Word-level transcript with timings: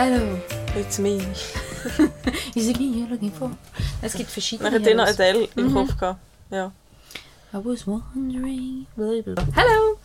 Hello. 0.00 0.38
It's 0.74 0.98
me. 0.98 1.18
Is 2.56 2.68
it 2.68 2.78
me 2.80 2.86
you're 2.86 3.08
looking 3.10 3.30
for? 3.30 3.50
Es 4.00 4.14
gibt 4.14 4.30
verschiedene 4.30 4.70
Ich 4.70 4.74
hatte 4.74 4.94
noch. 4.94 5.06
Adele 5.06 5.46
im 5.56 5.66
Mhm. 5.66 5.74
Kopf. 5.74 5.98
Gehabt. 5.98 6.20
Ja. 6.50 6.72
I 7.52 7.56
was 7.62 7.86
wondering... 7.86 8.86
Hello. 8.96 9.98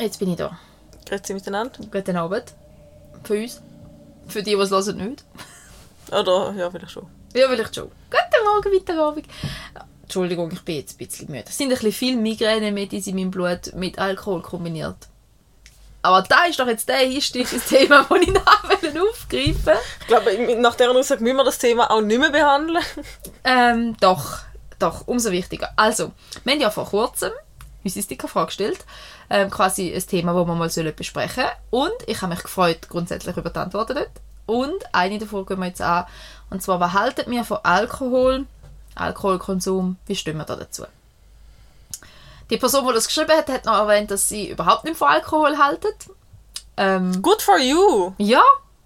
Jetzt 0.00 0.18
bin 0.18 0.30
ich 0.30 0.36
da. 0.36 0.58
Grüezi 1.04 1.34
miteinander. 1.34 1.78
Guten 1.90 2.16
Abend. 2.16 2.54
Für 3.24 3.34
uns. 3.34 3.60
Für 4.26 4.42
die, 4.42 4.54
die 4.56 4.62
es 4.62 4.70
hören, 4.70 4.96
nicht. 4.96 5.22
Oder, 6.10 6.54
ja, 6.56 6.70
vielleicht 6.70 6.92
schon. 6.92 7.06
Ja, 7.34 7.46
vielleicht 7.50 7.74
schon. 7.74 7.88
Guten 8.08 8.44
Morgen, 8.46 8.70
Mittagabend. 8.70 9.26
Entschuldigung, 10.00 10.50
ich 10.50 10.62
bin 10.62 10.76
jetzt 10.76 10.94
ein 10.94 11.06
bisschen 11.06 11.30
müde. 11.30 11.44
Es 11.46 11.58
sind 11.58 11.66
ein 11.66 11.74
bisschen 11.74 11.92
viele 11.92 12.16
Migräne-Medis 12.16 13.06
in 13.06 13.16
meinem 13.16 13.30
Blut 13.32 13.74
mit 13.74 13.98
Alkohol 13.98 14.40
kombiniert. 14.40 14.96
Aber 16.02 16.22
da 16.22 16.44
ist 16.44 16.58
doch 16.58 16.66
jetzt 16.66 16.88
der 16.88 16.98
Einstieg 16.98 17.52
ins 17.52 17.66
Thema, 17.66 18.06
das 18.08 18.20
ich 18.20 18.28
nachher 18.28 19.02
aufgreifen 19.02 19.74
Ich 20.00 20.06
glaube, 20.06 20.56
nach 20.60 20.76
dieser 20.76 20.90
Aussage 20.92 21.22
müssen 21.22 21.36
wir 21.36 21.44
das 21.44 21.58
Thema 21.58 21.90
auch 21.90 22.00
nicht 22.00 22.20
mehr 22.20 22.30
behandeln. 22.30 22.82
Ähm, 23.44 23.96
doch, 24.00 24.38
doch, 24.78 25.06
umso 25.06 25.32
wichtiger. 25.32 25.70
Also, 25.76 26.12
wir 26.44 26.52
haben 26.52 26.60
ja 26.60 26.70
vor 26.70 26.86
kurzem 26.86 27.32
unsere 27.84 28.02
Sticker 28.02 28.46
gestellt. 28.46 28.84
Ähm, 29.30 29.50
quasi 29.50 29.92
ein 29.92 30.06
Thema, 30.06 30.32
das 30.32 30.46
wir 30.46 30.54
mal 30.54 30.70
sollen 30.70 30.94
besprechen 30.94 31.44
sollen. 31.70 31.84
Und 31.84 31.96
ich 32.06 32.22
habe 32.22 32.32
mich 32.32 32.42
gefreut, 32.42 32.88
grundsätzlich 32.88 33.36
über 33.36 33.50
die 33.50 33.58
Antworten 33.58 33.94
dort. 33.94 34.10
Und 34.46 34.94
eine 34.94 35.18
davon 35.18 35.44
gehen 35.44 35.58
wir 35.58 35.66
jetzt 35.66 35.82
an. 35.82 36.06
Und 36.48 36.62
zwar, 36.62 36.80
was 36.80 36.92
haltet 36.92 37.28
ihr 37.28 37.44
von 37.44 37.58
Alkohol, 37.62 38.46
Alkoholkonsum, 38.94 39.96
wie 40.06 40.16
stehen 40.16 40.38
wir 40.38 40.44
da 40.44 40.56
dazu? 40.56 40.84
Die 42.50 42.56
Person, 42.56 42.86
die 42.86 42.94
das 42.94 43.06
geschrieben 43.06 43.32
hat, 43.32 43.48
hat 43.48 43.64
noch 43.66 43.78
erwähnt, 43.78 44.10
dass 44.10 44.28
sie 44.28 44.48
überhaupt 44.48 44.84
nicht 44.84 44.96
von 44.96 45.08
Alkohol 45.08 45.58
haltet. 45.58 45.94
Ähm, 46.76 47.20
Good 47.20 47.42
for 47.42 47.58
you. 47.58 48.12
ja, 48.18 48.42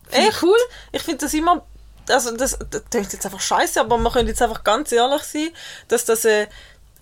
finde 0.09 0.29
ich 0.29 0.35
Echt? 0.35 0.43
cool. 0.43 0.59
Ich 0.93 1.03
finde 1.03 1.19
das 1.19 1.35
immer. 1.35 1.65
Also, 2.09 2.37
das, 2.37 2.59
das 2.71 2.83
klingt 2.91 3.13
jetzt 3.13 3.25
einfach 3.25 3.41
scheiße, 3.41 3.81
aber 3.81 3.97
man 3.97 4.13
könnte 4.13 4.31
jetzt 4.31 4.43
einfach 4.43 4.65
ganz 4.65 4.91
ehrlich 4.91 5.23
sein, 5.23 5.51
dass 5.87 6.05
das 6.05 6.25
äh, 6.25 6.49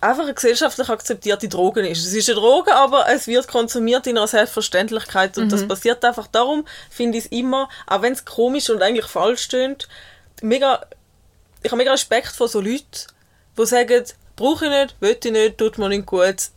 einfach 0.01 0.23
eine 0.23 0.33
gesellschaftlich 0.33 0.89
akzeptierte 0.89 1.47
Droge 1.47 1.87
ist. 1.87 2.05
Es 2.05 2.13
ist 2.13 2.29
eine 2.29 2.39
Droge, 2.39 2.75
aber 2.75 3.07
es 3.07 3.27
wird 3.27 3.47
konsumiert 3.47 4.05
in 4.07 4.17
einer 4.17 4.27
Selbstverständlichkeit 4.27 5.37
und 5.37 5.51
das 5.51 5.67
passiert 5.67 6.03
einfach. 6.03 6.27
Darum 6.27 6.65
finde 6.89 7.17
ich 7.17 7.25
es 7.25 7.31
immer, 7.31 7.69
auch 7.87 8.01
wenn 8.01 8.13
es 8.13 8.25
komisch 8.25 8.69
und 8.69 8.81
eigentlich 8.81 9.05
falsch 9.05 9.41
stöhnt, 9.41 9.87
mega. 10.41 10.81
Ich 11.63 11.71
habe 11.71 11.77
mega 11.77 11.91
Respekt 11.91 12.29
vor 12.29 12.47
so 12.47 12.59
Leuten, 12.59 13.07
die 13.57 13.65
sagen, 13.67 14.03
brauche 14.35 14.65
ich 14.65 14.71
nicht, 14.71 14.95
will 14.99 15.17
ich 15.23 15.31
nicht, 15.31 15.57
tut 15.57 15.77
mir 15.77 15.89
nicht 15.89 16.05
gut, 16.05 16.51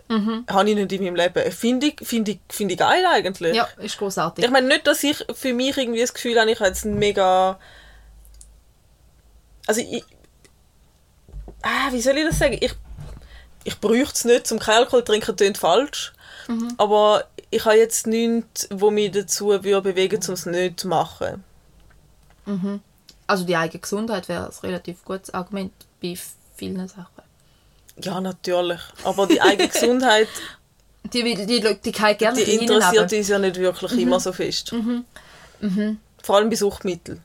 habe 0.49 0.71
ich 0.71 0.77
nicht 0.77 0.93
in 0.93 1.05
meinem 1.05 1.17
Leben. 1.17 1.53
Finde 1.53 1.87
ich, 1.89 1.97
finde 2.03 2.33
ich, 2.33 2.41
finde 2.49 2.75
ich 2.75 2.79
geil 2.79 3.05
eigentlich. 3.07 3.55
Ja, 3.55 3.69
ist 3.79 3.99
großartig. 3.99 4.45
Ich 4.45 4.51
meine 4.51 4.69
nicht, 4.69 4.87
dass 4.87 5.03
ich 5.03 5.25
für 5.35 5.53
mich 5.53 5.77
irgendwie 5.77 6.01
das 6.01 6.15
Gefühl 6.15 6.41
habe, 6.41 6.51
ich 6.51 6.59
habe 6.59 6.69
jetzt 6.69 6.85
ein 6.85 6.99
mega... 6.99 7.59
Also 9.67 9.81
ich... 9.81 10.05
Ah, 11.63 11.91
wie 11.91 12.01
soll 12.01 12.19
ich 12.19 12.27
das 12.27 12.39
sagen? 12.39 12.59
Ich, 12.61 12.75
ich 13.65 13.81
bräuchte 13.81 14.15
es 14.15 14.25
nicht, 14.25 14.47
zum 14.47 14.61
Alkohol 14.61 15.03
trinken, 15.03 15.35
klingt 15.37 15.59
falsch. 15.59 16.13
Aber 16.77 17.25
ich 17.51 17.65
habe 17.65 17.77
jetzt 17.77 18.07
nichts, 18.07 18.69
wo 18.71 18.91
mich 18.91 19.13
dazu 19.13 19.47
würde 19.49 19.81
bewegen 19.81 20.21
um 20.27 20.35
es 20.35 20.47
nicht 20.47 20.81
zu 20.81 20.89
machen. 20.89 21.43
Also 23.27 23.45
die 23.45 23.57
eigene 23.57 23.81
Gesundheit 23.81 24.29
wäre 24.29 24.47
ein 24.47 24.53
relativ 24.63 25.05
gutes 25.05 25.33
Argument 25.33 25.73
bei 26.03 26.19
vielen 26.57 26.87
Sachen. 26.87 27.24
Ja, 28.03 28.21
natürlich. 28.21 28.81
Aber 29.05 29.27
die 29.27 29.41
eigene 29.41 29.69
Gesundheit, 29.73 30.29
Die, 31.13 31.23
die, 31.23 31.47
die, 31.47 31.79
die 31.85 31.93
kann 31.93 32.17
gerne 32.17 32.43
die 32.43 32.55
interessiert 32.55 33.13
uns 33.13 33.29
ja 33.29 33.39
nicht 33.39 33.57
wirklich 33.57 33.93
immer 33.93 34.19
so 34.21 34.33
fest. 34.33 34.75
Vor 36.23 36.37
allem 36.37 36.51
bei 36.51 36.57
Suchtmitteln. 36.57 37.23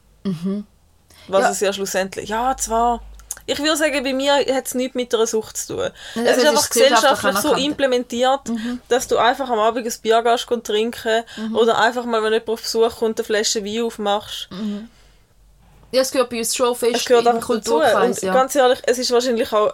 Was 1.28 1.41
Ja. 1.44 1.50
es 1.52 1.59
ja 1.59 1.74
schlussendlich... 1.74 2.30
Ja, 2.30 2.56
zwar... 2.57 3.02
Ich 3.46 3.57
würde 3.57 3.78
sagen, 3.78 4.03
bei 4.03 4.13
mir 4.13 4.34
hat 4.35 4.68
es 4.68 4.75
nichts 4.75 4.94
mit 4.96 5.13
einer 5.16 5.25
Sucht 5.25 5.57
zu 5.57 5.75
tun. 5.75 5.90
Ja, 6.13 6.22
es 6.22 6.38
es 6.38 6.38
ist 6.44 6.47
einfach 6.50 6.69
gesellschaftlich 6.69 7.38
so 7.38 7.53
implementiert, 7.56 8.41
dass 8.90 9.07
du 9.07 9.18
einfach 9.18 9.50
am 9.50 9.57
Abend 9.57 9.88
ein 9.88 9.94
Bier 10.03 10.22
gehst 10.22 10.51
und 10.51 10.68
trinken 10.68 11.24
oder 11.56 11.80
einfach 11.80 12.06
mal, 12.06 12.22
wenn 12.22 12.34
jemand 12.34 12.50
auf 12.50 12.62
Besuch 12.62 12.97
kommt, 12.97 13.18
eine 13.19 13.25
Flasche 13.25 13.66
Wein 13.66 13.81
aufmachst. 13.84 14.50
Ja, 15.91 16.01
es 16.01 16.12
gehört 16.12 16.30
bei 16.30 16.38
uns 16.38 16.56
schon 16.56 16.75
fest 16.75 16.97
Es 16.97 17.06
gehört 17.06 17.25
einfach 17.25 17.56
dazu. 17.56 17.78
Und 17.78 18.22
Ja. 18.22 18.34
ganz 18.34 18.53
ehrlich, 18.56 18.80
es 18.86 19.00
ist 19.00 19.09
wahrscheinlich 19.12 19.51
auch 19.51 19.74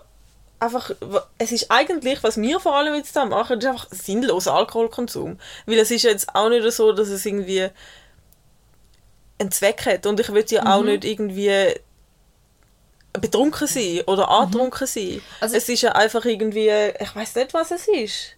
einfach, 0.60 0.92
es 1.38 1.52
ist 1.52 1.70
eigentlich, 1.70 2.24
was 2.24 2.38
wir 2.38 2.60
vor 2.60 2.76
allem 2.76 2.96
jetzt 2.96 3.16
da 3.16 3.26
machen, 3.26 3.60
ist 3.60 3.66
einfach 3.66 3.88
sinnloser 3.92 4.54
Alkoholkonsum. 4.54 5.40
Weil 5.66 5.80
es 5.80 5.92
ist 5.92 6.04
ja 6.04 6.12
jetzt 6.12 6.34
auch 6.34 6.50
nicht 6.50 6.70
so, 6.72 6.92
dass 6.92 7.10
es 7.10 7.26
irgendwie 7.26 7.70
einen 9.40 9.52
Zweck 9.52 9.86
hat. 9.86 10.06
Und 10.06 10.20
ich 10.20 10.32
will 10.32 10.46
ja 10.50 10.66
auch 10.66 10.84
nicht 10.84 11.06
irgendwie 11.06 11.74
betrunken 13.14 13.68
sein 13.68 14.02
oder 14.08 14.30
angetrunken 14.30 14.88
sein. 14.88 15.22
Also- 15.40 15.56
es 15.56 15.70
ist 15.70 15.82
ja 15.82 15.92
einfach 15.94 16.26
irgendwie, 16.26 16.70
ich 17.00 17.16
weiß 17.16 17.36
nicht, 17.36 17.54
was 17.54 17.72
es 17.72 17.88
ist. 17.88 18.36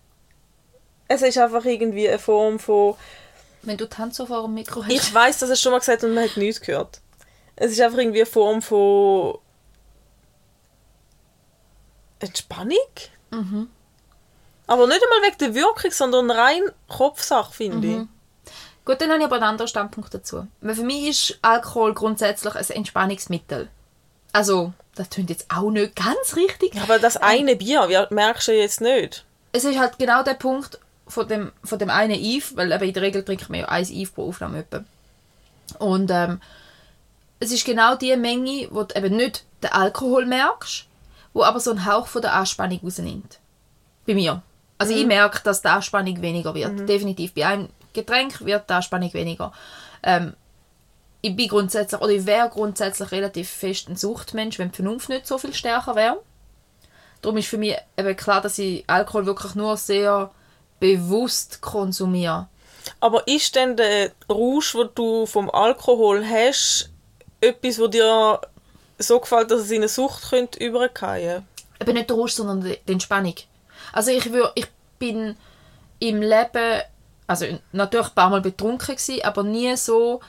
Es 1.07 1.21
ist 1.21 1.37
einfach 1.37 1.63
irgendwie 1.65 2.07
eine 2.09 2.19
Form 2.19 2.59
von, 2.59 2.95
Wenn 3.61 3.77
du 3.77 3.87
so 4.11 4.25
vor 4.25 4.43
dem 4.43 4.53
Mikro 4.53 4.83
hast. 4.83 4.91
ich 4.91 5.13
weiß, 5.13 5.39
dass 5.39 5.49
es 5.49 5.61
schon 5.61 5.71
mal 5.71 5.79
gesagt 5.79 6.03
und 6.03 6.13
man 6.13 6.25
hat 6.29 6.37
nichts 6.37 6.61
gehört. 6.61 6.99
Es 7.55 7.71
ist 7.71 7.81
einfach 7.81 7.97
irgendwie 7.97 8.19
eine 8.19 8.25
Form 8.25 8.61
von 8.61 9.39
Entspannung. 12.19 12.77
Aber 14.67 14.87
nicht 14.87 15.01
einmal 15.03 15.27
wegen 15.29 15.37
der 15.39 15.55
Wirkung, 15.55 15.91
sondern 15.91 16.29
rein 16.31 16.63
Kopfsache, 16.87 17.53
finde 17.53 17.87
ich. 17.87 18.53
Gut, 18.85 19.01
dann 19.01 19.09
habe 19.09 19.19
ich 19.19 19.25
aber 19.25 19.35
einen 19.35 19.43
anderen 19.45 19.67
Standpunkt 19.67 20.13
dazu. 20.13 20.47
Weil 20.61 20.75
für 20.75 20.83
mich 20.83 21.07
ist 21.07 21.39
Alkohol 21.41 21.93
grundsätzlich 21.93 22.55
ein 22.55 22.69
Entspannungsmittel. 22.69 23.69
Also, 24.33 24.73
das 24.95 25.09
klingt 25.09 25.29
jetzt 25.29 25.45
auch 25.53 25.69
nicht 25.71 25.95
ganz 25.95 26.35
richtig. 26.35 26.75
Ja, 26.75 26.83
Aber 26.83 26.99
das 26.99 27.17
eine 27.17 27.55
Bier, 27.55 27.87
wie- 27.89 28.13
merkst 28.13 28.47
du 28.47 28.53
jetzt 28.53 28.81
nicht. 28.81 29.25
Es 29.51 29.63
ist 29.63 29.77
halt 29.79 29.97
genau 29.99 30.23
der 30.23 30.33
Punkt 30.35 30.79
von 31.07 31.27
dem, 31.27 31.51
von 31.63 31.79
dem 31.79 31.89
einen 31.89 32.15
Eve, 32.19 32.45
weil 32.55 32.71
eben 32.71 32.83
in 32.83 32.93
der 32.93 33.03
Regel 33.03 33.23
trinkt 33.23 33.49
man 33.49 33.59
ja 33.61 33.67
ein 33.67 33.85
Eve 33.89 34.11
pro 34.11 34.27
Aufnahme 34.29 34.59
etwa. 34.59 34.83
Und 35.79 36.09
ähm, 36.11 36.41
es 37.39 37.51
ist 37.51 37.65
genau 37.65 37.95
die 37.95 38.15
Menge, 38.17 38.67
wo 38.71 38.83
du 38.83 38.95
eben 38.95 39.15
nicht 39.15 39.43
den 39.63 39.71
Alkohol 39.71 40.25
merkst, 40.25 40.85
wo 41.37 41.43
aber 41.43 41.59
so 41.59 41.69
einen 41.69 41.85
Hauch 41.85 42.07
von 42.07 42.23
der 42.23 42.33
Anspannung 42.33 42.79
rausnimmt. 42.83 43.37
Bei 44.07 44.15
mir. 44.15 44.41
Also 44.79 44.93
ich 44.93 45.05
merke, 45.05 45.43
dass 45.43 45.61
die 45.61 45.67
Anspannung 45.67 46.19
weniger 46.21 46.55
wird. 46.55 46.89
Definitiv. 46.89 47.33
Bei 47.33 47.45
einem 47.45 47.69
Getränk 47.93 48.43
wird 48.43 48.67
die 48.67 48.73
Anspannung 48.73 49.13
weniger. 49.13 49.53
Ähm, 50.01 50.33
ich 51.21 51.35
bin 51.35 51.47
grundsätzlich, 51.47 52.01
oder 52.01 52.11
ich 52.11 52.25
wäre 52.25 52.49
grundsätzlich 52.49 53.11
relativ 53.11 53.49
fest 53.49 53.87
ein 53.87 53.95
Suchtmensch, 53.95 54.57
wenn 54.57 54.71
die 54.71 54.77
Vernunft 54.77 55.09
nicht 55.09 55.27
so 55.27 55.37
viel 55.37 55.53
stärker 55.53 55.95
wäre. 55.95 56.19
Darum 57.21 57.37
ist 57.37 57.49
für 57.49 57.59
mich 57.59 57.75
eben 57.95 58.15
klar, 58.15 58.41
dass 58.41 58.57
ich 58.57 58.83
Alkohol 58.87 59.27
wirklich 59.27 59.53
nur 59.53 59.77
sehr 59.77 60.31
bewusst 60.79 61.61
konsumiere. 61.61 62.47
Aber 62.99 63.27
ist 63.27 63.55
denn 63.55 63.77
der 63.77 64.11
Rausch, 64.27 64.73
den 64.73 64.89
du 64.95 65.27
vom 65.27 65.51
Alkohol 65.51 66.25
hast, 66.25 66.89
etwas, 67.41 67.77
wo 67.77 67.85
dir 67.85 68.41
so 68.97 69.19
gefällt, 69.19 69.51
dass 69.51 69.61
es 69.61 69.71
in 69.71 69.77
eine 69.77 69.87
Sucht 69.87 70.29
könnte 70.29 70.63
übergehen 70.63 71.45
Eben 71.79 71.93
nicht 71.93 72.09
der 72.09 72.17
Rausch, 72.17 72.33
sondern 72.33 72.61
die 72.61 72.91
Entspannung. 72.91 73.35
Also 73.93 74.11
ich, 74.11 74.31
wür, 74.33 74.51
ich 74.55 74.67
bin 74.97 75.35
im 75.99 76.21
Leben, 76.21 76.81
also 77.27 77.45
natürlich 77.71 78.07
ein 78.07 78.15
paar 78.15 78.29
Mal 78.29 78.41
betrunken 78.41 78.95
gewesen, 78.95 79.23
aber 79.23 79.43
nie 79.43 79.75
so, 79.77 80.21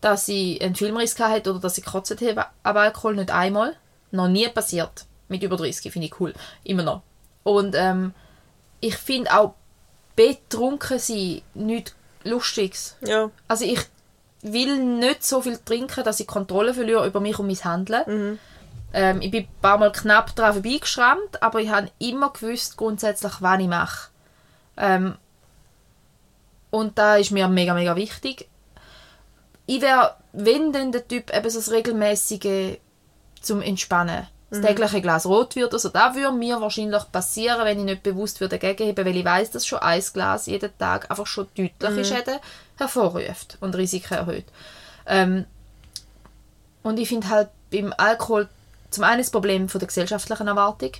dass 0.00 0.28
ich 0.28 0.60
einen 0.60 0.74
Filmriss 0.74 1.18
hatte 1.18 1.50
oder 1.50 1.60
dass 1.60 1.78
ich 1.78 1.84
gekotzt 1.84 2.20
habe 2.20 2.46
ab 2.62 2.76
Alkohol, 2.76 3.16
nicht 3.16 3.30
einmal. 3.30 3.76
Noch 4.10 4.28
nie 4.28 4.48
passiert. 4.48 5.06
Mit 5.28 5.42
über 5.42 5.56
30 5.56 5.92
finde 5.92 6.06
ich 6.06 6.20
cool. 6.20 6.34
Immer 6.64 6.82
noch. 6.82 7.02
Und 7.44 7.74
ähm, 7.76 8.14
ich 8.80 8.96
finde 8.96 9.32
auch 9.36 9.54
betrunken 10.16 10.98
sein 10.98 11.42
nichts 11.54 11.94
Lustiges. 12.24 12.96
Ja. 13.06 13.30
Also 13.46 13.64
ich 13.64 13.80
will 14.42 14.78
nicht 14.78 15.24
so 15.24 15.40
viel 15.40 15.58
trinken, 15.58 16.04
dass 16.04 16.20
ich 16.20 16.26
Kontrolle 16.26 16.74
verliere 16.74 17.06
über 17.06 17.20
mich 17.20 17.38
und 17.38 17.46
mein 17.46 17.64
Handeln. 17.64 18.02
Mhm. 18.06 18.38
Ähm, 18.92 19.20
ich 19.20 19.30
bin 19.30 19.44
ein 19.44 19.60
paar 19.60 19.78
Mal 19.78 19.92
knapp 19.92 20.34
daran 20.34 20.54
vorbeigeschrammt, 20.54 21.42
aber 21.42 21.60
ich 21.60 21.68
habe 21.68 21.90
immer 21.98 22.32
gewusst, 22.32 22.76
grundsätzlich, 22.76 23.32
was 23.40 23.60
ich 23.60 23.68
mache. 23.68 24.08
Ähm, 24.76 25.16
und 26.70 26.98
da 26.98 27.16
ist 27.16 27.30
mir 27.30 27.48
mega, 27.48 27.74
mega 27.74 27.96
wichtig. 27.96 28.48
Ich 29.66 29.82
wäre, 29.82 30.14
wenn 30.32 30.72
dann 30.72 30.92
der 30.92 31.06
Typ 31.06 31.34
eben 31.34 31.50
so 31.50 31.58
das 31.58 31.70
regelmäßige 31.70 32.78
zum 33.40 33.60
Entspannen, 33.60 34.26
das 34.50 34.62
tägliche 34.62 35.02
Glas 35.02 35.26
rot 35.26 35.56
wird, 35.56 35.74
also 35.74 35.90
da 35.90 36.14
würde 36.14 36.32
mir 36.32 36.58
wahrscheinlich 36.58 37.02
passieren, 37.12 37.64
wenn 37.64 37.78
ich 37.78 37.84
nicht 37.84 38.02
bewusst 38.02 38.40
würde 38.40 38.58
dagegen 38.58 38.96
weil 38.96 39.16
ich 39.16 39.24
weiß, 39.24 39.50
dass 39.50 39.66
schon 39.66 39.80
ein 39.80 40.02
Glas 40.14 40.46
jeden 40.46 40.76
Tag 40.78 41.10
einfach 41.10 41.26
schon 41.26 41.48
deutliche 41.54 42.04
Schäden 42.04 42.38
hervorruft 42.78 43.58
und 43.60 43.76
Risiken 43.76 44.14
erhöht. 44.14 44.46
Ähm, 45.06 45.46
und 46.82 46.98
ich 46.98 47.08
finde 47.08 47.28
halt 47.28 47.48
beim 47.70 47.92
Alkohol 47.96 48.48
zum 48.90 49.04
einen 49.04 49.18
das 49.18 49.30
Problem 49.30 49.68
von 49.68 49.78
der 49.78 49.88
gesellschaftlichen 49.88 50.48
Erwartung. 50.48 50.92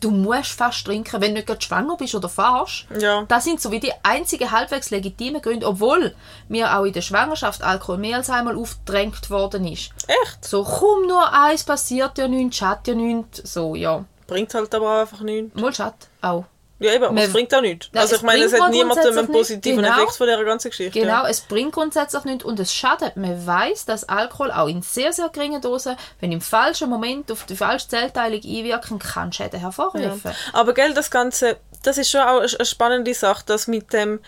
du 0.00 0.10
musst 0.10 0.52
fast 0.52 0.84
trinken, 0.84 1.20
wenn 1.20 1.30
du 1.30 1.34
nicht 1.34 1.46
gerade 1.46 1.62
schwanger 1.62 1.96
bist 1.96 2.14
oder 2.14 2.28
fahrst. 2.28 2.86
Ja. 2.98 3.24
Das 3.28 3.44
sind 3.44 3.60
so 3.60 3.70
wie 3.70 3.80
die 3.80 3.92
einzigen 4.02 4.50
halbwegs 4.50 4.90
legitimen 4.90 5.40
Gründe, 5.42 5.66
obwohl 5.66 6.14
mir 6.48 6.76
auch 6.76 6.84
in 6.84 6.92
der 6.92 7.00
Schwangerschaft 7.00 7.62
Alkohol 7.62 7.98
mehr 7.98 8.18
als 8.18 8.30
einmal 8.30 8.56
aufgedrängt 8.56 9.30
worden 9.30 9.66
ist. 9.66 9.90
Echt? 10.06 10.44
So, 10.44 10.64
komm 10.64 11.06
nur 11.06 11.32
eins, 11.32 11.64
passiert 11.64 12.18
ja 12.18 12.28
nichts, 12.28 12.56
schadet 12.56 12.88
ja 12.88 12.94
nichts. 12.94 13.52
So, 13.52 13.74
ja. 13.74 14.04
Bringt 14.26 14.52
halt 14.54 14.74
aber 14.74 14.96
auch 14.96 15.00
einfach 15.00 15.20
nichts. 15.20 15.58
Mal 15.60 15.74
schadet 15.74 16.08
auch. 16.20 16.44
Ja, 16.78 16.92
eben, 16.92 17.04
aber 17.04 17.22
es 17.22 17.32
bringt 17.32 17.54
auch 17.54 17.62
nichts. 17.62 17.88
Nein, 17.92 18.02
Also 18.02 18.16
ich 18.16 18.22
meine, 18.22 18.44
es 18.44 18.52
hat 18.52 18.60
mal 18.60 18.70
niemandem 18.70 19.16
einen 19.16 19.28
positiven. 19.28 19.82
Genau. 19.82 19.96
Effekt 19.96 20.16
von 20.16 20.26
dieser 20.26 20.44
ganzen 20.44 20.70
Geschichte. 20.70 21.00
Genau, 21.00 21.24
es 21.24 21.40
bringt 21.40 21.72
grundsätzlich 21.72 22.24
nichts 22.24 22.44
und 22.44 22.60
es 22.60 22.74
schadet. 22.74 23.16
Man 23.16 23.46
weiß, 23.46 23.86
dass 23.86 24.04
Alkohol 24.04 24.50
auch 24.50 24.68
in 24.68 24.82
sehr, 24.82 25.12
sehr 25.14 25.30
geringen 25.30 25.62
Dosen, 25.62 25.96
wenn 26.20 26.32
im 26.32 26.42
falschen 26.42 26.90
Moment 26.90 27.32
auf 27.32 27.46
die 27.46 27.56
falsche 27.56 27.88
Zellteilung 27.88 28.42
einwirken 28.44 28.98
kann, 28.98 29.32
Schäden 29.32 29.60
hervorrufen. 29.60 30.32
Aber 30.52 30.74
gell, 30.74 30.92
das 30.92 31.10
Ganze, 31.10 31.56
das 31.82 31.96
ist 31.96 32.10
schon 32.10 32.20
auch 32.20 32.40
eine 32.40 32.48
eine 32.56 32.66
spannende 32.66 33.14
Sache, 33.14 33.44
dass 33.46 33.68
mit 33.68 33.94
dem, 33.94 34.20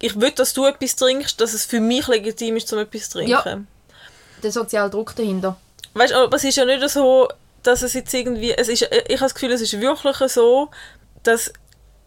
ich 0.00 0.20
will, 0.20 0.32
dass 0.32 0.52
du 0.52 0.66
etwas 0.66 0.96
trinkst, 0.96 1.40
dass 1.40 1.54
es 1.54 1.64
für 1.64 1.80
mich 1.80 2.06
legitim 2.06 2.56
ist, 2.56 2.70
um 2.72 2.80
etwas 2.80 3.08
zu 3.08 3.18
trinken. 3.18 3.30
Ja. 3.30 3.58
Der 4.42 4.52
soziale 4.52 4.90
Druck 4.90 5.16
dahinter. 5.16 5.56
Weißt 5.94 6.12
du, 6.12 6.18
aber 6.18 6.36
es 6.36 6.44
ist 6.44 6.56
ja 6.56 6.66
nicht 6.66 6.86
so, 6.90 7.28
dass 7.62 7.82
es 7.82 7.94
jetzt 7.94 8.12
irgendwie, 8.12 8.52
es 8.52 8.68
ist, 8.68 8.82
ich 8.82 8.88
habe 8.90 9.18
das 9.18 9.34
Gefühl, 9.34 9.52
es 9.52 9.60
ist 9.60 9.80
wirklich 9.80 10.16
so, 10.30 10.68
dass 11.26 11.52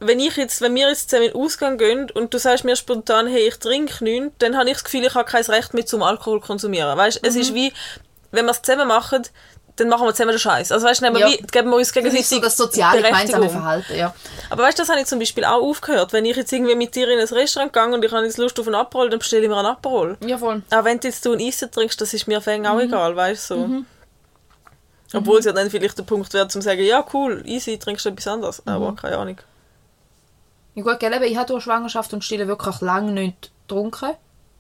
wenn 0.02 0.20
ich 0.20 0.38
jetzt, 0.38 0.62
wenn 0.62 0.74
wir 0.76 0.88
jetzt 0.88 1.10
zusammen 1.10 1.28
in 1.28 1.34
den 1.34 1.42
Ausgang 1.42 1.78
gehen 1.78 2.10
und 2.12 2.34
du 2.34 2.38
sagst 2.38 2.64
mir 2.64 2.76
spontan, 2.78 3.28
hey, 3.28 3.48
ich 3.50 3.58
trinke 3.58 4.02
nichts, 4.04 4.32
dann 4.40 4.56
habe 4.58 4.68
ich 4.70 4.76
das 4.76 4.84
Gefühl, 4.86 5.04
ich 5.06 5.14
habe 5.14 5.30
kein 5.30 5.44
Recht 5.44 5.74
mehr 5.74 5.86
zum 5.86 6.04
Alkohol 6.04 6.40
konsumieren. 6.40 6.98
Weißt 6.98 7.18
du, 7.22 7.28
es 7.28 7.36
Mhm. 7.36 7.42
ist 7.42 7.54
wie, 7.54 7.74
wenn 8.32 8.46
wir 8.46 8.52
es 8.52 8.62
zusammen 8.62 8.88
machen, 8.88 9.24
dann 9.76 9.90
machen 9.90 10.06
wir 10.08 10.14
zusammen 10.14 10.32
den 10.32 10.40
Scheiß. 10.40 10.72
Also 10.72 10.86
weißt 10.86 11.02
nehmen 11.02 11.18
Ja. 11.18 11.28
geben 11.52 11.70
wir 11.70 11.76
uns 11.78 11.88
Das 11.88 11.94
gegenseitig 11.94 12.22
ist 12.22 12.30
so 12.30 12.40
das 12.42 12.58
soziale 12.58 13.02
gemeinsame. 13.02 13.50
Verhalten, 13.50 13.96
ja. 13.98 14.14
Aber 14.50 14.64
weißt 14.64 14.78
du, 14.78 14.84
das 14.84 14.90
habe 14.90 15.00
ich 15.02 15.06
zum 15.08 15.20
Beispiel 15.20 15.44
auch 15.46 15.62
aufgehört. 15.62 16.12
Wenn 16.14 16.26
ich 16.26 16.36
jetzt 16.38 16.52
irgendwie 16.52 16.76
mit 16.76 16.96
dir 16.96 17.08
in 17.10 17.20
ein 17.20 17.28
Restaurant 17.28 17.72
gehe 17.74 17.84
und 17.86 18.04
ich 18.04 18.12
habe 18.12 18.26
jetzt 18.26 18.38
Lust 18.38 18.60
auf 18.60 18.68
einen 18.68 18.76
Aperol, 18.76 19.10
dann 19.10 19.20
bestelle 19.20 19.44
ich 19.44 19.50
mir 19.50 19.58
einen 19.58 19.68
Aperol. 19.68 20.18
Ja, 20.26 20.38
voll. 20.38 20.64
Auch 20.74 20.84
wenn 20.86 21.00
du 21.00 21.08
jetzt 21.08 21.26
du 21.26 21.32
einen 21.34 21.42
Eisen 21.46 21.72
trinkst, 21.72 22.00
das 22.00 22.14
ist 22.14 22.28
mir 22.28 22.40
fäng 22.42 22.62
Mhm. 22.62 22.68
auch 22.68 22.80
egal, 22.80 23.16
weißt 23.16 23.50
du. 23.52 23.56
So. 23.56 23.70
Obwohl 25.14 25.40
es 25.40 25.46
ja 25.46 25.52
dann 25.52 25.70
vielleicht 25.70 25.98
der 25.98 26.04
Punkt 26.04 26.34
wäre, 26.34 26.48
zum 26.48 26.62
sagen, 26.62 26.84
ja 26.84 27.04
cool, 27.14 27.42
easy, 27.46 27.80
trinkst 27.80 28.06
du 28.06 28.10
etwas 28.10 28.28
anderes. 28.28 28.66
Mhm. 28.66 28.72
Aber 28.72 28.96
keine 28.96 29.18
Ahnung. 29.18 29.38
Ja 30.76 30.84
gut, 30.84 31.00
gell, 31.00 31.24
ich 31.24 31.38
habe 31.38 31.48
durch 31.48 31.64
Schwangerschaft 31.64 32.14
und 32.14 32.24
Stille 32.24 32.48
wirklich 32.48 32.82
lange 32.82 33.12
nicht 33.12 33.52
getrunken. 33.68 34.12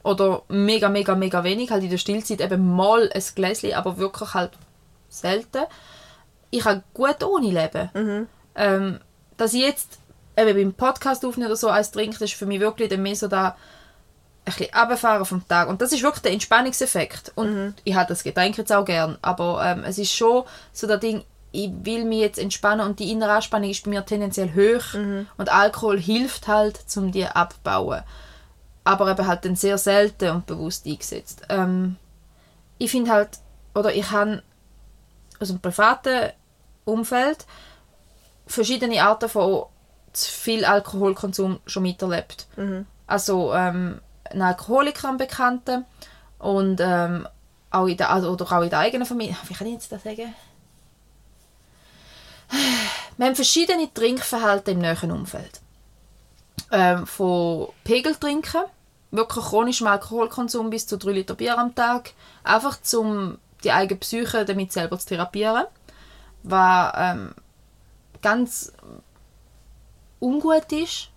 Oder 0.03 0.43
mega, 0.47 0.89
mega, 0.89 1.15
mega 1.15 1.43
wenig. 1.43 1.71
Halt 1.71 1.83
in 1.83 1.89
der 1.89 1.97
Stillzeit 1.97 2.41
eben 2.41 2.75
mal 2.75 3.09
ein 3.13 3.23
Gläschen, 3.35 3.73
aber 3.73 3.97
wirklich 3.97 4.33
halt 4.33 4.51
selten. 5.07 5.63
Ich 6.49 6.61
kann 6.61 6.83
gut 6.93 7.23
ohne 7.23 7.51
leben. 7.51 8.27
Ähm, 8.55 8.99
dass 9.37 9.53
ich 9.53 9.61
jetzt 9.61 9.99
eben 10.35 10.55
beim 10.55 10.73
Podcast 10.73 11.25
aufnehmen 11.25 11.47
oder 11.47 11.57
so 11.57 11.67
eins 11.67 11.91
trinke, 11.91 12.17
das 12.19 12.31
ist 12.31 12.33
für 12.33 12.45
mich 12.45 12.59
wirklich 12.59 12.89
dann 12.89 13.03
mehr 13.03 13.15
so 13.15 13.27
da 13.27 13.55
bisschen 14.49 14.75
runterfahren 14.75 15.25
vom 15.25 15.47
Tag. 15.47 15.69
Und 15.69 15.81
das 15.81 15.91
ist 15.91 16.03
wirklich 16.03 16.21
der 16.21 16.31
Entspannungseffekt. 16.33 17.31
Und 17.35 17.75
ich 17.83 17.95
habe 17.95 18.07
das 18.07 18.23
Getränk 18.23 18.57
jetzt 18.57 18.71
auch 18.71 18.85
gern. 18.85 19.17
Aber 19.21 19.63
ähm, 19.65 19.83
es 19.83 19.97
ist 19.97 20.13
schon 20.13 20.43
so 20.73 20.87
das 20.87 20.99
Ding, 20.99 21.23
ich 21.51 21.71
will 21.83 22.05
mich 22.05 22.19
jetzt 22.19 22.39
entspannen 22.39 22.85
und 22.85 22.99
die 22.99 23.11
innere 23.11 23.31
Anspannung 23.31 23.69
ist 23.69 23.83
bei 23.83 23.89
mir 23.89 24.05
tendenziell 24.05 24.53
hoch. 24.53 24.93
Und 25.37 25.49
Alkohol 25.49 25.99
hilft 25.99 26.47
halt, 26.47 26.79
um 26.95 27.11
die 27.11 27.25
abzubauen. 27.25 28.03
Aber 28.83 29.11
eben 29.11 29.27
halt 29.27 29.45
dann 29.45 29.55
sehr 29.55 29.77
selten 29.77 30.29
und 30.29 30.45
bewusst 30.45 30.85
eingesetzt. 30.85 31.41
Ähm, 31.49 31.97
ich 32.77 32.91
finde 32.91 33.11
halt, 33.11 33.39
oder 33.75 33.93
ich 33.93 34.09
habe 34.11 34.41
aus 35.39 35.49
dem 35.49 35.59
privaten 35.59 36.31
Umfeld 36.85 37.45
verschiedene 38.47 39.03
Arten 39.03 39.29
von 39.29 39.65
zu 40.13 40.31
viel 40.31 40.65
Alkoholkonsum 40.65 41.59
schon 41.65 41.83
miterlebt. 41.83 42.47
Also 43.07 43.53
ähm, 43.53 44.01
ein 44.31 44.41
Alkoholiker, 44.41 45.09
ein 45.09 45.17
Bekannter 45.17 45.83
und 46.37 46.79
ähm, 46.81 47.27
auch 47.71 47.87
in 47.87 47.97
der, 47.97 48.09
also, 48.09 48.31
oder 48.31 48.45
auch 48.51 48.61
in 48.61 48.69
der 48.69 48.79
eigenen 48.79 49.05
Familie. 49.05 49.35
Wie 49.47 49.53
kann 49.53 49.67
ich 49.67 49.73
jetzt 49.73 49.91
das 49.91 50.03
sagen? 50.03 50.33
Wir 53.17 53.25
haben 53.25 53.35
verschiedene 53.35 53.93
Trinkverhalten 53.93 54.73
im 54.73 54.79
näheren 54.79 55.11
Umfeld. 55.11 55.61
Ähm, 56.71 57.05
von 57.05 57.69
Pegeltrinken, 57.83 58.63
wirklich 59.11 59.45
chronischem 59.45 59.87
Alkoholkonsum 59.87 60.69
bis 60.69 60.87
zu 60.87 60.97
3 60.97 61.11
Liter 61.11 61.35
Bier 61.35 61.57
am 61.57 61.75
Tag, 61.75 62.13
einfach 62.43 62.77
um 62.95 63.37
die 63.63 63.71
eigene 63.71 63.99
Psyche 63.99 64.45
damit 64.45 64.71
selber 64.71 64.97
zu 64.97 65.07
therapieren, 65.07 65.65
was 66.43 66.93
ähm, 66.95 67.35
ganz 68.21 68.71
ungut 70.19 70.71
ist. 70.71 71.09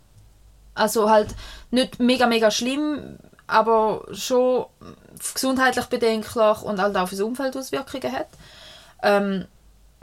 Also 0.74 1.10
halt 1.10 1.34
nicht 1.70 2.00
mega, 2.00 2.26
mega 2.26 2.50
schlimm, 2.50 3.18
aber 3.46 4.06
schon 4.12 4.66
gesundheitlich 5.34 5.86
bedenklich 5.86 6.62
und 6.62 6.80
halt 6.80 6.96
auch 6.96 7.08
fürs 7.08 7.20
Umfeld 7.20 7.56
Auswirkungen 7.56 8.12
hat. 8.12 8.28
Ähm, 9.02 9.46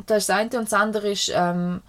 das 0.06 0.20
ist 0.20 0.30
das 0.30 0.36
eine. 0.38 0.50
Und 0.60 0.72
das 0.72 0.74
andere 0.74 1.12
ist 1.12 1.32
ähm, 1.34 1.82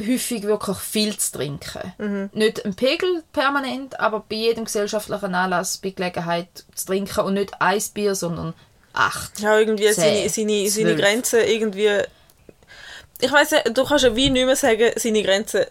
häufig 0.00 0.42
wirklich 0.42 0.76
viel 0.78 1.16
zu 1.16 1.32
trinken. 1.32 2.30
Nicht 2.32 2.64
ein 2.64 2.74
Pegel 2.74 3.22
permanent, 3.32 3.98
aber 4.00 4.20
bei 4.20 4.36
jedem 4.36 4.64
gesellschaftlichen 4.64 5.34
Anlass 5.34 5.78
bei 5.78 5.90
Gelegenheit 5.90 6.64
zu 6.74 6.86
trinken 6.86 7.20
und 7.20 7.34
nicht 7.34 7.60
ein 7.60 7.82
Bier, 7.94 8.14
sondern 8.14 8.54
acht. 8.92 9.40
Ja, 9.40 9.58
irgendwie 9.58 9.92
seine, 9.92 10.28
Zehn, 10.28 10.28
seine, 10.28 10.70
seine 10.70 10.86
zwölf. 10.88 11.00
Grenzen 11.00 11.40
irgendwie... 11.40 12.02
Ich 13.18 13.32
nicht, 13.32 13.78
du 13.78 13.84
kannst 13.84 14.04
ja 14.04 14.14
wie 14.14 14.28
nicht 14.28 14.44
mehr 14.44 14.56
sagen, 14.56 14.90
seine 14.96 15.22
Grenzen 15.22 15.64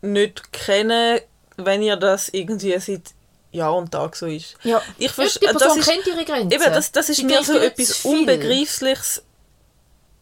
nicht 0.00 0.52
kennen, 0.52 1.20
wenn 1.56 1.82
ihr 1.82 1.96
das 1.96 2.28
irgendwie 2.28 2.78
seit 2.78 3.02
Jahr 3.50 3.74
und 3.74 3.90
Tag 3.90 4.14
so 4.14 4.26
ist. 4.26 4.56
Ja, 4.62 4.80
Ich 4.98 5.08
die 5.12 5.20
verste- 5.22 5.40
Person 5.40 5.60
das 5.60 5.76
ist- 5.78 5.88
kennt 5.88 6.06
ihre 6.06 6.24
Grenzen. 6.24 6.52
Eben, 6.52 6.72
das, 6.72 6.92
das 6.92 7.08
ist 7.08 7.22
mir 7.22 7.42
so 7.42 7.56
etwas. 7.58 8.04
Unbegreifliches. 8.04 9.22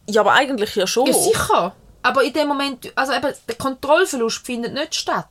Ja, 0.08 0.20
aber 0.20 0.32
eigentlich 0.34 0.74
ja 0.76 0.86
schon. 0.86 1.06
Ja, 1.08 1.12
sicher. 1.12 1.74
Aber 2.02 2.22
in 2.22 2.32
dem 2.32 2.46
Moment, 2.48 2.92
also 2.94 3.12
eben, 3.12 3.34
der 3.48 3.54
Kontrollverlust 3.56 4.46
findet 4.46 4.72
nicht 4.74 4.94
statt. 4.94 5.26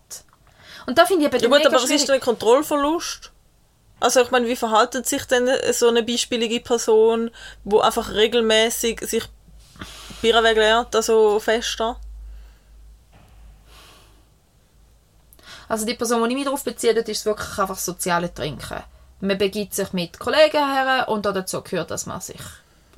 Und 0.85 0.97
da 0.97 1.05
finde 1.05 1.25
ich 1.25 1.33
eben 1.33 1.41
Ja 1.43 1.49
gut, 1.57 1.65
aber 1.65 1.81
was 1.81 1.89
ist 1.89 2.07
denn 2.09 2.15
ein 2.15 2.21
Kontrollverlust? 2.21 3.31
Also 4.01 4.21
ich 4.21 4.29
meine, 4.29 4.47
wie 4.47 4.57
verhaltet 4.57 5.07
sich 5.07 5.23
denn 5.25 5.49
so 5.71 5.87
eine 5.87 6.03
beispielige 6.03 6.59
Person, 6.59 7.31
wo 7.63 7.79
einfach 7.79 8.11
regelmäßig 8.13 8.99
sich 9.01 9.23
Bier 10.21 10.43
weglernt, 10.43 10.93
also 10.95 11.39
fester? 11.39 11.99
Also 15.67 15.85
die 15.85 15.93
Person, 15.93 16.23
die 16.23 16.29
ich 16.29 16.35
mich 16.35 16.45
darauf 16.45 16.63
beziehe, 16.63 16.93
ist 16.93 17.25
wirklich 17.25 17.57
einfach 17.57 17.77
soziale 17.77 18.33
Trinken. 18.33 18.83
Man 19.21 19.37
begibt 19.37 19.73
sich 19.73 19.93
mit 19.93 20.19
Kollegen 20.19 20.73
her 20.73 21.05
und 21.07 21.25
dazu 21.25 21.61
gehört, 21.61 21.91
dass 21.91 22.05
man 22.05 22.21
sich 22.21 22.41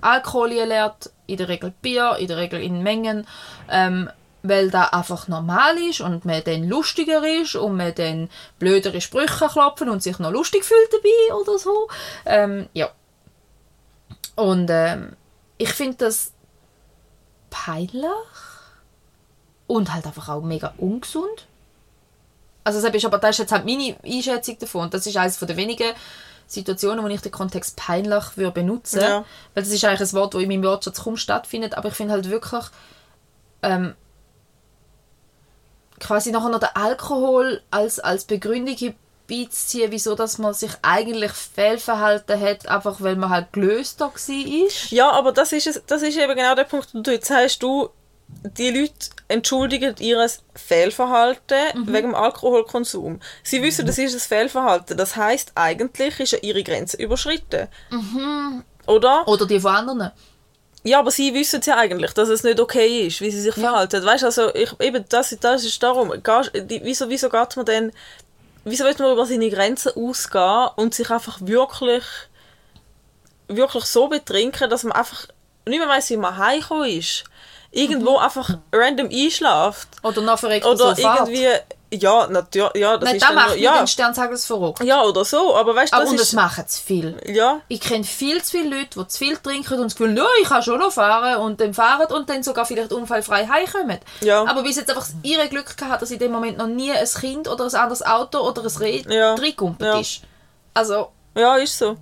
Alkohol 0.02 0.50
lernt, 0.50 1.12
in 1.26 1.38
der 1.38 1.50
Regel 1.50 1.74
Bier, 1.82 2.18
in 2.20 2.28
der 2.28 2.38
Regel 2.38 2.62
in 2.62 2.84
Mengen, 2.84 3.28
ähm, 3.70 4.10
weil 4.44 4.70
das 4.70 4.94
einfach 4.94 5.28
normal 5.28 5.78
ist 5.78 6.02
und 6.02 6.26
man 6.26 6.44
dann 6.44 6.68
lustiger 6.68 7.26
ist 7.42 7.56
und 7.56 7.78
man 7.78 7.94
dann 7.96 8.30
blödere 8.60 9.02
Sprüche 9.02 9.48
klopfen 9.48 9.90
und 9.90 10.04
sich 10.04 10.20
noch 10.20 10.32
lustig 10.32 10.64
fühlt 10.64 10.92
dabei 10.92 11.42
oder 11.42 11.58
so. 11.58 11.88
Ähm, 12.26 12.70
ja. 12.74 12.90
Und 14.36 14.70
ähm, 14.70 15.16
ich 15.58 15.70
finde 15.70 15.98
das 15.98 16.32
peinlich 17.50 18.12
und 19.66 19.94
halt 19.94 20.06
einfach 20.06 20.30
auch 20.30 20.42
mega 20.42 20.74
ungesund. 20.78 21.48
Also 22.68 22.82
das 22.82 22.94
ist 22.94 23.06
aber 23.06 23.18
das 23.18 23.32
ist 23.32 23.40
jetzt 23.40 23.52
halt 23.54 23.64
meine 23.64 23.96
Einschätzung 24.06 24.60
davon. 24.60 24.82
Und 24.84 24.94
das 24.94 25.08
ist 25.08 25.16
eines 25.16 25.40
der 25.40 25.56
wenigen 25.56 25.94
Situationen, 26.48 27.02
wo 27.02 27.08
ich 27.08 27.22
den 27.22 27.32
Kontext 27.32 27.78
peinlich 27.78 28.36
würde 28.36 28.52
benutzen 28.52 29.00
Ja. 29.00 29.26
Weil 29.54 29.64
das 29.64 29.72
ist 29.72 29.86
eigentlich 29.86 30.10
ein 30.10 30.14
Wort, 30.18 30.34
das 30.34 30.42
in 30.42 30.50
meinem 30.50 30.64
Wortschatz 30.64 31.02
kaum 31.02 31.16
stattfindet. 31.16 31.78
Aber 31.78 31.88
ich 31.88 31.96
finde 31.96 32.14
halt 32.14 32.30
wirklich 32.30 32.66
ähm, 33.62 33.96
quasi 36.02 36.32
nachher 36.32 36.50
noch 36.50 36.60
den 36.60 36.70
Alkohol 36.74 37.62
als, 37.72 38.02
als 38.02 38.26
Begründung 38.26 38.76
beizuziehen, 39.30 39.92
wieso 39.92 40.16
dass 40.16 40.38
man 40.38 40.54
sich 40.54 40.72
eigentlich 40.82 41.32
fehlverhalten 41.32 42.38
hat, 42.38 42.68
einfach 42.68 43.00
weil 43.00 43.16
man 43.16 43.30
halt 43.30 43.54
gelöst 43.54 44.02
da 44.02 44.08
war. 44.08 44.72
Ja, 44.90 45.12
aber 45.12 45.32
das 45.32 45.54
ist, 45.54 45.68
es, 45.68 45.82
das 45.88 46.02
ist 46.02 46.18
eben 46.18 46.36
genau 46.36 46.54
der 46.54 46.66
Punkt, 46.66 46.94
wo 46.94 47.00
du 47.00 47.12
jetzt 47.12 47.30
sagst, 47.30 47.64
du, 47.64 47.90
die 48.58 48.70
Leute 48.70 48.94
entschuldigen 49.28 49.96
ihr 50.00 50.30
Fehlverhalten 50.56 51.58
Mhm. 51.74 51.88
wegen 51.94 52.08
dem 52.10 52.16
Alkoholkonsum. 52.16 53.20
Sie 53.44 53.62
wissen, 53.62 53.86
das 53.86 53.98
ist 53.98 54.14
ein 54.14 54.20
Fehlverhalten. 54.20 54.98
Das 54.98 55.16
heißt, 55.16 55.54
eigentlich 55.56 56.20
ist 56.20 56.32
ja 56.32 56.40
ihre 56.42 56.64
Grenze 56.64 56.98
überschritten. 56.98 57.68
Mhm. 57.90 58.64
Oder? 58.86 59.28
Oder 59.28 59.46
die 59.46 59.60
von 59.60 59.76
anderen. 59.76 60.12
Ja, 60.84 61.00
aber 61.00 61.12
sie 61.12 61.34
wissen 61.34 61.62
ja 61.66 61.76
eigentlich, 61.78 62.14
dass 62.14 62.30
es 62.30 62.44
nicht 62.44 62.60
okay 62.60 63.08
ist, 63.08 63.20
wie 63.20 63.32
sie 63.32 63.42
sich 63.42 63.56
verhalten. 63.56 64.06
Weißt 64.06 64.22
du, 64.22 64.28
also 64.28 64.56
ich, 64.56 64.72
eben 64.80 65.04
das, 65.10 65.36
das 65.42 65.66
ist 65.66 65.82
darum. 65.84 66.14
Wieso, 66.84 67.10
wieso 67.10 67.30
geht 67.30 67.58
man 67.58 67.66
denn, 67.66 67.92
wieso 68.64 68.86
will 68.86 68.96
man 69.00 69.12
über 69.12 69.26
seine 69.26 69.50
Grenzen 69.50 69.92
ausgehen 69.96 70.70
und 70.78 70.94
sich 70.94 71.10
einfach 71.10 71.40
wirklich, 71.42 72.04
wirklich 73.50 73.86
so 73.86 74.08
betrinken, 74.08 74.70
dass 74.70 74.84
man 74.84 74.94
einfach 74.94 75.28
nicht 75.66 75.80
mehr 75.80 75.90
weiss, 75.90 76.10
wie 76.10 76.18
man 76.18 76.38
heimgekommen 76.38 76.90
ist. 76.90 77.26
Irgendwo 77.78 78.12
Mhm. 78.12 78.18
einfach 78.18 78.50
random 78.74 79.10
einschläft. 79.12 79.88
Oder 80.04 80.22
noch 80.22 80.40
verreckt 80.40 80.66
Oder 80.66 80.96
so 80.96 81.02
irgendwie, 81.02 81.48
ja, 81.90 82.28
natürlich, 82.28 82.76
ja, 82.76 82.98
das 82.98 83.06
Nein, 83.06 83.16
ist 83.16 83.26
dann 83.26 83.36
macht 83.36 83.48
nur, 83.50 83.58
ja, 83.58 83.78
den 83.78 83.88
Sternzagels 83.88 84.46
verrückt. 84.46 84.84
ja, 84.84 85.02
oder 85.04 85.24
so, 85.24 85.56
aber 85.56 85.74
weißt 85.74 85.94
du, 85.94 85.96
Aber 85.96 86.04
das 86.04 86.12
und 86.12 86.20
ist, 86.20 86.34
das 86.34 86.34
machen 86.34 86.68
zu 86.68 86.82
viel. 86.84 87.16
ja, 87.26 87.62
Ich 87.70 87.80
kenne 87.80 88.04
viel 88.04 88.44
zu 88.44 88.52
viele 88.58 88.78
Leute, 88.80 89.00
die 89.00 89.08
zu 89.08 89.18
viel 89.18 89.38
trinken 89.38 89.76
und 89.76 89.84
das 89.86 89.96
Gefühl, 89.96 90.18
ja, 90.18 90.26
ich 90.42 90.50
kann 90.50 90.62
schon 90.64 90.80
noch 90.80 90.92
fahren 90.92 91.38
und 91.42 91.62
dann 91.62 91.74
fahren 91.74 92.12
und 92.14 92.30
dann 92.30 92.44
sogar 92.44 92.66
vielleicht 92.66 92.92
unfallfrei 92.92 93.48
heimkommen. 93.48 94.00
Ja. 94.20 94.44
Aber 94.46 94.66
sie 94.74 94.82
jetzt 94.82 94.90
einfach 94.90 95.08
ihre 95.24 95.48
Glück 95.48 95.78
gehabt 95.78 96.02
dass 96.02 96.12
in 96.12 96.20
dem 96.20 96.34
Moment 96.34 96.58
noch 96.58 96.68
nie 96.68 96.92
ein 96.92 97.08
Kind 97.08 97.48
oder 97.48 97.64
ein 97.66 97.74
anderes 97.76 98.06
Auto 98.06 98.40
oder 98.40 98.64
ein 98.64 98.78
Reh 98.80 99.04
Ja. 99.08 99.36
ist. 100.00 100.22
Also, 100.74 101.12
ja, 101.36 101.56
ist 101.56 101.78
so. 101.78 101.96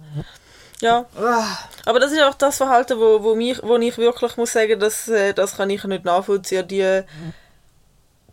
Ja, 0.82 1.06
ah, 1.18 1.58
aber 1.86 2.00
das 2.00 2.12
ist 2.12 2.22
auch 2.22 2.34
das 2.34 2.58
Verhalten, 2.58 3.00
wo, 3.00 3.24
wo, 3.24 3.36
mich, 3.36 3.62
wo 3.64 3.78
ich 3.78 3.98
wirklich 3.98 4.36
muss 4.36 4.52
sagen, 4.52 4.80
dass, 4.80 5.08
äh, 5.08 5.34
das 5.34 5.56
kann 5.56 5.70
ich 5.70 5.84
nicht 5.86 6.04
nachvollziehen, 6.04 6.68
die, 6.68 7.02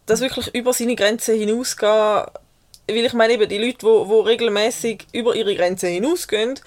das 0.06 0.20
wirklich 0.20 0.52
über 0.54 0.72
seine 0.72 0.96
Grenzen 0.96 1.38
hinausgehen, 1.38 2.26
weil 2.88 3.06
ich 3.06 3.12
meine 3.12 3.34
eben, 3.34 3.48
die 3.48 3.58
Leute, 3.58 3.78
die, 3.78 4.08
die 4.08 4.28
regelmäßig 4.28 5.06
über 5.12 5.36
ihre 5.36 5.54
Grenzen 5.54 5.90
hinausgehen, 5.90 6.58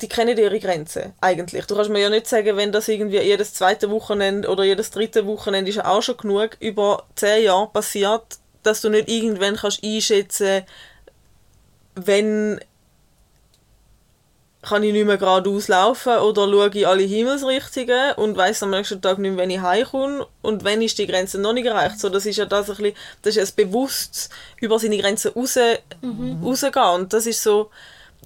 die 0.00 0.08
kennen 0.08 0.38
ihre 0.38 0.60
Grenzen, 0.60 1.12
eigentlich. 1.20 1.66
Du 1.66 1.74
kannst 1.74 1.90
mir 1.90 1.98
ja 1.98 2.08
nicht 2.08 2.28
sagen, 2.28 2.56
wenn 2.56 2.70
das 2.70 2.86
irgendwie 2.86 3.18
jedes 3.18 3.54
zweite 3.54 3.90
Wochenende 3.90 4.48
oder 4.48 4.62
jedes 4.62 4.92
dritte 4.92 5.26
Wochenende 5.26 5.70
ist 5.70 5.76
ja 5.76 5.86
auch 5.86 6.02
schon 6.02 6.16
genug, 6.16 6.56
über 6.60 7.02
zehn 7.16 7.42
Jahre 7.42 7.68
passiert, 7.68 8.38
dass 8.62 8.80
du 8.80 8.90
nicht 8.90 9.08
irgendwann 9.08 9.56
kannst 9.56 9.82
einschätzen 9.82 10.62
wenn 11.94 12.60
kann 14.62 14.82
ich 14.82 14.92
nicht 14.92 15.06
mehr 15.06 15.16
geradeaus 15.16 15.68
laufen 15.68 16.18
oder 16.18 16.46
schaue 16.46 16.68
in 16.68 16.84
alle 16.84 17.02
Himmelsrichtungen 17.02 18.12
und 18.16 18.36
weiß 18.36 18.62
am 18.62 18.70
nächsten 18.70 19.00
Tag 19.00 19.18
nicht 19.18 19.30
mehr, 19.30 19.38
wenn 19.38 19.50
ich 19.50 19.60
heimkomme 19.60 20.26
und 20.42 20.64
wenn 20.64 20.82
ist 20.82 20.98
die 20.98 21.06
Grenze 21.06 21.38
noch 21.40 21.54
nicht 21.54 21.66
erreicht. 21.66 21.98
So, 21.98 22.10
das 22.10 22.26
ist 22.26 22.36
ja 22.36 22.44
das 22.44 22.68
ein 22.68 22.76
bisschen, 22.76 22.94
das 23.22 23.36
ist 23.36 23.58
ein 23.58 23.66
bewusst 23.66 24.28
über 24.60 24.78
seine 24.78 24.98
Grenzen 24.98 25.32
raus, 25.32 25.56
rausgehen 26.02 26.94
und 26.94 27.12
das 27.12 27.26
ist 27.26 27.42
so, 27.42 27.70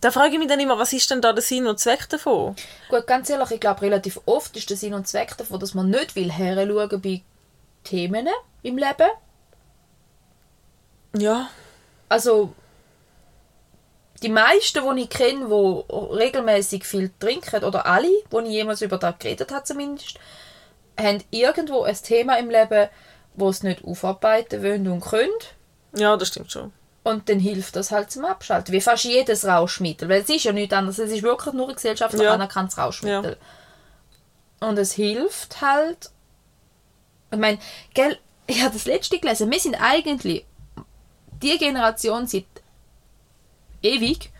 da 0.01 0.11
frage 0.11 0.33
ich 0.33 0.39
mich 0.39 0.49
dann 0.49 0.59
immer, 0.59 0.77
was 0.77 0.93
ist 0.93 1.09
denn 1.11 1.21
da 1.21 1.33
der 1.33 1.43
Sinn 1.43 1.67
und 1.69 1.79
Zweck 1.79 2.09
davon? 2.09 2.57
gut, 2.89 3.07
ganz 3.07 3.31
ehrlich, 3.31 3.53
ich 3.53 3.61
glaube, 3.61 3.83
relativ 3.83 4.21
oft 4.27 4.57
ist 4.57 4.69
der 4.69 4.77
Sinn 4.77 4.95
und 4.95 5.07
Zweck 5.07 5.37
davon, 5.37 5.61
dass 5.61 5.75
man 5.75 5.89
nicht 5.89 6.17
will 6.17 6.33
heranschauen 6.33 7.01
bei 7.01 7.23
Themen 7.85 8.29
im 8.63 8.77
Leben. 8.77 9.09
Ja, 11.17 11.49
Also, 12.09 12.53
die 14.25 14.31
meisten, 14.31 14.97
die 14.97 15.03
ich 15.03 15.11
kenne, 15.11 15.47
die 15.47 15.93
regelmäßig 15.93 16.85
viel 16.85 17.11
trinken, 17.21 17.63
oder 17.63 17.87
alle, 17.87 18.09
die 18.09 18.39
ich 18.47 18.49
jemals 18.53 18.81
über 18.83 18.97
das 18.99 19.19
geredet 19.19 19.53
habe 19.53 19.65
zumindest, 19.65 20.19
haben 20.99 21.23
irgendwo 21.31 21.83
ein 21.83 21.95
Thema 21.97 22.39
im 22.39 22.49
Leben, 22.51 22.89
wo 23.35 23.53
sie 23.53 23.67
nicht 23.67 23.85
aufarbeiten 23.85 24.63
wollen 24.63 24.89
und 24.89 25.01
können. 25.03 25.31
ja, 25.95 26.17
das 26.17 26.29
stimmt 26.29 26.51
schon. 26.51 26.73
Und 27.03 27.29
dann 27.29 27.39
hilft 27.39 27.77
das 27.77 27.91
halt 27.91 28.11
zum 28.11 28.25
Abschalten. 28.25 28.73
Wie 28.73 28.81
fast 28.81 29.05
jedes 29.05 29.45
Rauschmittel. 29.45 30.09
Weil 30.09 30.23
es 30.23 30.29
ist 30.31 30.45
ja 30.45 30.53
nichts 30.53 30.73
anderes. 30.73 30.99
Es 30.99 31.11
ist 31.11 31.23
wirklich 31.23 31.53
nur 31.53 31.69
ein 31.69 31.75
gesellschaftlich 31.75 32.23
Ja. 32.23 32.33
anerkanntes 32.33 32.79
Rauschmittel. 32.79 33.37
Und 34.61 34.79
es 34.79 34.93
hilft 34.93 35.61
halt. 35.61 36.11
Ich 37.31 37.39
meine, 37.39 37.59
gell, 37.93 38.17
ich 38.47 38.63
habe 38.63 38.73
das 38.73 38.87
letzte 38.87 39.19
gelesen. 39.19 39.51
Wir 39.51 39.61
sind 39.61 39.75
eigentlich 39.75 40.47
die 41.43 41.59
Generation 41.59 42.27
seit 42.27 42.47
ewig, 43.85 44.31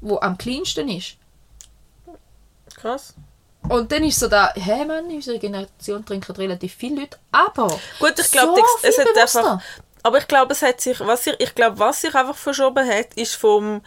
wo 0.00 0.18
am 0.20 0.38
kleinsten 0.38 0.88
ist. 0.88 1.16
Krass. 2.76 3.14
Und 3.68 3.90
dann 3.92 4.04
ist 4.04 4.20
so 4.20 4.28
da, 4.28 4.52
hä 4.54 4.84
Mann, 4.84 5.06
unsere 5.06 5.38
Generation 5.38 6.04
trinkt 6.04 6.38
relativ 6.38 6.74
viele 6.74 7.00
Leute, 7.00 7.16
aber 7.32 7.68
Gut, 7.98 8.18
ich 8.18 8.30
glaube, 8.30 8.60
so 8.60 8.88
es 8.88 8.98
hat 8.98 9.16
einfach. 9.16 9.60
Aber 10.02 10.18
ich 10.18 10.28
glaube, 10.28 10.52
es 10.52 10.60
hat 10.60 10.82
sich, 10.82 11.00
was 11.00 11.24
sich, 11.24 11.34
ich 11.38 11.54
glaube, 11.54 11.78
was 11.78 12.02
sich 12.02 12.14
einfach 12.14 12.36
verschoben 12.36 12.86
hat, 12.86 13.14
ist 13.14 13.36
vom 13.36 13.80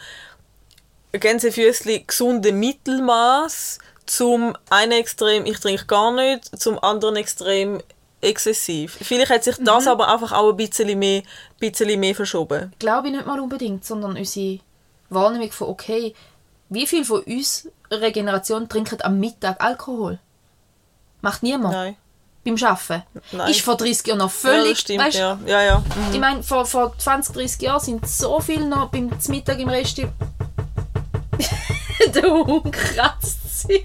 Gänsefüßli 1.12 2.04
gesunden 2.06 2.58
Mittelmaß 2.58 3.78
zum 4.06 4.56
einen 4.68 4.92
Extrem, 4.92 5.46
ich 5.46 5.60
trinke 5.60 5.86
gar 5.86 6.10
nicht, 6.12 6.58
zum 6.60 6.82
anderen 6.82 7.14
Extrem 7.16 7.80
exzessiv. 8.20 8.98
Vielleicht 9.00 9.30
hat 9.30 9.44
sich 9.44 9.56
das 9.60 9.84
Mhm. 9.84 9.90
aber 9.92 10.08
einfach 10.12 10.32
auch 10.32 10.50
ein 10.50 10.56
bisschen 10.56 10.98
mehr, 10.98 11.22
bisschen 11.60 12.00
mehr 12.00 12.16
verschoben. 12.16 12.72
glaube 12.80 13.08
ich 13.08 13.14
nicht 13.14 13.26
mal 13.26 13.38
unbedingt, 13.38 13.84
sondern 13.84 14.16
unsere 14.16 14.58
Wahrnehmung 15.10 15.50
von, 15.52 15.68
okay, 15.68 16.14
wie 16.68 16.86
viel 16.86 17.04
von 17.04 17.22
uns 17.22 17.68
Regeneration 17.90 18.68
trinken 18.68 19.00
am 19.02 19.18
Mittag 19.18 19.62
Alkohol? 19.62 20.18
Macht 21.20 21.42
niemand. 21.42 21.74
Nein. 21.74 21.96
Beim 22.44 22.56
Arbeiten. 22.62 23.02
Nein. 23.32 23.50
Ist 23.50 23.60
vor 23.62 23.76
30 23.76 24.06
Jahren 24.06 24.18
noch 24.18 24.26
ja, 24.26 24.30
völlig... 24.30 24.70
das 24.70 24.80
stimmt, 24.80 25.04
weisst, 25.04 25.18
ja. 25.18 25.38
Ja, 25.46 25.62
ja. 25.62 25.78
Mhm. 25.78 26.12
Ich 26.12 26.20
meine, 26.20 26.42
vor, 26.42 26.64
vor 26.66 26.96
20, 26.96 27.34
30 27.34 27.62
Jahren 27.62 27.80
sind 27.80 28.06
so 28.08 28.40
viele 28.40 28.66
noch 28.66 28.90
beim 28.90 29.10
Mittag 29.28 29.58
im 29.58 29.68
Rest... 29.68 30.00
Der 32.14 32.30
Hund 32.30 32.72
kratzt 32.72 33.62
sich. 33.62 33.84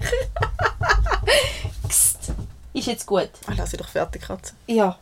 Ist 2.72 2.86
jetzt 2.86 3.06
gut. 3.06 3.30
Ah, 3.46 3.52
Lass 3.56 3.72
ich 3.72 3.78
doch 3.78 3.88
fertig 3.88 4.22
kratzen. 4.22 4.56
Ja. 4.66 4.98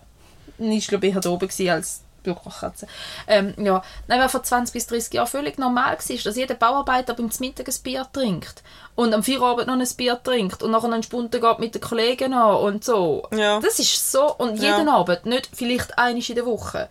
Ich 0.58 0.86
glaube, 0.86 1.06
ich 1.06 1.14
war 1.14 1.26
oben 1.26 1.48
als 1.70 2.02
Bürgerkatze. 2.22 2.86
Ähm, 3.26 3.54
ja. 3.58 3.82
Nein, 4.08 4.20
weil 4.20 4.28
vor 4.28 4.42
20 4.42 4.72
bis 4.72 4.86
30 4.86 5.14
Jahren 5.14 5.26
völlig 5.26 5.58
normal 5.58 5.96
war, 5.98 6.16
dass 6.24 6.36
jeder 6.36 6.54
Bauarbeiter 6.54 7.14
beim 7.14 7.30
Mittag 7.40 7.68
ein 7.68 7.74
Bier 7.82 8.06
trinkt. 8.12 8.62
Und 8.94 9.14
am 9.14 9.22
Feierabend 9.22 9.66
noch 9.66 9.74
ein 9.78 9.88
Bier 9.96 10.20
trinkt. 10.22 10.62
Und 10.62 10.70
nachher 10.70 10.92
einen 10.92 11.02
Spunten 11.02 11.40
geht 11.40 11.58
mit 11.58 11.74
den 11.74 11.80
Kollegen 11.80 12.34
an 12.34 12.56
und 12.56 12.84
so. 12.84 13.26
Ja. 13.32 13.60
Das 13.60 13.78
ist 13.78 14.10
so. 14.12 14.34
Und 14.36 14.60
Ja. 14.62 14.76
jeden 14.76 14.88
Abend, 14.88 15.26
nicht 15.26 15.48
vielleicht 15.52 15.98
einmal 15.98 16.22
in 16.22 16.34
der 16.34 16.46
Woche. 16.46 16.88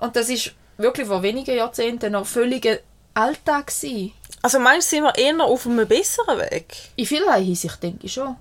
Und 0.00 0.16
das 0.16 0.28
ist 0.28 0.52
wirklich 0.76 1.06
vor 1.06 1.22
wenigen 1.22 1.56
Jahrzehnten 1.56 2.12
noch 2.12 2.26
völliger 2.26 2.78
Alltag 3.14 3.68
gewesen. 3.68 4.12
Also 4.42 4.58
meinst 4.58 4.92
du, 4.92 4.96
sind 4.96 5.04
wir 5.04 5.16
eher 5.16 5.40
auf 5.42 5.66
einem 5.66 5.88
besseren 5.88 6.38
Weg? 6.38 6.76
In 6.96 7.06
vielerlei 7.06 7.42
Hinsicht 7.42 7.82
denke 7.82 8.06
ich 8.06 8.12
schon. 8.12 8.36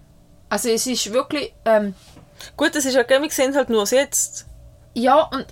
Also 0.50 0.70
es 0.70 0.86
ist 0.86 1.12
wirklich... 1.14 1.54
Ähm, 1.66 1.96
Gut, 2.58 2.76
das 2.76 2.86
ist 2.86 2.96
ja, 2.96 3.08
wir 3.08 3.32
sehen 3.32 3.56
halt 3.56 3.70
nur 3.70 3.86
jetzt. 3.86 4.46
Ja, 4.94 5.22
und 5.22 5.46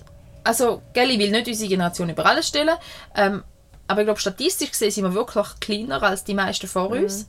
also, 0.44 0.82
gell, 0.92 1.10
ich 1.10 1.18
will 1.18 1.30
nicht 1.30 1.48
unsere 1.48 1.68
Generation 1.68 2.10
über 2.10 2.26
alles 2.26 2.48
stellen, 2.48 2.76
ähm, 3.16 3.42
aber 3.88 4.00
ich 4.02 4.06
glaube, 4.06 4.20
statistisch 4.20 4.70
gesehen 4.70 4.90
sind 4.90 5.04
wir 5.04 5.14
wirklich 5.14 5.46
kleiner 5.60 6.02
als 6.02 6.24
die 6.24 6.34
meisten 6.34 6.66
vor 6.66 6.90
uns. 6.90 7.28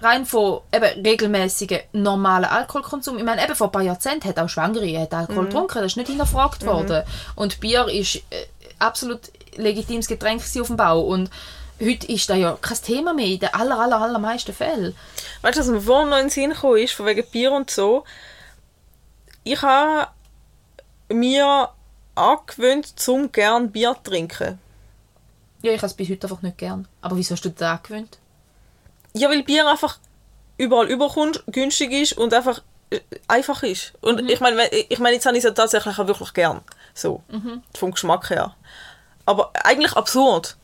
Rein 0.00 0.24
von 0.24 0.60
eben 0.72 1.04
regelmäßigen 1.04 1.80
normalen 1.92 2.46
Alkoholkonsum. 2.46 3.18
Ich 3.18 3.24
meine, 3.24 3.44
eben 3.44 3.54
vor 3.54 3.68
ein 3.68 3.72
paar 3.72 3.82
Jahrzehnten 3.82 4.26
hat 4.26 4.38
auch 4.38 4.48
Schwangere 4.48 4.98
hat 4.98 5.12
Alkohol 5.12 5.44
getrunken, 5.44 5.78
das 5.78 5.92
ist 5.92 5.96
nicht 5.96 6.08
hinterfragt 6.08 6.64
worden. 6.64 7.04
Und 7.34 7.60
Bier 7.60 7.88
ist 7.88 8.16
äh, 8.16 8.46
absolut 8.78 9.20
legitimes 9.56 10.08
Getränk 10.08 10.42
auf 10.42 10.66
dem 10.66 10.76
Bau. 10.76 11.00
Und 11.00 11.30
heute 11.80 12.06
ist 12.06 12.28
das 12.30 12.38
ja 12.38 12.56
kein 12.60 12.78
Thema 12.78 13.12
mehr 13.12 13.26
in 13.26 13.40
den 13.40 13.52
aller, 13.52 13.78
aller, 13.78 14.00
allermeisten 14.00 14.54
Fällen. 14.54 14.94
Weißt 15.42 15.58
du, 15.58 15.60
was 15.60 15.68
mir 15.68 15.80
vorhin 15.80 16.08
noch 16.08 16.16
in 16.16 16.24
den 16.24 16.30
Sinn 16.30 16.50
gekommen 16.50 16.78
ist, 16.78 16.94
von 16.94 17.06
wegen 17.06 17.26
Bier 17.30 17.52
und 17.52 17.70
so? 17.70 18.04
Ich 19.44 19.60
habe 19.60 20.08
mir 21.10 21.68
angewöhnt, 22.14 22.98
zum 22.98 23.32
gern 23.32 23.70
Bier 23.70 23.94
zu 24.02 24.10
trinken. 24.10 24.58
Ja, 25.62 25.72
ich 25.72 25.78
habe 25.78 25.86
es 25.86 25.94
bis 25.94 26.08
heute 26.10 26.26
einfach 26.26 26.42
nicht 26.42 26.58
gern. 26.58 26.88
Aber 27.00 27.16
wieso 27.16 27.34
hast 27.34 27.44
du 27.44 27.50
das 27.50 27.62
angewöhnt? 27.62 28.18
Ja, 29.14 29.28
weil 29.28 29.42
Bier 29.42 29.68
einfach 29.68 29.98
überall 30.58 30.88
überkommt, 30.88 31.42
günstig 31.46 31.92
ist 31.92 32.12
und 32.14 32.34
einfach 32.34 32.62
äh, 32.90 33.00
einfach 33.28 33.62
ist. 33.62 33.92
Und 34.00 34.30
ich 34.30 34.40
meine, 34.40 34.68
ich 34.68 34.98
meine, 34.98 35.14
jetzt 35.14 35.26
habe 35.26 35.36
ich 35.36 35.44
es 35.44 35.48
ja 35.48 35.54
tatsächlich 35.54 35.98
auch 35.98 36.06
wirklich 36.06 36.32
gern. 36.32 36.60
So, 36.94 37.22
vom 37.76 37.92
Geschmack 37.92 38.28
her. 38.30 38.54
Aber 39.24 39.50
eigentlich 39.54 39.92
absurd, 39.92 40.56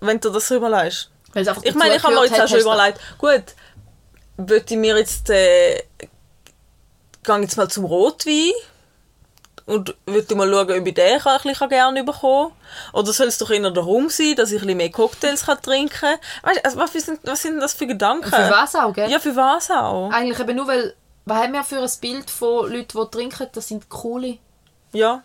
wenn 0.00 0.20
du 0.20 0.30
das 0.30 0.48
so 0.48 0.56
überlegst. 0.56 1.10
Ich 1.62 1.74
meine, 1.74 1.96
ich 1.96 2.02
habe 2.02 2.14
mir 2.14 2.24
jetzt 2.24 2.40
auch 2.40 2.48
schon 2.48 2.60
überlegt, 2.60 2.98
gut, 3.18 3.44
würde 4.36 4.66
ich 4.68 4.76
mir 4.76 4.98
jetzt, 4.98 5.30
äh, 5.30 5.84
gehe 7.22 7.40
jetzt 7.40 7.56
mal 7.56 7.68
zum 7.68 7.84
Rotwein 7.84 8.52
und 9.68 9.94
würde 10.06 10.34
mal 10.34 10.50
schauen, 10.50 10.80
ob 10.80 10.86
ich 10.86 10.94
den 10.94 11.20
kann, 11.20 11.36
ein 11.36 11.42
bisschen 11.42 11.68
gerne 11.68 12.02
bekommen 12.02 12.52
Oder 12.94 13.12
soll 13.12 13.26
es 13.26 13.36
doch 13.36 13.50
eher 13.50 13.70
darum 13.70 14.08
sein, 14.08 14.34
dass 14.34 14.50
ich 14.50 14.62
ein 14.62 14.66
bisschen 14.66 14.78
mehr 14.78 14.90
Cocktails 14.90 15.44
kann 15.44 15.60
trinken 15.60 15.90
kann? 15.90 16.18
Weißt 16.42 16.64
also, 16.64 16.78
was, 16.78 16.92
sind, 16.92 17.20
was 17.24 17.42
sind 17.42 17.60
das 17.60 17.74
für 17.74 17.86
Gedanken? 17.86 18.30
Für 18.30 18.50
was 18.50 18.74
auch, 18.74 18.94
gell? 18.94 19.10
Ja, 19.10 19.18
für 19.18 19.36
was 19.36 19.70
auch? 19.70 20.10
Eigentlich 20.10 20.40
eben 20.40 20.56
nur, 20.56 20.66
weil, 20.66 20.94
was 21.26 21.38
haben 21.42 21.52
wir 21.52 21.64
für 21.64 21.82
ein 21.82 21.90
Bild 22.00 22.30
von 22.30 22.72
Leuten, 22.72 22.98
die 22.98 23.10
trinken? 23.10 23.46
Das 23.52 23.68
sind 23.68 23.90
coole. 23.90 24.38
Ja. 24.92 25.22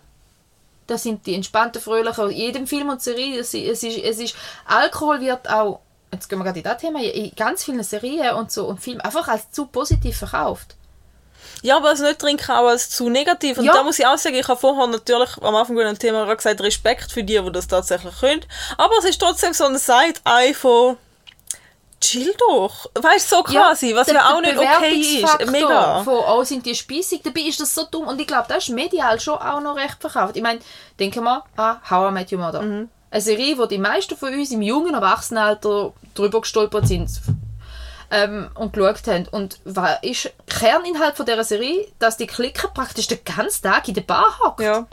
Das 0.88 1.04
sind 1.04 1.26
die 1.26 1.36
entspannten, 1.36 1.82
fröhlichen. 1.82 2.30
In 2.30 2.38
jedem 2.38 2.68
Film 2.68 2.90
und 2.90 3.02
Serie, 3.02 3.40
es 3.40 3.54
ist, 3.54 3.82
es 3.82 4.20
ist 4.20 4.36
Alkohol 4.66 5.22
wird 5.22 5.50
auch, 5.50 5.80
jetzt 6.12 6.28
gehen 6.28 6.40
wir 6.40 6.44
gerade 6.44 6.60
in 6.60 6.66
das 6.66 6.78
Thema, 6.80 7.02
in 7.02 7.32
ganz 7.34 7.64
vielen 7.64 7.82
Serien 7.84 8.36
und 8.36 8.52
so 8.52 8.68
und 8.68 8.82
Filmen 8.82 9.00
einfach 9.00 9.30
als 9.30 9.50
zu 9.52 9.68
positiv 9.68 10.18
verkauft. 10.18 10.76
Ja, 11.62 11.78
aber 11.78 11.90
das 11.92 12.00
nicht 12.00 12.20
trinken 12.20 12.52
auch 12.52 12.68
als 12.68 12.90
zu 12.90 13.10
negativ. 13.10 13.58
Und 13.58 13.66
Ja. 13.66 13.74
da 13.74 13.84
muss 13.84 14.00
ich 14.00 14.06
auch 14.06 14.18
sagen, 14.18 14.36
ich 14.36 14.48
habe 14.48 14.60
vorher 14.60 14.88
natürlich 14.88 15.30
am 15.42 15.56
Anfang 15.56 15.76
von 15.76 15.86
dem 15.86 15.98
Thema 16.00 16.26
gesagt, 16.36 16.62
Respekt 16.62 17.12
für 17.12 17.24
die, 17.24 17.40
die 17.40 17.52
das 17.52 17.68
tatsächlich 17.68 18.18
können. 18.20 18.46
Aber 18.78 18.94
es 19.00 19.06
ist 19.06 19.20
trotzdem 19.22 19.54
so 19.54 19.66
ein 19.66 19.78
Side-Eye 19.78 20.54
von 20.54 20.98
chill 22.02 22.34
doch. 22.38 22.88
Weißt 22.96 23.32
du, 23.32 23.38
so 23.38 23.44
quasi, 23.44 23.96
was 23.96 24.08
der- 24.08 24.16
ja 24.16 24.34
auch 24.34 24.42
nicht 24.42 24.58
okay 24.58 25.22
ist. 25.22 25.50
Mega. 25.52 26.04
Von, 26.04 26.16
oh, 26.28 26.44
sind 26.44 26.66
die 26.66 26.76
spießig? 26.76 27.22
Dabei 27.24 27.42
ist 27.42 27.60
das 27.62 27.74
so 27.74 27.86
dumm. 27.90 28.08
Und 28.08 28.20
ich 28.20 28.28
glaube, 28.28 28.46
das 28.50 28.68
ist 28.68 28.70
medial 28.76 29.20
schon 29.20 29.36
auch 29.38 29.62
noch 29.62 29.76
recht 29.78 29.98
verkauft. 30.02 30.36
Ich 30.36 30.44
meine, 30.44 30.60
denken 31.00 31.24
wir 31.24 31.44
an 31.56 31.78
How 31.90 32.10
I 32.10 32.14
Met 32.14 32.32
Your 32.32 32.40
Mother. 32.40 32.62
Mhm. 32.62 32.90
Eine 33.10 33.22
Serie, 33.22 33.58
wo 33.58 33.68
die 33.68 33.78
meisten 33.78 34.18
von 34.18 34.34
uns 34.34 34.52
im 34.52 34.62
jungen 34.62 34.96
Erwachsenenalter 34.96 35.94
drüber 36.16 36.42
gestolpert 36.42 36.88
sind 36.88 37.10
ähm, 38.14 38.50
und 38.56 38.74
geschaut 38.74 39.08
haben. 39.08 39.28
Und 39.30 39.60
was 39.66 39.98
ist 40.04 40.32
Kerninhalt 40.48 41.18
von 41.18 41.26
dieser 41.26 41.44
Serie, 41.44 41.88
dass 42.00 42.16
die 42.16 42.28
Klicker 42.28 42.68
praktisch 42.70 43.08
den 43.08 43.20
ganzen 43.26 43.64
Tag 43.64 43.88
in 43.88 43.96
der 43.96 44.02
Bar 44.02 44.40
hockt. 44.40 44.62
Ja. 44.62 44.88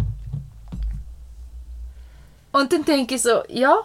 Und 2.52 2.72
dann 2.72 2.84
denke 2.84 3.14
ich 3.14 3.22
so, 3.22 3.42
ja. 3.48 3.76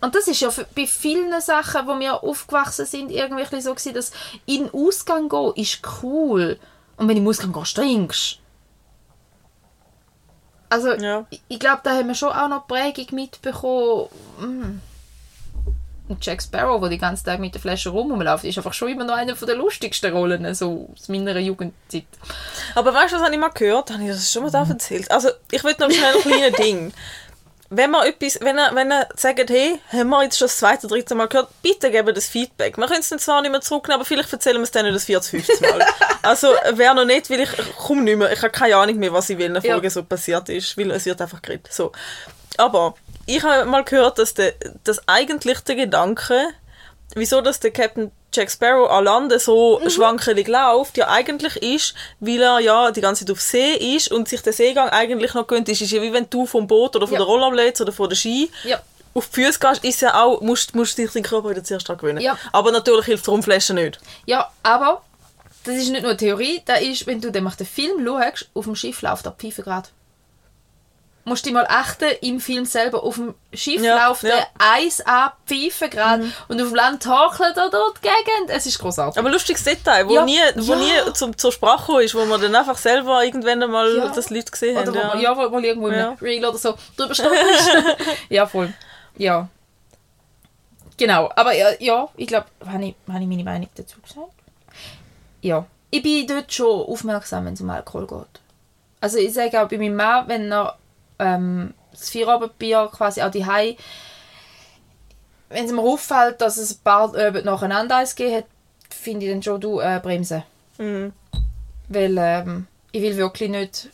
Und 0.00 0.14
das 0.14 0.28
ist 0.28 0.40
ja 0.40 0.50
für- 0.50 0.66
bei 0.76 0.86
vielen 0.86 1.38
Sachen, 1.40 1.86
wo 1.86 1.98
wir 1.98 2.22
aufgewachsen 2.22 2.86
sind, 2.86 3.10
irgendwie 3.10 3.60
so 3.60 3.74
gewesen, 3.74 3.94
dass 3.94 4.12
in 4.46 4.64
den 4.68 4.74
Ausgang 4.74 5.28
gehen 5.28 5.52
ist 5.56 5.80
cool. 6.02 6.58
Und 6.96 7.08
wenn 7.08 7.16
du 7.16 7.22
im 7.22 7.28
Ausgang 7.28 7.52
gehst, 7.52 7.76
trinkst. 7.76 8.38
Also, 10.68 10.92
Ja. 10.94 11.26
ich, 11.30 11.42
ich 11.48 11.58
glaube, 11.58 11.80
da 11.84 11.90
haben 11.96 12.08
wir 12.08 12.14
schon 12.14 12.30
auch 12.32 12.48
noch 12.48 12.66
Prägung 12.66 13.06
mitbekommen. 13.12 14.08
Mm. 14.38 14.80
Und 16.08 16.24
Jack 16.24 16.40
Sparrow, 16.40 16.80
der 16.80 16.90
die 16.90 16.98
ganze 16.98 17.24
Tag 17.24 17.40
mit 17.40 17.54
der 17.54 17.60
Flasche 17.60 17.90
rumläuft, 17.90 18.44
ist 18.44 18.56
einfach 18.58 18.72
schon 18.72 18.88
immer 18.90 19.04
noch 19.04 19.14
eine 19.14 19.34
der 19.34 19.54
lustigsten 19.56 20.12
Rollen 20.12 20.54
so 20.54 20.88
aus 20.92 21.08
meiner 21.08 21.36
Jugendzeit. 21.38 22.04
Aber 22.74 22.94
weißt 22.94 23.12
du, 23.12 23.16
was 23.16 23.24
habe 23.24 23.34
ich 23.34 23.40
mal 23.40 23.48
gehört? 23.48 23.90
Habe 23.90 24.02
ich 24.04 24.10
das 24.10 24.32
schon 24.32 24.44
mal 24.44 24.50
da 24.50 24.64
erzählt? 24.68 25.10
Also, 25.10 25.30
ich 25.50 25.64
will 25.64 25.74
noch 25.78 25.90
schnell 25.90 26.14
ein 26.14 26.22
kleines 26.22 26.56
Ding. 26.60 26.92
Wenn 27.68 27.90
man 27.90 28.06
etwas, 28.06 28.38
wenn 28.40 28.56
er, 28.56 28.72
wenn 28.76 28.92
er 28.92 29.08
sagt, 29.16 29.50
hey, 29.50 29.80
haben 29.92 30.10
wir 30.10 30.22
jetzt 30.22 30.38
schon 30.38 30.46
das 30.46 30.58
zweite, 30.58 30.86
dritte 30.86 31.16
Mal 31.16 31.26
gehört, 31.26 31.48
bitte 31.62 31.90
geben 31.90 32.14
das 32.14 32.28
Feedback. 32.28 32.78
Wir 32.78 32.86
können 32.86 33.00
es 33.00 33.08
dann 33.08 33.18
zwar 33.18 33.42
nicht 33.42 33.50
mehr 33.50 33.60
zurücknehmen, 33.60 33.96
aber 33.96 34.04
vielleicht 34.04 34.32
erzählen 34.32 34.58
wir 34.58 34.62
es 34.62 34.70
dann 34.70 34.84
nicht 34.84 34.94
das 34.94 35.04
vierte, 35.04 35.28
fünfte 35.28 35.60
Mal. 35.62 35.84
also, 36.22 36.52
wer 36.74 36.94
noch 36.94 37.04
nicht, 37.04 37.28
weil 37.28 37.40
ich 37.40 37.50
komme 37.76 38.02
nicht 38.02 38.16
mehr, 38.16 38.32
ich 38.32 38.40
habe 38.40 38.50
keine 38.50 38.76
Ahnung 38.76 38.96
mehr, 38.98 39.12
was 39.12 39.28
in 39.30 39.38
welcher 39.38 39.64
Ja. 39.64 39.72
Folge 39.72 39.90
so 39.90 40.04
passiert 40.04 40.48
ist, 40.48 40.78
weil 40.78 40.92
es 40.92 41.04
wird 41.06 41.20
einfach 41.20 41.42
geredet. 41.42 41.66
So. 41.72 41.90
Aber, 42.56 42.94
ich 43.26 43.42
habe 43.42 43.64
mal 43.68 43.84
gehört, 43.84 44.18
dass 44.18 44.34
der, 44.34 44.54
das 44.84 45.06
eigentlich 45.08 45.60
der 45.60 45.74
Gedanke, 45.76 46.40
wieso 47.14 47.40
dass 47.40 47.60
der 47.60 47.70
Captain 47.72 48.10
Jack 48.32 48.50
Sparrow 48.50 48.90
an 48.90 49.04
Lande 49.04 49.38
so 49.38 49.80
schwankelig 49.88 50.46
läuft, 50.48 50.96
ja 50.98 51.08
eigentlich 51.08 51.56
ist, 51.56 51.94
weil 52.20 52.42
er 52.42 52.58
ja 52.60 52.90
die 52.90 53.00
ganze 53.00 53.24
Zeit 53.24 53.32
auf 53.32 53.40
See 53.40 53.96
ist 53.96 54.10
und 54.12 54.28
sich 54.28 54.42
der 54.42 54.52
Seegang 54.52 54.90
eigentlich 54.90 55.32
noch 55.34 55.46
gönnt. 55.46 55.68
Es 55.70 55.80
ist 55.80 55.90
ja 55.92 56.02
wie 56.02 56.12
wenn 56.12 56.28
du 56.28 56.44
vom 56.46 56.66
Boot 56.66 56.96
oder 56.96 57.06
von 57.06 57.14
Ja. 57.14 57.20
der 57.20 57.26
Rollerblades 57.26 57.80
oder 57.80 57.92
von 57.92 58.08
der 58.10 58.16
Ski 58.16 58.50
Ja. 58.64 58.80
auf 59.14 59.28
die 59.28 59.42
Füße 59.44 59.58
gehst, 59.58 59.84
ist 59.84 60.02
ja 60.02 60.22
auch, 60.22 60.42
musst, 60.42 60.74
musst 60.74 60.98
dich 60.98 61.10
deinen 61.12 61.22
Körper 61.22 61.48
wieder 61.50 61.64
zuerst 61.64 61.88
gewöhnen. 61.88 62.20
Ja. 62.20 62.36
Aber 62.52 62.72
natürlich 62.72 63.06
hilft 63.06 63.26
die 63.26 63.30
Rumflasche 63.30 63.72
nicht. 63.72 63.98
Ja, 64.26 64.50
aber 64.62 65.02
das 65.64 65.76
ist 65.76 65.88
nicht 65.88 66.02
nur 66.02 66.10
eine 66.10 66.18
Theorie, 66.18 66.60
das 66.66 66.82
ist, 66.82 67.06
wenn 67.06 67.20
du 67.22 67.32
dann 67.32 67.50
den 67.58 67.66
Film 67.66 68.04
schaust, 68.04 68.48
auf 68.52 68.66
dem 68.66 68.76
Schiff 68.76 69.00
läuft 69.00 69.24
er 69.24 69.32
Pfeife 69.32 69.62
gerade. 69.62 69.88
Musst 71.28 71.44
du 71.44 71.50
mal 71.50 71.66
achten, 71.68 72.08
im 72.20 72.38
Film 72.38 72.64
selber, 72.66 73.02
auf 73.02 73.16
dem 73.16 73.34
Schiff 73.52 73.82
Ja, 73.82 74.08
läuft 74.08 74.22
ja. 74.22 74.36
Mhm. 74.36 74.42
Eis 74.60 75.00
an 75.00 75.32
Pfeife 75.44 75.88
gerade 75.88 76.30
und 76.46 76.60
auf 76.62 76.68
dem 76.68 76.74
Land 76.76 77.02
torkelt 77.02 77.56
er 77.56 77.68
dort 77.68 77.98
die 77.98 78.02
Gegend. 78.02 78.48
Es 78.50 78.64
ist 78.64 78.78
großartig. 78.78 79.18
Aber 79.18 79.28
lustiges 79.30 79.64
Detail, 79.64 80.08
wo 80.08 80.14
Ja. 80.14 80.24
nie, 80.24 80.38
wo 80.54 80.74
Ja. 80.74 80.78
nie 81.06 81.12
zum, 81.14 81.36
zur 81.36 81.50
Sprache 81.50 82.00
ist, 82.04 82.14
wo 82.14 82.24
man 82.26 82.40
dann 82.40 82.54
einfach 82.54 82.76
selber 82.78 83.24
irgendwann 83.24 83.60
einmal 83.60 83.92
Ja. 83.96 84.06
das 84.06 84.30
Leute 84.30 84.52
gesehen 84.52 84.76
Oder 84.76 84.86
haben. 84.86 84.94
wo 84.94 84.98
Ja. 85.00 85.08
man, 85.08 85.20
ja, 85.20 85.36
wo 85.36 85.48
mal 85.50 85.64
irgendwo 85.64 85.90
Ja. 85.90 86.10
im 86.12 86.14
Reel 86.18 86.44
oder 86.44 86.58
so 86.58 86.74
drüber 86.96 87.12
stolpert. 87.12 87.96
ja, 88.28 88.46
voll. 88.46 88.72
Ja. 89.16 89.48
Genau, 90.96 91.28
aber 91.34 91.52
ja, 91.56 91.70
ja 91.80 92.08
ich 92.16 92.28
glaube, 92.28 92.46
habe 92.64 92.84
ich, 92.84 92.94
habe 93.12 93.20
ich 93.22 93.28
meine 93.28 93.42
Meinung 93.42 93.68
dazu 93.74 94.00
gesagt? 94.00 94.28
Ja. 95.42 95.66
Ich 95.90 96.02
bin 96.02 96.24
dort 96.28 96.52
schon 96.52 96.82
aufmerksam, 96.86 97.46
wenn 97.46 97.54
es 97.54 97.60
um 97.60 97.70
Alkohol 97.70 98.06
geht. 98.06 98.40
Also 99.00 99.18
ich 99.18 99.32
sage 99.34 99.60
auch 99.60 99.68
bei 99.68 99.76
meinem 99.78 99.96
Mann, 99.96 100.28
wenn 100.28 100.52
er 100.52 100.76
ähm, 101.18 101.74
das 101.90 102.10
Feierabendbier 102.10 102.90
quasi 102.92 103.22
auch 103.22 103.30
die 103.30 103.46
wenn 105.48 105.64
es 105.64 105.72
mir 105.72 105.82
auffällt, 105.82 106.40
dass 106.40 106.56
es 106.56 106.72
ein 106.72 106.82
paar 106.82 107.14
äh, 107.14 107.42
nacheinander 107.42 107.96
eins 107.96 108.16
gegeben 108.16 108.38
hat, 108.38 108.44
finde 108.90 109.26
ich 109.26 109.32
dann 109.32 109.42
schon, 109.42 109.60
du 109.60 109.80
äh, 109.80 110.00
bremsen. 110.02 110.42
Mhm. 110.78 111.12
Weil 111.88 112.16
ähm, 112.18 112.66
ich 112.92 113.02
will 113.02 113.16
wirklich 113.16 113.50
nicht 113.50 113.88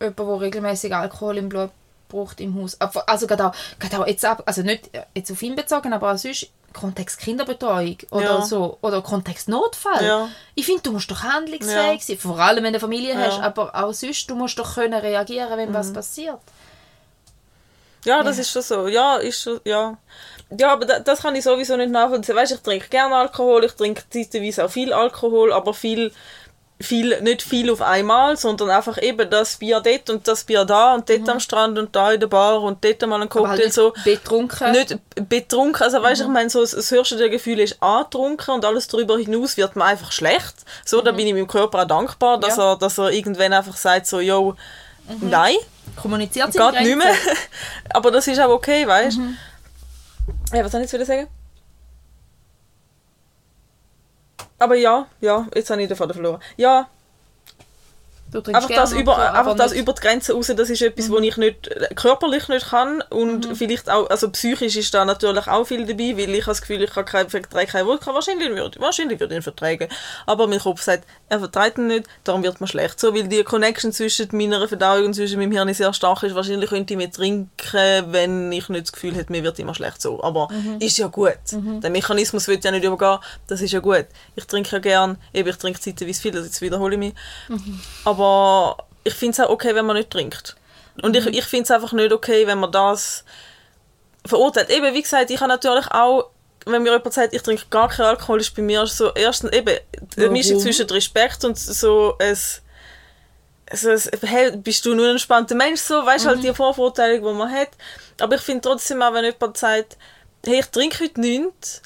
jemanden, 0.00 0.26
der 0.26 0.40
regelmäßig 0.40 0.94
Alkohol 0.94 1.38
im 1.38 1.48
Blut 1.48 1.70
braucht 2.08 2.40
im 2.40 2.54
Haus. 2.56 2.80
Also 2.80 3.26
gerade 3.26 3.46
auch, 3.46 3.54
gerade 3.78 4.00
auch 4.00 4.06
jetzt, 4.06 4.24
ab, 4.24 4.42
also 4.46 4.62
nicht 4.62 4.90
jetzt 5.14 5.30
auf 5.30 5.42
ihn 5.42 5.56
bezogen, 5.56 5.92
aber 5.92 6.12
auch 6.12 6.18
sonst 6.18 6.50
Kontext 6.74 7.18
Kinderbetreuung 7.20 7.96
oder 8.10 8.24
Ja. 8.24 8.42
so 8.42 8.78
oder 8.82 9.00
Kontext 9.00 9.48
Notfall. 9.48 10.04
Ja. 10.04 10.28
Ich 10.54 10.66
finde, 10.66 10.82
du 10.82 10.92
musst 10.92 11.10
doch 11.10 11.22
handlungsfähig 11.22 12.04
sein, 12.04 12.18
vor 12.18 12.38
allem 12.38 12.56
wenn 12.56 12.64
du 12.64 12.68
eine 12.68 12.80
Familie 12.80 13.16
hast. 13.16 13.38
Mhm. 13.38 13.44
aber 13.44 13.74
auch 13.74 13.94
sonst, 13.94 14.28
du 14.28 14.34
musst 14.34 14.58
doch 14.58 14.74
können 14.74 15.00
reagieren, 15.00 15.56
wenn 15.56 15.72
was 15.72 15.92
passiert. 15.92 16.38
Ja, 18.04 18.22
das 18.22 18.38
ist 18.38 18.50
schon 18.50 18.62
so. 18.62 18.86
Ja, 18.88 19.16
ist 19.16 19.40
schon, 19.40 19.60
ja. 19.64 19.96
Ja, 20.50 20.72
aber 20.72 20.84
da, 20.84 20.98
das 21.00 21.22
kann 21.22 21.34
ich 21.34 21.44
sowieso 21.44 21.76
nicht 21.76 21.90
nachvollziehen. 21.90 22.36
Weißt, 22.36 22.52
ich 22.52 22.60
trinke 22.60 22.88
gerne 22.88 23.14
Alkohol, 23.16 23.64
ich 23.64 23.72
trinke 23.72 24.02
zeitweise 24.10 24.64
auch 24.66 24.70
viel 24.70 24.92
Alkohol, 24.92 25.52
aber 25.52 25.72
viel, 25.72 26.12
viel, 26.80 27.20
nicht 27.22 27.42
viel 27.42 27.70
auf 27.70 27.80
einmal, 27.80 28.36
sondern 28.36 28.68
einfach 28.70 29.00
eben 29.00 29.30
das 29.30 29.56
Bier 29.56 29.80
dort 29.80 30.10
und 30.10 30.26
das 30.26 30.44
Bier 30.44 30.64
da 30.64 30.94
und 30.94 31.08
dort 31.08 31.28
am 31.28 31.38
Strand 31.40 31.78
und 31.78 31.94
da 31.94 32.12
in 32.12 32.20
der 32.20 32.26
Bar 32.26 32.60
und 32.62 32.84
dort 32.84 33.00
mal 33.06 33.14
ein 33.14 33.20
Mhm. 33.20 33.22
Aber 33.22 33.28
Cocktail 33.28 33.62
halt 33.64 33.72
so. 33.72 33.92
betrunken. 34.04 34.72
Nicht 34.72 34.98
betrunken, 35.28 35.82
also 35.82 36.02
weißt 36.02 36.22
Mhm. 36.22 36.26
ich 36.28 36.32
meine, 36.32 36.50
so 36.50 36.60
das, 36.62 36.90
höchste 36.90 37.16
der 37.16 37.28
Gefühle 37.30 37.62
ist 37.62 37.80
angetrunken 37.82 38.54
und 38.54 38.64
alles 38.64 38.88
darüber 38.88 39.16
hinaus 39.18 39.56
wird 39.56 39.76
man 39.76 39.88
einfach 39.88 40.10
schlecht. 40.12 40.54
So, 40.84 41.00
da 41.00 41.12
bin 41.12 41.26
ich 41.26 41.32
meinem 41.32 41.46
Körper 41.46 41.82
auch 41.82 41.86
dankbar, 41.86 42.38
dass, 42.40 42.56
Mhm. 42.56 42.62
Ja. 42.62 42.66
Mhm. 42.66 42.72
er, 42.72 42.78
dass 42.78 42.98
er 42.98 43.10
irgendwann 43.12 43.52
einfach 43.52 43.76
sagt 43.76 44.06
so, 44.06 44.20
yo, 44.20 44.54
nein, 45.20 45.56
Kommuniziert 46.00 46.50
geht 46.52 46.80
nicht 46.80 46.96
mehr. 46.96 47.14
Aber 47.90 48.10
das 48.10 48.26
ist 48.26 48.40
auch 48.40 48.48
okay, 48.50 48.86
weißt 48.86 49.16
du? 49.16 49.20
Mhm. 49.20 49.36
Ja, 50.52 50.64
was 50.64 50.72
soll 50.72 50.80
ich 50.80 50.86
jetzt 50.86 50.94
wieder 50.94 51.04
sagen? 51.06 51.28
Aber 54.64 54.76
ja, 54.76 55.06
ja, 55.20 55.46
jetzt 55.54 55.68
habe 55.68 55.82
ich 55.82 55.88
den 55.88 55.96
Faden 55.96 56.14
verloren. 56.14 56.40
Ja, 56.56 56.72
Du 56.78 56.86
trinkst 56.86 57.03
einfach 58.34 58.68
das, 58.70 58.92
über, 58.92 59.16
aber 59.18 59.38
einfach 59.38 59.56
das 59.56 59.70
nicht- 59.72 59.78
Mhm. 59.78 59.82
über 59.82 59.92
die 59.94 60.00
Grenze 60.02 60.32
raus, 60.34 60.52
das 60.56 60.70
ist 60.70 60.82
etwas, 60.82 61.10
wo 61.10 61.18
ich 61.18 61.36
nicht, 61.36 61.68
äh, 61.68 61.94
körperlich 61.94 62.48
nicht 62.48 62.68
kann 62.70 63.02
und 63.10 63.56
vielleicht 63.56 63.88
auch, 63.90 64.08
also 64.10 64.30
psychisch 64.30 64.76
ist 64.76 64.92
da 64.94 65.04
natürlich 65.04 65.46
auch 65.46 65.64
viel 65.64 65.86
dabei, 65.86 66.16
weil 66.16 66.30
ich 66.34 66.42
habe 66.42 66.50
das 66.52 66.60
Gefühl, 66.60 66.82
ich 66.82 66.90
kann 66.90 67.04
kein, 67.04 67.30
vertrage 67.30 67.66
keinen 67.66 67.86
Wodka, 67.86 68.12
wahrscheinlich 68.14 68.48
würde, 68.50 68.80
wahrscheinlich 68.80 69.20
würde 69.20 69.34
ich 69.34 69.38
ihn 69.38 69.42
vertragen, 69.42 69.88
aber 70.26 70.46
mein 70.46 70.58
Kopf 70.60 70.82
sagt, 70.82 71.04
er 71.28 71.38
verträgt 71.38 71.78
ihn 71.78 71.86
nicht, 71.88 72.06
darum 72.24 72.42
wird 72.42 72.60
man 72.60 72.68
schlecht. 72.68 73.00
So, 73.00 73.14
weil 73.14 73.28
die 73.28 73.42
Connection 73.44 73.92
zwischen 73.92 74.28
meiner 74.32 74.66
Verdauung 74.68 75.06
und 75.06 75.14
zwischen 75.14 75.38
meinem 75.38 75.52
Hirn 75.52 75.72
sehr 75.74 75.92
stark 75.92 76.22
ist, 76.22 76.34
wahrscheinlich 76.34 76.70
könnte 76.70 76.94
ich 76.94 76.98
mehr 76.98 77.10
trinken, 77.10 77.48
wenn 78.12 78.52
ich 78.52 78.68
nicht 78.68 78.84
das 78.86 78.92
Gefühl 78.92 79.14
hätte, 79.14 79.32
mir 79.32 79.42
wird 79.42 79.58
immer 79.58 79.74
schlecht 79.74 80.00
so, 80.02 80.22
aber 80.22 80.48
Mhm. 80.52 80.76
ist 80.80 80.98
ja 80.98 81.06
gut. 81.08 81.38
Der 81.52 81.90
Mechanismus 81.90 82.46
wird 82.48 82.64
ja 82.64 82.70
nicht 82.70 82.84
übergehen, 82.84 83.18
das 83.46 83.60
ist 83.60 83.72
ja 83.72 83.80
gut. 83.80 84.06
Ich 84.36 84.46
trinke 84.46 84.70
ja 84.72 84.78
gern, 84.78 85.18
eben, 85.32 85.48
ich 85.48 85.56
trinke 85.56 85.80
zeitweise 85.80 86.20
viel, 86.20 86.32
also 86.34 86.44
jetzt 86.46 86.60
wiederhole 86.60 86.94
ich 86.94 86.98
mich, 86.98 87.14
aber 88.04 88.23
ich 89.04 89.14
finde 89.14 89.32
es 89.32 89.40
auch 89.40 89.50
okay, 89.50 89.74
wenn 89.74 89.86
man 89.86 89.96
nicht 89.96 90.10
trinkt. 90.10 90.56
Und 91.02 91.16
ich, 91.16 91.26
ich 91.26 91.44
finde 91.44 91.64
es 91.64 91.70
einfach 91.70 91.92
nicht 91.92 92.12
okay, 92.12 92.46
wenn 92.46 92.58
man 92.58 92.72
das 92.72 93.24
verurteilt. 94.24 94.70
Eben, 94.70 94.94
wie 94.94 95.02
gesagt, 95.02 95.30
ich 95.30 95.40
habe 95.40 95.48
natürlich 95.48 95.86
auch, 95.90 96.30
wenn 96.66 96.82
mir 96.82 96.92
jemand 96.92 97.12
sagt, 97.12 97.34
ich 97.34 97.42
trinke 97.42 97.64
gar 97.68 97.88
keinen 97.88 98.06
Alkohol, 98.06 98.40
ist 98.40 98.54
bei 98.54 98.62
mir 98.62 98.86
so 98.86 99.12
erstens 99.12 99.52
eben 99.52 99.76
die 100.16 100.28
Mischung 100.28 100.58
zwischen 100.58 100.88
Respekt 100.88 101.44
und 101.44 101.58
so 101.58 102.16
ein 102.18 102.36
so 103.72 103.90
ein, 103.90 104.00
hey, 104.22 104.56
bist 104.56 104.84
du 104.84 104.94
nur 104.94 105.06
ein 105.06 105.12
entspannter 105.12 105.54
Mensch, 105.54 105.80
so, 105.80 106.04
weißt 106.04 106.26
halt 106.26 106.44
die 106.44 106.54
Vorverurteilung, 106.54 107.26
die 107.26 107.38
man 107.38 107.50
hat. 107.50 107.70
Aber 108.20 108.36
ich 108.36 108.42
finde 108.42 108.60
trotzdem 108.60 109.02
auch, 109.02 109.12
wenn 109.14 109.24
jemand 109.24 109.56
sagt, 109.56 109.96
hey, 110.44 110.60
ich 110.60 110.66
trinke 110.66 111.02
heute 111.02 111.20
nichts, 111.20 111.82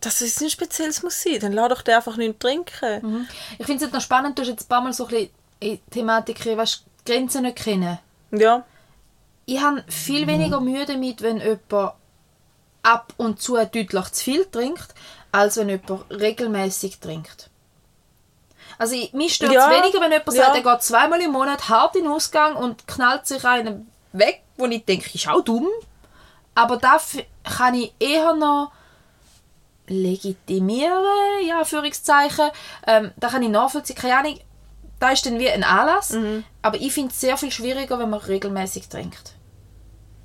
dass 0.00 0.20
es 0.20 0.40
nichts 0.40 0.54
Spezielles 0.54 1.02
muss 1.02 1.22
sein, 1.22 1.38
dann 1.40 1.52
lass 1.52 1.68
doch 1.68 1.82
den 1.82 1.94
einfach 1.94 2.16
nicht 2.16 2.40
trinken. 2.40 3.28
Ich 3.58 3.66
finde 3.66 3.84
es 3.84 3.92
noch 3.92 4.00
spannend, 4.00 4.36
du 4.36 4.42
hast 4.42 4.48
jetzt 4.48 4.64
ein 4.64 4.68
paar 4.68 4.80
Mal 4.80 4.92
so 4.92 5.04
ein 5.04 5.10
bisschen 5.10 5.30
in 5.62 5.76
die 5.76 5.90
Thematik, 5.90 6.44
weißt, 6.44 6.84
Grenzen 7.04 7.42
nicht 7.42 7.56
kennen. 7.56 7.98
Ja, 8.30 8.64
Ich 9.44 9.60
habe 9.60 9.84
viel 9.88 10.26
weniger 10.26 10.60
Mühe 10.60 10.86
damit, 10.86 11.20
wenn 11.22 11.38
jemand 11.38 11.94
ab 12.82 13.12
und 13.16 13.40
zu 13.40 13.56
deutlich 13.56 14.04
zu 14.10 14.24
viel 14.24 14.44
trinkt, 14.46 14.94
als 15.32 15.56
wenn 15.56 15.68
jemand 15.68 16.10
regelmäßig 16.10 16.98
trinkt. 17.00 17.50
Also 18.78 18.94
ich, 18.94 19.12
mich 19.12 19.34
stört 19.34 19.50
es 19.52 19.56
Ja, 19.56 19.70
weniger, 19.70 20.00
wenn 20.00 20.12
jemand 20.12 20.32
ja. 20.32 20.44
sagt, 20.44 20.56
er 20.56 20.62
geht 20.62 20.82
zweimal 20.82 21.20
im 21.20 21.32
Monat 21.32 21.68
hart 21.68 21.96
in 21.96 22.04
den 22.04 22.12
Ausgang 22.12 22.56
und 22.56 22.86
knallt 22.86 23.26
sich 23.26 23.44
einen 23.44 23.90
weg, 24.12 24.42
wo 24.56 24.66
ich 24.66 24.84
denke, 24.84 25.10
ist 25.12 25.28
auch 25.28 25.42
dumm. 25.42 25.68
Aber 26.54 26.76
dafür 26.76 27.24
kann 27.44 27.74
ich 27.74 27.92
eher 27.98 28.34
noch 28.34 28.72
legitimieren, 29.86 31.04
ja, 31.46 31.60
Anführungszeichen. 31.60 32.50
Ähm, 32.86 33.10
da 33.16 33.28
kann 33.28 33.42
ich 33.42 33.48
nachvollziehen, 33.48 33.96
keine 33.96 34.16
Ahnung, 34.18 34.40
da 35.02 35.10
ist 35.10 35.26
dann 35.26 35.38
wie 35.40 35.50
ein 35.50 35.64
Anlass. 35.64 36.10
Mhm. 36.10 36.44
Aber 36.62 36.80
ich 36.80 36.92
finde 36.92 37.10
es 37.10 37.20
sehr 37.20 37.36
viel 37.36 37.50
schwieriger, 37.50 37.98
wenn 37.98 38.10
man 38.10 38.20
regelmäßig 38.20 38.88
trinkt. 38.88 39.32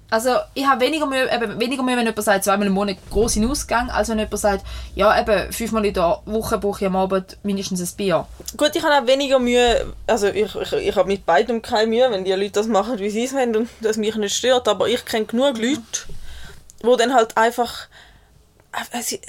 Also 0.10 0.30
ich 0.54 0.66
habe 0.66 0.86
weniger 0.86 1.06
Mühe, 1.06 1.30
eben 1.34 1.60
weniger 1.60 1.84
Mühe, 1.84 1.98
wenn 1.98 2.06
jemand 2.06 2.24
sagt, 2.24 2.46
zweimal 2.46 2.68
im 2.68 2.74
Monat 2.74 2.96
groß 3.10 3.38
in 3.38 3.50
Ausgang, 3.50 3.90
als 3.90 4.08
wenn 4.08 4.20
jemand 4.20 4.40
sagt, 4.40 4.66
ja 4.96 5.20
eben, 5.20 5.52
fünfmal 5.52 5.84
in 5.84 5.94
der 5.94 6.22
Woche 6.26 6.60
brauche 6.60 6.80
ich 6.80 6.88
am 6.88 6.96
Abend 6.96 7.38
mindestens 7.44 7.82
ein 7.82 7.98
Bier. 7.98 8.26
Gut, 8.56 8.72
ich 8.76 8.84
habe 8.84 9.04
auch 9.04 9.08
weniger 9.08 9.40
Mühe, 9.40 9.94
also 10.06 10.28
ich, 10.28 10.56
ich, 10.56 10.74
ich 10.74 10.96
habe 10.96 11.10
mit 11.10 11.26
beidem 11.26 11.62
keine 11.62 11.88
Mühe, 11.88 12.10
wenn 12.10 12.24
die 12.24 12.32
Leute 12.32 12.52
das 12.52 12.68
machen, 12.68 13.00
wie 13.00 13.10
sie 13.10 13.26
es 13.26 13.34
wollen 13.34 13.54
und 13.56 13.70
das 13.82 13.98
mich 13.98 14.16
nicht 14.16 14.36
stört, 14.36 14.70
aber 14.70 14.88
ich 14.88 15.04
kenne 15.04 15.26
genug 15.26 15.58
Leute, 15.58 15.82
wo 16.84 16.96
dann 16.96 17.13
halt 17.13 17.36
einfach 17.36 17.88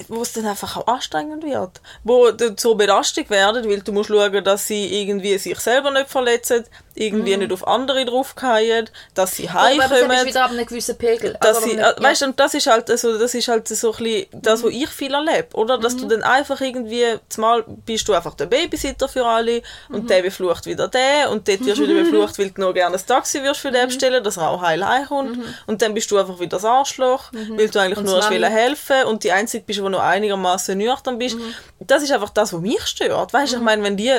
wo 0.08 0.22
es 0.22 0.32
dann 0.32 0.46
einfach 0.46 0.76
auch 0.76 0.86
anstrengend 0.86 1.44
wird. 1.44 1.80
Wo 2.04 2.30
zur 2.32 2.76
Belastung 2.76 3.28
werden, 3.30 3.68
weil 3.68 3.80
du 3.80 3.92
musst 3.92 4.08
schauen, 4.08 4.44
dass 4.44 4.66
sie 4.66 5.00
irgendwie 5.00 5.38
sich 5.38 5.58
selber 5.58 5.90
nicht 5.90 6.10
verletzen, 6.10 6.64
irgendwie 6.98 7.34
mhm. 7.34 7.40
nicht 7.40 7.52
auf 7.52 7.66
andere 7.66 8.04
draufgehen, 8.04 8.90
dass 9.14 9.36
sie 9.36 9.50
heimkommen. 9.50 10.10
Ist 10.10 10.26
wieder 10.26 10.44
ab 10.44 10.50
einem 10.50 10.66
gewissen 10.66 10.96
Pegel. 10.96 11.36
Dass 11.40 11.62
sie, 11.62 11.76
ja. 11.76 11.94
weißt, 11.96 12.24
und 12.24 12.38
das 12.40 12.54
ist 12.54 12.66
halt 12.66 12.88
so, 12.98 13.18
das 13.18 13.34
ist 13.34 13.48
halt 13.48 13.68
so 13.68 13.92
ein 13.92 13.98
bisschen 13.98 14.26
das, 14.32 14.62
was 14.62 14.70
ich 14.72 14.88
viel 14.88 15.14
erlebe, 15.14 15.54
oder? 15.54 15.78
Dass 15.78 15.94
mhm. 15.94 16.00
du 16.00 16.06
dann 16.08 16.22
einfach 16.22 16.60
irgendwie, 16.60 17.04
zumal 17.28 17.64
bist 17.66 18.08
du 18.08 18.14
einfach 18.14 18.34
der 18.34 18.46
Babysitter 18.46 19.08
für 19.08 19.24
alle 19.24 19.62
und 19.88 20.04
mhm. 20.04 20.06
der 20.08 20.22
beflucht 20.22 20.66
wieder 20.66 20.88
den 20.88 21.28
und 21.30 21.48
dort 21.48 21.64
wirst 21.64 21.78
du 21.78 21.88
wieder 21.88 22.02
beflucht, 22.02 22.38
weil 22.38 22.50
du 22.50 22.60
nur 22.60 22.74
gerne 22.74 22.96
ein 22.96 23.06
Taxi 23.06 23.42
wirst 23.42 23.60
für 23.60 23.70
den 23.70 23.84
mhm. 23.84 23.88
bestellen, 23.88 24.24
dass 24.24 24.36
er 24.36 24.50
auch 24.50 24.62
heil 24.62 24.86
heimkommt 24.86 25.36
mhm. 25.36 25.44
und 25.66 25.82
dann 25.82 25.94
bist 25.94 26.10
du 26.10 26.18
einfach 26.18 26.38
wieder 26.38 26.56
das 26.56 26.64
Arschloch, 26.64 27.32
mhm. 27.32 27.58
weil 27.58 27.68
du 27.68 27.80
eigentlich 27.80 27.98
und 27.98 28.04
nur 28.06 28.22
helfen 28.24 29.04
und 29.06 29.24
die 29.24 29.32
Einzige 29.32 29.64
bist, 29.64 29.78
die 29.78 29.88
noch 29.88 30.00
einigermaßen 30.00 30.76
nüchtern 30.76 31.18
bist. 31.18 31.36
Das 31.80 32.02
ist 32.02 32.12
einfach 32.12 32.30
das, 32.30 32.52
was 32.52 32.60
mich 32.60 32.84
stört. 32.86 33.32
Weißt, 33.32 33.54
ich 33.54 33.60
meine, 33.60 33.82
wenn 33.82 33.96
die 33.96 34.12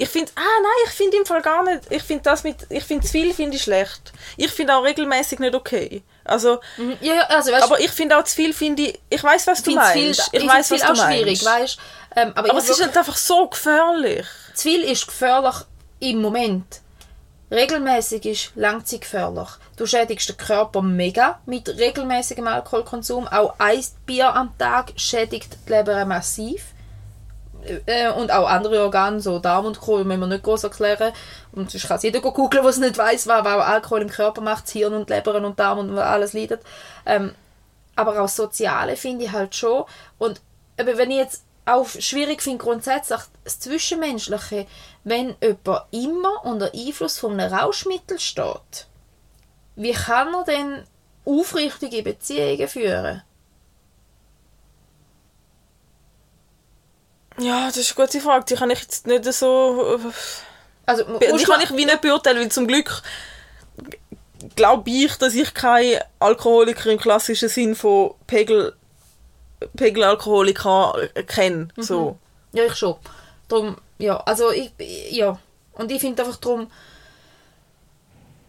ich 0.00 0.08
finde, 0.08 0.30
ah 0.36 0.40
nein, 0.40 0.72
ich 0.86 0.92
finde 0.92 1.16
im 1.16 1.26
Fall 1.26 1.42
gar 1.42 1.64
nicht, 1.64 1.90
ich 1.90 2.02
finde 2.04 2.22
das 2.22 2.44
mit, 2.44 2.56
ich 2.68 2.84
finde 2.84 3.04
zu 3.04 3.10
viel 3.10 3.34
finde 3.34 3.56
ich 3.56 3.62
schlecht. 3.62 4.12
Ich 4.36 4.52
finde 4.52 4.76
auch 4.76 4.84
regelmäßig 4.84 5.40
nicht 5.40 5.56
okay. 5.56 6.04
Also, 6.24 6.60
mhm. 6.76 6.96
ja, 7.00 7.22
also 7.22 7.50
weißt, 7.50 7.64
aber 7.64 7.80
ich 7.80 7.90
finde 7.90 8.16
auch 8.16 8.22
zu 8.22 8.36
viel 8.36 8.54
finde 8.54 8.82
ich, 8.82 9.00
ich 9.10 9.24
weiß 9.24 9.48
was 9.48 9.60
du 9.60 9.72
meinst. 9.72 9.92
Viel, 9.92 10.10
ich, 10.10 10.42
ich 10.44 10.48
weiß 10.48 10.70
was 10.70 10.80
du 10.82 10.86
meinst. 10.86 11.02
schwierig, 11.02 11.44
weißt. 11.44 11.78
Ähm, 12.14 12.32
aber, 12.36 12.50
aber 12.50 12.58
es 12.58 12.68
ist 12.68 12.80
halt 12.80 12.96
einfach 12.96 13.16
so 13.16 13.48
gefährlich. 13.48 14.26
Zu 14.54 14.68
viel 14.68 14.84
ist 14.84 15.06
gefährlich 15.06 15.56
im 15.98 16.22
Moment. 16.22 16.80
Regelmäßig 17.50 18.24
ist 18.26 18.52
langzeitgefährlich. 18.54 19.48
Du 19.76 19.86
schädigst 19.86 20.28
den 20.28 20.36
Körper 20.36 20.80
mega 20.80 21.40
mit 21.46 21.68
regelmäßigem 21.68 22.46
Alkoholkonsum. 22.46 23.26
Auch 23.26 23.54
ein 23.58 23.84
Bier 24.06 24.32
am 24.32 24.56
Tag 24.58 24.92
schädigt 24.96 25.56
die 25.66 25.72
Leber 25.72 26.04
massiv 26.04 26.62
äh, 27.86 28.10
und 28.10 28.30
auch 28.30 28.48
andere 28.48 28.82
Organe, 28.82 29.20
so 29.20 29.38
Darm 29.38 29.66
und 29.66 29.80
Co., 29.80 30.04
müssen 30.04 30.20
wir 30.20 30.26
nicht 30.26 30.44
groß 30.44 30.64
erklären. 30.64 31.12
Und 31.52 31.70
sonst 31.70 31.86
kann 31.86 31.96
es 31.96 32.02
jeder 32.02 32.20
googeln, 32.20 32.64
es 32.66 32.78
nicht 32.78 32.98
weiß, 32.98 33.26
was 33.26 33.46
Alkohol 33.46 34.02
im 34.02 34.10
Körper 34.10 34.40
macht, 34.40 34.64
das 34.64 34.72
Hirn 34.72 34.94
und 34.94 35.10
Leber 35.10 35.34
und 35.34 35.58
Darm 35.58 35.78
und 35.78 35.98
alles 35.98 36.32
leidet. 36.32 36.62
Ähm, 37.06 37.34
aber 37.96 38.20
auch 38.20 38.28
Soziale 38.28 38.96
finde 38.96 39.24
ich 39.24 39.32
halt 39.32 39.54
schon. 39.54 39.84
Und 40.18 40.40
aber 40.78 40.96
wenn 40.96 41.10
ich 41.10 41.16
jetzt 41.16 41.44
auch 41.66 41.88
schwierig 41.88 42.42
finde, 42.42 42.64
grundsätzlich 42.64 43.20
das 43.44 43.60
Zwischenmenschliche, 43.60 44.66
wenn 45.04 45.34
jemand 45.42 45.82
immer 45.90 46.44
unter 46.44 46.72
Einfluss 46.72 47.18
von 47.18 47.38
einem 47.38 47.52
Rauschmittel 47.52 48.18
steht, 48.18 48.86
wie 49.76 49.92
kann 49.92 50.32
er 50.34 50.44
denn 50.44 50.84
aufrichtige 51.24 52.02
Beziehungen 52.02 52.68
führen? 52.68 53.22
Ja, 57.38 57.66
das 57.66 57.76
ist 57.76 57.96
eine 57.96 58.06
gute 58.06 58.20
Frage. 58.20 58.44
Die 58.46 58.54
kann 58.54 58.70
ich 58.70 58.80
jetzt 58.80 59.06
nicht 59.06 59.24
so... 59.32 60.00
Also, 60.86 61.04
die 61.04 61.44
kann 61.44 61.60
ich 61.60 61.70
wie 61.76 61.84
nicht 61.84 62.00
beurteilen, 62.00 62.38
weil 62.38 62.50
zum 62.50 62.66
Glück 62.66 63.02
glaube 64.56 64.88
ich, 64.90 65.16
dass 65.16 65.34
ich 65.34 65.52
kein 65.52 65.98
Alkoholiker 66.18 66.90
im 66.90 66.98
klassischen 66.98 67.48
Sinn 67.48 67.74
von 67.74 68.14
Pegel, 68.26 68.74
Pegelalkoholiker 69.76 71.08
kenne. 71.26 71.68
Mhm. 71.76 71.82
So. 71.82 72.18
Ja, 72.52 72.64
ich 72.64 72.74
schon. 72.74 72.96
Darum, 73.48 73.76
ja, 73.98 74.16
also 74.20 74.50
ich, 74.50 74.72
ja. 75.10 75.38
Und 75.72 75.90
ich 75.90 76.00
finde 76.00 76.22
einfach 76.22 76.36
darum, 76.36 76.70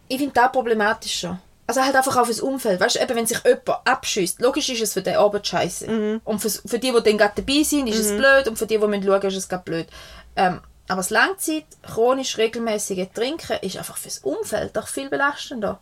ich 0.08 0.18
finde 0.18 0.34
das 0.34 0.52
problematischer. 0.52 1.38
Also 1.70 1.84
halt 1.84 1.94
einfach 1.94 2.16
auf 2.16 2.26
das 2.26 2.40
Umfeld. 2.40 2.80
Weißt 2.80 2.96
du, 2.96 3.00
eben, 3.00 3.14
wenn 3.14 3.26
sich 3.28 3.44
jemand 3.44 3.68
abschießt, 3.86 4.40
logisch 4.40 4.70
ist 4.70 4.82
es 4.82 4.92
für 4.92 5.02
den 5.02 5.14
Abend 5.14 5.46
scheiße. 5.46 5.88
Mhm. 5.88 6.20
Und 6.24 6.40
für, 6.40 6.50
für 6.50 6.80
die, 6.80 6.90
die 6.90 7.00
dann 7.00 7.16
gerade 7.16 7.34
dabei 7.36 7.62
sind, 7.62 7.86
ist 7.86 7.94
mhm. 7.94 8.00
es 8.00 8.16
blöd. 8.16 8.48
Und 8.48 8.58
für 8.58 8.66
die, 8.66 8.76
die 8.76 9.06
schauen 9.06 9.22
ist 9.22 9.36
es 9.36 9.48
gerade 9.48 9.62
blöd. 9.62 9.86
Ähm, 10.34 10.60
aber 10.88 10.96
das 10.96 11.10
Langzeit, 11.10 11.66
chronisch 11.84 12.38
regelmäßige 12.38 13.06
Trinken 13.14 13.58
ist 13.62 13.76
einfach 13.76 13.98
fürs 13.98 14.18
Umfeld 14.18 14.76
doch 14.76 14.88
viel 14.88 15.10
belastender. 15.10 15.78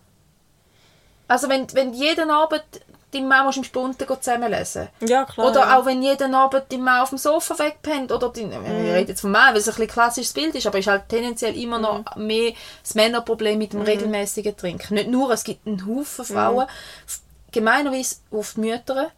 Also 1.26 1.48
wenn, 1.48 1.66
wenn 1.72 1.94
jeden 1.94 2.30
Abend 2.30 2.64
deine 3.12 3.26
Mama 3.26 3.50
im 3.54 3.64
Spunten 3.64 4.06
zusammenlesen. 4.06 4.88
Ja, 5.00 5.24
klar. 5.24 5.48
Oder 5.48 5.60
ja. 5.60 5.78
auch 5.78 5.86
wenn 5.86 6.02
jeden 6.02 6.34
Abend 6.34 6.64
deine 6.70 6.82
Mama 6.82 7.02
auf 7.02 7.08
dem 7.10 7.18
Sofa 7.18 7.58
wegpennt. 7.58 8.12
Oder 8.12 8.28
die, 8.30 8.44
mm. 8.44 8.52
Ich 8.52 8.92
rede 8.94 9.08
jetzt 9.08 9.20
von 9.20 9.30
Mann, 9.30 9.54
weil 9.54 9.60
es 9.60 9.68
ein 9.68 9.74
bisschen 9.74 9.88
klassisches 9.88 10.32
Bild 10.32 10.54
ist, 10.54 10.66
aber 10.66 10.78
ist 10.78 10.88
halt 10.88 11.08
tendenziell 11.08 11.56
immer 11.56 11.78
noch 11.78 12.16
mm. 12.16 12.26
mehr 12.26 12.52
das 12.82 12.94
Männerproblem 12.94 13.58
mit 13.58 13.72
dem 13.72 13.80
mm. 13.80 13.84
regelmäßigen 13.84 14.56
Trinken. 14.56 14.94
Nicht 14.94 15.08
nur, 15.08 15.30
es 15.30 15.44
gibt 15.44 15.66
einen 15.66 15.86
Haufen 15.86 16.24
Frauen, 16.24 16.66
mm. 16.66 17.52
gemeinerweise 17.52 18.16
oft 18.30 18.58
Mütter. 18.58 19.10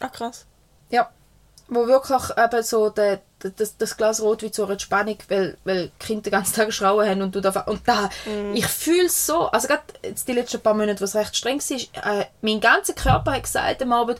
Ah, 0.00 0.08
krass. 0.08 0.46
Ja. 0.90 1.10
Wo 1.70 1.86
wirklich 1.86 2.22
eben 2.36 2.62
so 2.62 2.88
der, 2.88 3.20
das, 3.40 3.76
das 3.76 3.96
Glas 3.96 4.22
Rotwein 4.22 4.52
zur 4.52 4.70
Entspannung, 4.70 5.18
weil, 5.28 5.58
weil 5.64 5.88
die 5.88 6.06
Kinder 6.06 6.22
den 6.22 6.30
ganzen 6.32 6.54
Tag 6.54 6.72
Schrauen 6.72 7.06
haben 7.06 7.20
und 7.20 7.34
du 7.34 7.40
da 7.40 7.50
und 7.60 7.86
da, 7.86 8.08
mm. 8.24 8.54
ich 8.54 8.66
fühle 8.66 9.06
es 9.06 9.26
so, 9.26 9.48
also 9.50 9.68
gerade 9.68 9.82
die 10.02 10.32
letzten 10.32 10.60
paar 10.60 10.72
Monate, 10.72 11.00
wo 11.00 11.04
es 11.04 11.14
recht 11.14 11.36
streng 11.36 11.60
war, 11.60 12.20
äh, 12.20 12.24
mein 12.40 12.60
ganzer 12.60 12.94
Körper 12.94 13.32
hat 13.32 13.42
gesagt 13.42 13.82
am 13.82 13.92
Abend, 13.92 14.18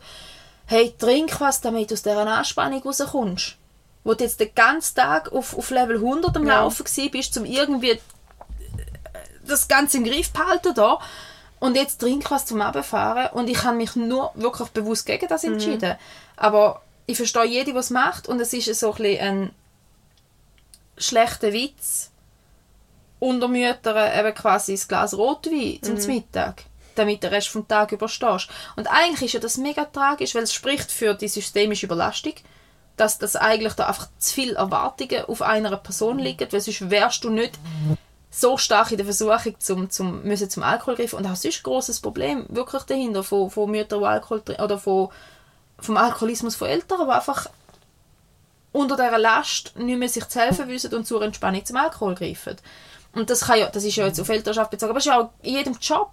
hey, 0.69 0.95
trink 0.99 1.41
was, 1.41 1.63
damit 1.63 1.91
du 1.91 1.95
aus 1.95 2.03
dieser 2.03 2.27
Anspannung 2.27 2.83
rauskommst. 2.83 3.57
Wo 4.05 4.15
du 4.15 4.25
jetzt 4.25 4.41
den 4.41 4.55
ganzen 4.55 4.97
Tag 4.97 5.33
auf, 5.33 5.57
auf 5.57 5.71
Level 5.71 5.97
100 5.97 6.37
am 6.37 6.47
ja. 6.47 6.61
Laufen 6.61 6.85
bist, 7.11 7.37
um 7.39 7.47
irgendwie 7.47 7.93
äh, 7.93 7.99
das 9.47 9.67
Ganze 9.67 9.97
im 9.97 10.05
Griff 10.05 10.31
behalten 10.31 10.75
da. 10.75 10.99
Und 11.61 11.77
jetzt 11.77 12.01
trink 12.01 12.31
was 12.31 12.47
zum 12.47 12.61
Abfahren 12.61 13.31
und 13.33 13.49
ich 13.49 13.65
habe 13.65 13.77
mich 13.77 13.97
nur 13.97 14.31
wirklich 14.35 14.69
bewusst 14.69 15.07
gegen 15.07 15.27
das 15.27 15.43
mhm. 15.43 15.55
entschieden. 15.55 15.95
Mm. 15.95 15.97
Aber 16.37 16.83
ich 17.09 17.17
verstehe 17.17 17.47
jeden, 17.47 17.75
was 17.75 17.89
macht 17.89 18.29
und 18.29 18.39
es 18.39 18.53
ist 18.53 18.73
so 18.79 18.93
ein, 18.93 19.19
ein 19.19 19.51
schlechter 20.99 21.55
Witz 21.55 22.11
unter 23.19 23.49
Müttern 23.49 24.19
eben 24.19 24.35
quasi 24.35 24.75
ein 24.75 24.81
Glas 24.87 25.15
Rotwein 25.17 25.79
zum 25.83 25.95
mhm. 25.95 26.07
Mittag, 26.07 26.65
damit 26.95 27.23
den 27.23 27.31
Rest 27.31 27.49
vom 27.49 27.67
Tag 27.67 27.93
überstehst. 27.93 28.49
Und 28.77 28.89
eigentlich 28.89 29.23
ist 29.23 29.33
ja 29.33 29.41
das 29.41 29.57
mega 29.57 29.87
tragisch, 29.87 30.35
weil 30.35 30.43
es 30.43 30.53
spricht 30.53 30.93
für 30.93 31.15
die 31.15 31.29
systemische 31.29 31.87
Überlastung, 31.87 32.35
dass 32.99 33.19
das 33.19 33.37
eigentlich 33.37 33.73
da 33.73 33.87
einfach 33.89 34.09
zu 34.19 34.35
viele 34.35 34.57
Erwartungen 34.57 35.25
auf 35.25 35.41
einer 35.41 35.75
Person 35.79 36.19
mhm. 36.19 36.25
liegen, 36.25 36.53
weil 36.53 36.61
sonst 36.61 36.91
wärst 36.91 37.25
du 37.25 37.31
nicht 37.31 37.59
so 38.31 38.59
stark 38.59 38.91
in 38.91 38.99
der 38.99 39.07
Versuchung 39.07 39.59
zum, 39.59 39.89
zum, 39.89 40.25
müssen 40.25 40.51
zum 40.51 40.63
Alkohol 40.63 40.97
greifen. 40.97 41.17
Und 41.17 41.25
das 41.25 41.43
ist 41.43 41.61
ein 41.61 41.63
grosses 41.63 42.01
Problem 42.01 42.45
wirklich 42.51 42.83
dahinter 42.83 43.25
von, 43.25 43.51
von 43.51 43.71
Müttern, 43.71 44.01
die 44.01 44.07
Alkohol 44.07 44.43
oder 44.63 44.77
von 44.77 45.09
vom 45.81 45.97
Alkoholismus 45.97 46.57
von 46.57 46.69
Eltern, 46.69 47.07
die 47.07 47.13
einfach 47.13 47.47
unter 48.73 48.97
dieser 48.97 49.19
Last 49.19 49.77
nicht 49.77 49.99
mehr 49.99 50.09
sich 50.09 50.27
zu 50.29 50.41
helfen 50.41 50.69
wissen 50.69 50.95
und 50.95 51.07
zur 51.07 51.23
Entspannung 51.23 51.65
zum 51.65 51.77
Alkohol 51.77 52.15
greifen. 52.15 52.57
Und 53.15 53.31
das, 53.31 53.47
kann 53.47 53.59
ja, 53.59 53.69
das 53.69 53.85
ist 53.85 53.97
ja 53.97 54.07
jetzt 54.07 54.21
auf 54.21 54.29
Elternschaft 54.29 54.71
bezogen, 54.71 54.91
aber 54.91 54.99
es 54.99 55.07
ist 55.07 55.11
ja 55.13 55.21
auch 55.21 55.31
in 55.43 55.55
jedem 55.55 55.77
Job. 55.81 56.11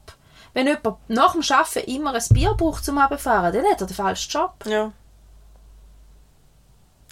Wenn 0.53 0.67
jemand 0.67 0.97
nach 1.09 1.33
dem 1.33 1.43
Arbeiten 1.49 1.91
immer 1.91 2.13
ein 2.13 2.23
Bier 2.31 2.53
braucht 2.53 2.85
zum 2.85 2.97
Abfahren, 2.97 3.53
dann 3.53 3.65
hat 3.65 3.81
er 3.81 3.87
den 3.87 3.95
falschen 3.95 4.31
Job. 4.31 4.53
Ja. 4.65 4.91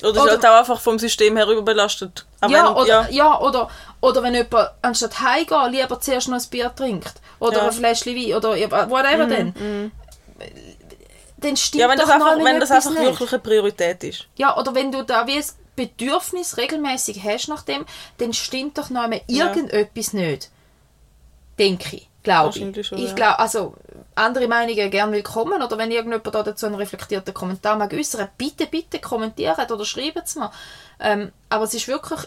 Oder, 0.01 0.09
oder 0.11 0.25
ist 0.25 0.29
halt 0.31 0.45
auch 0.45 0.59
einfach 0.59 0.79
vom 0.79 0.97
System 0.97 1.35
her 1.35 1.47
überbelastet. 1.47 2.25
Ja, 2.41 2.49
wenn, 2.49 2.65
oder, 2.67 2.87
ja. 2.87 3.07
ja, 3.09 3.39
oder, 3.39 3.69
oder 4.01 4.23
wenn 4.23 4.33
jemand 4.33 4.71
anstatt 4.81 5.19
heimgehen 5.19 5.71
lieber 5.71 5.99
zuerst 5.99 6.29
noch 6.29 6.39
ein 6.39 6.49
Bier 6.49 6.73
trinkt. 6.73 7.13
Oder 7.39 7.57
ja. 7.57 7.65
ein 7.65 7.71
Fläschchen 7.71 8.15
Wein. 8.15 8.35
Oder 8.35 8.89
whatever 8.89 9.27
mm, 9.27 9.29
denn. 9.29 9.47
Mm 9.49 9.91
dann 11.43 11.57
stimmt 11.57 11.81
ja, 11.81 11.89
wenn 11.89 11.97
das 11.97 12.09
einfach, 12.09 12.37
wenn 12.37 12.59
das 12.59 12.71
einfach 12.71 12.91
nicht. 12.91 13.01
wirklich 13.01 13.31
eine 13.31 13.41
Priorität 13.41 14.03
ist. 14.03 14.27
Ja, 14.35 14.57
oder 14.57 14.73
wenn 14.75 14.91
du 14.91 15.03
da 15.03 15.27
wie 15.27 15.37
ein 15.37 15.45
Bedürfnis 15.75 16.57
regelmäßig 16.57 17.23
hast 17.23 17.47
nach 17.47 17.63
dem, 17.63 17.85
dann 18.17 18.33
stimmt 18.33 18.77
doch 18.77 18.89
noch 18.89 19.03
einmal 19.03 19.21
irgendetwas 19.27 20.13
ja. 20.13 20.19
nicht. 20.19 20.49
Denke 21.57 21.97
ich, 21.97 22.09
glaube 22.23 22.57
ich. 22.57 22.87
Schon, 22.87 22.97
ich 22.97 23.15
glaube, 23.15 23.39
also 23.39 23.75
andere 24.15 24.47
Meinungen 24.47 24.89
gerne 24.91 25.11
willkommen 25.11 25.61
oder 25.61 25.77
wenn 25.77 25.91
irgendjemand 25.91 26.33
da 26.33 26.43
dazu 26.43 26.65
einen 26.65 26.75
reflektierten 26.75 27.33
Kommentar 27.33 27.75
mag 27.77 27.93
äußern, 27.93 28.29
bitte, 28.37 28.67
bitte 28.67 28.99
kommentieren 28.99 29.71
oder 29.71 29.85
schreiben 29.85 30.21
es 30.23 30.35
mir. 30.35 30.51
Ähm, 30.99 31.31
aber 31.49 31.65
es 31.65 31.73
ist 31.73 31.87
wirklich 31.87 32.21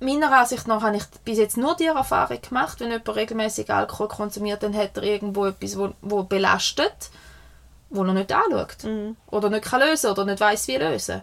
meiner 0.00 0.32
Ansicht 0.32 0.66
nach 0.66 0.82
habe 0.82 0.96
ich 0.96 1.04
bis 1.24 1.38
jetzt 1.38 1.56
nur 1.56 1.76
die 1.76 1.86
Erfahrung 1.86 2.40
gemacht, 2.40 2.80
wenn 2.80 2.90
jemand 2.90 3.14
regelmäßig 3.14 3.70
Alkohol 3.70 4.08
konsumiert, 4.08 4.62
dann 4.62 4.74
hat 4.74 4.96
er 4.96 5.02
irgendwo 5.02 5.46
etwas, 5.46 5.78
wo, 5.78 5.92
wo 6.00 6.22
belastet 6.22 7.10
wo 7.90 8.04
er 8.04 8.12
nicht 8.12 8.32
anschaut. 8.32 8.84
Mhm. 8.84 9.16
Oder 9.30 9.50
nicht 9.50 9.64
kann 9.64 9.80
lösen 9.80 10.10
oder 10.10 10.24
nicht 10.24 10.40
weiß 10.40 10.68
wie 10.68 10.76
lösen. 10.76 11.22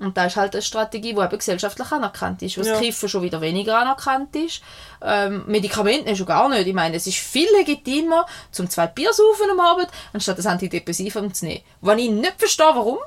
Und 0.00 0.16
das 0.16 0.32
ist 0.32 0.36
halt 0.36 0.52
eine 0.54 0.62
Strategie, 0.62 1.14
die 1.14 1.20
eben 1.20 1.38
gesellschaftlich 1.38 1.92
anerkannt 1.92 2.42
ist. 2.42 2.58
Was 2.58 2.66
Ja. 2.66 2.80
Kiffen 2.80 3.08
schon 3.08 3.22
wieder 3.22 3.40
weniger 3.40 3.78
anerkannt 3.78 4.34
ist. 4.34 4.60
Ähm, 5.00 5.44
Medikamente 5.46 6.10
ist 6.10 6.18
schon 6.18 6.26
gar 6.26 6.48
nicht. 6.48 6.66
Ich 6.66 6.74
meine, 6.74 6.96
es 6.96 7.06
ist 7.06 7.18
viel 7.18 7.46
legitimer, 7.56 8.26
zum 8.50 8.68
zwei 8.68 8.88
Bier 8.88 9.12
saufen 9.12 9.48
am 9.50 9.60
Abend, 9.60 9.86
anstatt 10.12 10.38
das 10.38 10.46
Antidepressivum 10.46 11.32
zu 11.32 11.44
nehmen. 11.46 11.62
Wenn 11.82 12.00
ich 12.00 12.10
nicht 12.10 12.34
verstehe, 12.36 12.66
warum, 12.74 12.98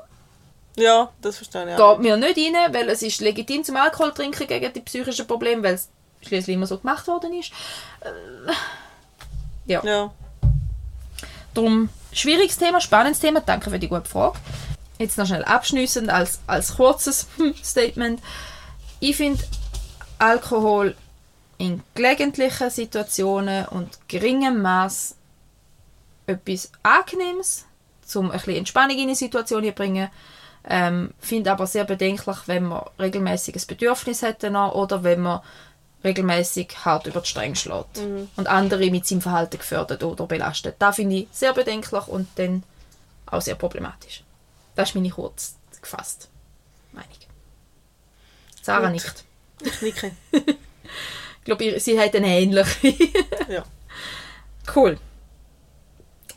Ja, 0.76 1.10
das 1.20 1.36
verstehe 1.36 1.68
ich. 1.74 1.78
auch. 1.78 1.96
geht 1.98 2.02
mir 2.04 2.16
nicht 2.16 2.38
rein, 2.38 2.72
weil 2.72 2.88
es 2.88 3.02
ist 3.02 3.20
legitim 3.20 3.62
zum 3.62 3.76
Alkohol 3.76 4.12
trinken 4.14 4.46
gegen 4.46 4.72
die 4.72 4.80
psychischen 4.80 5.26
Probleme, 5.26 5.62
weil 5.64 5.74
es 5.74 5.90
schließlich 6.22 6.54
immer 6.54 6.66
so 6.66 6.78
gemacht 6.78 7.06
worden 7.08 7.34
ist. 7.34 7.52
Ja. 9.66 9.82
Darum, 11.52 11.88
schwieriges 12.20 12.58
Thema, 12.58 12.80
spannendes 12.80 13.20
Thema. 13.20 13.40
Danke 13.40 13.70
für 13.70 13.78
die 13.78 13.88
gute 13.88 14.08
Frage. 14.08 14.38
Jetzt 14.98 15.18
noch 15.18 15.26
schnell 15.26 15.44
abschließend 15.44 16.08
als, 16.10 16.40
als 16.46 16.76
kurzes 16.76 17.26
Statement. 17.62 18.20
Ich 19.00 19.16
finde 19.16 19.44
Alkohol 20.18 20.96
in 21.58 21.82
gelegentlichen 21.94 22.70
Situationen 22.70 23.66
und 23.66 23.98
geringem 24.08 24.62
Maß 24.62 25.16
etwas 26.26 26.72
Angenehmes, 26.82 27.66
um 28.14 28.30
ein 28.30 28.38
bisschen 28.38 28.56
Entspannung 28.56 28.96
in 28.96 29.04
eine 29.04 29.14
Situation 29.14 29.64
zu 29.64 29.72
bringen. 29.72 30.08
Ähm, 30.68 31.14
finde 31.20 31.52
aber 31.52 31.66
sehr 31.66 31.84
bedenklich, 31.84 32.36
wenn 32.46 32.64
man 32.64 32.82
regelmäßig 32.98 33.54
ein 33.54 33.66
Bedürfnis 33.68 34.24
danach 34.40 34.72
oder 34.72 35.04
wenn 35.04 35.20
man 35.20 35.40
regelmäßig 36.04 36.84
hart 36.84 37.06
über 37.06 37.20
die 37.20 37.28
Stränge 37.28 37.56
schlägt 37.56 37.98
und 38.36 38.46
andere 38.46 38.90
mit 38.90 39.06
seinem 39.06 39.20
Verhalten 39.22 39.58
gefördert 39.58 40.02
oder 40.02 40.26
belastet. 40.26 40.76
Das 40.78 40.96
finde 40.96 41.16
ich 41.16 41.28
sehr 41.32 41.52
bedenklich 41.52 42.06
und 42.06 42.28
dann 42.36 42.62
auch 43.26 43.42
sehr 43.42 43.56
problematisch. 43.56 44.22
Das 44.74 44.90
ist 44.90 44.94
meine 44.94 45.10
kurz 45.10 45.56
gefasst 45.80 46.28
Meinung. 46.92 47.10
Sarah 48.62 48.86
Gut. 48.86 48.92
nicht. 48.92 49.24
Ich 49.60 49.82
nicke. 49.82 50.12
Ich 51.38 51.56
glaube, 51.56 51.78
sie 51.78 51.96
hat 51.96 52.12
eine 52.16 52.26
ähnliche. 52.26 52.92
Ja. 53.48 53.64
cool. 54.74 54.98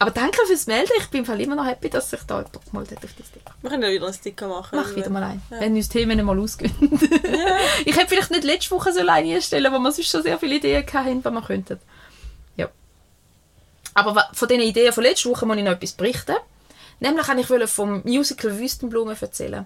Aber 0.01 0.11
danke 0.11 0.39
fürs 0.47 0.65
Melden. 0.65 0.91
Ich 0.97 1.09
bin 1.09 1.19
im 1.19 1.25
Fall 1.25 1.41
immer 1.41 1.55
noch 1.55 1.65
happy, 1.65 1.89
dass 1.89 2.09
sich 2.09 2.21
da 2.23 2.37
jemand 2.37 2.65
gemeldet 2.65 2.97
hat 2.97 3.03
auf 3.03 3.11
das 3.17 3.31
Thema. 3.31 3.55
Wir 3.61 3.69
können 3.69 3.83
ja 3.83 3.89
wieder 3.89 4.05
einen 4.05 4.13
Sticker 4.13 4.47
machen. 4.47 4.79
Mach 4.79 4.95
wieder 4.95 5.09
mal 5.09 5.23
ein, 5.23 5.41
wenn 5.49 5.75
uns 5.75 5.89
Themen 5.89 6.23
mal 6.25 6.39
ausgehen. 6.39 6.73
ich 7.85 7.97
hätte 7.97 8.07
vielleicht 8.07 8.31
nicht 8.31 8.45
letzte 8.45 8.71
Woche 8.71 8.93
so 8.93 9.01
alleine 9.01 9.35
einstellen, 9.35 9.73
wo 9.73 9.77
wir 9.77 9.91
sonst 9.91 10.09
schon 10.09 10.23
sehr 10.23 10.39
viele 10.39 10.55
Ideen 10.55 10.85
hatten, 10.93 11.23
was 11.23 11.33
wir 11.33 11.41
könnten. 11.41 11.79
Ja. 12.55 12.69
Aber 13.93 14.29
von 14.31 14.47
diesen 14.47 14.63
Ideen 14.63 14.93
von 14.93 15.03
letzter 15.03 15.31
Woche 15.31 15.45
muss 15.45 15.57
ich 15.57 15.63
noch 15.63 15.73
etwas 15.73 15.91
berichten. 15.91 16.37
Nämlich 17.01 17.27
wollte 17.27 17.65
ich 17.65 17.69
vom 17.69 18.01
Musical 18.05 18.57
Wüstenblumen 18.57 19.17
erzählen. 19.19 19.65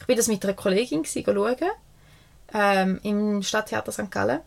Ich 0.00 0.08
war 0.08 0.16
das 0.16 0.28
mit 0.28 0.42
einer 0.44 0.54
Kollegin 0.54 1.04
schauen, 1.04 1.56
ähm, 2.54 3.00
im 3.02 3.42
Stadttheater 3.42 3.92
St. 3.92 4.10
Gallen. 4.10 4.40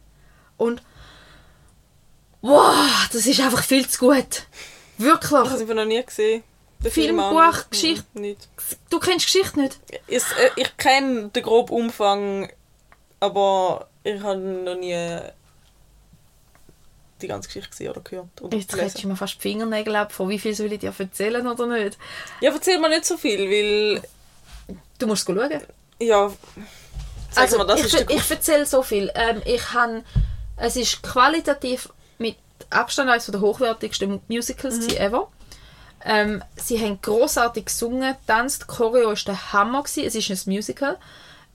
Und 0.57 0.81
wow, 2.41 3.07
das 3.13 3.27
ist 3.27 3.39
einfach 3.39 3.63
viel 3.63 3.87
zu 3.87 3.99
gut. 3.99 4.47
Wirklich. 5.01 5.31
Ich 5.31 5.49
habe 5.51 5.63
es 5.63 5.67
noch 5.67 5.85
nie 5.85 6.03
gesehen. 6.03 6.43
Den 6.83 6.91
Film, 6.91 7.19
auch 7.19 7.31
Buch, 7.31 7.53
nicht. 7.53 7.69
Geschichte. 7.71 8.05
Hm, 8.13 8.21
Nicht. 8.21 8.47
Du 8.89 8.99
kennst 8.99 9.25
Geschichte 9.25 9.59
nicht? 9.59 9.79
Ich, 10.07 10.23
äh, 10.23 10.49
ich 10.55 10.77
kenne 10.77 11.29
den 11.29 11.43
groben 11.43 11.73
Umfang, 11.73 12.51
aber 13.19 13.87
ich 14.03 14.19
habe 14.21 14.39
noch 14.39 14.75
nie 14.75 15.19
die 17.21 17.27
ganze 17.27 17.47
Geschichte 17.49 17.69
gesehen 17.69 17.91
oder 17.91 18.01
gehört. 18.01 18.41
Oder 18.41 18.57
Jetzt 18.57 18.75
hättest 18.75 19.03
du 19.03 19.07
mir 19.07 19.15
fast 19.15 19.35
die 19.35 19.41
Fingernägel 19.41 19.95
ab, 19.95 20.11
von 20.11 20.27
wie 20.29 20.39
viel 20.39 20.55
soll 20.55 20.73
ich 20.73 20.79
dir 20.79 20.93
erzählen 20.97 21.47
oder 21.47 21.67
nicht. 21.67 21.99
Ja, 22.39 22.51
erzähl 22.51 22.79
mir 22.79 22.89
nicht 22.89 23.05
so 23.05 23.17
viel, 23.17 23.39
weil. 23.49 24.01
Du 24.97 25.07
musst 25.07 25.25
schauen. 25.25 25.61
Ja. 25.99 26.31
Also, 27.35 27.57
mal, 27.57 27.65
das 27.65 27.79
ich, 27.79 27.85
ist 27.85 27.93
der 27.93 28.09
ich 28.09 28.31
erzähle 28.31 28.65
so 28.65 28.81
viel. 28.81 29.11
Ähm, 29.13 29.41
ich 29.45 29.71
han, 29.73 30.03
es 30.57 30.75
ist 30.75 31.01
qualitativ 31.03 31.89
mit 32.17 32.37
Abstand 32.69 33.09
eines 33.09 33.25
der 33.25 33.41
hochwertigsten 33.41 34.21
Musicals 34.27 34.79
Mhm. 34.79 34.97
ever. 34.97 35.31
Ähm, 36.03 36.43
sie 36.55 36.79
haben 36.79 36.99
großartig 37.01 37.65
gesungen, 37.65 38.15
tanzt, 38.25 38.67
Choreo 38.67 39.09
war 39.09 39.15
der 39.15 39.53
Hammer 39.53 39.83
gewesen. 39.83 40.05
Es 40.07 40.15
ist 40.15 40.47
ein 40.47 40.53
Musical. 40.53 40.97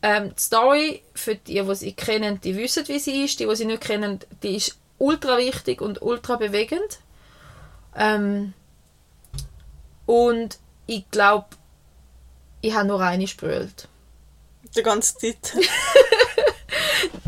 Ähm, 0.03 0.35
die 0.37 0.41
Story 0.43 1.03
für 1.15 1.35
die, 1.35 1.61
die 1.63 1.75
sie 1.75 1.93
kennen, 1.95 2.41
die 2.41 2.57
wissen, 2.57 2.87
wie 2.87 2.99
sie 2.99 3.25
ist. 3.25 3.41
Die, 3.41 3.47
die 3.47 3.57
sie 3.57 3.65
nicht 3.65 3.83
kennen, 3.83 4.21
die 4.43 4.57
ist 4.57 4.77
ultra 4.99 5.37
wichtig 5.39 5.81
und 5.81 6.01
ultra 6.01 6.37
bewegend. 6.37 7.01
Ähm, 7.97 8.53
und 10.05 10.59
ich 10.87 11.11
glaube, 11.11 11.47
ich 12.61 12.75
habe 12.75 12.87
nur 12.87 13.01
eine 13.01 13.25
gebrüllt. 13.25 13.89
Die 14.77 14.83
ganze 14.83 15.17
Zeit. 15.19 15.57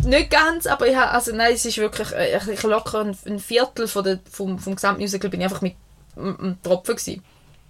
Nicht 0.04 0.30
ganz, 0.30 0.66
aber 0.66 0.86
ich 0.86 0.96
habe, 0.96 1.10
also 1.12 1.34
nein, 1.34 1.52
es 1.54 1.64
ist 1.64 1.78
wirklich, 1.78 2.10
äh, 2.12 2.38
ich, 2.52 2.62
locker 2.62 3.00
ein, 3.00 3.16
ein 3.26 3.38
Viertel 3.38 3.88
von 3.88 4.04
der, 4.04 4.18
vom, 4.30 4.58
vom 4.58 4.74
Gesamtmusical 4.74 5.30
bin 5.30 5.40
ich 5.40 5.44
einfach 5.44 5.60
mit 5.62 5.74
m- 6.16 6.36
m 6.40 6.58
Tropfen 6.62 6.96
gewesen. 6.96 7.24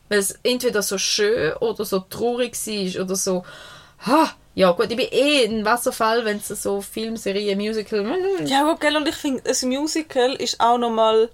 Weil 0.08 0.18
es 0.20 0.38
entweder 0.42 0.82
so 0.82 0.96
schön 0.98 1.52
oder 1.54 1.84
so 1.84 2.00
traurig 2.00 2.54
war 2.54 3.02
oder 3.04 3.16
so, 3.16 3.44
ha, 4.06 4.30
ja 4.54 4.70
gut, 4.72 4.90
ich 4.90 4.96
bin 4.96 5.06
eh 5.10 5.44
ein 5.44 5.64
Wasserfall, 5.64 6.24
wenn 6.24 6.38
es 6.38 6.48
so 6.48 6.80
Filmserie, 6.80 7.54
Musical, 7.56 8.04
Ja, 8.46 8.62
aber 8.62 8.78
gell, 8.78 8.96
und 8.96 9.06
ich 9.06 9.14
finde, 9.14 9.42
ein 9.48 9.68
Musical 9.68 10.34
ist 10.34 10.60
auch 10.60 10.78
nochmal. 10.78 11.28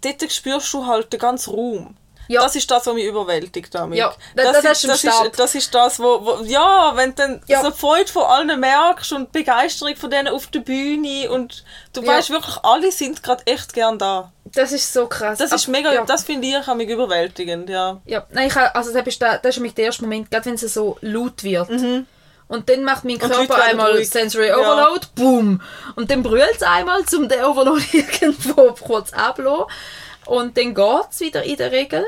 Dort 0.00 0.32
spürst 0.32 0.72
du 0.72 0.86
halt 0.86 1.12
den 1.12 1.20
ganzen 1.20 1.54
Raum. 1.54 1.96
Ja. 2.30 2.42
Das 2.42 2.54
ist 2.54 2.70
das, 2.70 2.86
was 2.86 2.94
mich 2.94 3.04
überwältigt 3.06 3.74
damit. 3.74 3.98
Ja, 3.98 4.14
das- 4.36 4.62
das 4.62 4.72
ist 4.78 4.84
im 4.84 4.90
das, 4.90 5.04
ist, 5.04 5.38
das 5.38 5.54
ist 5.56 5.74
das, 5.74 5.98
wo, 5.98 6.24
wo 6.24 6.44
ja, 6.44 6.92
wenn 6.94 7.10
du 7.10 7.16
dann 7.16 7.42
Ja. 7.46 7.60
so 7.62 7.70
Freude 7.72 8.10
von 8.10 8.22
allen 8.22 8.60
merkst 8.60 9.12
und 9.12 9.32
Begeisterung 9.32 9.96
von 9.96 10.10
denen 10.10 10.28
auf 10.28 10.46
der 10.46 10.60
Bühne 10.60 11.30
und 11.30 11.64
du 11.92 12.02
Ja. 12.02 12.12
weißt 12.12 12.30
wirklich, 12.30 12.56
alle 12.62 12.92
sind 12.92 13.22
gerade 13.22 13.44
echt 13.46 13.72
gern 13.74 13.98
da. 13.98 14.30
das 14.52 14.72
ist 14.72 14.92
so 14.92 15.06
krass. 15.06 15.38
Das 15.38 15.52
ist 15.52 15.68
mega, 15.68 15.92
ja. 15.92 16.04
das 16.04 16.24
finde 16.24 16.46
ich 16.48 16.56
auch 16.56 16.74
mich 16.74 16.88
überwältigend, 16.88 17.68
ja. 17.68 18.00
Ja, 18.04 18.26
nein, 18.30 18.48
ich, 18.48 18.56
also 18.56 18.92
das 18.92 19.06
ist, 19.06 19.20
der, 19.22 19.38
das 19.38 19.50
ist 19.50 19.54
für 19.56 19.60
mich 19.62 19.74
der 19.74 19.84
erste 19.86 20.02
Moment, 20.02 20.30
gerade 20.30 20.46
wenn 20.46 20.54
es 20.54 20.60
so 20.74 20.98
laut 21.02 21.42
wird. 21.44 21.68
Und 22.48 22.68
dann 22.68 22.82
macht 22.84 23.04
mein 23.04 23.14
Mhm. 23.14 23.20
Körper 23.20 23.62
einmal 23.62 23.92
ruhig. 23.92 24.08
Sensory 24.10 24.48
Ja. 24.48 24.56
Overload, 24.58 25.06
boom. 25.14 25.60
Und 25.94 26.10
dann 26.10 26.22
brüllt 26.24 26.56
es 26.56 26.62
einmal, 26.62 27.00
um 27.16 27.28
den 27.28 27.44
Overload 27.44 27.82
irgendwo 27.92 28.72
kurz 28.80 29.12
abzulassen. 29.12 29.66
Und 30.26 30.56
dann 30.56 30.74
geht 30.74 31.06
es 31.10 31.20
wieder 31.20 31.42
in 31.44 31.56
der 31.56 31.70
Regel. 31.72 32.04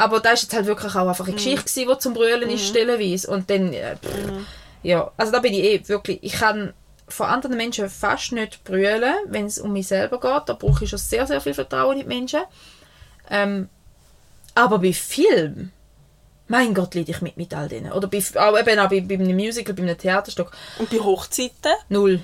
Aber 0.00 0.20
da 0.20 0.30
ist 0.30 0.44
jetzt 0.44 0.54
halt 0.54 0.64
wirklich 0.64 0.94
auch 0.94 1.08
einfach 1.08 1.26
eine 1.26 1.34
Geschichte, 1.34 1.64
gewesen, 1.64 1.88
die 1.92 1.98
zum 1.98 2.14
Brüllen 2.14 2.48
ist, 2.48 2.66
stellenweise. 2.66 3.30
Und 3.30 3.50
dann, 3.50 3.72
äh, 3.74 3.96
pff, 3.96 4.46
ja, 4.82 5.12
also 5.18 5.30
da 5.30 5.40
bin 5.40 5.52
ich 5.52 5.62
eh 5.62 5.88
wirklich, 5.88 6.20
ich 6.22 6.32
kann 6.32 6.72
von 7.06 7.26
anderen 7.26 7.58
Menschen 7.58 7.90
fast 7.90 8.32
nicht 8.32 8.64
brüllen, 8.64 9.12
wenn 9.26 9.44
es 9.44 9.58
um 9.58 9.74
mich 9.74 9.88
selber 9.88 10.18
geht. 10.18 10.48
Da 10.48 10.54
brauche 10.54 10.84
ich 10.84 10.90
schon 10.90 10.98
sehr, 10.98 11.26
sehr 11.26 11.42
viel 11.42 11.52
Vertrauen 11.52 11.98
in 11.98 12.02
die 12.02 12.14
Menschen. 12.14 12.40
Ähm, 13.28 13.68
aber 14.54 14.78
bei 14.78 14.94
Film, 14.94 15.70
mein 16.48 16.72
Gott, 16.72 16.94
leide 16.94 17.10
ich 17.10 17.20
mit 17.20 17.36
mit 17.36 17.52
all 17.52 17.68
denen. 17.68 17.92
Oder 17.92 18.08
bei, 18.08 18.22
auch 18.36 18.58
eben 18.58 18.78
auch 18.78 18.88
bei, 18.88 19.00
bei 19.02 19.14
einem 19.14 19.36
Musical, 19.36 19.74
bei 19.74 19.82
einem 19.82 19.98
Theaterstück. 19.98 20.50
Und 20.78 20.88
bei 20.88 20.98
Hochzeiten? 20.98 21.72
Null. 21.90 22.20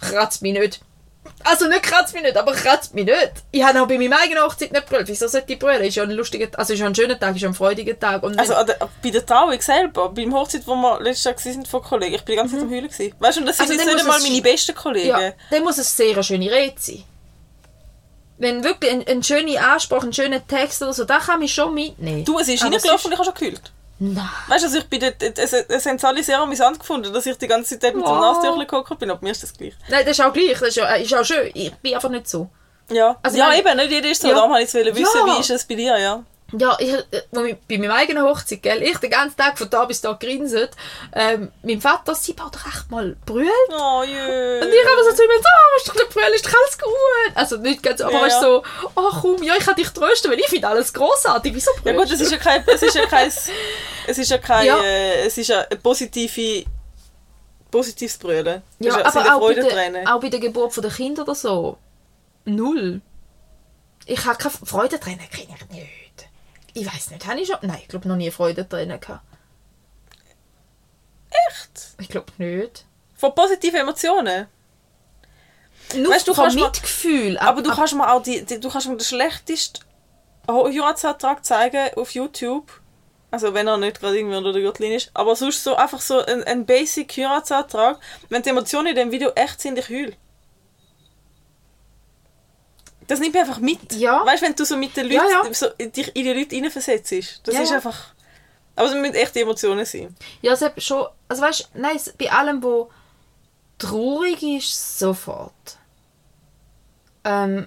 Kratzt 0.00 0.42
mich 0.42 0.58
nicht. 0.58 0.80
Also 1.44 1.66
nicht 1.68 1.82
kratzt 1.82 2.14
mich 2.14 2.22
nicht, 2.22 2.36
aber 2.36 2.52
kratzt 2.52 2.94
mich 2.94 3.04
nicht. 3.04 3.32
Ich 3.52 3.62
habe 3.62 3.80
auch 3.80 3.86
bei 3.86 3.96
meiner 3.98 4.18
eigenen 4.20 4.42
Hochzeit 4.42 4.72
nicht 4.72 4.86
brüllt. 4.86 5.08
Wieso 5.08 5.28
sollte 5.28 5.52
ich 5.52 5.58
brüllen? 5.58 5.82
Ist 5.82 5.94
ja 5.96 6.02
ein 6.02 6.10
lustiger, 6.10 6.48
also 6.58 6.72
ist 6.72 6.80
ja 6.80 6.86
ein 6.86 6.94
schöner 6.94 7.18
Tag, 7.18 7.36
ist 7.36 7.42
ja 7.42 7.48
ein 7.48 7.54
freudiger 7.54 7.98
Tag. 7.98 8.22
Und 8.22 8.38
Also 8.38 8.54
der, 8.64 8.78
bei 9.02 9.10
der 9.10 9.24
Trauung 9.24 9.60
selber, 9.60 10.08
beim 10.10 10.34
Hochzeit, 10.34 10.66
wo 10.66 10.74
wir 10.74 11.00
letztes 11.00 11.24
Jahr 11.44 11.54
waren 11.54 11.66
von 11.66 11.82
Kollegen, 11.82 12.14
ich 12.16 12.24
bin 12.24 12.32
die 12.32 12.36
ganze 12.36 12.54
Zeit 12.54 12.62
am 12.64 12.70
Heulen. 12.70 12.88
gewesen. 12.88 13.14
Weißt 13.18 13.36
du, 13.36 13.40
und 13.42 13.46
das 13.46 13.60
Also 13.60 13.72
sind 13.72 13.80
jetzt 13.82 13.92
nicht 13.94 14.00
einmal 14.00 14.20
meine 14.20 14.42
besten 14.42 14.74
Kollegen. 14.74 15.08
ja, 15.08 15.32
dann 15.50 15.62
muss 15.64 15.78
es 15.78 15.96
sehr 15.96 16.12
eine 16.12 16.24
schöne 16.24 16.50
Rede 16.50 16.74
sein. 16.78 17.04
Wenn 18.38 18.62
wirklich 18.62 18.92
ein, 18.92 19.04
ein 19.08 19.22
schöner 19.22 19.60
Anspruch, 19.72 20.02
ein 20.04 20.12
schöner 20.12 20.46
Text 20.46 20.80
oder 20.82 20.92
so, 20.92 21.04
da 21.04 21.18
kann 21.18 21.40
mich 21.40 21.52
schon 21.52 21.74
mitnehmen. 21.74 22.24
Du, 22.24 22.38
es 22.38 22.48
ist 22.48 22.62
reingelaufen 22.64 23.06
und 23.06 23.12
ich 23.12 23.18
habe 23.18 23.24
schon 23.24 23.34
gekühlt. 23.34 23.72
Nein. 24.00 24.28
Weißt 24.46 24.62
du, 24.62 24.66
also 24.68 24.78
ich 24.78 24.86
bin 24.88 25.00
dort, 25.00 25.20
es, 25.22 25.52
es 25.52 25.86
haben 25.86 25.98
alle 26.02 26.22
sehr 26.22 26.38
amüsant 26.38 26.78
gefunden, 26.78 27.12
dass 27.12 27.26
ich 27.26 27.36
die 27.36 27.48
ganze 27.48 27.70
Zeit 27.78 27.82
dort 27.82 27.96
mit 27.96 28.06
so 28.06 28.12
einem 28.12 28.20
Wow. 28.22 28.36
Nasentüchlein 28.36 28.66
gehockt 28.68 28.98
bin, 28.98 29.10
aber 29.10 29.20
mir 29.22 29.30
ist 29.32 29.42
das 29.42 29.52
gleich. 29.52 29.74
Nein, 29.88 30.04
das 30.06 30.18
ist 30.18 30.24
auch 30.24 30.32
gleich. 30.32 30.52
Das 30.58 30.68
ist, 30.68 30.76
ja, 30.76 30.94
ist 30.94 31.14
auch 31.14 31.24
schön. 31.24 31.50
Ich 31.54 31.74
bin 31.76 31.94
einfach 31.94 32.08
nicht 32.10 32.28
so. 32.28 32.48
Ja, 32.90 33.16
Also 33.22 33.36
ja 33.36 33.48
nein- 33.48 33.60
eben, 33.60 33.76
nicht 33.76 33.90
jeder 33.90 34.08
ist 34.10 34.22
so, 34.22 34.28
Ja. 34.28 34.34
darum 34.34 34.50
wollte 34.52 34.62
ich 34.78 34.86
es 34.86 34.96
wissen, 34.96 35.26
Ja. 35.26 35.34
wie 35.36 35.40
ist 35.40 35.50
es 35.50 35.64
bei 35.64 35.74
dir, 35.74 35.98
ja. 35.98 36.22
Ja, 36.52 36.76
ich, 36.80 36.90
äh, 36.94 37.46
ich, 37.46 37.56
bei 37.68 37.76
meiner 37.76 37.94
eigenen 37.94 38.24
Hochzeit, 38.24 38.62
gell, 38.62 38.82
ich 38.82 38.96
den 38.98 39.10
ganzen 39.10 39.36
Tag 39.36 39.58
von 39.58 39.68
da 39.68 39.84
bis 39.84 40.00
da 40.00 40.14
grinset, 40.14 40.70
ähm, 41.12 41.52
mein 41.62 41.78
Vater, 41.78 42.14
sie 42.14 42.32
baut 42.32 42.54
doch 42.54 42.66
echt 42.66 42.90
mal 42.90 43.16
brüllt. 43.26 43.50
Oh 43.68 44.02
jö. 44.02 44.60
Und 44.62 44.68
ich 44.68 44.86
aber 44.86 45.04
so 45.04 45.14
zu 45.14 45.24
ihm, 45.24 45.28
so, 45.28 45.48
oh, 45.48 45.76
ist 45.76 45.88
doch 45.88 45.94
nicht 45.94 46.08
brüllen, 46.08 46.32
ist 46.32 46.46
doch 46.46 46.54
alles 46.54 46.78
gut. 46.78 47.36
Also 47.36 47.56
nicht 47.58 47.82
ganz, 47.82 48.00
aber 48.00 48.12
Ja, 48.12 48.26
ja. 48.28 48.40
so, 48.40 48.62
oh 48.96 49.10
komm, 49.20 49.42
ja, 49.42 49.56
ich 49.58 49.64
kann 49.64 49.76
dich 49.76 49.90
trösten, 49.90 50.30
weil 50.30 50.38
ich 50.38 50.48
finde 50.48 50.68
alles 50.68 50.94
großartig. 50.94 51.54
Wieso 51.54 51.70
Ja 51.84 51.92
brüllst 51.92 51.98
gut, 51.98 52.12
es 52.12 52.20
ist 52.22 52.32
ja 52.32 52.38
kein, 52.38 52.64
es 52.66 52.82
ist 52.82 52.94
ja 52.94 53.04
kein, 53.04 53.28
es 54.06 54.18
ist 54.18 54.30
ja 54.30 54.38
kein, 54.38 54.66
Ja. 54.66 54.80
Äh, 54.80 55.26
es 55.26 55.36
ist 55.36 55.48
ja 55.48 55.60
eine 55.60 55.78
positive, 55.78 56.64
positives 57.70 58.16
Brüllen. 58.16 58.62
Ja, 58.78 58.92
ja, 58.92 58.98
ja 59.00 59.04
aber 59.04 59.36
auch 59.36 59.48
bei, 59.48 59.52
der, 59.52 60.14
auch 60.14 60.20
bei 60.20 60.30
der 60.30 60.40
Geburt 60.40 60.74
der 60.82 60.90
Kinder 60.90 61.22
oder 61.24 61.34
so. 61.34 61.76
Null. 62.46 63.02
Ich 64.06 64.24
habe 64.24 64.38
keine 64.38 64.54
Freudentränen, 64.64 65.28
kriege 65.30 65.52
ich 65.54 65.68
nicht. 65.76 66.07
Ich 66.74 66.86
weiß 66.86 67.10
nicht, 67.10 67.26
habe 67.26 67.40
ich 67.40 67.48
schon? 67.48 67.56
Nein, 67.62 67.78
ich 67.82 67.88
glaube 67.88 68.06
noch 68.08 68.16
nie 68.16 68.30
Freudentränen 68.30 69.00
gehabt. 69.00 69.22
Ich 72.00 72.08
glaube 72.08 72.32
nicht. 72.38 72.84
Von 73.16 73.34
positiven 73.34 73.80
Emotionen. 73.80 74.46
Nur 75.96 76.12
Weißt 76.12 76.28
du, 76.28 76.34
von 76.34 76.44
kannst 76.44 76.58
mal- 76.58 76.66
Mitgefühl. 76.66 77.38
Aber 77.38 77.62
du 77.62 77.70
kannst 77.70 77.94
mir 77.94 78.10
auch 78.12 78.22
die, 78.22 78.44
die, 78.44 78.60
du 78.60 78.68
kannst 78.70 78.88
mir 78.88 78.96
den 78.96 79.04
schlechtesten 79.04 79.84
Heiratsantrag 80.48 81.44
zeigen 81.44 81.90
auf 81.96 82.12
YouTube. 82.12 82.70
Also 83.30 83.52
wenn 83.52 83.66
er 83.66 83.76
nicht 83.76 84.00
gerade 84.00 84.18
irgendwie 84.18 84.36
unter 84.36 84.52
der 84.52 84.62
Gürtellinie 84.62 84.96
ist. 84.98 85.10
Aber 85.14 85.34
sonst 85.36 85.64
so 85.64 85.74
einfach 85.76 86.00
so 86.00 86.24
ein, 86.24 86.44
ein 86.44 86.64
basic 86.66 87.12
Heiratsantrag. 87.16 87.98
Wenn 88.28 88.42
die 88.42 88.50
Emotionen 88.50 88.88
in 88.88 88.96
dem 88.96 89.10
Video 89.10 89.30
echt 89.34 89.60
sind, 89.60 89.78
ich 89.78 89.88
heul. 89.88 90.14
Das 93.08 93.18
nimmt 93.18 93.34
mich 93.34 93.42
einfach 93.42 93.58
mit. 93.58 93.92
Ja. 93.94 94.24
Weißt 94.24 94.42
du, 94.42 94.46
wenn 94.46 94.54
du 94.54 94.64
so 94.64 94.76
mit 94.76 94.96
den 94.96 95.10
Ja, 95.10 95.22
Leuten, 95.22 95.46
ja. 95.48 95.54
So, 95.54 95.66
dich 95.80 96.14
in 96.14 96.24
die 96.24 96.32
Leute 96.32 96.54
reinversetzt. 96.54 97.12
Das 97.42 97.54
Ja, 97.54 97.62
ist 97.62 97.70
ja. 97.70 97.76
einfach... 97.76 98.14
Aber 98.76 98.86
es 98.86 98.94
müssen 98.94 99.14
echte 99.14 99.40
Emotionen 99.40 99.84
sein. 99.84 100.14
Ja, 100.40 100.52
es 100.52 100.62
hat 100.62 100.80
schon. 100.80 101.08
Also 101.26 101.42
weißt 101.42 101.70
du, 101.74 101.80
nein, 101.80 101.98
bei 102.16 102.30
allem, 102.30 102.62
wo 102.62 102.90
traurig 103.76 104.40
ist, 104.40 105.00
sofort. 105.00 105.78
Ähm, 107.24 107.66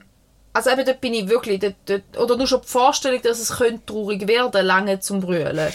also 0.53 0.69
eben 0.69 0.85
dort 0.85 1.01
bin 1.01 1.13
ich 1.13 1.27
wirklich, 1.27 1.59
dort, 1.59 1.75
dort, 1.85 2.17
oder 2.17 2.37
nur 2.37 2.47
schon 2.47 2.61
die 2.61 2.67
Vorstellung, 2.69 3.21
dass 3.21 3.39
es 3.39 3.57
könnte 3.57 3.85
traurig 3.85 4.25
werden, 4.27 4.65
lange 4.65 5.01
zum 5.01 5.19
Brüllen. 5.19 5.73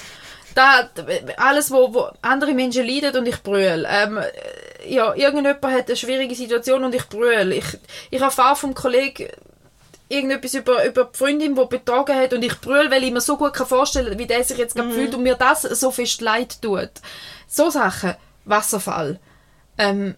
Da, 0.55 0.89
alles, 1.37 1.71
wo, 1.71 1.93
wo 1.93 2.09
andere 2.23 2.55
Menschen 2.55 2.87
leiden 2.87 3.15
und 3.15 3.29
ich 3.29 3.43
brülle. 3.43 3.87
Ähm, 3.91 4.17
äh, 4.17 4.91
ja, 4.91 5.15
irgendjemand 5.15 5.63
hat 5.63 5.89
eine 5.89 5.97
schwierige 5.97 6.35
Situation 6.35 6.83
und 6.83 6.95
ich 6.95 7.07
brülle. 7.11 7.55
Ich, 7.55 7.67
ich 8.11 8.23
erfahre 8.23 8.57
vom 8.57 8.73
Kollegen 8.73 9.29
irgendetwas 10.09 10.55
über, 10.55 10.85
über 10.85 11.05
die 11.05 11.19
Freundin, 11.19 11.55
die 11.55 11.67
betrogen 11.67 12.17
hat 12.17 12.33
und 12.33 12.43
ich 12.43 12.61
brülle, 12.61 12.91
weil 12.91 13.05
ich 13.05 13.13
mir 13.13 13.21
so 13.21 13.37
gut 13.37 13.53
kann 13.53 13.67
vorstellen 13.67 14.11
kann, 14.11 14.19
wie 14.19 14.27
der 14.27 14.45
sich 14.45 14.59
jetzt 14.59 14.75
gerade 14.75 14.93
fühlt 14.93 15.15
und 15.15 15.23
mir 15.23 15.35
das 15.35 15.63
so 15.63 15.91
fest 15.91 16.21
leid 16.21 16.61
tut. 16.63 16.91
So 17.49 17.71
Sachen. 17.71 18.15
Wasserfall. 18.45 19.19
Ähm, 19.79 20.17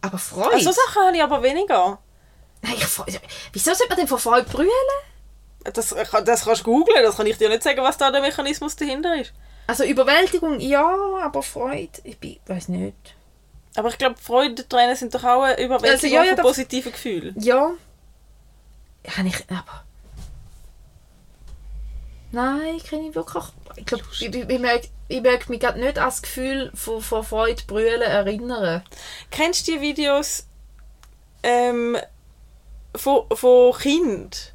aber 0.00 0.18
Freude. 0.18 0.54
Also, 0.54 0.70
so 0.70 0.80
Sachen 0.86 1.06
habe 1.06 1.16
ich 1.16 1.22
aber 1.22 1.42
weniger. 1.42 1.98
Nein, 2.62 2.74
ich, 2.76 3.20
wieso 3.52 3.74
sollte 3.74 3.88
man 3.88 3.98
denn 3.98 4.08
von 4.08 4.18
Freude 4.18 4.48
brüllen? 4.48 4.70
Das, 5.64 5.94
das 6.24 6.44
kannst 6.44 6.60
du 6.60 6.64
googlen, 6.64 7.02
das 7.02 7.16
kann 7.16 7.26
ich 7.26 7.36
dir 7.36 7.48
nicht 7.48 7.62
sagen, 7.62 7.82
was 7.82 7.98
da 7.98 8.10
der 8.10 8.20
Mechanismus 8.20 8.76
dahinter 8.76 9.20
ist. 9.20 9.32
Also 9.66 9.84
Überwältigung, 9.84 10.60
ja, 10.60 10.96
aber 11.22 11.42
Freude, 11.42 11.90
ich 12.04 12.18
bin, 12.18 12.38
weiß 12.46 12.68
nicht. 12.68 13.16
Aber 13.76 13.90
ich 13.90 13.98
glaube, 13.98 14.16
Freudentränen 14.20 14.96
sind 14.96 15.14
doch 15.14 15.24
auch 15.24 15.42
eine 15.42 15.62
Überwältigung 15.62 15.92
Also, 15.92 16.06
ja, 16.06 16.24
ja, 16.24 16.34
von 16.34 16.44
positiven 16.44 16.92
Gefühlen. 16.92 17.34
Ja. 17.38 17.72
Habe 19.06 19.28
ich, 19.28 19.44
aber... 19.50 19.84
Nein, 22.30 22.74
ich 22.76 22.84
kenne 22.84 23.14
wirklich... 23.14 23.44
Ich 23.76 23.86
glaube, 23.86 24.04
ich, 24.12 24.22
ich, 24.22 24.34
ich, 24.34 24.58
merke, 24.58 24.88
ich 25.08 25.20
merke 25.22 25.50
mich 25.50 25.60
gerade 25.60 25.78
nicht 25.78 25.98
an 25.98 26.06
das 26.06 26.22
Gefühl 26.22 26.70
von, 26.74 27.00
von 27.00 27.24
Freude, 27.24 27.62
Brüllen 27.66 28.02
erinnern. 28.02 28.82
Kennst 29.30 29.66
du 29.68 29.72
die 29.72 29.80
Videos 29.80 30.46
ähm, 31.42 31.96
von, 32.94 33.24
von 33.32 33.72
Kind, 33.78 34.52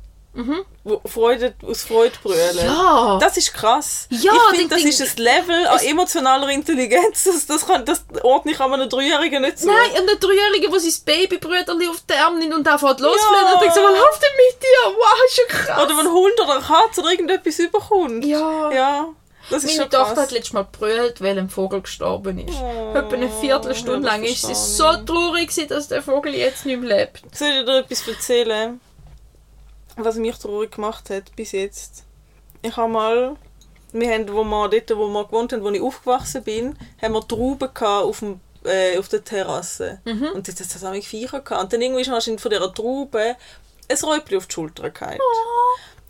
wo 0.84 1.02
Freude, 1.06 1.54
aus 1.66 1.84
Freude 1.84 2.16
brüllen? 2.24 2.56
Mhm. 2.56 2.74
Ja! 2.74 3.18
Das 3.22 3.38
ist 3.38 3.54
krass. 3.54 4.08
Ja, 4.10 4.32
ich 4.52 4.58
finde, 4.58 4.76
das 4.76 4.84
ist 4.84 5.02
ein 5.02 5.24
Level 5.24 5.68
an 5.68 5.80
emotionaler 5.80 6.50
Intelligenz. 6.50 7.24
Das, 7.26 7.46
das, 7.46 7.68
kann, 7.68 7.86
das 7.86 8.04
ordne 8.24 8.52
ich 8.52 8.60
einem 8.60 8.90
Dreijährigen 8.90 9.42
nicht 9.44 9.60
zu. 9.60 9.68
Nein, 9.68 10.02
und 10.02 10.10
der 10.10 10.16
Dreijährige, 10.18 10.70
der 10.72 10.80
sein 10.80 10.94
Babybrüderli 11.06 11.88
auf 11.88 12.02
den 12.02 12.18
Arm 12.18 12.40
nimmt 12.40 12.54
und 12.56 12.68
anfängt 12.68 13.00
loszufliegen 13.00 13.46
Ja. 13.46 13.54
und 13.54 13.62
denkt 13.62 13.76
so, 13.76 13.82
was 13.82 13.92
läuft 13.92 14.22
denn 14.22 14.30
mit 14.38 14.64
dir? 14.64 14.98
Wow, 14.98 15.20
ist 15.28 15.38
ja 15.38 15.44
krass. 15.48 15.84
Oder 15.86 15.98
wenn 15.98 16.08
ein 16.08 16.14
Hund 16.14 16.42
oder 16.42 16.54
eine 16.56 16.64
Katze 16.64 17.02
oder 17.02 17.12
irgendetwas 17.12 17.60
überkommt. 17.60 18.26
Ja. 18.26 18.72
Ja, 18.72 19.08
das 19.50 19.64
ist 19.64 19.78
Meine 19.78 19.90
Tochter 19.90 20.22
hat 20.22 20.32
letztes 20.32 20.54
Mal 20.54 20.64
gebrüllt, 20.72 21.22
weil 21.22 21.38
ein 21.38 21.50
Vogel 21.50 21.82
gestorben 21.82 22.40
ist. 22.40 22.58
Oh, 22.60 22.98
Etwa 22.98 23.16
eine 23.16 23.30
Viertelstunde 23.30 24.08
lang 24.08 24.24
ist 24.24 24.48
sie 24.48 24.56
so 24.56 24.92
traurig, 25.06 25.52
dass 25.68 25.90
der 25.90 26.02
Vogel 26.02 26.34
jetzt 26.34 26.66
nicht 26.66 26.80
mehr 26.82 26.98
lebt. 26.98 27.22
Soll 27.36 27.50
ich 27.50 27.66
dir 27.66 27.78
etwas 27.80 28.08
erzählen, 28.08 28.80
was 29.98 30.16
mich 30.16 30.36
traurig 30.38 30.72
gemacht 30.72 31.10
hat 31.10 31.36
bis 31.36 31.52
jetzt? 31.52 32.04
Ich 32.62 32.76
habe 32.78 32.92
mal, 32.92 33.36
wir 33.92 34.12
haben, 34.12 34.32
wo 34.34 34.44
wir 34.44 34.70
dort, 34.70 34.98
wo 34.98 35.08
wir 35.08 35.26
gewohnt 35.26 35.54
haben, 35.54 35.64
wo 35.64 35.70
ich 35.70 35.82
aufgewachsen 35.82 36.44
bin, 36.44 36.78
haben 37.02 37.14
wir 37.14 37.28
Trauben 37.28 37.74
gehabt 37.74 38.06
auf, 38.06 38.20
dem, 38.20 38.40
äh, 38.66 38.98
auf 38.98 39.10
der 39.10 39.24
Terrasse. 39.24 40.00
Und 40.34 40.48
dort 40.48 40.60
hat 40.60 40.76
es 40.76 40.84
auch 40.84 40.94
Viecher 41.04 41.42
gehabt. 41.42 41.64
Und 41.64 41.74
dann 41.74 41.82
irgendwie 41.82 42.02
ist 42.02 42.10
anscheinend 42.10 42.42
von 42.42 42.52
dieser 42.52 42.74
Traube 42.74 43.36
ein 43.90 43.98
Räubchen 44.04 44.38
auf 44.38 44.48
die 44.48 44.54
Schulter 44.54 44.90
gefallen. 44.90 45.20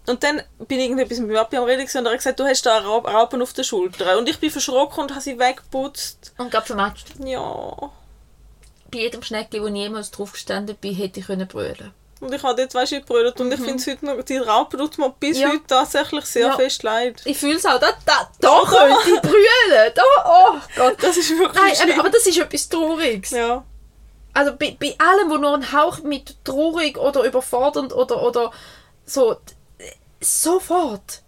Und 0.06 0.22
dann 0.22 0.42
bin 0.68 0.80
ich 0.80 0.86
irgendetwas 0.86 1.20
mit 1.20 1.28
meinem 1.30 1.38
Papi 1.38 1.58
am 1.58 1.64
Reden 1.64 1.82
und 1.82 2.06
er 2.06 2.12
hat 2.12 2.18
gesagt, 2.18 2.40
du 2.40 2.44
hast 2.44 2.66
da 2.66 2.78
Raub- 2.80 3.08
Raupen 3.08 3.42
auf 3.42 3.54
der 3.54 3.64
Schulter. 3.64 4.18
Und 4.18 4.28
ich 4.30 4.38
bin 4.40 4.52
verschrocken 4.52 5.04
und 5.04 5.12
habe 5.12 5.22
sie 5.22 5.40
weggeputzt. 5.40 6.34
Und 6.38 6.52
gerade 6.52 6.66
vermatscht. 6.66 7.08
Ja. 7.24 7.92
Bei 8.92 9.00
jedem 9.00 9.24
Schneckli, 9.24 9.62
wo 9.62 9.68
ich 9.68 9.74
jemals 9.76 10.12
drauf 10.12 10.34
gestanden 10.34 10.76
bin, 10.76 10.94
hätte 10.94 11.22
ich 11.22 11.26
können 11.26 11.48
brüllen 11.48 11.94
Und 12.24 12.34
ich 12.34 12.42
habe 12.44 12.56
dort, 12.56 12.74
weißt 12.74 12.92
du, 12.94 13.00
gebrüllt. 13.02 13.40
Und 13.42 13.52
ich 13.52 13.60
finde 13.60 13.76
es 13.76 13.88
heute 13.88 14.06
noch, 14.06 14.22
die 14.24 14.38
Raupe 14.38 14.78
tut 14.78 14.98
mir 14.98 15.10
bis 15.20 15.38
Mhm. 15.38 15.44
Ja. 15.44 15.50
heute 15.50 15.68
tatsächlich 15.68 16.26
sehr 16.26 16.48
Ja. 16.48 16.56
fest 16.56 16.84
leid. 16.84 17.22
Ich 17.26 17.38
fühle 17.38 17.56
es 17.58 17.66
auch. 17.66 17.80
Da, 17.80 17.92
da, 18.06 18.30
da 18.40 18.62
könnte 18.66 19.10
ich 19.16 19.22
brüllen. 19.22 19.92
Da, 19.94 20.02
oh 20.26 20.56
Gott. 20.76 20.98
Das 21.02 21.18
ist 21.18 21.30
wirklich 21.38 21.62
Nein, 21.62 21.76
schlimm. 21.76 22.00
aber, 22.00 22.10
das 22.10 22.26
ist 22.26 22.38
etwas 22.38 22.70
Trauriges. 22.70 23.32
ja. 23.32 23.64
Also 24.36 24.56
bei, 24.56 24.76
bei 24.80 24.96
allem, 24.98 25.30
wo 25.30 25.36
nur 25.38 25.54
ein 25.54 25.72
Hauch 25.74 26.00
mit 26.00 26.44
traurig 26.44 26.98
oder 26.98 27.22
überfordernd 27.24 27.94
oder, 27.94 28.24
oder 28.24 28.52
so, 29.06 29.36
sofort. 30.20 31.22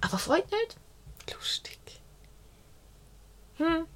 Aber 0.00 0.16
Freude 0.16 0.46
nicht. 0.46 0.76
Lustig. 1.36 1.78
Hm. 3.58 3.86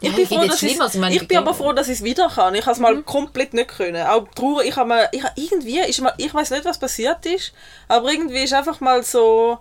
Ich 0.00 0.14
bin, 0.14 0.26
froh, 0.26 0.44
dass 0.46 0.62
ich 0.62 0.78
ich 1.10 1.28
bin 1.28 1.38
aber 1.38 1.54
froh, 1.54 1.72
dass 1.72 1.88
ich 1.88 1.98
es 1.98 2.04
wieder 2.04 2.28
kann. 2.28 2.54
Ich 2.54 2.62
habe 2.62 2.72
es 2.72 2.78
mal 2.78 2.94
Mhm. 2.94 3.04
komplett 3.06 3.54
nicht 3.54 3.68
können. 3.68 4.06
Auch 4.06 4.26
traurig. 4.34 4.68
Ich 4.68 4.76
habe 4.76 4.88
mal, 4.88 5.08
ich 5.12 5.22
irgendwie, 5.36 5.78
ist 5.80 6.00
mal, 6.00 6.12
ich 6.18 6.32
weiß 6.32 6.50
nicht, 6.50 6.64
was 6.64 6.78
passiert 6.78 7.24
ist, 7.26 7.52
aber 7.88 8.10
irgendwie 8.12 8.42
ist 8.44 8.52
einfach 8.52 8.80
mal 8.80 9.02
so 9.02 9.58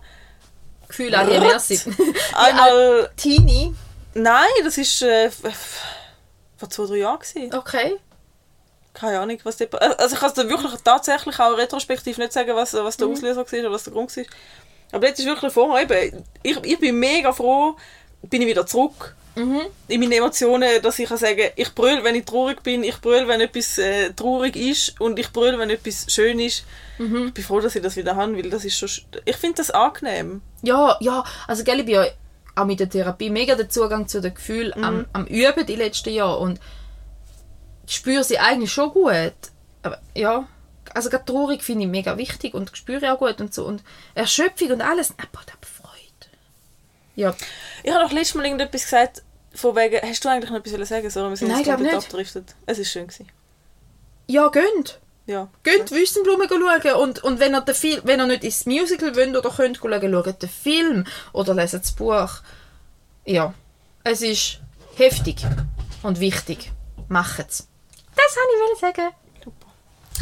Gefühl 0.88 1.16
an 1.16 1.28
die 1.30 1.36
einmal. 2.36 3.10
Teenie. 3.18 3.74
Nein, 4.14 4.46
das 4.64 4.78
ist 4.78 5.02
äh, 5.02 5.30
vor 6.58 6.70
zwei, 6.70 6.86
drei 6.86 6.96
Jahren 6.98 7.20
gewesen. 7.20 7.54
Okay. 7.54 7.96
Keine 8.94 9.20
Ahnung, 9.20 9.38
was 9.44 9.58
der, 9.58 9.68
also 10.00 10.16
ich 10.16 10.20
kann 10.22 10.30
es 10.30 10.36
dir 10.36 10.48
wirklich 10.50 10.72
tatsächlich 10.84 11.38
auch 11.40 11.58
retrospektiv 11.58 12.18
nicht 12.18 12.32
sagen, 12.32 12.56
was, 12.56 12.74
was 12.74 12.98
Mhm. 12.98 13.00
der 13.00 13.08
Auslöser 13.10 13.52
war 13.52 13.60
oder 13.60 13.72
was 13.72 13.84
der 13.84 13.94
Grund 13.94 14.16
war. 14.16 14.24
Aber 14.94 15.08
jetzt 15.08 15.20
ist 15.20 15.26
wirklich 15.26 15.52
vorher 15.52 15.84
eben, 15.84 16.24
ich, 16.44 16.58
ich 16.64 16.80
bin 16.80 16.98
mega 16.98 17.34
froh, 17.34 17.76
bin 18.22 18.42
ich 18.42 18.48
wieder 18.48 18.66
zurück 18.66 19.16
Mhm. 19.36 19.62
in 19.90 20.00
meine 20.00 20.16
Emotionen, 20.16 20.82
dass 20.82 20.98
ich 21.00 21.10
kann 21.10 21.18
sagen, 21.18 21.50
ich 21.58 21.74
brüll, 21.76 22.04
wenn 22.04 22.16
ich 22.16 22.24
traurig 22.26 22.64
bin, 22.64 22.84
ich 22.84 23.00
brüll, 23.02 23.28
wenn 23.28 23.42
etwas 23.42 23.78
äh, 23.78 24.12
traurig 24.14 24.56
ist 24.56 25.00
und 25.02 25.20
ich 25.20 25.32
brüll, 25.34 25.60
wenn 25.60 25.70
etwas 25.70 26.06
schön 26.10 26.40
ist. 26.40 26.64
Mhm. 26.98 27.28
Ich 27.28 27.34
bin 27.34 27.44
froh, 27.44 27.60
dass 27.60 27.76
ich 27.76 27.82
das 27.84 27.98
wieder 27.98 28.16
habe, 28.16 28.36
weil 28.38 28.50
das 28.50 28.64
ist 28.64 28.78
schon, 28.78 28.88
sch- 28.88 29.04
ich 29.26 29.36
finde 29.36 29.58
das 29.58 29.72
angenehm. 29.72 30.42
Ja, 30.62 30.96
ja. 31.02 31.24
Also 31.48 31.64
gell, 31.66 31.80
ich 31.82 31.86
bin 31.86 31.96
ja 31.96 32.06
auch 32.56 32.66
mit 32.66 32.80
der 32.80 32.90
Therapie 32.90 33.30
mega 33.30 33.56
den 33.56 33.70
Zugang 33.70 34.08
zu 34.08 34.22
den 34.22 34.34
Gefühlen 34.34 34.74
am, 34.82 35.06
am 35.12 35.26
Üben 35.26 35.66
die 35.66 35.76
letzten 35.76 36.12
Jahre 36.14 36.38
und 36.40 36.60
ich 37.88 37.96
spüre 37.96 38.24
sie 38.24 38.40
eigentlich 38.40 38.72
schon 38.72 38.92
gut. 38.92 39.34
Aber 39.84 40.00
ja, 40.16 40.48
also 40.94 41.10
gerade 41.10 41.26
traurig 41.26 41.62
finde 41.64 41.84
ich 41.84 41.90
mega 41.92 42.18
wichtig 42.18 42.54
und 42.54 42.76
spüre 42.78 43.12
auch 43.14 43.20
gut 43.20 43.42
und 43.42 43.54
so 43.54 43.66
und 43.66 43.84
Erschöpfung 44.14 44.72
und 44.72 44.82
alles. 44.82 45.12
Aber 45.18 45.42
aber 45.42 45.68
Freude. 45.68 46.32
Ja, 47.16 47.36
Ich 47.84 47.92
habe 47.94 48.04
doch 48.06 48.12
letztes 48.14 48.36
Mal 48.36 48.46
irgendetwas 48.46 48.84
gesagt, 48.84 49.22
von 49.56 49.76
wegen, 49.76 50.02
hast 50.08 50.24
du 50.24 50.30
eigentlich 50.30 50.52
noch 50.52 50.60
etwas 50.60 50.90
sagen 50.90 51.10
sollen? 51.10 51.30
Wir 51.30 51.38
sind 51.38 51.48
Nein, 51.50 51.64
jetzt 51.64 51.80
nicht. 51.80 51.94
abgedriftet. 51.96 52.56
Es 52.66 52.80
ist 52.80 52.92
schön 52.92 53.08
gewesen. 53.08 53.28
ja 54.28 54.48
gönnt. 54.50 55.00
Ja. 55.28 55.48
Geht 55.64 55.90
die 55.90 55.96
Wüstenblume 55.96 56.48
schauen 56.48 57.02
und, 57.02 57.24
und 57.24 57.40
wenn, 57.40 57.56
ihr 57.56 57.62
den 57.62 57.74
Film, 57.74 58.02
wenn 58.04 58.20
ihr 58.20 58.28
nicht 58.28 58.44
ins 58.44 58.66
Musical 58.68 59.16
wollt 59.16 59.36
oder 59.36 59.50
könnt 59.50 59.78
schauen, 59.78 60.12
schaut 60.14 60.42
den 60.42 60.50
Film 60.50 61.06
oder 61.34 61.56
leset 61.56 61.82
das 61.82 61.92
Buch. 61.94 62.30
Ja, 63.26 63.54
es 64.04 64.22
ist 64.22 64.60
heftig 64.98 65.38
und 66.04 66.20
wichtig. 66.20 66.72
Macht 67.08 67.50
es. 67.50 67.68
Das 68.16 68.36
wollte 68.36 68.74
ich 68.74 68.80
sagen. 68.80 69.16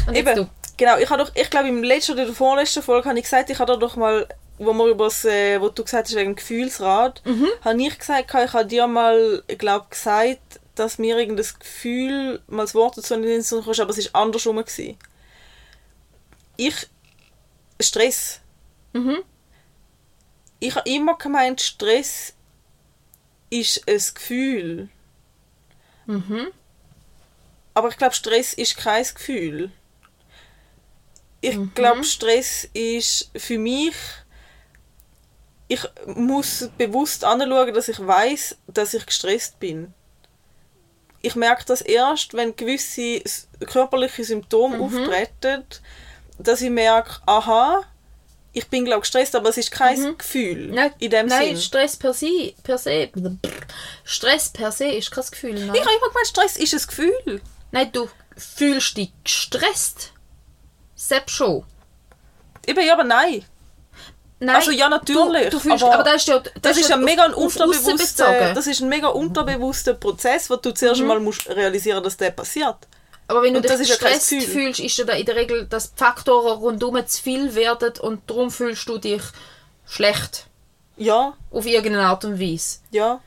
Und 0.06 0.14
jetzt 0.16 0.28
Eben, 0.28 0.36
du. 0.36 0.50
genau. 0.76 0.98
Ich, 0.98 1.10
habe 1.10 1.22
doch, 1.24 1.32
ich 1.34 1.50
glaube, 1.50 1.68
im 1.68 1.82
letzten 1.82 2.12
oder 2.12 2.24
der 2.24 2.34
vorletzten 2.34 2.82
Folge 2.82 3.08
habe 3.08 3.18
ich 3.18 3.24
gesagt, 3.24 3.50
ich 3.50 3.58
habe 3.58 3.72
da 3.72 3.78
doch 3.78 3.96
mal, 3.96 4.26
wo, 4.58 4.72
wir 4.72 4.86
übers, 4.86 5.24
äh, 5.24 5.60
wo 5.60 5.68
du 5.68 5.82
gesagt 5.84 6.08
hast, 6.08 6.16
wegen 6.16 6.36
Gefühlsrat, 6.36 7.22
habe 7.62 7.82
ich 7.82 7.98
gesagt, 7.98 8.32
ich 8.34 8.52
habe 8.52 8.66
dir 8.66 8.86
mal, 8.86 9.42
glaube, 9.58 9.86
gesagt, 9.90 10.60
dass 10.74 10.98
mir 10.98 11.18
irgendein 11.18 11.46
Gefühl, 11.58 12.42
mal 12.46 12.62
das 12.62 12.74
Wort 12.74 12.96
dazu 12.96 13.14
nicht 13.16 13.26
in 13.26 13.30
den 13.34 13.42
Sinn 13.42 13.62
kam, 13.62 13.74
aber 13.78 13.90
es 13.90 14.12
war 14.12 14.22
andersrum. 14.22 14.56
Gewesen. 14.56 14.96
Ich, 16.56 16.88
Stress. 17.80 18.40
Mhm. 18.92 19.18
Ich 20.60 20.74
habe 20.74 20.88
immer 20.88 21.16
gemeint, 21.18 21.60
Stress 21.60 22.34
ist 23.50 23.88
ein 23.88 24.02
Gefühl. 24.14 24.88
Mhm. 26.06 26.48
Aber 27.74 27.88
ich 27.88 27.96
glaube, 27.96 28.14
Stress 28.14 28.54
ist 28.54 28.76
kein 28.76 29.04
Gefühl. 29.04 29.70
Ich 31.40 31.56
Mhm. 31.56 31.72
glaube, 31.74 32.04
Stress 32.04 32.68
ist 32.72 33.30
für 33.36 33.58
mich. 33.58 33.94
Ich 35.74 35.84
muss 36.06 36.70
bewusst 36.78 37.24
anschauen, 37.24 37.74
dass 37.74 37.88
ich 37.88 38.04
weiß, 38.04 38.56
dass 38.68 38.94
ich 38.94 39.06
gestresst 39.06 39.58
bin. 39.58 39.92
Ich 41.20 41.34
merke 41.36 41.64
das 41.64 41.80
erst, 41.80 42.34
wenn 42.34 42.54
gewisse 42.54 43.22
körperliche 43.66 44.24
Symptome 44.24 44.78
auftreten, 44.80 45.64
dass 46.38 46.60
ich 46.60 46.70
merke, 46.70 47.20
aha, 47.26 47.82
ich 48.52 48.68
bin 48.68 48.84
glaube 48.84 49.00
gestresst, 49.00 49.34
aber 49.34 49.48
es 49.48 49.56
ist 49.56 49.72
kein 49.72 50.16
Gefühl 50.16 50.68
Nein, 50.68 50.92
in 51.00 51.10
dem 51.10 51.26
nein 51.26 51.48
Sinn. 51.48 51.56
Stress 51.56 51.96
per 51.96 52.14
se, 52.14 52.54
per 52.62 52.78
se, 52.78 53.10
Stress 54.04 54.50
per 54.50 54.70
se 54.70 54.86
ist 54.86 55.10
kein 55.10 55.24
Gefühl. 55.28 55.54
Nein, 55.54 55.74
Ich 55.74 55.80
habe 55.80 55.96
immer 55.96 56.08
gemeint, 56.08 56.26
Stress 56.28 56.56
ist 56.56 56.74
ein 56.74 56.86
Gefühl. 56.86 57.42
nein 57.72 57.90
du 57.90 58.08
fühlst 58.36 58.96
dich 58.96 59.12
gestresst. 59.24 60.12
Selbst 60.94 61.34
schon. 61.34 61.64
Eben, 62.66 62.86
ja, 62.86 62.92
aber 62.94 63.04
nein. 63.04 63.44
Nein, 64.44 64.56
Also 64.56 64.70
ja, 64.70 64.88
natürlich, 64.88 65.44
Du, 65.44 65.50
du 65.50 65.58
fühlst, 65.60 65.82
aber 65.84 65.94
aber, 65.94 66.04
das 66.04 66.16
ist 66.16 66.28
ja, 66.28 66.38
das 66.38 66.52
Das 66.62 66.76
ist 66.78 66.88
ja 66.88 66.96
ein 66.96 67.04
mega 67.04 67.26
auf- 67.26 67.36
unterbewusster, 67.36 68.52
das 68.54 68.66
ist 68.66 68.80
ein 68.82 68.88
mega 68.88 69.08
unterbewusster 69.08 69.94
Prozess, 69.94 70.48
wo 70.50 70.56
du 70.56 70.72
zuerst 70.72 71.00
einmal 71.00 71.20
musst 71.20 71.48
realisieren, 71.48 72.02
dass 72.02 72.16
der 72.16 72.30
passiert. 72.30 72.76
Aber 73.26 73.42
wenn 73.42 73.54
du 73.54 73.60
Und 73.60 73.68
das 73.68 73.78
dich 73.78 73.88
ja 73.88 73.94
gestresst 73.96 74.30
Gefühl. 74.30 74.48
fühlst, 74.48 74.80
ist 74.80 74.98
ja 74.98 75.04
da 75.06 75.14
in 75.14 75.24
der 75.24 75.36
Regel, 75.36 75.66
dass 75.66 75.92
die 75.94 75.98
Faktoren 75.98 76.58
rundum 76.58 77.06
zu 77.06 77.22
viel 77.22 77.54
werden 77.54 77.92
und 78.00 78.28
darum 78.28 78.50
fühlst 78.50 78.86
du 78.88 78.98
dich 78.98 79.22
schlecht. 79.86 80.46
Ja, 80.96 81.32
Auf 81.50 81.66
irgendeine 81.66 82.06
Art 82.06 82.24
und 82.24 82.38
Weise. 82.40 82.78
ja. 82.90 83.20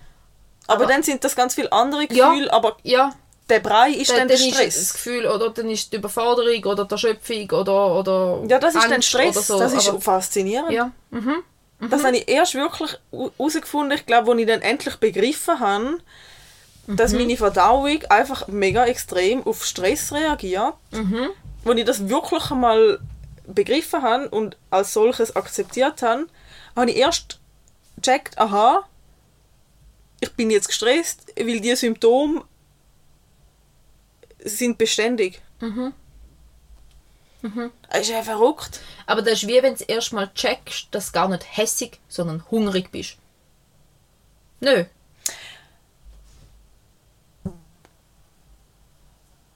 Aber, 0.70 0.84
Aber- 0.84 0.91
dann 0.93 1.01
sind 1.01 1.24
das 1.24 1.36
ganz 1.36 1.55
viele 1.55 1.72
andere 1.72 2.05
Ja. 2.11 2.30
Gefühle, 2.30 2.51
aber 2.51 2.78
Ja, 2.84 3.13
der 3.49 3.59
Brei 3.59 3.91
ist 3.91 4.09
dann, 4.11 4.17
dann 4.19 4.27
dann 4.27 4.37
der 4.37 4.47
ist 4.47 4.55
das 4.55 4.55
Stress. 4.73 4.93
Gefühl, 4.93 5.25
oder 5.27 5.49
dann 5.51 5.69
ist 5.69 5.91
die 5.93 5.97
Überforderung 5.97 6.63
oder 6.65 6.85
die 6.85 6.91
Erschöpfung 6.91 7.49
oder, 7.51 7.95
oder 7.99 8.43
Ja, 8.47 8.59
das 8.59 8.75
ist 8.75 8.83
dann 8.83 8.93
Angst 8.93 9.07
Stress. 9.09 9.35
Oder 9.37 9.41
so. 9.41 9.59
das 9.59 9.73
ist 9.73 9.87
aber, 9.89 10.01
faszinierend. 10.01 10.71
ja. 10.71 10.91
Mhm. 11.11 11.43
Das 11.89 12.03
habe 12.03 12.17
ich 12.17 12.27
erst 12.27 12.55
wirklich 12.55 12.97
herausgefunden, 13.11 13.95
ich 13.97 14.05
glaube, 14.07 14.31
als 14.31 14.41
ich 14.41 14.47
dann 14.47 14.61
endlich 14.61 14.95
begriffen 14.95 15.59
habe, 15.59 15.99
dass 16.87 17.11
Mhm. 17.11 17.19
meine 17.19 17.37
Verdauung 17.37 17.99
einfach 18.09 18.47
mega 18.47 18.85
extrem 18.85 19.45
auf 19.45 19.63
Stress 19.63 20.11
reagiert. 20.11 20.73
Mhm. 20.91 21.29
Als 21.65 21.77
ich 21.77 21.85
das 21.85 22.09
wirklich 22.09 22.49
einmal 22.49 22.99
begriffen 23.45 24.01
habe 24.01 24.27
und 24.29 24.57
als 24.71 24.93
solches 24.93 25.35
akzeptiert 25.35 26.01
habe, 26.01 26.25
habe 26.75 26.89
ich 26.91 26.97
erst 26.97 27.39
gecheckt, 27.97 28.37
aha, 28.37 28.83
ich 30.19 30.31
bin 30.33 30.49
jetzt 30.49 30.67
gestresst, 30.67 31.31
weil 31.37 31.59
die 31.59 31.75
Symptome 31.75 32.41
sind 34.39 34.77
beständig. 34.77 35.41
Mhm. 35.59 35.93
Das 37.89 38.01
ist 38.01 38.09
ja 38.09 38.23
verrückt. 38.23 38.81
Aber 39.05 39.21
das 39.21 39.35
ist 39.43 39.47
wie 39.47 39.61
wenn 39.63 39.75
du 39.75 39.83
erstmal 39.85 40.33
checkst, 40.33 40.88
dass 40.91 41.07
du 41.07 41.11
gar 41.13 41.27
nicht 41.29 41.45
hässig, 41.57 41.99
sondern 42.09 42.43
hungrig 42.51 42.91
bist. 42.91 43.15
Nö. 44.59 44.85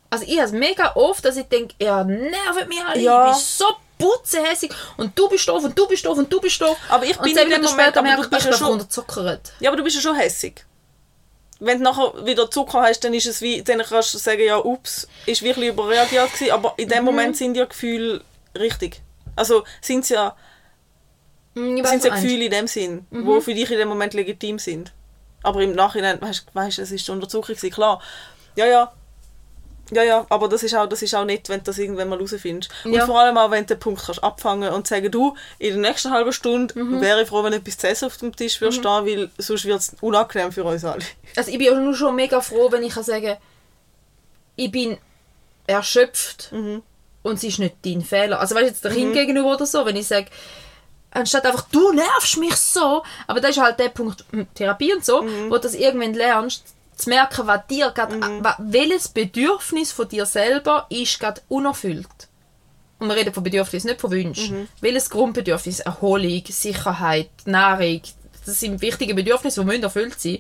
Also 0.09 0.25
ich 0.27 0.39
habe 0.41 0.51
mega 0.57 0.93
oft, 0.95 1.23
dass 1.23 1.37
ich 1.37 1.45
denke, 1.45 1.73
er 1.79 2.03
nervt 2.03 2.67
mich 2.67 2.83
alle, 2.83 2.99
Ja. 3.01 3.27
ich 3.29 3.33
bin 3.37 3.43
so 3.43 3.65
putzehässig 3.97 4.71
und 4.97 5.17
du 5.17 5.29
bist 5.29 5.47
doof 5.47 5.63
und 5.63 5.77
du 5.77 5.87
bist 5.87 6.05
doof 6.05 6.17
und 6.17 6.31
du 6.31 6.41
bist 6.41 6.59
doof. 6.61 6.77
Aber 6.89 7.05
ich 7.05 7.17
bin 7.17 7.33
Moment- 7.33 7.69
später 7.69 7.99
aber 7.99 8.15
du 8.15 8.23
ich, 8.23 8.29
bist 8.29 8.45
ja 8.45 8.51
bin 8.51 8.59
schon-. 8.59 8.87
Ja, 9.59 9.69
aber 9.69 9.77
du 9.77 9.83
bist 9.83 9.95
ja 9.95 10.01
schon 10.01 10.15
hässig. 10.15 10.65
Wenn 11.63 11.77
du 11.77 11.83
nachher 11.83 12.25
wieder 12.25 12.49
Zucker 12.49 12.81
hast, 12.81 13.01
dann 13.03 13.13
ist 13.13 13.27
es 13.27 13.41
wie, 13.41 13.61
dann 13.61 13.79
kannst 13.83 14.13
du 14.13 14.17
sagen, 14.17 14.41
ja, 14.43 14.57
ups, 14.57 15.07
ist 15.27 15.43
wirklich 15.43 15.69
überreagiert 15.69 16.33
gewesen, 16.33 16.51
aber 16.51 16.73
in 16.77 16.85
Mhm. 16.87 16.89
dem 16.89 17.03
Moment 17.05 17.37
sind 17.37 17.55
ja 17.55 17.65
Gefühle 17.65 18.21
richtig. 18.57 19.01
Also 19.35 19.63
sind 19.79 19.99
es 20.03 20.09
ja, 20.09 20.35
Hm, 21.55 21.77
ich 21.77 21.83
weiss, 21.83 21.91
sind 21.91 22.03
ja 22.05 22.09
Gefühle 22.15 22.45
in 22.45 22.51
dem 22.51 22.67
Sinn, 22.67 23.05
wo 23.11 23.39
für 23.41 23.53
dich 23.53 23.69
in 23.69 23.77
dem 23.77 23.89
Moment 23.89 24.13
legitim 24.13 24.57
sind. 24.57 24.91
Aber 25.43 25.61
im 25.61 25.73
Nachhinein, 25.73 26.19
weißt 26.21 26.77
du, 26.77 26.81
es 26.81 26.91
ist 26.91 27.05
schon 27.05 27.15
Unterzucker 27.15 27.53
gewesen, 27.53 27.71
klar. 27.73 28.01
Ja, 28.55 28.65
ja. 28.65 28.91
Ja, 29.91 30.03
ja, 30.03 30.25
aber 30.29 30.47
das 30.47 30.63
ist 30.63 30.73
auch, 30.73 30.87
das 30.87 31.01
ist 31.01 31.13
auch 31.13 31.25
nett, 31.25 31.49
wenn 31.49 31.59
du 31.59 31.65
das 31.65 31.77
irgendwann 31.77 32.07
mal 32.09 32.17
rausfindest. 32.19 32.71
Und 32.85 32.93
Ja. 32.93 33.05
vor 33.05 33.19
allem 33.19 33.37
auch, 33.37 33.51
wenn 33.51 33.65
du 33.65 33.75
den 33.75 33.79
Punkt 33.79 34.03
kannst 34.05 34.23
abfangen 34.23 34.71
und 34.73 34.87
sagen, 34.87 35.11
du, 35.11 35.35
in 35.59 35.81
der 35.81 35.89
nächsten 35.91 36.11
halben 36.11 36.31
Stunde 36.33 36.77
Mhm. 36.79 37.01
wäre 37.01 37.21
ich 37.23 37.27
froh, 37.27 37.43
wenn 37.43 37.53
etwas 37.53 37.77
zu 37.77 37.87
essen 37.89 38.05
auf 38.05 38.17
dem 38.17 38.35
Tisch 38.35 38.61
würde 38.61 38.73
stehen, 38.75 38.85
weil 39.05 39.29
sonst 39.37 39.65
wird 39.65 39.79
es 39.79 39.95
unangenehm 40.01 40.51
für 40.51 40.63
uns 40.63 40.85
alle. 40.85 41.03
Also 41.35 41.51
ich 41.51 41.57
bin 41.57 41.73
auch 41.73 41.77
nur 41.79 41.95
schon 41.95 42.15
mega 42.15 42.39
froh, 42.41 42.71
wenn 42.71 42.83
ich 42.83 42.93
kann 42.93 43.03
sagen 43.03 43.37
ich 44.55 44.71
bin 44.71 44.97
erschöpft 45.67 46.51
Mhm. 46.51 46.83
und 47.23 47.33
es 47.35 47.43
ist 47.43 47.59
nicht 47.59 47.75
dein 47.85 48.01
Fehler. 48.01 48.39
Also 48.39 48.55
weißt 48.55 48.63
du, 48.63 48.67
jetzt 48.69 48.83
der 48.83 48.91
Kind 48.91 49.13
gegenüber 49.13 49.53
oder 49.55 49.65
so, 49.65 49.85
wenn 49.85 49.95
ich 49.95 50.07
sage, 50.07 50.27
anstatt 51.11 51.45
einfach, 51.45 51.67
du 51.71 51.91
nervst 51.91 52.37
mich 52.37 52.55
so, 52.55 53.03
aber 53.27 53.39
das 53.39 53.51
ist 53.51 53.61
halt 53.61 53.79
der 53.79 53.89
Punkt 53.89 54.23
hm, 54.31 54.47
Therapie 54.53 54.93
und 54.93 55.05
so, 55.05 55.21
Mhm. 55.21 55.49
wo 55.49 55.55
du 55.55 55.61
das 55.61 55.73
irgendwann 55.75 56.13
lernst, 56.13 56.63
zu 57.01 57.09
merken, 57.09 57.47
was 57.47 57.67
dir 57.67 57.91
grad, 57.91 58.11
wa- 58.43 58.55
welches 58.59 59.09
Bedürfnis 59.09 59.91
von 59.91 60.07
dir 60.07 60.25
selber 60.25 60.85
ist 60.89 61.19
gerade 61.19 61.41
unerfüllt. 61.49 62.07
Und 62.99 63.07
wir 63.09 63.15
reden 63.15 63.33
von 63.33 63.43
Bedürfnissen, 63.43 63.89
nicht 63.89 63.99
von 64.01 64.11
Wünschen. 64.11 64.61
Mhm. 64.61 64.67
Welches 64.79 65.09
Grundbedürfnis? 65.09 65.79
Erholung, 65.79 66.43
Sicherheit, 66.47 67.29
Nahrung. 67.45 68.01
Das 68.45 68.59
sind 68.59 68.81
wichtige 68.81 69.13
Bedürfnisse, 69.15 69.61
die 69.61 69.65
müssen 69.67 69.83
erfüllt 69.83 70.19
sein. 70.19 70.39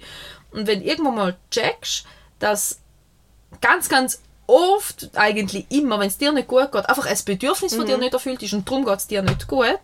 Und 0.51 0.67
wenn 0.67 0.81
du 0.81 0.85
irgendwann 0.85 1.15
mal 1.15 1.37
checkst, 1.49 2.05
dass 2.39 2.79
ganz, 3.61 3.89
ganz 3.89 4.21
oft, 4.47 5.09
eigentlich 5.15 5.65
immer, 5.69 5.99
wenn 5.99 6.07
es 6.07 6.17
dir 6.17 6.31
nicht 6.31 6.47
gut 6.47 6.71
geht, 6.71 6.87
einfach 6.87 7.05
ein 7.05 7.17
Bedürfnis 7.25 7.75
von 7.75 7.85
dir 7.85 7.95
Mhm. 7.95 8.01
nicht 8.03 8.13
erfüllt 8.13 8.43
ist 8.43 8.53
und 8.53 8.67
darum 8.67 8.85
geht 8.85 8.97
es 8.97 9.07
dir 9.07 9.21
nicht 9.21 9.47
gut, 9.47 9.79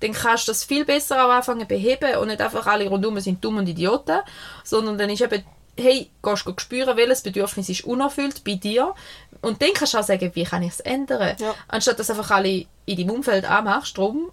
dann 0.00 0.12
kannst 0.12 0.48
du 0.48 0.52
das 0.52 0.64
viel 0.64 0.84
besser 0.84 1.24
auch 1.24 1.30
anfangen 1.30 1.66
beheben 1.66 2.16
und 2.16 2.28
nicht 2.28 2.40
einfach 2.40 2.66
alle 2.66 2.88
rundum 2.88 3.18
sind 3.20 3.42
dumm 3.44 3.58
und 3.58 3.68
Idioten, 3.68 4.18
sondern 4.64 4.98
dann 4.98 5.08
ist 5.10 5.20
eben, 5.22 5.44
hey, 5.78 6.10
gehst 6.22 6.46
du 6.46 6.52
spüren, 6.58 6.96
welches 6.96 7.22
Bedürfnis 7.22 7.68
ist 7.68 7.84
unerfüllt 7.84 8.44
bei 8.44 8.54
dir 8.54 8.94
und 9.40 9.60
dann 9.62 9.72
kannst 9.74 9.94
du 9.94 9.98
auch 9.98 10.02
sagen, 10.04 10.30
wie 10.34 10.44
kann 10.44 10.62
ich 10.62 10.70
es 10.72 10.80
ändern, 10.80 11.36
Ja. 11.38 11.54
anstatt 11.68 11.98
dass 11.98 12.10
einfach 12.10 12.30
alle 12.30 12.66
in 12.86 12.96
deinem 12.96 13.10
Umfeld 13.10 13.48
anmachst, 13.48 13.96
drum 13.96 14.30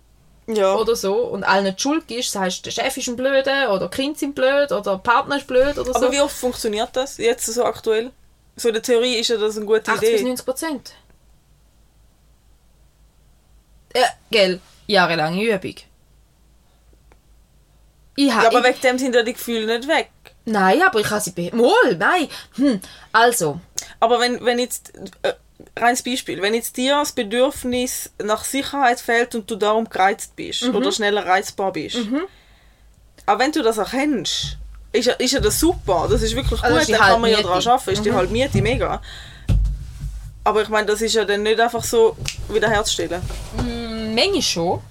Ja. 0.48 0.76
oder 0.76 0.96
so 0.96 1.16
und 1.16 1.44
allen 1.44 1.74
die 1.76 1.82
Schuld 1.82 2.08
gibst, 2.08 2.36
das 2.36 2.42
heißt, 2.42 2.66
der 2.66 2.72
Chef 2.72 2.98
ist 2.98 3.08
ein 3.08 3.16
Blöde 3.16 3.70
oder 3.72 3.88
die 3.88 3.96
Kinder 3.96 4.18
sind 4.20 4.36
blöd 4.36 4.72
oder 4.72 4.82
der 4.82 4.98
Partner 4.98 5.38
ist 5.38 5.48
blöd 5.48 5.78
oder 5.78 5.96
aber 5.96 6.08
so. 6.08 6.12
wie 6.12 6.20
oft 6.22 6.36
funktioniert 6.36 6.90
das 6.94 7.18
jetzt 7.18 7.46
so 7.46 7.64
aktuell? 7.64 8.12
So 8.56 8.68
in 8.68 8.74
der 8.74 8.84
Theorie 8.84 9.16
ist 9.16 9.30
ja 9.30 9.38
das 9.38 9.56
eine 9.56 9.66
gute 9.66 9.90
80 9.92 10.00
bis 10.02 10.10
Idee. 10.22 10.24
90 10.30 10.46
Prozent. 10.46 10.94
Ja, 13.96 14.08
gell, 14.30 14.60
jahrelange 14.88 15.42
Übung. 15.44 15.76
Ich 18.22 18.34
ha, 18.34 18.44
Ja, 18.44 18.48
aber 18.50 18.60
ich, 18.60 18.66
wegen 18.76 18.82
dem 18.82 18.98
sind 19.00 19.16
ja 19.16 19.24
die 19.24 19.34
Gefühle 19.34 19.66
nicht 19.78 19.88
weg. 19.88 20.10
Nein, 20.46 20.82
aber 20.82 21.00
ich 21.00 21.10
habe 21.10 21.22
sie. 21.22 21.52
Mal, 21.54 21.96
nein. 21.98 22.28
Hm. 22.56 22.82
Also, 23.14 23.60
Aber 24.02 24.20
wenn, 24.20 24.44
wenn 24.44 24.60
jetzt, 24.60 24.92
äh, 25.22 25.34
reines 25.78 26.04
Beispiel, 26.04 26.42
wenn 26.42 26.54
jetzt 26.54 26.76
dir 26.76 26.96
das 27.00 27.14
Bedürfnis 27.14 28.12
nach 28.22 28.44
Sicherheit 28.44 29.00
fehlt 29.00 29.36
und 29.36 29.50
du 29.50 29.56
darum 29.56 29.88
gereizt 29.90 30.36
bist 30.36 30.64
Mhm. 30.64 30.76
oder 30.76 30.92
schneller 30.92 31.26
reizbar 31.26 31.72
bist, 31.72 31.98
aber 33.26 33.40
wenn 33.44 33.52
du 33.54 33.62
das 33.62 33.78
erkennst, 33.78 34.58
ist 34.92 35.06
ja, 35.06 35.14
ist 35.14 35.32
ja 35.34 35.40
das 35.40 35.60
super, 35.60 36.08
das 36.10 36.22
ist 36.22 36.36
wirklich 36.36 36.62
Also 36.62 36.78
gut, 36.78 36.88
die 36.88 36.92
dann 36.94 37.02
kann 37.02 37.22
man 37.22 37.32
ja 37.32 37.42
daran 37.42 37.66
arbeiten, 37.68 37.90
ist 37.92 38.04
die 38.06 38.12
halbe 38.12 38.34
Miete 38.34 38.62
mega. 38.62 39.02
Aber 40.44 40.62
ich 40.62 40.70
meine, 40.70 40.88
das 40.88 41.02
ist 41.02 41.14
ja 41.14 41.24
dann 41.26 41.44
nicht 41.44 41.60
einfach 41.60 41.84
so 41.84 42.18
wiederherzustellen. 42.50 43.22
Menge 44.14 44.42
schon. 44.42 44.82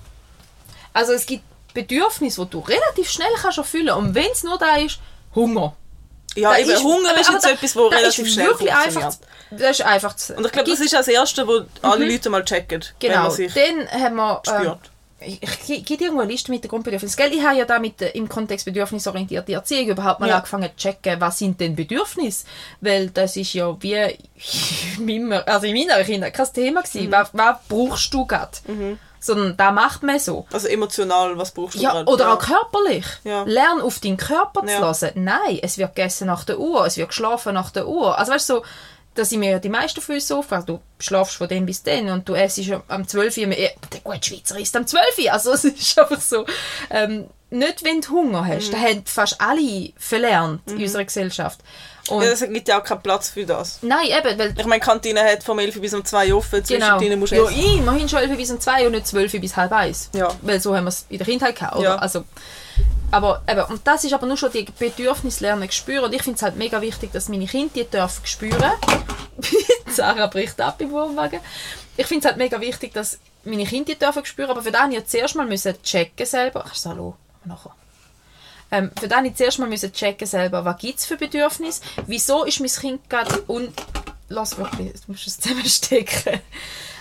Also 0.92 1.12
es 1.12 1.26
gibt 1.26 1.42
Bedürfnisse, 1.82 2.44
die 2.44 2.50
du 2.50 2.60
relativ 2.60 3.10
schnell 3.10 3.32
kannst 3.40 3.58
erfüllen 3.58 3.90
Und 3.90 4.14
wenn 4.14 4.30
es 4.32 4.42
nur 4.44 4.58
da 4.58 4.76
ist, 4.76 4.98
Hunger. 5.34 5.74
Ja, 6.34 6.50
Da 6.52 6.58
eben, 6.58 6.82
Hunger 6.82 7.10
aber- 7.10 7.20
ist 7.20 7.30
jetzt 7.30 7.44
da- 7.44 7.50
etwas, 7.50 7.76
wo 7.76 7.88
da 7.88 7.96
relativ 7.96 8.26
ist 8.26 8.34
schnell 8.34 8.46
wirklich 8.48 8.72
einfach, 8.72 9.14
Das 9.50 9.70
ist 9.70 9.82
einfach 9.82 10.14
zu- 10.16 10.34
Und 10.34 10.44
ich 10.46 10.52
glaube, 10.52 10.70
das 10.70 10.80
ist 10.80 10.92
das 10.92 11.08
Erste, 11.08 11.46
wo 11.48 11.62
alle 11.82 12.06
Leute 12.06 12.28
mal 12.30 12.44
checken, 12.44 12.84
Genau, 12.98 13.28
dann 13.34 13.88
haben 13.90 14.16
wir... 14.16 14.42
ähm, 14.46 14.60
spürt. 14.60 14.78
ich, 15.20 15.70
ich 15.70 15.84
gebe 15.84 16.04
irgendwo 16.04 16.22
eine 16.22 16.30
Liste 16.30 16.50
mit 16.52 16.62
den 16.62 16.68
Grundbedürfnissen. 16.68 17.16
Gell? 17.16 17.32
Ich 17.32 17.42
habe 17.42 17.56
ja 17.56 17.64
da 17.64 17.78
mit, 17.80 18.00
äh, 18.02 18.10
im 18.10 18.28
Kontext 18.28 18.66
bedürfnisorientierte 18.66 19.52
Erziehung 19.54 19.88
überhaupt 19.88 20.20
mal 20.20 20.28
Ja. 20.28 20.36
angefangen 20.36 20.68
zu 20.76 20.76
checken, 20.76 21.20
was 21.20 21.38
sind 21.38 21.58
denn 21.60 21.74
Bedürfnisse? 21.74 22.44
Weil 22.82 23.08
das 23.10 23.36
ist 23.36 23.54
ja 23.54 23.74
wie 23.80 23.94
in 24.98 25.26
meiner, 25.28 25.48
also 25.48 25.66
in 25.66 25.74
meiner 25.74 26.04
Kinder 26.04 26.30
kein 26.30 26.52
Thema 26.52 26.82
gewesen. 26.82 27.06
Mhm. 27.06 27.12
Was, 27.12 27.30
was 27.32 27.56
brauchst 27.68 28.12
du 28.14 28.26
gerade? 28.26 28.52
Sondern 29.20 29.56
da 29.56 29.72
macht 29.72 30.02
man 30.02 30.18
so. 30.18 30.46
Also 30.52 30.68
emotional, 30.68 31.36
was 31.38 31.50
brauchst 31.50 31.76
du 31.76 31.80
Ja, 31.80 31.92
gerade? 31.92 32.10
oder 32.10 32.24
ja. 32.26 32.34
auch 32.34 32.38
körperlich. 32.38 33.04
Ja. 33.24 33.42
Lern 33.44 33.80
auf 33.80 33.98
deinen 33.98 34.16
Körper 34.16 34.60
zu 34.66 34.72
Ja. 34.72 34.80
hören. 34.80 35.10
Nein, 35.24 35.58
es 35.62 35.76
wird 35.78 35.94
gegessen 35.94 36.26
nach 36.28 36.44
der 36.44 36.58
Uhr, 36.58 36.86
es 36.86 36.96
wird 36.96 37.08
geschlafen 37.08 37.54
nach 37.54 37.70
der 37.70 37.88
Uhr. 37.88 38.16
Also 38.18 38.32
weißt 38.32 38.48
du, 38.50 38.54
so, 38.56 38.62
da 39.14 39.24
sind 39.24 39.40
wir 39.40 39.50
ja 39.50 39.58
die 39.58 39.68
meisten 39.68 40.00
von 40.00 40.14
uns 40.14 40.28
so 40.28 40.38
aufgewacht. 40.38 40.68
Du 40.68 40.80
schlafst 41.00 41.34
von 41.36 41.48
dem 41.48 41.66
bis 41.66 41.82
dann 41.82 42.08
und 42.10 42.28
du 42.28 42.34
essst 42.34 42.58
ja 42.58 42.80
am 42.86 43.08
12 43.08 43.36
Uhr, 43.38 43.48
äh, 43.48 43.70
der 43.92 44.00
gute 44.04 44.22
Schweizer 44.22 44.58
isst 44.60 44.76
am 44.76 44.86
12 44.86 45.02
Uhr, 45.24 45.32
also 45.32 45.52
es 45.54 45.64
ist 45.64 45.98
einfach 45.98 46.20
so. 46.20 46.46
Ähm, 46.90 47.26
nicht, 47.50 47.82
wenn 47.82 48.00
du 48.02 48.10
Hunger 48.10 48.46
hast. 48.46 48.68
Mhm. 48.68 48.72
Das 48.72 48.80
haben 48.80 49.02
fast 49.06 49.40
alle 49.40 49.90
verlernt 49.96 50.60
in 50.70 50.80
unserer 50.82 51.04
Gesellschaft. 51.04 51.58
Und 52.10 52.22
Ja, 52.22 52.30
es 52.30 52.40
gibt 52.40 52.68
ja 52.68 52.80
auch 52.80 52.84
keinen 52.84 53.02
Platz 53.02 53.30
für 53.30 53.44
das. 53.46 53.78
Nein, 53.82 54.06
eben, 54.06 54.38
weil 54.38 54.54
Ich 54.58 54.66
meine, 54.66 54.80
die 54.80 54.86
Kantine 54.86 55.20
hat 55.24 55.42
vom 55.42 55.58
11 55.58 55.80
bis 55.80 55.94
um 55.94 56.04
2 56.04 56.34
offen, 56.34 56.62
Genau. 56.62 56.98
zwischendrin 56.98 57.18
musst 57.18 57.32
du 57.32 57.36
ja, 57.36 57.44
essen. 57.44 57.78
immerhin 57.78 58.08
schon 58.08 58.20
11 58.20 58.36
bis 58.36 58.50
um 58.50 58.60
2 58.60 58.86
und 58.86 58.92
nicht 58.92 59.06
12 59.06 59.32
bis 59.40 59.56
halb 59.56 59.72
1. 59.72 60.10
Ja. 60.14 60.28
Weil 60.42 60.60
so 60.60 60.74
haben 60.76 60.84
wir 60.84 60.88
es 60.88 61.06
in 61.08 61.18
der 61.18 61.26
Kindheit 61.26 61.56
gehabt, 61.56 61.76
oder? 61.76 61.84
Ja. 61.84 61.96
Also, 61.96 62.24
aber 63.10 63.42
eben, 63.48 63.62
und 63.62 63.86
das 63.86 64.04
ist 64.04 64.12
aber 64.12 64.26
nur 64.26 64.36
schon 64.36 64.52
die 64.52 64.66
Bedürfnislernen 64.78 65.70
spüren. 65.70 66.04
Und 66.04 66.14
ich 66.14 66.22
finde 66.22 66.36
es 66.36 66.42
halt 66.42 66.56
mega 66.56 66.80
wichtig, 66.80 67.12
dass 67.12 67.28
meine 67.28 67.46
Kinder 67.46 67.70
die 67.74 67.84
dürfen 67.84 68.26
spüren. 68.26 68.72
Sarah 69.90 70.26
bricht 70.26 70.60
ab 70.60 70.80
im 70.80 70.90
Wohnwagen. 70.92 71.40
Ich 71.96 72.06
finde 72.06 72.20
es 72.20 72.26
halt 72.26 72.36
mega 72.36 72.60
wichtig, 72.60 72.92
dass 72.94 73.18
meine 73.44 73.64
Kinder 73.64 73.92
die 73.92 73.98
dürfen 73.98 74.24
spüren. 74.24 74.50
Aber 74.50 74.62
für 74.62 74.70
das 74.72 74.90
ich 74.90 75.06
zuerst 75.06 75.34
mal 75.36 75.46
müssen 75.46 75.74
checken 75.82 76.26
selber. 76.26 76.64
Ach, 76.66 76.74
hallo, 76.84 77.16
nachher. 77.44 77.74
Ähm, 78.70 78.90
für 78.98 79.08
das 79.08 79.24
ich 79.24 79.34
zuerst 79.34 79.58
mal 79.58 79.68
müssen 79.68 79.92
checken 79.92 80.26
selber, 80.26 80.64
was 80.64 80.78
gibt 80.78 80.98
es 80.98 81.06
für 81.06 81.16
Bedürfnisse, 81.16 81.82
wieso 82.06 82.44
ist 82.44 82.60
mein 82.60 82.70
Kind 82.70 83.08
gerade 83.10 83.42
un... 83.48 83.72
Lass 84.30 84.58
wirklich, 84.58 84.92
du 84.92 85.12
musst 85.12 85.26
es 85.26 85.40
zusammenstecken. 85.40 86.40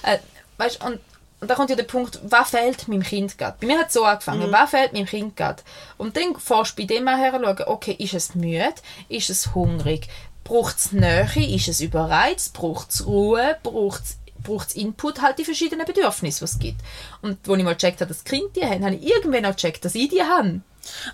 Äh, 0.04 0.18
weißt, 0.58 0.84
und, 0.86 1.00
und 1.42 1.52
da 1.52 1.56
kommt 1.56 1.70
ja 1.70 1.76
der 1.76 1.84
Punkt, 1.84 2.20
was 2.24 2.52
fehlt 2.52 2.88
meinem 2.88 3.04
Kind 3.04 3.38
gerade? 3.38 3.58
Bei 3.60 3.68
mir 3.68 3.80
hat 3.80 3.88
es 3.88 3.94
so 3.94 4.06
angefangen, 4.06 4.50
was 4.52 4.70
fehlt 4.70 4.94
meinem 4.94 5.06
Kind 5.06 5.36
gerade? 5.36 5.62
Und 5.98 6.16
dann 6.16 6.40
fährst 6.40 6.78
du 6.78 6.82
bei 6.82 6.88
dem 6.88 7.04
mal 7.04 7.18
her 7.18 7.32
schauen, 7.34 7.68
okay, 7.68 7.96
ist 8.00 8.14
es 8.14 8.34
müde, 8.34 8.74
ist 9.10 9.30
es 9.30 9.54
hungrig, 9.54 10.08
braucht 10.46 10.78
es 10.78 10.92
Nähe, 10.94 11.54
ist 11.54 11.68
es 11.68 11.82
überreizt, 11.82 12.54
braucht 12.54 12.92
es 12.92 13.06
Ruhe, 13.06 13.58
braucht 13.62 14.04
es 14.04 14.18
braucht 14.48 14.76
Input, 14.76 15.22
halt 15.22 15.40
die 15.40 15.46
verschiedenen 15.46 15.86
Bedürfnisse, 15.86 16.40
die 16.40 16.46
es 16.46 16.60
gibt. 16.60 16.82
Und 17.22 17.38
als 17.48 17.58
ich 17.58 17.64
mal 17.64 17.74
gecheckt 17.74 18.02
habe, 18.02 18.08
dass 18.08 18.24
Kinder 18.24 18.48
die 18.56 18.66
haben, 18.66 18.86
habe 18.86 18.96
ich 18.96 19.06
irgendwann 19.06 19.46
auch 19.46 19.56
gecheckt, 19.56 19.84
dass 19.84 19.96
ich 19.96 20.10
die 20.10 20.24
habe. 20.24 20.62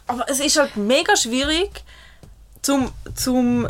Aber 0.08 0.30
es 0.30 0.40
ist 0.40 0.58
halt 0.58 0.76
mega 0.76 1.16
schwierig, 1.16 1.84
zum, 2.62 2.92
zum, 3.16 3.68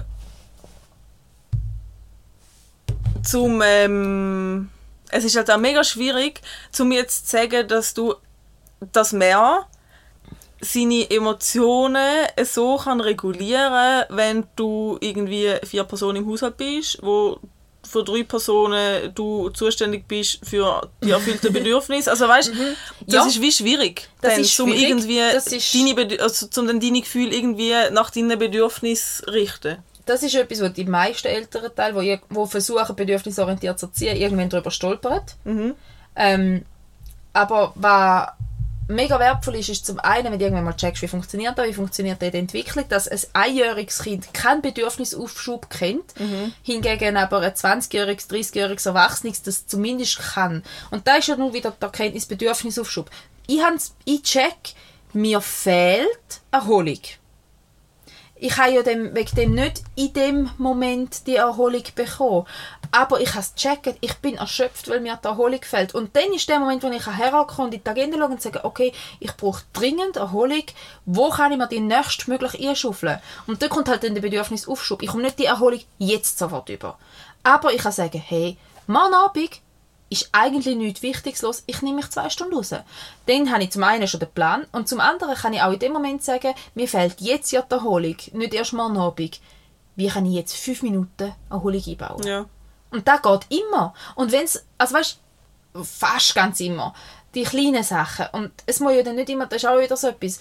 zum, 3.23 3.61
ähm, 3.63 4.69
es 5.09 5.23
ist 5.23 5.35
halt 5.35 5.49
auch 5.51 5.57
mega 5.57 5.83
schwierig, 5.83 6.41
zum 6.71 6.91
jetzt 6.91 7.27
zu 7.29 7.37
sagen, 7.37 7.67
dass 7.67 7.93
du 7.93 8.15
das 8.91 9.13
mehr 9.13 9.67
seine 10.61 11.09
Emotionen 11.09 12.25
so 12.43 12.77
kann 12.77 13.01
regulieren, 13.01 14.05
wenn 14.09 14.45
du 14.55 14.97
irgendwie 15.01 15.55
vier 15.63 15.83
Personen 15.83 16.23
im 16.23 16.29
Haushalt 16.29 16.57
bist, 16.57 16.99
wo 17.01 17.39
für 17.93 18.03
drei 18.03 18.23
Personen 18.23 19.13
du 19.15 19.49
zuständig 19.51 20.07
bist 20.07 20.39
für 20.43 20.89
die 21.01 21.11
erfüllten 21.11 21.53
Bedürfnisse. 21.59 22.11
Also 22.11 22.27
weißt, 22.27 22.51
das 23.07 23.13
Ja. 23.15 23.25
ist 23.25 23.39
wie 23.39 23.51
schwierig, 23.51 24.09
Das 24.21 24.37
ist 24.37 24.55
zum 24.55 24.69
schwierig. 24.69 24.89
irgendwie 24.89 25.19
deine 25.19 25.93
Bedür- 25.95 26.21
also, 26.21 26.47
zum 26.47 26.67
dann 26.67 26.79
deine 26.81 26.99
Gefühle 27.01 27.33
irgendwie 27.33 27.71
nach 27.91 28.09
deinen 28.09 28.37
Bedürfnissen 28.37 29.29
richten. 29.29 29.77
Das 30.05 30.21
ist 30.21 30.35
etwas, 30.35 30.61
wo 30.61 30.67
die 30.67 30.83
meisten 30.83 31.27
älteren 31.27 31.73
Teile, 31.73 32.01
die 32.01 32.19
wo 32.29 32.45
versuchen, 32.45 32.93
bedürfnisorientiert 32.93 33.79
zu 33.79 33.85
erziehen, 33.85 34.17
irgendwann 34.17 34.49
darüber 34.49 34.69
stolpern. 34.71 35.21
Ähm, 36.15 36.65
aber 37.31 37.71
was 37.75 38.27
mega 38.87 39.19
wertvoll 39.19 39.55
ist, 39.55 39.69
ist 39.69 39.85
zum 39.85 39.99
einen, 39.99 40.31
wenn 40.31 40.39
du 40.39 40.45
irgendwann 40.45 40.65
mal 40.65 40.75
checkst, 40.75 41.01
wie 41.01 41.07
funktioniert 41.07 41.57
das, 41.57 41.67
wie 41.67 41.73
funktioniert 41.73 42.21
die 42.21 42.37
Entwicklung, 42.37 42.85
dass 42.89 43.07
ein 43.07 43.19
einjähriges 43.33 43.99
Kind 43.99 44.33
keinen 44.33 44.61
Bedürfnisaufschub 44.61 45.69
kennt, 45.69 46.13
hingegen 46.61 47.17
aber 47.17 47.39
ein 47.39 47.53
20-jähriges, 47.53 48.29
30-jähriges 48.29 48.87
Erwachsenes 48.87 49.41
das 49.43 49.67
zumindest 49.67 50.19
kann. 50.19 50.63
Und 50.91 51.07
da 51.07 51.15
ist 51.17 51.27
ja 51.27 51.35
nun 51.35 51.53
wieder 51.53 51.71
die 51.71 51.83
Erkenntnis 51.83 52.25
Bedürfnisaufschub. 52.25 53.09
Ich, 53.47 53.61
ich 54.05 54.23
check, 54.23 54.73
mir 55.13 55.41
fehlt 55.41 56.41
Erholung 56.51 56.99
ich 58.43 58.57
habe 58.57 58.73
ja 58.73 58.83
dem, 58.83 59.15
wegen 59.15 59.35
dem 59.37 59.53
nicht 59.53 59.83
in 59.95 60.11
dem 60.11 60.49
Moment 60.57 61.27
die 61.27 61.37
Erholung 61.37 61.83
bekommen. 61.95 62.45
Aber 62.95 63.19
ich 63.19 63.29
habe 63.29 63.39
es 63.39 63.55
gecheckt, 63.55 63.97
ich 64.01 64.13
bin 64.17 64.35
erschöpft, 64.35 64.87
weil 64.87 65.01
mir 65.01 65.17
die 65.17 65.27
Erholung 65.27 65.63
fehlt. 65.63 65.95
Und 65.95 66.15
dann 66.15 66.31
ist 66.31 66.47
der 66.47 66.59
Moment, 66.59 66.83
wo 66.83 66.91
ich 66.91 67.07
herkomme 67.07 67.65
und 67.65 67.73
in 67.73 67.83
die 67.83 67.89
Agenda 67.89 68.19
schaue 68.19 68.27
und 68.27 68.41
sage, 68.41 68.63
okay, 68.63 68.93
ich 69.19 69.35
brauche 69.35 69.63
dringend 69.73 70.15
Erholung, 70.15 70.61
wo 71.07 71.31
kann 71.31 71.51
ich 71.51 71.57
mir 71.57 71.67
die 71.67 71.79
nächstmöglich 71.79 72.69
einschaufeln? 72.69 73.17
Und 73.47 73.63
dann 73.63 73.69
kommt 73.69 73.89
halt 73.89 74.03
dann 74.03 74.13
der 74.13 74.21
Bedürfnisaufschub. 74.21 75.01
Ich 75.01 75.09
komme 75.09 75.23
nicht 75.23 75.39
die 75.39 75.45
Erholung 75.45 75.79
jetzt 75.97 76.37
sofort 76.37 76.69
über. 76.69 76.99
Aber 77.41 77.73
ich 77.73 77.81
kann 77.81 77.91
sagen, 77.91 78.23
hey, 78.23 78.57
morgen 78.85 79.15
Abend 79.15 79.59
ist 80.11 80.29
eigentlich 80.31 80.75
nichts 80.75 81.01
Wichtiges 81.01 81.41
los, 81.41 81.63
ich 81.65 81.81
nehme 81.81 81.95
mich 81.95 82.11
zwei 82.11 82.29
Stunden 82.29 82.53
raus. 82.53 82.75
Dann 83.25 83.51
habe 83.51 83.63
ich 83.63 83.71
zum 83.71 83.83
einen 83.83 84.07
schon 84.07 84.19
den 84.19 84.31
Plan 84.31 84.67
und 84.71 84.87
zum 84.87 84.99
anderen 84.99 85.33
kann 85.33 85.53
ich 85.53 85.63
auch 85.63 85.73
in 85.73 85.79
dem 85.79 85.93
Moment 85.93 86.23
sagen, 86.23 86.53
mir 86.75 86.87
fehlt 86.87 87.21
jetzt 87.21 87.51
ja 87.51 87.63
die 87.63 87.73
Erholung, 87.73 88.17
nicht 88.33 88.53
erst 88.53 88.73
morgen 88.73 88.97
Abend. 88.97 89.41
Wie 89.95 90.07
kann 90.07 90.27
ich 90.27 90.33
jetzt 90.33 90.55
fünf 90.55 90.83
Minuten 90.83 91.33
Erholung 91.49 91.81
einbauen? 91.87 92.23
Ja. 92.23 92.45
Und 92.93 93.07
das 93.07 93.21
geht 93.21 93.59
immer. 93.59 93.93
Und 94.15 94.31
wenn 94.31 94.45
es, 94.45 94.63
also 94.77 94.95
weißt 94.95 95.19
fast 95.83 96.35
ganz 96.35 96.59
immer, 96.59 96.93
die 97.33 97.43
kleinen 97.43 97.83
Sachen. 97.83 98.27
Und 98.31 98.51
es 98.65 98.79
muss 98.79 98.93
ja 98.93 99.03
dann 99.03 99.15
nicht 99.15 99.29
immer, 99.29 99.47
das 99.47 99.63
ist 99.63 99.69
auch 99.69 99.79
wieder 99.79 99.97
so 99.97 100.07
etwas. 100.09 100.39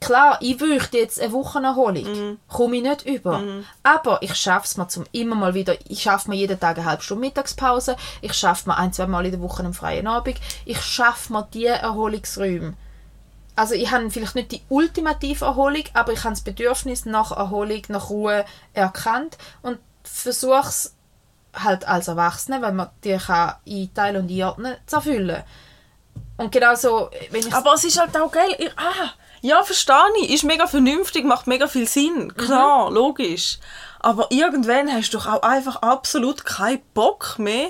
Klar, 0.00 0.38
ich 0.40 0.58
möchte 0.58 0.98
jetzt 0.98 1.20
eine 1.20 1.30
Wochenerholung. 1.32 2.38
Komme 2.48 2.76
ich 2.76 2.82
nicht 2.82 3.06
über. 3.06 3.40
Aber 3.84 4.20
ich 4.20 4.34
schaffe 4.34 4.66
es 4.66 4.76
mir 4.76 4.88
zum 4.88 5.04
immer 5.12 5.36
mal 5.36 5.54
wieder. 5.54 5.76
Ich 5.88 6.02
schaffe 6.02 6.28
mir 6.28 6.34
jeden 6.34 6.58
Tag 6.58 6.76
eine 6.76 6.86
halbe 6.86 7.04
Stunde 7.04 7.20
Mittagspause. 7.20 7.96
Ich 8.20 8.32
schaffe 8.32 8.68
mir 8.68 8.76
ein, 8.76 8.92
zwei 8.92 9.06
Mal 9.06 9.26
in 9.26 9.30
der 9.30 9.40
Woche 9.40 9.62
einen 9.62 9.74
freien 9.74 10.08
Abend. 10.08 10.40
Ich 10.64 10.80
schaffe 10.80 11.32
mir 11.32 11.46
diese 11.54 11.68
Erholungsräume. 11.68 12.74
Also 13.54 13.74
ich 13.74 13.92
habe 13.92 14.10
vielleicht 14.10 14.34
nicht 14.34 14.50
die 14.50 14.62
ultimative 14.70 15.44
Erholung, 15.44 15.84
aber 15.92 16.12
ich 16.12 16.24
habe 16.24 16.34
das 16.34 16.40
Bedürfnis 16.40 17.04
nach 17.04 17.30
Erholung, 17.30 17.82
nach 17.88 18.10
Ruhe 18.10 18.44
erkannt 18.72 19.38
und 19.60 19.78
versuche 20.02 20.68
es 20.68 20.91
halt 21.54 21.86
als 21.86 22.08
Erwachsene, 22.08 22.62
weil 22.62 22.72
man 22.72 22.90
die 23.04 23.16
kann 23.16 23.54
einteilen 23.66 24.22
und 24.22 24.30
einordnen, 24.30 24.76
zu 24.86 24.96
erfüllen. 24.96 25.42
Und 26.36 26.50
genauso, 26.50 27.10
wenn 27.30 27.46
ich 27.46 27.54
Aber 27.54 27.74
es 27.74 27.84
ist 27.84 28.00
halt 28.00 28.16
auch 28.16 28.32
geil. 28.32 28.54
Ich, 28.58 28.70
ah, 28.76 29.12
ja, 29.42 29.62
verstehe 29.62 29.96
ich. 30.22 30.30
Ist 30.30 30.44
mega 30.44 30.66
vernünftig, 30.66 31.24
macht 31.24 31.46
mega 31.46 31.66
viel 31.66 31.86
Sinn. 31.86 32.34
Klar, 32.34 32.90
logisch. 32.90 33.58
Aber 34.00 34.26
irgendwann 34.30 34.92
hast 34.92 35.12
du 35.12 35.18
doch 35.18 35.26
auch 35.26 35.42
einfach 35.42 35.76
absolut 35.76 36.44
keinen 36.44 36.82
Bock 36.94 37.38
mehr. 37.38 37.68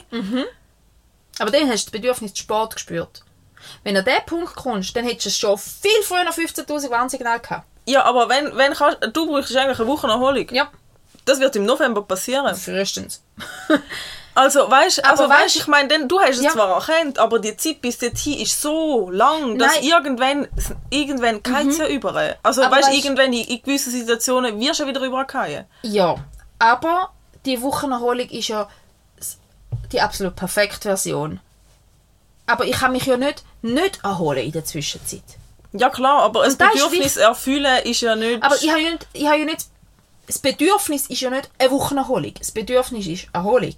Aber 1.39 1.51
dann 1.51 1.69
hast 1.69 1.87
du 1.87 1.91
das 1.91 2.01
Bedürfnis 2.01 2.39
Sport 2.39 2.75
gespürt. 2.75 3.25
Wenn 3.85 3.95
du 3.95 4.01
an 4.01 4.07
diesen 4.07 4.27
Punkt 4.27 4.55
kommst, 4.55 4.95
dann 4.97 5.05
hättest 5.05 5.27
du 5.27 5.31
schon 5.31 5.59
viel 5.59 6.03
früher 6.03 6.29
15'000 6.29 6.91
Warnsignale 6.91 7.41
gehabt. 7.41 7.67
Ja, 7.87 8.05
aber 8.05 8.29
wenn, 8.29 8.57
wenn 8.57 8.75
kannst, 8.75 8.99
du 9.13 9.27
brauchst 9.27 9.57
eigentlich 9.57 9.79
eine 9.79 9.89
Wochenerholung. 9.89 10.49
Ja, 10.51 10.71
Das 11.25 11.39
wird 11.41 11.55
im 11.57 11.65
November 11.67 12.03
passieren. 12.03 12.55
frühestens. 12.57 13.23
Also, 14.35 14.71
weißt, 14.71 15.05
also, 15.05 15.29
weißt, 15.29 15.57
ich 15.57 15.67
meine, 15.67 15.89
denn 15.89 16.09
du 16.09 16.19
hast 16.19 16.39
es 16.39 16.43
Ja. 16.43 16.53
zwar 16.53 16.75
erkannt, 16.77 17.19
aber 17.19 17.39
die 17.39 17.55
Zeit 17.55 17.83
bis 17.83 17.99
dorthin 17.99 18.39
ist 18.41 18.59
so 18.63 19.11
lang, 19.11 19.59
dass 19.59 19.75
Nein. 19.75 19.83
Mhm. 19.85 19.89
irgendwann, 19.91 20.49
irgendwann 20.89 21.69
es 21.69 21.77
ja 21.77 21.87
über. 21.87 22.37
Also, 22.43 22.63
Aber 22.63 22.77
weißt, 22.77 22.89
weisst- 22.89 22.97
irgendwann 23.05 23.31
in, 23.35 23.45
in 23.47 23.61
gewissen 23.63 23.91
Situationen 23.93 24.59
wirst 24.59 24.81
du 24.81 24.87
wieder 24.87 25.03
übergehen. 25.03 25.67
Ja, 25.83 26.15
aber 26.59 27.11
die 27.45 27.61
Wochenerholung 27.61 28.27
ist 28.31 28.49
ja 28.49 28.71
die 29.93 30.01
absolut 30.01 30.35
perfekte 30.35 30.81
Version. 30.89 31.41
Aber 32.47 32.65
ich 32.65 32.73
kann 32.77 32.93
mich 32.93 33.05
ja 33.05 33.19
nicht, 33.19 33.45
nicht 33.61 34.03
erholen 34.03 34.47
in 34.47 34.53
der 34.53 34.65
Zwischenzeit. 34.65 35.23
Ja, 35.75 35.91
klar, 35.91 36.23
aber 36.23 36.41
ein 36.45 36.57
das 36.57 36.69
ist 36.69 36.73
Bedürfnis 36.73 37.01
wichtig. 37.17 37.23
erfüllen 37.23 37.83
ist 37.85 38.01
ja 38.01 38.17
nicht. 38.17 38.43
Aber 38.43 38.55
ich 38.57 38.71
habe 38.71 38.81
ja 38.81 38.91
nicht, 38.93 39.07
ich 39.13 39.27
habe 39.27 39.39
ja 39.41 39.45
nicht, 39.45 39.67
das 40.27 40.39
Bedürfnis 40.39 41.07
ist 41.07 41.21
ja 41.21 41.31
nicht 41.31 41.51
eine 41.59 41.71
Wochenerholung. 41.71 42.35
Das 42.39 42.51
Bedürfnis 42.53 43.07
ist 43.07 43.29
Erholung. 43.33 43.75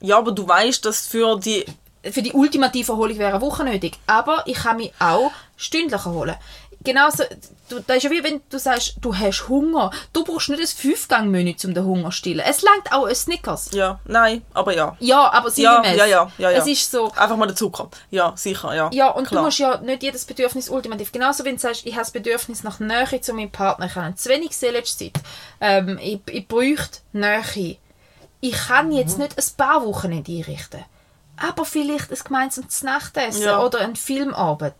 ja, 0.00 0.18
aber 0.18 0.32
du 0.32 0.46
weißt, 0.46 0.84
dass 0.84 1.06
für 1.06 1.38
die. 1.38 1.64
Für 2.10 2.20
die 2.22 2.32
ultimative 2.32 2.90
Erholung 2.90 3.16
wäre 3.16 3.34
eine 3.34 3.40
Woche 3.40 3.62
nötig. 3.62 3.96
Aber 4.08 4.42
ich 4.46 4.56
kann 4.56 4.78
mich 4.78 4.92
auch 4.98 5.30
stündlich 5.56 6.04
erholen. 6.04 6.34
Genauso, 6.84 7.24
du, 7.68 7.80
das 7.80 7.98
ist 7.98 8.02
ja 8.04 8.10
wie 8.10 8.22
wenn 8.24 8.40
du 8.50 8.58
sagst, 8.58 8.96
du 9.00 9.16
hast 9.16 9.48
Hunger. 9.48 9.90
Du 10.12 10.24
brauchst 10.24 10.48
nicht 10.48 10.60
ein 10.60 10.66
Fünfgang-Menü, 10.66 11.54
um 11.64 11.74
den 11.74 11.84
Hunger 11.84 12.10
zu 12.10 12.16
stillen. 12.16 12.40
Es 12.46 12.62
langt 12.62 12.92
auch 12.92 13.06
ein 13.06 13.14
Snickers. 13.14 13.70
Ja, 13.72 14.00
nein, 14.04 14.42
aber 14.54 14.74
ja. 14.74 14.96
Ja, 15.00 15.30
aber 15.32 15.50
sinngemäß. 15.50 15.96
ja, 15.96 16.06
ja, 16.06 16.30
ja, 16.38 16.50
ja. 16.50 16.58
Es 16.58 16.66
ist 16.66 16.90
so, 16.90 17.10
Einfach 17.12 17.36
mal 17.36 17.46
dazu 17.46 17.70
kommen. 17.70 17.90
Ja, 18.10 18.32
sicher, 18.36 18.74
ja. 18.74 18.90
Ja, 18.92 19.08
und 19.10 19.26
klar. 19.28 19.40
du 19.42 19.46
musst 19.46 19.58
ja 19.58 19.78
nicht 19.78 20.02
jedes 20.02 20.24
Bedürfnis 20.24 20.68
ultimativ. 20.68 21.12
Genauso 21.12 21.44
wenn 21.44 21.56
du 21.56 21.60
sagst, 21.60 21.86
ich 21.86 21.92
habe 21.92 22.02
das 22.02 22.10
Bedürfnis 22.10 22.62
nach 22.62 22.80
Nähe 22.80 23.20
zu 23.20 23.32
meinem 23.32 23.50
Partner, 23.50 23.86
ich 23.86 23.94
habe 23.94 24.14
zu 24.14 24.28
wenig 24.28 24.56
Seelenszeit, 24.56 25.12
ähm, 25.60 25.98
ich, 26.02 26.20
ich 26.30 26.46
bräuchte 26.48 26.98
Nähe. 27.12 27.76
Ich 28.40 28.52
kann 28.66 28.90
jetzt 28.90 29.18
nicht 29.18 29.38
ein 29.38 29.44
paar 29.56 29.84
Wochen 29.86 30.10
nicht 30.10 30.28
einrichten. 30.28 30.84
Aber 31.36 31.64
vielleicht 31.64 32.10
ein 32.10 32.18
gemeinsames 32.24 32.82
Nachtessen 32.82 33.42
Ja. 33.44 33.62
oder 33.64 33.80
ein 33.80 33.96
Filmabend. 33.96 34.74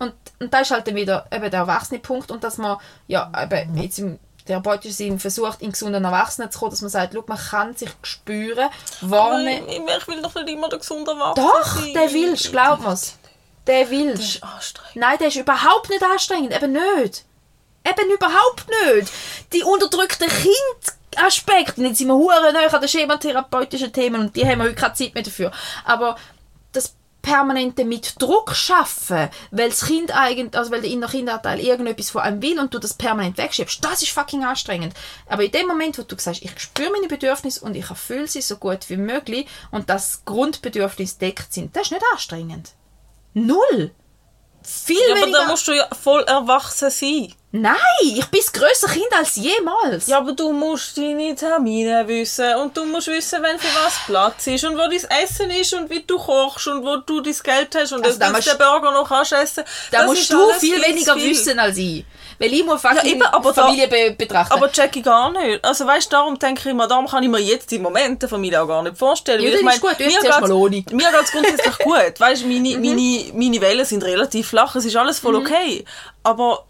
Und, 0.00 0.14
und 0.40 0.52
da 0.52 0.60
ist 0.60 0.70
halt 0.70 0.86
dann 0.86 0.94
wieder 0.94 1.26
eben 1.30 1.50
der 1.50 1.60
erwachsene 1.60 2.00
Punkt 2.00 2.30
und 2.30 2.42
dass 2.42 2.56
man, 2.56 2.78
ja, 3.06 3.30
eben 3.42 3.76
jetzt 3.76 3.98
im 3.98 4.18
therapeutische 4.46 4.94
Sinn 4.94 5.18
versucht, 5.20 5.60
in 5.60 5.72
gesunden 5.72 6.02
Erwachsenen 6.02 6.50
zu 6.50 6.58
kommen, 6.58 6.70
dass 6.70 6.80
man 6.80 6.90
sagt, 6.90 7.12
schau, 7.14 7.22
man 7.26 7.38
kann 7.38 7.76
sich 7.76 7.90
spüren, 8.02 8.70
warme... 9.02 9.60
ich, 9.60 9.78
ich 9.78 10.08
will 10.08 10.22
doch 10.22 10.34
nicht 10.34 10.48
immer 10.48 10.70
der 10.70 10.78
gesunde 10.78 11.10
Erwachsene 11.10 11.46
Doch, 11.46 11.76
sein. 11.76 11.92
der 11.92 12.12
willst, 12.12 12.50
glaub 12.50 12.80
mir's. 12.80 13.18
Der 13.66 13.90
willst. 13.90 14.36
ist 14.36 14.42
anstrengend. 14.42 14.96
Nein, 14.96 15.18
der 15.18 15.28
ist 15.28 15.36
überhaupt 15.36 15.90
nicht 15.90 16.02
anstrengend, 16.02 16.56
eben 16.56 16.72
nicht. 16.72 17.24
Eben 17.84 18.10
überhaupt 18.10 18.66
nicht. 18.94 19.12
Die 19.52 19.62
unterdrückten 19.62 20.28
Kind-Aspekte, 20.28 21.82
jetzt 21.82 21.98
sind 21.98 22.08
wir 22.08 22.14
hure 22.14 22.52
nahe 22.52 22.72
an 22.72 22.80
den 22.80 22.88
schematherapeutischen 22.88 23.92
Themen 23.92 24.22
und 24.22 24.36
die 24.36 24.46
haben 24.46 24.58
wir 24.58 24.64
heute 24.64 24.74
keine 24.74 24.94
Zeit 24.94 25.14
mehr 25.14 25.22
dafür. 25.22 25.52
Aber 25.84 26.16
permanente 27.22 27.84
mit 27.84 28.20
Druck 28.20 28.54
schaffen, 28.54 29.28
weil 29.50 29.70
das 29.70 29.86
Kind 29.86 30.14
eigentlich, 30.14 30.56
also 30.56 30.70
weil 30.70 30.80
der 30.80 30.90
innere 30.90 31.10
Kindanteil 31.10 31.60
irgendetwas 31.60 32.10
von 32.10 32.22
einem 32.22 32.42
will 32.42 32.58
und 32.58 32.72
du 32.72 32.78
das 32.78 32.94
permanent 32.94 33.38
wegschiebst, 33.38 33.84
das 33.84 34.02
ist 34.02 34.12
fucking 34.12 34.44
anstrengend. 34.44 34.94
Aber 35.26 35.44
in 35.44 35.50
dem 35.50 35.66
Moment, 35.66 35.98
wo 35.98 36.02
du 36.02 36.16
sagst, 36.18 36.42
ich 36.42 36.58
spüre 36.58 36.90
meine 36.90 37.08
Bedürfnisse 37.08 37.64
und 37.64 37.76
ich 37.76 37.88
erfülle 37.88 38.28
sie 38.28 38.40
so 38.42 38.56
gut 38.56 38.88
wie 38.88 38.96
möglich 38.96 39.46
und 39.70 39.90
das 39.90 40.24
Grundbedürfnis 40.24 41.18
deckt 41.18 41.52
sind, 41.52 41.76
das 41.76 41.84
ist 41.84 41.92
nicht 41.92 42.04
anstrengend. 42.12 42.72
Null. 43.34 43.92
Viel 44.62 44.96
Ja, 44.96 45.12
aber 45.12 45.22
weniger. 45.22 45.38
da 45.38 45.46
musst 45.48 45.68
du 45.68 45.72
ja 45.72 45.88
voll 45.94 46.22
erwachsen 46.24 46.90
sein. 46.90 47.32
Nein, 47.52 47.74
ich 48.02 48.24
bin 48.26 48.40
das 48.40 48.52
grössere 48.52 48.92
Kind 48.92 49.12
als 49.12 49.34
jemals. 49.34 50.06
Ja, 50.06 50.18
aber 50.18 50.32
du 50.32 50.52
musst 50.52 50.96
deine 50.96 51.34
Termine 51.34 52.06
wissen 52.06 52.54
und 52.56 52.76
du 52.76 52.84
musst 52.84 53.08
wissen, 53.08 53.42
wenn 53.42 53.58
für 53.58 53.66
was 53.84 53.94
Platz 54.06 54.46
ist 54.46 54.64
und 54.64 54.74
wo 54.74 54.82
dein 54.88 54.92
Essen 55.24 55.50
ist 55.50 55.74
und 55.74 55.90
wie 55.90 56.00
du 56.06 56.16
kochst 56.16 56.68
und 56.68 56.84
wo 56.84 56.98
du 56.98 57.20
dein 57.20 57.34
Geld 57.42 57.74
hast 57.74 57.92
und 57.92 58.04
Also 58.04 58.20
da 58.20 58.30
dass 58.30 58.44
du 58.44 58.50
den 58.52 58.58
Burger 58.58 58.92
noch 58.92 59.08
kannst 59.08 59.32
essen. 59.32 59.64
da 59.90 60.04
musst 60.06 60.32
du 60.32 60.48
viel 60.60 60.80
weniger 60.80 61.14
viel. 61.14 61.30
wissen 61.30 61.58
als 61.58 61.76
ich. 61.76 62.04
Weil 62.38 62.54
ich 62.54 62.64
muss 62.64 62.80
fucking 62.80 63.04
eben, 63.04 63.22
aber 63.22 63.52
da- 63.52 63.62
Familie 63.66 63.88
be 63.88 64.14
betrachten. 64.16 64.52
Aber 64.54 64.70
check 64.70 64.94
ich 64.96 65.02
gar 65.02 65.30
nicht. 65.32 65.62
Also 65.64 65.84
weißt 65.86 66.06
du, 66.06 66.16
darum 66.16 66.38
denke 66.38 66.60
ich 66.60 66.66
immer, 66.66 66.86
darum 66.86 67.06
kann 67.08 67.22
ich 67.24 67.28
mir 67.28 67.40
jetzt 67.40 67.70
im 67.72 67.82
Moment 67.82 68.22
der 68.22 68.28
Familie 68.28 68.62
auch 68.62 68.68
gar 68.68 68.82
nicht 68.84 68.96
vorstellen. 68.96 69.42
Ja, 69.42 69.50
das 69.50 69.60
ich 69.60 69.66
ist 69.66 69.80
gut, 69.80 69.94
du 69.98 70.04
mir 70.04 70.10
geht's- 70.20 70.40
mal 70.40 70.52
ohne. 70.52 70.76
Mhm. 70.88 70.96
Mir 70.96 71.10
geht 71.10 71.20
es 71.24 71.32
grundsätzlich 71.32 71.78
gut. 71.84 72.14
Weißt 72.20 72.42
du, 72.44 72.46
meine, 72.46 72.78
meine, 72.78 73.24
meine 73.34 73.60
Wellen 73.60 73.84
sind 73.84 74.04
relativ 74.04 74.48
flach, 74.50 74.74
es 74.76 74.84
ist 74.84 74.96
alles 74.96 75.18
voll 75.18 75.34
okay. 75.34 75.84
Aber 76.22 76.64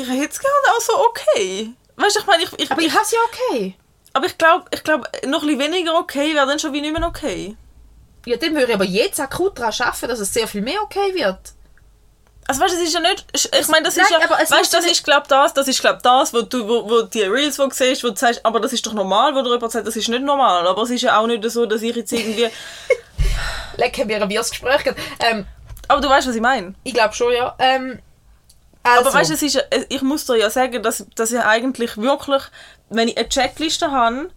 ich 0.00 0.08
hätte 0.08 0.32
es 0.32 0.40
gerne 0.40 0.54
auch 0.76 0.80
so 0.80 0.92
okay. 1.06 1.72
Weißt 1.96 2.16
du, 2.16 2.20
ich 2.20 2.26
meine, 2.26 2.42
ich, 2.42 2.52
ich, 2.58 2.70
aber 2.70 2.82
ich 2.82 2.94
hasse 2.94 3.16
ja 3.16 3.20
okay. 3.28 3.74
aber 4.12 4.26
ich 4.26 4.36
glaube, 4.36 4.66
ich 4.70 4.84
glaub, 4.84 5.08
noch 5.26 5.42
ein 5.42 5.48
bisschen 5.48 5.72
weniger 5.72 5.98
okay 5.98 6.34
wäre 6.34 6.46
dann 6.46 6.58
schon 6.58 6.72
wie 6.72 6.80
nicht 6.80 6.96
mehr 6.96 7.06
okay. 7.06 7.56
Ja, 8.26 8.36
dann 8.36 8.54
würde 8.54 8.66
ich 8.68 8.74
aber 8.74 8.84
jetzt 8.84 9.20
akut 9.20 9.58
daran 9.58 9.72
arbeiten, 9.78 10.08
dass 10.08 10.18
es 10.18 10.34
sehr 10.34 10.48
viel 10.48 10.62
mehr 10.62 10.82
okay 10.82 11.14
wird. 11.14 11.38
Also 12.48 12.60
weißt 12.60 12.74
du, 12.74 12.78
das 12.78 12.86
ist 12.86 12.94
ja 12.94 13.00
nicht, 13.00 13.26
ich 13.32 13.68
meine, 13.68 13.84
das 13.84 13.96
Nein, 13.96 14.04
ist 14.04 14.10
ja, 14.10 14.38
es 14.40 14.50
weißt 14.50 14.72
du, 14.72 14.76
das 14.76 14.86
ist 14.86 15.04
glaub 15.04 15.26
das, 15.26 15.52
das 15.52 15.66
ist 15.66 15.80
glaub 15.80 16.00
das, 16.02 16.32
wo 16.32 16.42
du, 16.42 16.68
wo, 16.68 16.88
wo 16.88 17.02
die 17.02 17.22
Reels, 17.22 17.58
wo 17.58 17.64
du 17.64 17.74
siehst, 17.74 18.04
wo 18.04 18.08
du 18.08 18.16
sagst, 18.16 18.44
aber 18.44 18.60
das 18.60 18.72
ist 18.72 18.86
doch 18.86 18.92
normal, 18.92 19.34
wo 19.34 19.42
der 19.42 19.54
jemand 19.54 19.72
sagt, 19.72 19.86
das 19.86 19.96
ist 19.96 20.08
nicht 20.08 20.22
normal, 20.22 20.66
aber 20.66 20.82
es 20.82 20.90
ist 20.90 21.02
ja 21.02 21.18
auch 21.18 21.26
nicht 21.26 21.48
so, 21.50 21.66
dass 21.66 21.82
ich 21.82 21.96
jetzt 21.96 22.12
irgendwie, 22.12 22.48
Leck, 23.76 23.98
haben 23.98 24.08
wir 24.08 24.22
ein 24.22 24.28
wirres 24.28 24.50
Gespräch 24.50 24.84
gehabt. 24.84 25.00
Ähm, 25.20 25.46
aber 25.88 26.00
du 26.00 26.08
weißt, 26.08 26.28
was 26.28 26.34
ich 26.34 26.40
meine. 26.40 26.74
ich 26.84 26.94
glaube 26.94 27.14
schon, 27.14 27.32
ja. 27.32 27.54
Ähm, 27.58 28.00
also, 28.86 29.08
Aber 29.10 29.18
weißt 29.18 29.30
du, 29.30 29.34
es 29.34 29.42
ist, 29.42 29.64
ich 29.88 30.02
muss 30.02 30.26
dir 30.26 30.36
ja 30.36 30.50
sagen, 30.50 30.82
dass, 30.82 31.06
dass 31.14 31.32
ich 31.32 31.40
eigentlich 31.40 31.96
wirklich, 31.96 32.42
wenn 32.88 33.08
ich 33.08 33.16
eine 33.18 33.28
Checkliste 33.28 33.90
habe, 33.90 34.30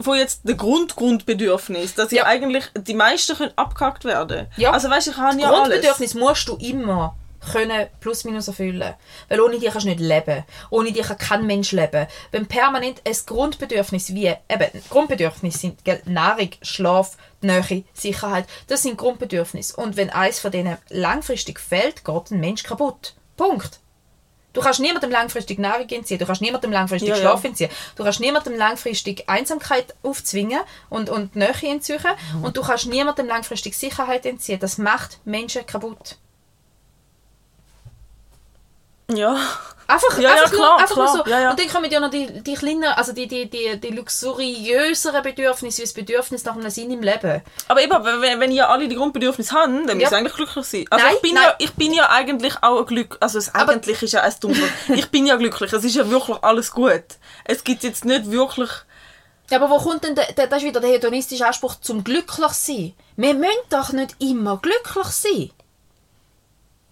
von 0.00 0.16
jetzt 0.16 0.48
der 0.48 0.54
Grund 0.54 0.96
Grundbedürfnis, 0.96 1.94
dass 1.94 2.10
Ja. 2.10 2.22
ja 2.22 2.26
eigentlich 2.26 2.64
die 2.74 2.94
meisten 2.94 3.36
können 3.36 3.52
abgehackt 3.56 4.04
werden. 4.04 4.46
Ja. 4.56 4.70
Also 4.70 4.88
weißt 4.88 5.08
du, 5.08 5.10
ich 5.12 5.16
habe 5.18 5.38
ja 5.38 5.48
alles. 5.48 5.60
Grundbedürfnis 5.60 6.14
musst 6.14 6.48
du 6.48 6.56
immer 6.56 7.16
können 7.52 7.88
plus 8.00 8.24
minus 8.24 8.48
erfüllen. 8.48 8.94
Weil 9.28 9.40
ohne 9.40 9.58
dich 9.58 9.70
kannst 9.70 9.86
du 9.86 9.90
nicht 9.90 10.00
leben. 10.00 10.44
Ohne 10.70 10.92
dich 10.92 11.06
kann 11.06 11.18
kein 11.18 11.46
Mensch 11.46 11.72
leben. 11.72 12.06
Wenn 12.30 12.46
permanent 12.46 13.02
ein 13.06 13.16
Grundbedürfnis 13.26 14.14
wie, 14.14 14.26
eben, 14.26 14.82
Grundbedürfnisse 14.90 15.58
sind 15.58 15.84
gell, 15.84 16.02
Nahrung, 16.04 16.50
Schlaf, 16.62 17.16
Nähe, 17.40 17.84
Sicherheit, 17.94 18.46
das 18.66 18.82
sind 18.82 18.98
Grundbedürfnisse. 18.98 19.76
Und 19.76 19.96
wenn 19.96 20.10
eins 20.10 20.38
von 20.38 20.50
denen 20.50 20.76
langfristig 20.88 21.58
fehlt, 21.58 22.04
geht 22.04 22.30
ein 22.30 22.40
Mensch 22.40 22.62
kaputt. 22.62 23.14
Punkt. 23.36 23.80
Du 24.52 24.60
kannst 24.60 24.80
niemandem 24.80 25.10
langfristig 25.12 25.60
Nahrung 25.60 25.88
entziehen, 25.88 26.18
du 26.18 26.26
kannst 26.26 26.42
niemandem 26.42 26.72
langfristig 26.72 27.08
Ja, 27.08 27.14
ja. 27.14 27.20
Schlaf 27.20 27.44
entziehen, 27.44 27.70
du 27.94 28.02
kannst 28.02 28.18
niemandem 28.18 28.56
langfristig 28.56 29.28
Einsamkeit 29.28 29.94
aufzwingen 30.02 30.58
und, 30.88 31.08
und 31.08 31.36
Nähe 31.36 31.54
entziehen 31.62 32.00
Mhm. 32.34 32.44
und 32.44 32.56
du 32.56 32.62
kannst 32.62 32.86
niemandem 32.86 33.28
langfristig 33.28 33.76
Sicherheit 33.76 34.26
entziehen. 34.26 34.58
Das 34.58 34.76
macht 34.76 35.20
Menschen 35.24 35.64
kaputt. 35.66 36.16
Ja. 39.16 39.36
Einfach, 39.86 40.18
Ja, 40.18 40.22
ja, 40.22 40.42
einfach, 40.42 40.52
klar, 40.52 40.68
nur, 40.70 40.78
einfach 40.78 40.94
klar. 40.94 41.16
nur 41.16 41.24
so. 41.24 41.30
Ja, 41.30 41.40
ja. 41.40 41.50
Und 41.50 41.58
dann 41.58 41.68
kommen 41.68 41.90
ja 41.90 41.98
noch 41.98 42.10
die, 42.10 42.42
die 42.44 42.54
kleinen, 42.54 42.84
also 42.84 43.12
die, 43.12 43.26
die, 43.26 43.50
die, 43.50 43.76
die 43.80 43.88
luxuriöseren 43.88 45.20
Bedürfnisse, 45.22 45.78
wie 45.78 45.82
das 45.86 45.92
Bedürfnis 45.94 46.44
nach 46.44 46.54
einem 46.54 46.70
Sinn 46.70 46.90
im 46.92 47.02
Leben. 47.02 47.42
Aber 47.68 47.82
eben, 47.82 48.04
wenn, 48.22 48.38
wenn 48.38 48.52
ihr 48.52 48.68
alle 48.68 48.86
die 48.86 48.94
Grundbedürfnisse 48.94 49.52
habt, 49.54 49.66
dann 49.66 49.88
Ja. 49.88 49.94
müsst 49.96 50.12
ihr 50.12 50.18
eigentlich 50.18 50.34
glücklich 50.36 50.64
sein. 50.66 50.84
Also 50.90 51.04
Nein, 51.04 51.14
ich, 51.16 51.22
bin 51.22 51.34
nein. 51.34 51.42
Ja, 51.44 51.54
ich 51.58 51.72
bin 51.74 51.92
ja 51.92 52.08
eigentlich 52.08 52.54
auch 52.62 52.78
ein 52.80 52.86
Glück. 52.86 53.16
Also 53.20 53.40
Aber- 53.52 53.72
eigentlich 53.72 54.00
ist 54.02 54.12
ja 54.12 54.20
ein 54.22 54.32
dummes 54.40 54.60
Wort. 54.60 54.70
Ich 54.98 55.10
bin 55.10 55.26
ja 55.26 55.34
glücklich. 55.36 55.72
Es 55.72 55.82
ist 55.84 55.96
ja 55.96 56.08
wirklich 56.08 56.36
alles 56.42 56.70
gut. 56.70 57.02
Es 57.44 57.64
gibt 57.64 57.82
jetzt 57.82 58.04
nicht 58.04 58.30
wirklich... 58.30 58.70
Ja, 59.50 59.60
aber 59.60 59.70
wo 59.70 59.78
kommt 59.78 60.04
denn 60.04 60.14
der, 60.14 60.32
der, 60.34 60.46
das 60.46 60.58
ist 60.60 60.64
wieder 60.68 60.80
der 60.80 60.90
hedonistische 60.90 61.44
Anspruch 61.44 61.74
zum 61.80 62.04
glücklich 62.04 62.52
sein? 62.52 62.92
Wir 63.16 63.34
müssen 63.34 63.50
doch 63.70 63.90
nicht 63.92 64.14
immer 64.20 64.58
glücklich 64.62 65.06
sein. 65.08 65.50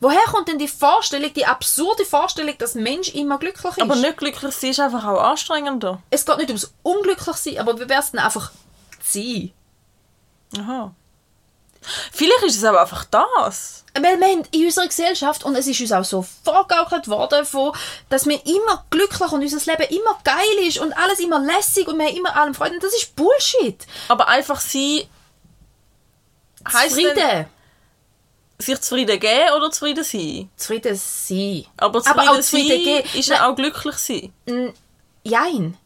Woher 0.01 0.23
kommt 0.31 0.49
denn 0.49 0.59
die 0.59 0.69
Vorstellung, 0.69 1.33
die 1.35 1.47
absurde 1.47 2.05
Vorstellung, 2.05 2.57
dass 2.59 2.75
Mensch 2.75 3.09
immer 3.15 3.39
glücklich 3.39 3.77
ist? 3.77 3.83
Aber 3.83 3.97
nicht 3.97 4.17
glücklich 4.17 4.55
sein 4.55 4.71
ist 4.71 4.81
einfach 4.81 5.05
auch 5.05 5.21
anstrengender. 5.21 6.01
Es 6.11 6.25
geht 6.25 6.37
nicht 6.39 6.51
ums 6.51 6.73
unglücklich 6.83 7.37
sein, 7.37 7.59
aber 7.59 7.79
wie 7.81 7.89
wäre 7.89 8.01
es 8.01 8.13
denn 8.13 8.21
einfach 8.21 8.53
sein? 9.03 9.53
Aha. 10.57 10.95
Vielleicht 12.13 12.43
ist 12.45 12.57
es 12.57 12.65
aber 12.65 12.83
einfach 12.83 13.05
das. 13.05 13.85
Weil 13.95 14.21
wir 14.21 14.27
haben 14.27 14.45
in 14.53 14.67
unserer 14.67 14.87
Gesellschaft, 14.87 15.45
und 15.45 15.57
es 15.57 15.67
ist 15.67 15.81
uns 15.81 15.93
auch 15.93 16.05
so 16.05 16.25
vorgegaukelt 16.45 17.09
worden, 17.09 17.45
von, 17.45 17.73
dass 18.09 18.27
wir 18.27 18.45
immer 18.47 18.85
glücklich 18.91 19.33
und 19.33 19.43
unser 19.43 19.73
Leben 19.73 19.95
immer 19.95 20.19
geil 20.23 20.67
ist 20.67 20.79
und 20.79 20.93
alles 20.93 21.19
immer 21.19 21.41
lässig 21.41 21.89
und 21.89 21.99
wir 21.99 22.07
haben 22.07 22.17
immer 22.17 22.37
allem 22.37 22.55
Freude. 22.55 22.75
Und 22.75 22.85
das 22.85 22.95
ist 22.95 23.17
Bullshit. 23.17 23.87
Aber 24.09 24.29
einfach 24.29 24.61
sein... 24.61 25.03
Heisst 26.73 26.97
denn, 26.97 27.07
Zufrieden. 27.07 27.47
Sich 28.59 28.81
zufrieden 28.81 29.21
geben 29.21 29.53
oder 29.57 29.71
zufrieden 29.71 30.05
sein? 30.05 30.51
Zufrieden 30.57 30.97
sein. 30.97 31.65
Aber 31.77 31.99
Aber 31.99 32.03
zufrieden 32.03 32.29
auch 32.29 32.41
zufrieden 32.41 32.69
sein 32.69 32.83
gehen. 32.85 33.05
ist 33.21 33.29
Nein. 33.29 33.39
ja 33.39 33.49
auch 33.51 33.55
glücklich 33.57 33.97
sein. 33.97 34.33
Jein. 35.23 35.77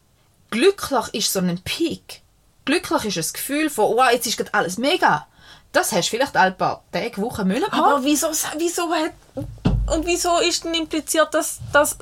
Glücklich 0.51 1.07
ist 1.14 1.33
so 1.33 1.39
ein 1.41 1.61
Peak. 1.64 2.20
Glücklich 2.64 3.05
ist 3.16 3.16
ein 3.31 3.33
Gefühl 3.33 3.70
von, 3.70 3.97
wow, 3.97 4.11
jetzt 4.12 4.27
ist 4.27 4.37
gerade 4.37 4.55
alles 4.55 4.79
mega. 4.79 5.27
Das 5.73 5.91
hast 5.93 6.07
du 6.07 6.11
vielleicht 6.16 6.37
ein 6.37 6.57
paar 6.57 6.83
Tage, 6.93 7.16
Wochen, 7.20 7.49
Monate. 7.49 7.73
Aber 7.73 8.03
wieso, 8.05 8.29
wieso 8.59 8.91
hat... 8.93 9.12
Und 9.87 10.07
wieso 10.07 10.39
ist 10.39 10.64
denn 10.64 10.75
impliziert, 10.75 11.33
dass, 11.35 11.59
dass 11.73 11.97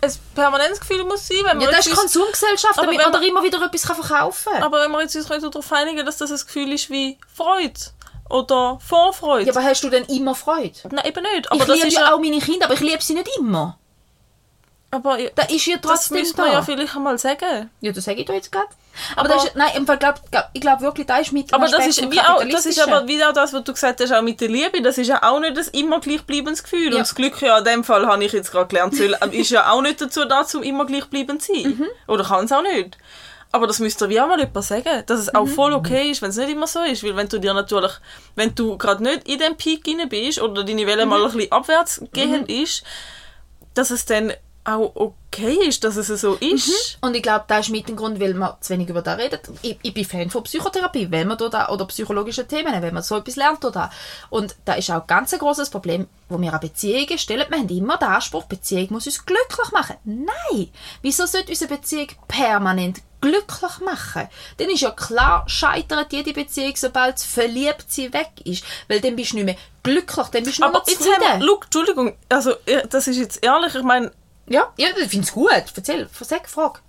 ein 0.00 0.12
permanentes 0.34 0.80
Gefühl 0.80 1.04
muss 1.04 1.26
sein, 1.28 1.38
wenn 1.44 1.60
Ja, 1.60 1.68
wir 1.68 1.76
das 1.76 1.86
jetzt 1.86 1.94
ist 1.94 1.98
Konsumgesellschaft, 2.00 2.76
Aber 2.78 2.86
damit 2.86 3.00
man 3.02 3.12
da 3.12 3.18
man- 3.18 3.28
immer 3.28 3.42
wieder 3.42 3.62
etwas 3.64 3.84
verkaufen 3.84 4.52
kann. 4.52 4.62
Aber 4.62 4.80
wenn 4.82 4.90
wir 4.90 5.00
jetzt 5.02 5.14
uns 5.16 5.28
können 5.28 5.48
darauf 5.50 5.72
einigen, 5.72 6.04
dass 6.04 6.16
das 6.18 6.30
ein 6.32 6.38
Gefühl 6.38 6.72
ist 6.72 6.90
wie 6.90 7.18
Freude 7.34 7.72
oder 8.30 8.78
Vorfreude. 8.86 9.46
Ja, 9.46 9.52
aber 9.52 9.64
hast 9.64 9.82
du 9.84 9.90
denn 9.90 10.04
immer 10.04 10.34
Freude? 10.34 10.72
Nein, 10.90 11.04
eben 11.06 11.22
nicht. 11.34 11.50
Aber 11.52 11.60
ich 11.60 11.66
das 11.66 11.76
liebe 11.76 11.88
ist 11.88 11.96
ja 11.98 12.14
auch 12.14 12.18
meine 12.18 12.38
Kinder, 12.38 12.66
aber 12.66 12.74
ich 12.74 12.80
liebe 12.80 13.02
sie 13.02 13.14
nicht 13.14 13.28
immer. 13.38 13.78
Aber 14.90 15.18
Da 15.34 15.42
ist 15.44 15.66
ja 15.66 15.76
das 15.76 15.90
trotzdem 15.90 16.18
müsste 16.18 16.36
da. 16.36 16.42
man 16.44 16.52
ja 16.52 16.62
vielleicht 16.62 16.94
einmal 16.94 17.18
sagen. 17.18 17.68
Ja, 17.80 17.90
das 17.90 18.04
sage 18.04 18.20
ich 18.20 18.26
dir 18.26 18.34
jetzt 18.34 18.52
gerade. 18.52 18.68
Aber, 19.16 19.20
Aber- 19.28 19.28
das 19.34 19.44
ist, 19.46 19.56
nein, 19.56 19.70
im 19.74 19.86
Fall 19.86 19.98
glaub, 19.98 20.14
ich 20.52 20.60
glaube 20.60 20.82
wirklich, 20.82 21.04
da 21.06 21.18
ist 21.18 21.32
mit 21.32 21.52
Aber 21.52 21.66
das 21.66 21.84
ist, 21.88 22.10
wie 22.12 22.20
auch, 22.20 22.44
das 22.44 22.64
ist 22.64 22.78
aber 22.80 23.08
wie 23.08 23.22
auch 23.24 23.32
das, 23.32 23.52
was 23.52 23.64
du 23.64 23.72
gesagt 23.72 24.00
hast, 24.00 24.12
auch 24.12 24.22
mit 24.22 24.40
der 24.40 24.48
Liebe, 24.48 24.80
das 24.82 24.96
ist 24.96 25.08
ja 25.08 25.20
auch 25.24 25.40
nicht 25.40 25.58
ein 25.58 25.66
immer 25.72 25.98
gleichbleibendes 25.98 26.62
Gefühl. 26.62 26.84
Ja. 26.84 26.90
Und 26.92 26.98
das 27.00 27.14
Glück 27.16 27.42
ja 27.42 27.58
in 27.58 27.64
dem 27.64 27.82
Fall, 27.82 28.06
habe 28.06 28.22
ich 28.24 28.32
jetzt 28.32 28.52
gerade 28.52 28.68
gelernt, 28.68 28.94
ist 29.32 29.50
ja 29.50 29.68
auch 29.72 29.82
nicht 29.82 30.00
dazu 30.00 30.26
da, 30.26 30.46
um 30.54 30.62
immer 30.62 30.86
gleichbleibend 30.86 31.42
zu 31.42 31.52
sein. 31.52 31.76
Mhm. 31.76 31.86
Oder 32.06 32.22
kann 32.22 32.44
es 32.44 32.52
auch 32.52 32.62
nicht. 32.62 32.96
Aber 33.54 33.68
das 33.68 33.78
müsste 33.78 34.08
wie 34.08 34.20
auch 34.20 34.26
mal 34.26 34.40
jemand 34.40 34.64
sagen, 34.64 35.04
dass 35.06 35.20
es 35.20 35.32
Mhm. 35.32 35.36
auch 35.38 35.46
voll 35.46 35.72
okay 35.74 36.10
ist, 36.10 36.22
wenn 36.22 36.30
es 36.30 36.36
nicht 36.36 36.50
immer 36.50 36.66
so 36.66 36.82
ist. 36.82 37.04
Weil 37.04 37.14
wenn 37.14 37.28
du 37.28 37.38
dir 37.38 37.54
natürlich, 37.54 37.92
wenn 38.34 38.52
du 38.54 38.76
gerade 38.76 39.00
nicht 39.02 39.28
in 39.28 39.38
dem 39.38 39.56
Peak 39.56 39.86
rein 39.86 40.08
bist 40.08 40.40
oder 40.42 40.64
deine 40.64 40.86
Welle 40.88 41.04
Mhm. 41.04 41.10
mal 41.10 41.24
ein 41.24 41.30
bisschen 41.32 41.52
abwärts 41.52 42.02
gehend 42.12 42.50
ist, 42.50 42.82
dass 43.74 43.90
es 43.90 44.04
dann 44.06 44.32
auch 44.66 44.92
okay 44.96 45.58
ist, 45.68 45.84
dass 45.84 45.96
es 45.96 46.08
so 46.08 46.34
ist. 46.40 46.96
Und 47.02 47.14
ich 47.14 47.22
glaube, 47.22 47.44
das 47.48 47.66
ist 47.66 47.70
mit 47.70 47.86
dem 47.86 47.96
Grund, 47.96 48.18
weil 48.18 48.32
man 48.32 48.54
zu 48.62 48.72
wenig 48.72 48.88
über 48.88 49.02
das 49.02 49.18
redet. 49.18 49.42
Ich, 49.60 49.78
ich 49.82 49.92
bin 49.92 50.06
Fan 50.06 50.30
von 50.30 50.42
Psychotherapie, 50.42 51.10
wenn 51.10 51.28
man 51.28 51.36
da, 51.36 51.68
oder 51.68 51.84
psychologische 51.84 52.46
Themen, 52.48 52.72
wenn 52.80 52.94
man 52.94 53.02
so 53.02 53.18
etwas 53.18 53.36
lernt 53.36 53.62
da. 53.62 53.90
Und 54.30 54.56
da 54.64 54.72
ist 54.72 54.90
auch 54.90 55.06
ganz 55.06 55.34
ein 55.34 55.38
großes 55.40 55.68
Problem, 55.68 56.06
wo 56.30 56.40
wir 56.40 56.52
an 56.54 56.60
Beziehungen 56.60 57.18
stellen. 57.18 57.44
Wir 57.50 57.58
haben 57.58 57.68
immer 57.68 57.98
den 57.98 58.08
Anspruch, 58.08 58.44
Beziehung 58.44 58.86
muss 58.90 59.04
uns 59.06 59.26
glücklich 59.26 59.70
machen. 59.72 59.96
Nein! 60.04 60.70
Wieso 61.02 61.26
sollte 61.26 61.50
unsere 61.50 61.76
Beziehung 61.76 62.08
permanent 62.26 63.00
glücklich 63.24 63.78
machen, 63.84 64.28
dann 64.58 64.68
ist 64.68 64.80
ja 64.82 64.90
klar, 64.90 65.44
scheitert 65.46 66.12
jede 66.12 66.32
Beziehung, 66.32 66.74
sobald 66.76 67.14
das 67.14 67.24
Verliebtsein 67.24 68.12
weg 68.12 68.30
ist. 68.44 68.64
Weil 68.88 69.00
dann 69.00 69.16
bist 69.16 69.32
du 69.32 69.36
nicht 69.36 69.46
mehr 69.46 69.56
glücklich, 69.82 70.26
dann 70.28 70.44
bist 70.44 70.58
du 70.58 70.62
nur 70.62 70.68
Aber 70.70 70.78
noch 70.80 70.86
jetzt 70.86 71.00
haben 71.00 71.20
wir, 71.20 71.40
zufrieden. 71.40 71.58
Entschuldigung, 71.64 72.16
also 72.28 72.54
das 72.90 73.06
ist 73.08 73.16
jetzt 73.16 73.42
ehrlich, 73.42 73.74
ich 73.74 73.82
meine, 73.82 74.12
Ja, 74.46 74.72
ja, 74.76 74.88
ich 74.96 75.08
finde 75.08 75.26
es 75.26 75.32
gut. 75.32 75.50
Erzähl, 75.74 76.08
sag, 76.20 76.48
frag. 76.48 76.82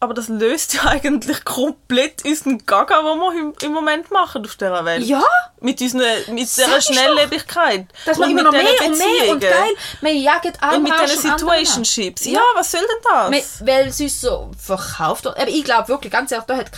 Aber 0.00 0.14
das 0.14 0.28
löst 0.28 0.74
ja 0.74 0.84
eigentlich 0.86 1.44
komplett 1.44 2.24
unseren 2.24 2.64
Gaga, 2.66 3.02
den 3.02 3.18
wir 3.18 3.62
im, 3.62 3.72
Moment 3.72 4.10
machen 4.10 4.44
auf 4.44 4.54
dieser 4.56 4.84
Welt. 4.84 5.04
Ja, 5.04 5.22
Mit, 5.60 5.80
unseren, 5.80 6.02
mit 6.28 6.38
dieser. 6.40 6.80
Schnelllebigkeit. 6.80 7.86
dass 8.06 8.18
man 8.18 8.30
immer 8.30 8.42
noch 8.44 8.52
mit 8.52 8.62
mehr 8.62 8.88
und 8.90 8.98
mehr 8.98 9.30
und 9.32 9.40
geil. 9.40 9.52
Wir 10.00 10.12
jagen 10.14 10.52
Und 10.74 10.82
mit 10.84 10.92
diesen. 11.02 11.30
Situationships. 11.30 12.24
Ja, 12.26 12.32
Ja. 12.34 12.40
was 12.54 12.70
soll 12.70 12.80
denn 12.80 13.32
das? 13.32 13.66
Weil 13.66 13.88
es 13.88 14.00
uns 14.00 14.20
so 14.20 14.50
verkauft 14.58 15.24
wird. 15.24 15.36
Aber 15.36 15.48
ich 15.48 15.64
glaube 15.64 15.88
wirklich, 15.88 16.12
ganz 16.12 16.30
ehrlich, 16.32 16.46
da 16.46 16.56
hat 16.56 16.70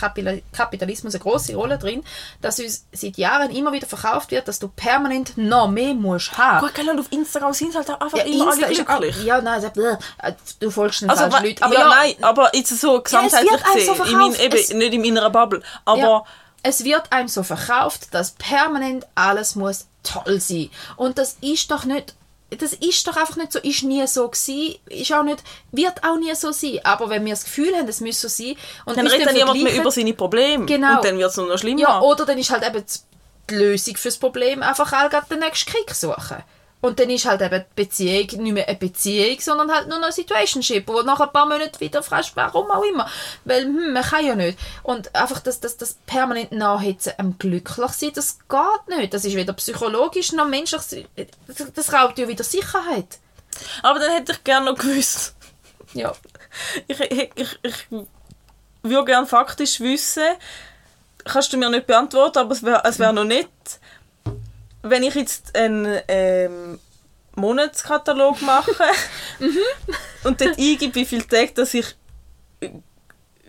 Kapitalismus 0.51 1.13
eine 1.13 1.21
große 1.21 1.55
Rolle 1.55 1.77
drin, 1.77 2.03
dass 2.41 2.59
uns 2.59 2.85
seit 2.91 3.17
Jahren 3.17 3.51
immer 3.51 3.71
wieder 3.71 3.87
verkauft 3.87 4.31
wird, 4.31 4.47
dass 4.47 4.59
du 4.59 4.67
permanent 4.67 5.37
noch 5.37 5.69
mehr 5.69 5.93
musst 5.93 6.37
haben. 6.37 6.65
Gut, 6.65 6.73
gell, 6.75 6.89
und 6.89 6.99
auf 6.99 7.07
Instagram 7.11 7.53
sind 7.53 7.75
halt 7.75 7.89
auch 7.89 7.99
einfach 8.01 8.17
Ja, 8.17 8.23
immer 8.23 8.51
Insta 8.53 8.65
alle 8.67 8.81
auch, 8.81 8.99
glücklich. 8.99 9.23
ja, 9.25 9.41
nein, 9.41 9.53
also, 9.55 9.69
bläh, 9.69 9.95
du 10.59 10.71
folgst 10.71 11.01
den 11.01 11.09
Also, 11.09 11.23
falschen 11.29 11.45
Leuten. 11.45 11.63
Aber 11.63 11.73
ja, 11.73 11.79
ja, 11.81 11.87
nein, 11.89 12.15
aber 12.21 12.55
jetzt 12.55 12.79
so 12.79 13.01
gesamtheitlich 13.11 13.65
einem 13.65 13.73
gesehen, 13.75 13.95
so 13.95 14.03
in 14.03 14.17
mein, 14.17 14.35
eben, 14.35 14.57
Es- 14.57 14.73
nicht 14.73 14.93
in 14.93 15.01
meiner 15.01 15.29
Bubble, 15.29 15.61
aber 15.85 15.99
ja, 15.99 16.23
es 16.63 16.83
wird 16.83 17.11
einem 17.11 17.27
so 17.27 17.43
verkauft, 17.43 18.13
dass 18.13 18.31
permanent 18.31 19.05
alles 19.15 19.55
muss 19.55 19.87
toll 20.03 20.39
sein. 20.39 20.69
Und 20.97 21.17
das 21.17 21.37
ist 21.41 21.69
doch 21.71 21.85
nicht 21.85 22.15
das 22.59 22.73
ist 22.73 23.07
doch 23.07 23.15
einfach 23.15 23.37
nicht 23.37 23.53
so, 23.53 23.59
ist 23.59 23.83
nie 23.83 24.05
so 24.07 24.27
gewesen, 24.27 24.75
ist 24.89 25.13
auch 25.13 25.23
nicht, 25.23 25.41
wird 25.71 26.03
auch 26.03 26.17
nie 26.17 26.35
so 26.35 26.51
sein. 26.51 26.81
Aber 26.83 27.09
wenn 27.09 27.23
wir 27.23 27.31
das 27.31 27.45
Gefühl 27.45 27.73
haben, 27.73 27.87
es 27.87 28.01
müsse 28.01 28.27
so 28.27 28.43
sein, 28.43 28.57
und 28.83 28.97
dann 28.97 29.07
redet 29.07 29.25
dann 29.27 29.35
niemand 29.35 29.63
mehr 29.63 29.73
über 29.73 29.89
seine 29.89 30.13
Probleme. 30.13 30.65
Genau. 30.65 30.97
Und 30.97 31.05
dann 31.05 31.17
wird 31.17 31.31
es 31.31 31.37
nur 31.37 31.47
noch 31.47 31.57
schlimmer. 31.57 31.79
Ja, 31.79 32.01
oder 32.01 32.25
dann 32.25 32.37
ist 32.37 32.49
halt 32.51 32.67
eben 32.67 32.83
die 33.49 33.55
Lösung 33.55 33.95
fürs 33.95 34.17
Problem 34.17 34.61
einfach 34.63 34.91
auch 34.91 35.09
gerade 35.09 35.27
den 35.29 35.39
nächsten 35.39 35.71
Krieg 35.71 35.95
suchen. 35.95 36.43
Und 36.81 36.99
dann 36.99 37.09
ist 37.11 37.25
halt 37.25 37.41
eben 37.41 37.63
die 37.63 37.83
Beziehung 37.83 38.43
nicht 38.43 38.53
mehr 38.53 38.67
eine 38.67 38.77
Beziehung, 38.77 39.39
sondern 39.39 39.71
halt 39.71 39.87
nur 39.87 39.99
noch 39.99 40.07
ein 40.07 40.11
Situationship, 40.13 40.87
wo 40.87 41.01
nach 41.03 41.19
ein 41.19 41.31
paar 41.31 41.45
Monaten 41.45 41.79
wieder 41.79 42.01
fragst, 42.01 42.35
warum 42.35 42.71
auch 42.71 42.83
immer. 42.83 43.07
Weil, 43.45 43.63
hm, 43.65 43.93
man 43.93 44.03
kann 44.03 44.25
ja 44.25 44.35
nicht. 44.35 44.57
Und 44.81 45.15
einfach 45.15 45.39
das, 45.41 45.59
das, 45.59 45.77
das 45.77 45.93
permanent 46.07 46.51
Nachhitzen 46.51 47.13
am 47.17 47.37
glücklich 47.37 47.91
sein, 47.91 48.11
das 48.15 48.39
geht 48.49 48.97
nicht. 48.97 49.13
Das 49.13 49.25
ist 49.25 49.35
weder 49.35 49.53
psychologisch 49.53 50.31
noch 50.31 50.47
menschlich. 50.47 51.07
Das, 51.47 51.71
das 51.73 51.93
raubt 51.93 52.17
ja 52.17 52.27
wieder 52.27 52.43
Sicherheit. 52.43 53.19
Aber 53.83 53.99
dann 53.99 54.11
hätte 54.13 54.31
ich 54.31 54.43
gerne 54.43 54.71
noch 54.71 54.77
gewusst, 54.77 55.35
Ja. 55.93 56.13
ich, 56.87 56.99
ich, 56.99 57.29
ich, 57.35 57.59
ich 57.61 57.75
würde 58.81 59.05
gerne 59.05 59.27
faktisch 59.27 59.79
wissen, 59.79 60.23
kannst 61.25 61.53
du 61.53 61.57
mir 61.57 61.69
nicht 61.69 61.85
beantworten, 61.87 62.39
aber 62.39 62.53
es 62.53 62.63
wäre 62.63 62.81
es 62.85 62.97
wär 62.97 63.11
noch 63.13 63.23
nett, 63.23 63.47
wenn 64.81 65.03
ich 65.03 65.15
jetzt 65.15 65.55
einen 65.55 66.01
ähm, 66.07 66.79
Monatskatalog 67.35 68.41
mache 68.41 68.71
und 70.23 70.41
dort 70.41 70.57
eingebe, 70.57 70.95
wie 70.95 71.05
viele 71.05 71.27
Tage 71.27 71.53
dass 71.53 71.73
ich 71.73 71.95
äh, 72.61 72.71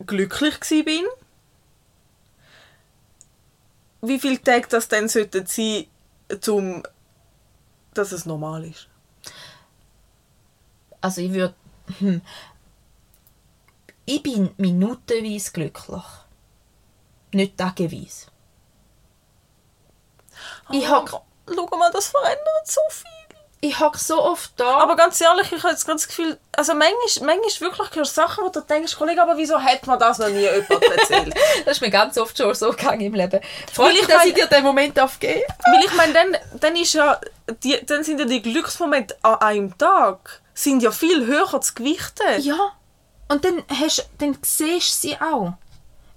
glücklich 0.07 0.59
bin, 0.85 1.05
wie 4.03 4.18
viele 4.18 4.43
Tage 4.43 4.68
das 4.68 4.89
dann 4.89 5.09
sollten 5.09 5.47
sein, 5.47 5.87
zum, 6.41 6.83
dass 7.95 8.12
es 8.12 8.26
normal 8.26 8.64
ist. 8.64 8.89
Also 11.01 11.20
ich 11.20 11.33
würde... 11.33 11.55
Hm, 11.99 12.22
ich 14.05 14.22
bin 14.22 14.51
minutenweise 14.57 15.53
glücklich. 15.53 16.03
Nicht 17.33 17.57
tageweise. 17.57 18.32
Ich 20.73 20.89
hock, 20.91 21.12
Aber 21.47 21.55
schau 21.55 21.77
mal, 21.77 21.91
das 21.91 22.09
verändert 22.09 22.66
so 22.66 22.81
viel. 22.89 23.39
ich 23.61 23.79
hock 23.79 23.97
so 23.97 24.23
oft 24.23 24.53
da. 24.57 24.79
Aber 24.79 24.97
ganz 24.97 25.20
ehrlich, 25.20 25.53
ich 25.53 25.62
habe 25.62 25.73
jetzt 25.73 25.87
ganz 25.87 26.03
das 26.03 26.09
Gefühl, 26.09 26.39
also 26.57 26.75
manchmal, 26.75 27.37
manchmal 27.37 27.70
wirklich 27.70 27.95
hörst 27.95 28.14
Sachen, 28.14 28.45
wo 28.45 28.49
du 28.49 28.61
denkst, 28.61 28.97
Kollege, 28.97 29.23
aber 29.23 29.37
wieso 29.37 29.61
hat 29.61 29.87
mir 29.87 29.99
das 29.99 30.18
noch 30.18 30.29
nie 30.29 30.41
jemand 30.41 30.70
erzählt? 30.70 31.35
das 31.64 31.77
ist 31.77 31.81
mir 31.81 31.91
ganz 31.91 32.18
oft 32.18 32.37
schon 32.37 32.55
so 32.55 32.70
gegangen 32.70 33.03
im 33.03 33.14
Leben. 33.14 33.41
Freut 33.73 33.93
ich 33.93 34.01
mich, 34.01 34.07
dass 34.09 34.25
ich 34.25 34.35
dir 34.35 34.47
den 34.47 34.64
Moment 34.64 34.99
aufgebe. 34.99 35.45
Weil 35.64 35.85
ich 35.85 35.95
meine, 35.95 36.12
dann, 36.12 36.37
dann, 36.59 36.77
ist 36.77 36.95
ja, 36.95 37.20
die, 37.62 37.85
dann 37.87 38.03
sind 38.03 38.18
ja 38.18 38.27
die 38.27 38.43
Glücksmomente 38.43 39.16
an 39.23 39.37
einem 39.37 39.79
Tag 39.79 40.43
sind 40.55 40.83
ja 40.83 40.91
viel 40.91 41.27
höher 41.27 41.61
zu 41.61 41.75
gewichten. 41.75 42.41
Ja. 42.41 42.73
Und 43.29 43.45
dann, 43.45 43.62
hast, 43.81 44.09
dann 44.18 44.37
siehst 44.43 45.05
du 45.05 45.09
sie 45.09 45.16
auch. 45.20 45.55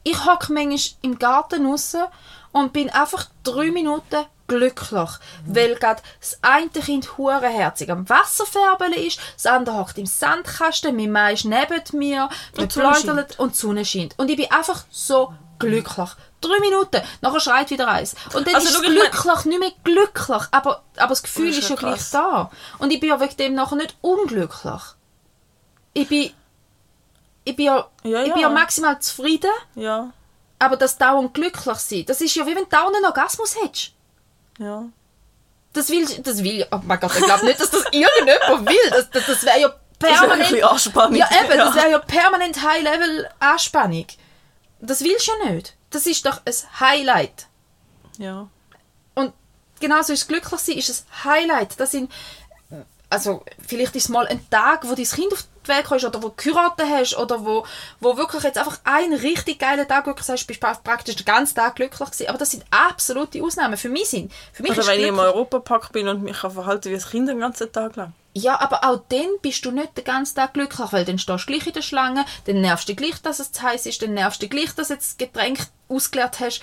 Ich 0.03 0.25
hocke 0.25 0.51
manchmal 0.53 0.97
im 1.01 1.17
Garten 1.17 1.65
raus 1.65 1.95
und 2.51 2.73
bin 2.73 2.89
einfach 2.89 3.27
drei 3.43 3.71
Minuten 3.71 4.25
glücklich. 4.47 5.09
Weil 5.45 5.75
gerade 5.75 6.01
das 6.19 6.39
eine 6.41 6.67
Kind 6.69 7.17
hurenherzig 7.17 7.89
am 7.91 8.07
Wasserfärben 8.09 8.93
ist, 8.93 9.19
das 9.35 9.45
andere 9.45 9.77
hockt 9.77 9.97
im 9.97 10.05
Sandkasten, 10.05 10.95
mein 10.95 11.11
Mann 11.11 11.33
ist 11.33 11.45
neben 11.45 11.81
mir, 11.93 12.29
wir 12.53 12.63
Und 12.63 12.75
die 12.75 12.79
Sonne 12.79 12.91
plaudern 12.91 13.25
und 13.37 13.53
die 13.53 13.57
Sonne 13.57 13.85
scheint. 13.85 14.17
Und 14.17 14.29
ich 14.29 14.37
bin 14.37 14.51
einfach 14.51 14.85
so 14.89 15.33
glücklich. 15.59 16.09
Drei 16.41 16.59
Minuten, 16.59 17.01
nachher 17.21 17.39
schreit 17.39 17.69
wieder 17.71 17.87
eins. 17.87 18.13
Und 18.33 18.45
dann 18.45 18.55
Also, 18.55 18.67
ist 18.67 18.75
es 18.75 18.81
glücklich, 18.81 19.45
nicht 19.45 19.59
mehr 19.59 19.71
glücklich, 19.83 20.43
aber, 20.51 20.83
aber 20.97 21.09
das 21.09 21.23
Gefühl 21.23 21.47
Das 21.47 21.57
ist 21.57 21.63
ist 21.63 21.69
ja 21.69 21.75
gleich 21.75 22.09
da. 22.11 22.51
Und 22.77 22.91
ich 22.91 22.99
bin 22.99 23.09
ja 23.09 23.19
wegen 23.19 23.37
dem 23.37 23.55
nachher 23.55 23.77
nicht 23.77 23.95
unglücklich. 24.01 24.81
Ich 25.93 26.07
bin, 26.07 26.31
ich 27.45 27.55
bin 27.55 27.65
ja, 27.65 27.87
Ja, 28.03 28.21
ich 28.23 28.33
bin 28.33 28.41
ja 28.41 28.49
maximal 28.49 28.99
zufrieden, 28.99 29.49
Ja, 29.75 30.11
aber 30.59 30.77
das 30.77 30.97
dauernd 30.97 31.33
glücklich 31.33 31.77
sein, 31.77 32.05
das 32.05 32.21
ist 32.21 32.35
ja 32.35 32.45
wie 32.45 32.55
wenn 32.55 32.65
du 32.65 32.69
dauernd 32.69 32.95
einen 32.95 33.05
Orgasmus 33.05 33.55
hättest. 33.61 33.93
Ja. 34.59 34.83
Das 35.73 35.89
will, 35.89 36.05
das 36.23 36.41
will, 36.43 36.65
oh 36.71 36.79
mein 36.83 36.99
Gott, 37.01 37.11
ich 37.17 37.23
glaube 37.25 37.45
nicht, 37.45 37.59
dass 37.59 37.69
das 37.69 37.83
irgendjemand 37.91 38.69
will. 38.69 38.89
Das, 38.91 39.09
das, 39.11 39.25
das 39.25 39.43
wäre 39.43 39.59
ja 39.59 39.67
Das 39.99 40.09
permanent. 40.19 40.49
bisschen 40.49 40.63
Anspannung. 40.63 41.15
Ja, 41.15 41.27
eben, 41.43 41.57
das 41.57 41.75
Ja. 41.75 41.81
wäre 41.81 41.91
ja 41.91 41.99
permanent 41.99 42.61
High-Level-Anspannung. 42.63 44.07
Das 44.79 45.01
willst 45.01 45.27
du 45.27 45.31
ja 45.43 45.51
nicht. 45.51 45.75
Das 45.89 46.05
ist 46.05 46.25
doch 46.25 46.41
ein 46.45 46.79
Highlight. 46.79 47.47
ja. 48.17 48.47
Und 49.15 49.33
genauso 49.79 50.13
ist 50.13 50.27
glücklich 50.27 50.59
sein, 50.61 50.77
ist 50.77 50.89
ein 50.89 51.23
Highlight. 51.25 51.79
Das 51.79 51.91
sind, 51.91 52.11
also 53.09 53.43
vielleicht 53.65 53.95
ist 53.95 54.05
es 54.05 54.09
mal 54.09 54.27
ein 54.27 54.47
Tag, 54.49 54.87
wo 54.89 54.95
dein 54.95 55.05
Kind 55.05 55.31
auf 55.33 55.45
die 55.63 55.69
Welt 55.69 55.85
kommt 55.85 56.03
oder 56.03 56.21
wo 56.21 56.29
du 56.29 56.35
geheiratet 56.35 56.85
hast 56.89 57.17
oder 57.17 57.45
wo, 57.45 57.65
wo 57.99 58.17
wirklich 58.17 58.43
jetzt 58.43 58.57
einfach 58.57 58.79
ein 58.83 59.13
richtig 59.13 59.59
geiler 59.59 59.87
Tag 59.87 60.05
wirklich 60.05 60.25
sagst, 60.25 60.47
bist 60.47 60.63
du 60.63 60.67
praktisch 60.83 61.15
den 61.15 61.25
ganzen 61.25 61.55
Tag 61.55 61.75
glücklich 61.75 62.09
gewesen. 62.09 62.29
Aber 62.29 62.37
das 62.37 62.51
sind 62.51 62.63
absolute 62.71 63.41
Ausnahmen. 63.43 63.77
Für 63.77 63.89
mich 63.89 64.05
sind, 64.09 64.31
für 64.53 64.63
mich 64.63 64.71
Oder 64.71 64.85
wenn 64.87 64.99
ich 64.99 65.07
im 65.07 65.19
Europapark 65.19 65.91
bin 65.91 66.07
und 66.07 66.23
mich 66.23 66.39
kann 66.39 66.51
verhalten 66.51 66.91
wie 66.91 66.95
ein 66.95 67.01
Kind 67.01 67.29
den 67.29 67.39
ganzen 67.39 67.71
Tag 67.71 67.95
lang. 67.95 68.13
Ja, 68.33 68.59
aber 68.59 68.83
auch 68.83 69.01
dann 69.09 69.27
bist 69.41 69.63
du 69.65 69.71
nicht 69.71 69.97
den 69.97 70.03
ganzen 70.03 70.35
Tag 70.35 70.53
glücklich, 70.53 70.91
weil 70.91 71.05
dann 71.05 71.17
stehst 71.17 71.47
du 71.47 71.51
gleich 71.51 71.67
in 71.67 71.73
der 71.73 71.81
Schlange, 71.81 72.25
dann 72.45 72.59
nervst 72.59 72.89
du 72.89 72.95
gleich, 72.95 73.21
dass 73.21 73.39
es 73.39 73.53
zu 73.53 73.61
heiß 73.61 73.85
ist, 73.85 74.01
dann 74.01 74.13
nervst 74.13 74.41
du 74.41 74.49
gleich, 74.49 74.75
dass 74.75 74.89
du 74.89 74.95
das 74.95 75.15
Getränk 75.17 75.59
ausgeleert 75.87 76.41
hast. 76.41 76.61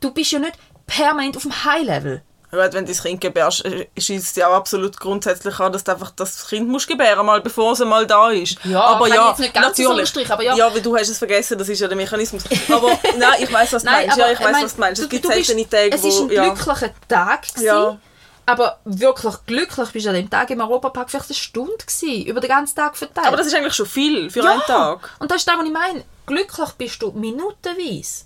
Du 0.00 0.12
bist 0.12 0.32
ja 0.32 0.38
nicht 0.38 0.58
permanent 0.86 1.36
auf 1.36 1.42
dem 1.42 1.64
High-Level. 1.64 2.22
Weil 2.56 2.72
wenn 2.72 2.84
du 2.86 2.92
das 2.92 3.02
Kind 3.02 3.20
gebärst, 3.20 3.64
äh, 3.64 3.86
schießt 3.98 4.26
es 4.26 4.36
ja 4.36 4.48
auch 4.48 4.54
absolut 4.54 4.98
grundsätzlich 4.98 5.58
an, 5.60 5.72
dass 5.72 5.84
du 5.84 5.92
einfach 5.92 6.10
das 6.10 6.48
Kind 6.48 6.68
musst 6.68 6.88
gebären 6.88 7.24
mal 7.26 7.40
bevor 7.40 7.72
es 7.72 7.80
mal 7.80 8.06
da 8.06 8.30
ist. 8.30 8.58
Ja, 8.64 8.80
aber 8.80 9.08
ja, 9.08 9.28
jetzt 9.30 9.40
nicht 9.40 9.54
ganz 9.54 9.78
natürlich. 9.78 10.30
aber 10.30 10.42
ja. 10.42 10.54
ja, 10.56 10.72
weil 10.72 10.80
du 10.80 10.96
hast 10.96 11.08
es 11.08 11.18
vergessen, 11.18 11.58
das 11.58 11.68
ist 11.68 11.80
ja 11.80 11.88
der 11.88 11.96
Mechanismus. 11.96 12.44
Aber 12.68 12.98
nein, 13.18 13.34
ich 13.40 13.52
weiß 13.52 13.72
was 13.72 13.82
du 13.82 13.90
meinst. 13.90 14.16
Ja, 14.16 14.30
ich 14.30 14.40
weiß 14.40 14.62
was 14.62 14.74
du 14.74 14.80
meinst. 14.80 15.02
Es 15.02 15.08
gibt 15.08 15.26
seltene 15.26 15.68
Tage, 15.68 15.92
Es 15.92 16.04
ist 16.04 16.20
ein 16.20 16.30
ja. 16.30 16.44
glücklicher 16.44 16.90
Tag 17.08 17.42
gewesen, 17.42 17.66
Ja. 17.66 17.98
aber 18.46 18.78
wirklich 18.84 19.34
glücklich 19.46 19.90
bist 19.90 20.06
du 20.06 20.10
an 20.10 20.16
dem 20.16 20.30
Tag 20.30 20.50
im 20.50 20.60
Europapark 20.60 21.10
vielleicht 21.10 21.30
eine 21.30 21.34
Stunde 21.36 21.72
gewesen, 21.78 22.26
über 22.26 22.40
den 22.40 22.48
ganzen 22.48 22.76
Tag 22.76 22.96
verteilt. 22.96 23.26
Aber 23.26 23.36
das 23.36 23.46
ist 23.46 23.54
eigentlich 23.54 23.74
schon 23.74 23.86
viel 23.86 24.30
für 24.30 24.42
ja. 24.42 24.52
einen 24.52 24.62
Tag. 24.62 25.10
Und 25.18 25.30
das 25.30 25.38
ist 25.38 25.48
das, 25.48 25.56
was 25.58 25.66
ich 25.66 25.72
meine. 25.72 26.04
Glücklich 26.26 26.70
bist 26.78 27.02
du 27.02 27.12
minutenweise. 27.12 28.24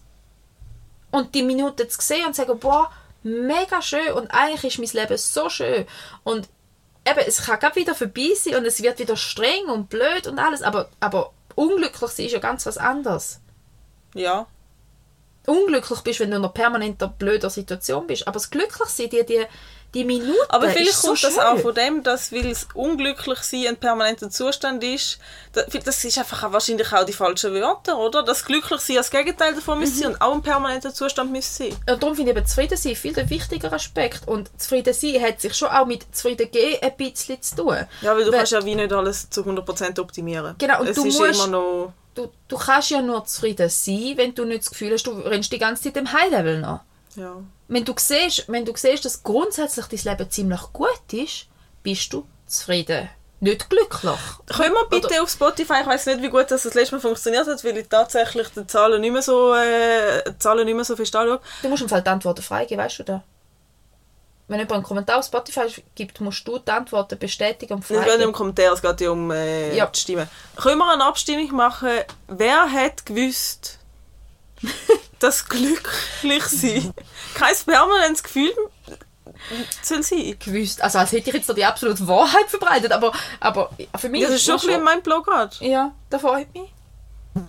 Und 1.11 1.35
die 1.35 1.43
Minuten 1.43 1.89
zu 1.89 2.01
sehen 2.01 2.27
und 2.27 2.35
zu 2.35 2.43
sagen, 2.43 2.59
boah, 2.59 2.91
mega 3.23 3.83
schön 3.83 4.13
und 4.13 4.29
eigentlich 4.29 4.79
ist 4.79 4.79
mein 4.95 5.03
Leben 5.03 5.19
so 5.19 5.49
schön. 5.49 5.87
Und 6.25 6.49
eben, 7.09 7.21
es 7.27 7.43
kann 7.43 7.59
gerade 7.59 7.77
wieder 7.77 7.95
vorbei 7.95 8.31
sein 8.35 8.57
und 8.57 8.65
es 8.65 8.83
wird 8.83 8.99
wieder 8.99 9.17
streng 9.17 9.69
und 9.69 9.89
blöd 9.89 10.27
und 10.27 10.39
alles, 10.39 10.63
aber, 10.63 10.89
aber 11.01 11.33
unglücklich 11.55 12.11
sein 12.11 12.27
ist 12.27 12.33
ja 12.33 12.39
ganz 12.39 12.67
was 12.67 12.79
anderes. 12.79 13.41
Ja. 14.15 14.47
Unglücklich 15.47 16.01
bist, 16.01 16.21
wenn 16.21 16.31
du 16.31 16.37
in 16.37 16.45
einer 16.45 16.53
permanenter 16.53 17.09
blöder 17.09 17.51
Situation 17.51 18.07
bist. 18.07 18.27
Aber 18.27 18.35
das 18.35 18.51
Glücklichsein, 18.51 19.11
die, 19.11 19.25
die, 19.25 19.47
die 19.95 20.05
Minuten 20.05 20.37
Aber 20.51 20.69
vielleicht 20.69 20.91
ist 20.91 21.01
so 21.03 21.09
kommt 21.09 21.25
das 21.25 21.33
schön. 21.35 21.43
auch 21.43 21.59
von 21.61 21.75
dem, 21.75 22.03
dass, 22.03 22.31
weil 22.31 22.47
es 22.51 22.69
unglücklich 22.75 23.39
sein 23.39 23.69
ein 23.69 23.77
permanenter 23.77 24.29
Zustand 24.29 24.85
ist, 24.85 25.19
da- 25.55 25.63
das 25.63 26.05
ist 26.05 26.19
einfach 26.19 26.45
auch 26.45 26.53
wahrscheinlich 26.53 26.93
auch 26.93 27.05
die 27.07 27.15
falschen 27.15 27.55
Wörter, 27.55 27.97
oder? 27.99 28.23
Dass 28.23 28.45
glücklich 28.45 28.81
sein 28.81 28.99
als 28.99 29.11
Gegenteil 29.11 29.55
davon 29.55 29.79
müsste 29.81 30.01
sein 30.01 30.09
und 30.13 30.21
auch 30.21 30.35
ein 30.35 30.43
permanenter 30.43 30.93
Zustand 30.93 31.33
müsste 31.33 31.65
sein. 31.65 31.77
Und 31.91 32.03
darum 32.03 32.15
finde 32.15 32.33
ich 32.33 32.37
eben 32.37 32.47
zufrieden 32.47 32.77
sein 32.77 32.97
viel 32.97 33.15
der 33.15 33.31
wichtigere 33.31 33.73
Aspekt. 33.73 34.29
Und 34.29 34.51
zufrieden 34.61 34.93
sein 34.93 35.23
hat 35.23 35.41
sich 35.41 35.55
schon 35.55 35.69
auch 35.69 35.87
mit 35.87 36.05
zufrieden 36.15 36.51
gehen 36.51 36.79
ein 36.83 36.97
bisschen 36.97 37.41
zu 37.41 37.57
tun. 37.57 37.77
Ja, 38.03 38.15
weil 38.15 38.25
du 38.25 38.31
Weil- 38.31 38.39
kannst 38.39 38.53
ja 38.53 38.65
wie 38.65 38.75
nicht 38.75 38.93
alles 38.93 39.31
zu 39.31 39.43
100% 39.43 39.99
optimieren. 40.01 40.55
Genau, 40.59 40.81
und 40.81 40.89
es 40.89 40.97
du 40.97 41.07
ist 41.07 41.19
musst- 41.19 41.35
immer 41.35 41.47
noch... 41.47 41.93
du, 42.15 42.31
du 42.49 42.57
kannst 42.59 42.91
ja 42.91 43.01
nur 43.01 43.25
zufrieden 43.25 43.71
sein, 43.71 44.13
wenn 44.17 44.35
du 44.35 44.45
nicht 44.45 44.61
das 44.65 44.71
Gefühl 44.71 44.93
hast, 44.93 45.05
du 45.07 45.13
rennst 45.13 45.51
die 45.51 45.59
ganze 45.59 45.85
Zeit 45.85 45.97
im 45.97 46.13
High-Level 46.13 46.61
nach. 46.61 46.81
Ja. 47.17 47.37
Wenn 47.69 47.85
du, 47.85 47.95
siehst, 47.97 48.45
wenn 48.49 48.65
du 48.65 48.73
siehst, 48.77 49.05
dass 49.05 49.23
grundsätzlich 49.23 49.87
dein 49.87 50.17
Leben 50.17 50.31
ziemlich 50.31 50.61
gut 50.73 51.13
ist, 51.13 51.47
bist 51.83 52.13
du 52.13 52.27
zufrieden. 52.47 53.09
Nicht 53.41 53.71
glücklich. 53.71 54.19
Können 54.47 54.75
wir 54.75 54.89
bitte 54.89 55.23
auf 55.23 55.31
Spotify, 55.31 55.75
ich 55.83 55.87
weiß 55.87 56.07
nicht, 56.07 56.23
wie 56.23 56.29
gut 56.29 56.51
das 56.51 56.65
das 56.65 56.75
letzte 56.75 56.97
Mal 56.97 57.01
funktioniert 57.01 57.47
hat, 57.47 57.63
weil 57.63 57.77
ich 57.77 57.89
tatsächlich 57.89 58.49
die 58.49 58.67
Zahlen 58.67 59.01
nicht 59.01 59.13
mehr 59.13 59.23
so, 59.23 59.55
äh, 59.55 60.25
Zahlen 60.41 60.65
nicht 60.65 60.75
mehr 60.75 60.85
so 60.85 60.97
fest 60.97 61.15
anschaue. 61.15 61.41
Du 61.63 61.69
musst 61.69 61.83
im 61.83 61.89
Fall 61.89 62.03
die 62.03 62.09
Antworten 62.11 62.43
freigeben, 62.43 62.83
weißt 62.85 62.99
du 63.01 63.03
das? 63.05 63.21
Wenn 64.49 64.59
jemand 64.59 64.73
einen 64.73 64.83
Kommentar 64.83 65.19
auf 65.19 65.27
Spotify 65.27 65.67
gibt, 65.95 66.21
musst 66.21 66.49
du 66.49 66.59
die 66.59 66.71
Antworten 66.71 67.19
bestätigen 67.19 67.75
und 67.75 67.83
Es 67.83 67.89
geht 67.89 67.99
nicht 67.99 68.07
um 68.07 68.13
freigeben. 68.13 68.33
Kommentare, 68.33 68.75
es 68.75 68.83
geht 68.83 69.03
um 69.09 69.31
äh, 69.31 69.77
Ja. 69.77 69.87
die 69.87 70.01
Stimmen. 70.01 70.29
Können 70.57 70.79
wir 70.79 70.91
eine 70.93 71.05
Abstimmung 71.05 71.55
machen, 71.55 71.91
wer 72.29 72.73
hat 72.73 73.05
gewusst, 73.07 73.78
dass 75.19 75.49
glücklich 75.49 76.45
sein 76.45 76.93
kein 77.35 77.55
permanentes 77.67 78.23
Gefühl 78.23 78.53
soll 79.83 80.03
sein? 80.03 80.37
gewusst. 80.39 80.83
Also 80.83 80.99
als 80.99 81.13
hätte 81.13 81.31
ich 81.31 81.37
jetzt 81.37 81.49
da 81.49 81.55
die 81.55 81.65
absolute 81.65 82.07
Wahrheit 82.07 82.49
verbreitet, 82.49 82.93
aber, 82.93 83.13
aber 83.41 83.71
für 83.97 84.09
mich 84.09 84.23
Das 84.23 84.33
ist 84.33 84.45
schon 84.45 84.55
ein 84.55 84.61
bisschen 84.61 84.85
mein 84.85 85.03
Blog 85.03 85.27
gerade. 85.27 85.57
Ja, 85.61 85.93
das 86.11 86.21
freut 86.21 86.53
mich. 86.55 86.73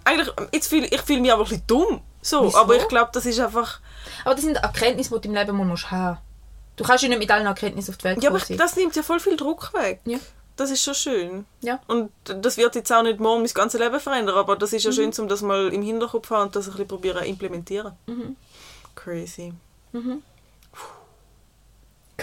Eigentlich, 0.03 0.29
jetzt 0.51 0.67
fühl, 0.67 0.85
ich 0.85 1.01
fühle 1.01 1.21
mich 1.21 1.31
aber 1.31 1.43
ein 1.43 1.49
bisschen 1.49 1.67
dumm. 1.67 2.01
So, 2.21 2.45
Wieso? 2.45 2.57
aber 2.57 2.75
ich 2.75 2.87
glaube, 2.87 3.09
das 3.13 3.25
ist 3.25 3.39
einfach... 3.39 3.79
Aber 4.23 4.35
das 4.35 4.43
sind 4.43 4.57
Erkenntnisse, 4.57 5.15
die 5.15 5.21
du 5.21 5.29
im 5.29 5.35
Leben 5.35 5.57
mal 5.57 5.65
musst 5.65 5.89
haben 5.89 6.19
Du 6.75 6.83
kannst 6.83 7.03
ja 7.03 7.09
nicht 7.09 7.19
mit 7.19 7.31
allen 7.31 7.45
Erkenntnissen 7.45 7.91
auf 7.91 7.97
die 7.97 8.03
Welt 8.05 8.23
Ja, 8.23 8.29
aber 8.29 8.39
ich, 8.39 8.55
das 8.55 8.75
nimmt 8.75 8.95
ja 8.95 9.03
voll 9.03 9.19
viel 9.19 9.35
Druck 9.35 9.73
weg. 9.73 9.99
Ja. 10.05 10.17
Das 10.59 10.71
ist 10.71 10.83
schon 10.83 10.93
schön. 10.93 11.45
Ja. 11.61 11.79
Und 11.87 12.11
das 12.25 12.57
wird 12.57 12.75
jetzt 12.75 12.91
auch 12.91 13.01
nicht 13.01 13.21
morgen 13.21 13.41
mein 13.43 13.51
ganzes 13.53 13.79
Leben 13.79 13.97
verändern, 13.97 14.35
aber 14.35 14.57
das 14.57 14.71
Mhm. 14.71 14.77
ist 14.77 14.83
ja 14.83 14.91
schön, 14.91 15.13
um 15.17 15.29
das 15.29 15.41
mal 15.41 15.71
im 15.73 15.81
Hinterkopf 15.81 16.27
zu 16.27 16.35
haben 16.35 16.47
und 16.47 16.55
das 16.55 16.65
ein 16.65 16.71
bisschen 16.73 16.87
probieren 16.89 17.17
zu 17.19 17.23
implementieren. 17.23 17.93
Mhm. 18.07 18.35
Crazy. 18.93 19.53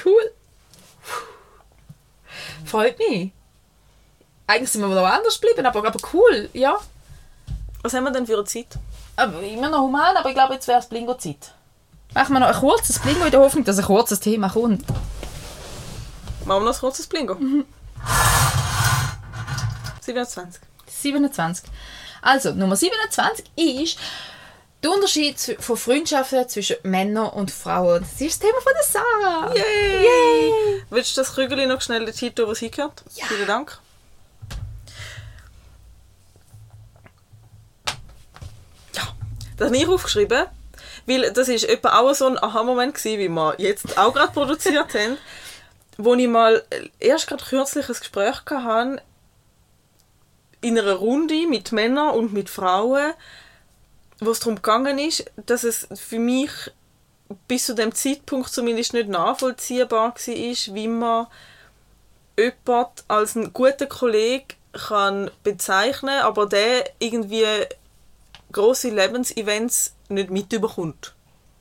Cool. 0.04 0.32
Freut 2.66 2.98
mich. 2.98 3.32
Eigentlich 4.46 4.70
sind 4.70 4.82
wir 4.82 4.88
noch 4.88 5.06
anders 5.06 5.40
geblieben, 5.40 5.64
aber, 5.64 5.78
aber 5.86 5.98
cool, 6.12 6.50
ja. 6.52 6.78
Was 7.82 7.94
haben 7.94 8.04
wir 8.04 8.10
denn 8.10 8.26
für 8.26 8.34
eine 8.34 8.44
Zeit? 8.44 8.66
Aber 9.16 9.40
immer 9.40 9.70
noch 9.70 9.80
human, 9.80 10.14
aber 10.14 10.28
ich 10.28 10.34
glaube, 10.34 10.52
jetzt 10.52 10.68
wäre 10.68 10.78
es 10.80 10.86
Blingo-Zeit. 10.86 11.54
Machen 12.12 12.34
wir 12.34 12.40
noch 12.40 12.48
ein 12.48 12.54
kurzes 12.60 12.98
Blingo 12.98 13.24
in 13.24 13.30
der 13.30 13.40
Hoffnung, 13.40 13.64
dass 13.64 13.78
ein 13.78 13.84
kurzes 13.86 14.20
Thema 14.20 14.50
kommt. 14.50 14.84
Machen 16.44 16.60
wir 16.62 16.66
noch 16.66 16.74
ein 16.74 16.80
kurzes 16.80 17.06
Blingo. 17.06 17.34
Mhm. 17.36 17.64
27. 20.00 20.60
27. 20.86 21.70
Also, 22.22 22.52
Nummer 22.52 22.76
27 22.76 23.44
ist 23.56 23.98
der 24.82 24.90
Unterschied 24.90 25.56
von 25.58 25.76
Freundschaften 25.76 26.48
zwischen 26.48 26.76
Männern 26.82 27.30
und 27.30 27.50
Frauen. 27.50 28.02
Das 28.02 28.20
ist 28.20 28.40
das 28.40 28.48
Thema 28.48 28.60
von 28.60 28.72
der 28.72 28.82
Sarah. 28.84 29.54
Yay! 29.54 30.02
Yay! 30.02 30.82
Willst 30.90 31.16
du 31.16 31.20
das 31.20 31.34
Krügeli 31.34 31.66
noch 31.66 31.80
schnell 31.80 32.04
den 32.04 32.14
Titel, 32.14 32.46
was 32.46 32.58
hingehört? 32.58 33.02
Ja. 33.14 33.26
Vielen 33.26 33.46
Dank. 33.46 33.78
Ja, 38.94 39.08
das 39.56 39.66
habe 39.66 39.76
ich 39.76 39.88
aufgeschrieben, 39.88 40.46
weil 41.06 41.32
das 41.32 41.48
ist 41.48 41.64
etwa 41.64 41.98
auch 41.98 42.14
so 42.14 42.26
ein 42.26 42.38
Aha-Moment 42.38 42.94
gewesen, 42.94 43.18
wie 43.18 43.28
wir 43.28 43.54
jetzt 43.58 43.98
auch 43.98 44.12
gerade 44.14 44.32
produziert 44.32 44.94
haben, 44.94 45.18
wo 45.96 46.14
ich 46.14 46.28
mal 46.28 46.62
erst 46.98 47.26
gerade 47.26 47.44
kürzlich 47.44 47.88
ein 47.88 47.94
Gespräch 47.94 48.42
hatte 48.48 49.02
in 50.60 50.78
einer 50.78 50.94
Runde 50.94 51.46
mit 51.46 51.72
Männern 51.72 52.14
und 52.14 52.32
mit 52.32 52.50
Frauen, 52.50 53.12
wo 54.20 54.30
es 54.30 54.40
darum 54.40 54.56
gegangen 54.56 54.98
ist, 54.98 55.30
dass 55.46 55.64
es 55.64 55.86
für 55.94 56.18
mich 56.18 56.50
bis 57.48 57.66
zu 57.66 57.74
dem 57.74 57.94
Zeitpunkt 57.94 58.50
zumindest 58.50 58.92
nicht 58.92 59.08
nachvollziehbar 59.08 60.14
war, 60.14 60.74
wie 60.74 60.88
man 60.88 61.26
jemanden 62.38 63.02
als 63.08 63.36
einen 63.36 63.52
guten 63.52 63.88
Kollegen 63.88 64.46
kann 64.72 65.30
bezeichnen 65.42 66.20
aber 66.20 66.46
der 66.46 66.84
irgendwie 66.98 67.46
grosse 68.52 68.90
Lebensevents 68.90 69.94
nicht 70.08 70.30
mitbekommt. 70.30 71.14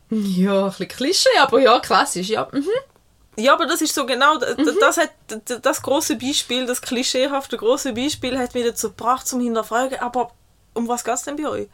Ja, 0.09 0.65
ein 0.65 0.69
bisschen 0.69 0.87
Klischee, 0.87 1.37
aber 1.39 1.59
ja, 1.59 1.79
klassisch, 1.79 2.29
ja. 2.29 2.47
Mhm. 2.51 2.67
Ja, 3.37 3.53
aber 3.53 3.65
das 3.65 3.81
ist 3.81 3.93
so 3.93 4.05
genau, 4.05 4.37
d- 4.37 4.55
das 4.79 4.97
hat 4.97 5.09
das 5.61 5.81
große 5.81 6.15
Beispiel, 6.15 6.65
das 6.65 6.81
klischeehafte 6.81 7.57
große 7.57 7.93
Beispiel 7.93 8.37
hat 8.37 8.53
mich 8.53 8.65
dazu 8.65 8.89
gebracht, 8.89 9.27
zum 9.27 9.41
hinterfragen, 9.41 9.99
aber 9.99 10.31
um 10.73 10.87
was 10.87 11.03
geht 11.03 11.13
es 11.15 11.23
denn 11.23 11.35
bei 11.35 11.47
euch? 11.47 11.67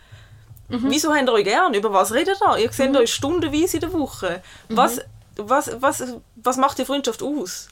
Wieso 0.89 1.13
habt 1.13 1.27
ihr 1.27 1.33
euch 1.33 1.43
gern? 1.43 1.73
Über 1.73 1.91
was 1.91 2.13
redet 2.13 2.39
ihr? 2.41 2.57
Ihr 2.57 2.71
seht 2.71 2.95
euch 2.95 3.13
stundenweise 3.13 3.77
in 3.77 3.81
der 3.81 3.93
Woche. 3.93 4.41
Was, 4.69 5.01
was, 5.35 5.69
was, 5.81 6.03
was 6.35 6.57
macht 6.57 6.77
die 6.77 6.85
Freundschaft 6.85 7.21
aus? 7.21 7.67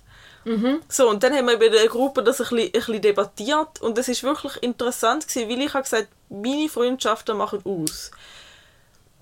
So, 0.90 1.10
und 1.10 1.24
dann 1.24 1.34
haben 1.34 1.48
wir 1.48 1.58
bei 1.58 1.70
der 1.70 1.88
Gruppe 1.88 2.24
das 2.24 2.40
ein 2.42 2.48
bisschen, 2.50 2.66
ein 2.68 2.72
bisschen 2.72 3.02
debattiert 3.02 3.82
und 3.82 3.98
es 3.98 4.08
ist 4.08 4.24
wirklich 4.24 4.56
interessant 4.64 5.28
gewesen, 5.28 5.50
weil 5.50 5.62
ich 5.62 5.74
habe 5.74 5.84
gesagt, 5.84 6.08
meine 6.30 6.68
Freundschaften 6.70 7.38
machen 7.38 7.62
aus. 7.66 8.12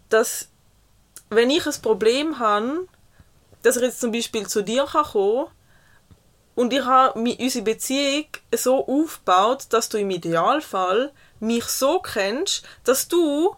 Dass, 0.10 0.48
wenn 1.30 1.50
ich 1.50 1.66
ein 1.66 1.82
Problem 1.82 2.40
habe, 2.40 2.88
dass 3.64 3.78
ich 3.78 3.84
jetzt 3.84 4.00
zum 4.00 4.12
Beispiel 4.12 4.48
zu 4.48 4.64
dir 4.64 4.86
kann 4.86 5.06
kommen 5.06 5.48
und 6.56 6.74
ich 6.74 6.84
habe 6.84 7.20
unsere 7.20 7.64
Beziehung 7.64 8.26
so 8.56 8.88
aufgebaut, 8.88 9.66
dass 9.70 9.90
du 9.90 10.00
im 10.00 10.10
Idealfall 10.10 11.12
mich 11.40 11.66
so 11.66 12.00
kennst, 12.00 12.64
dass 12.84 13.08
du 13.08 13.56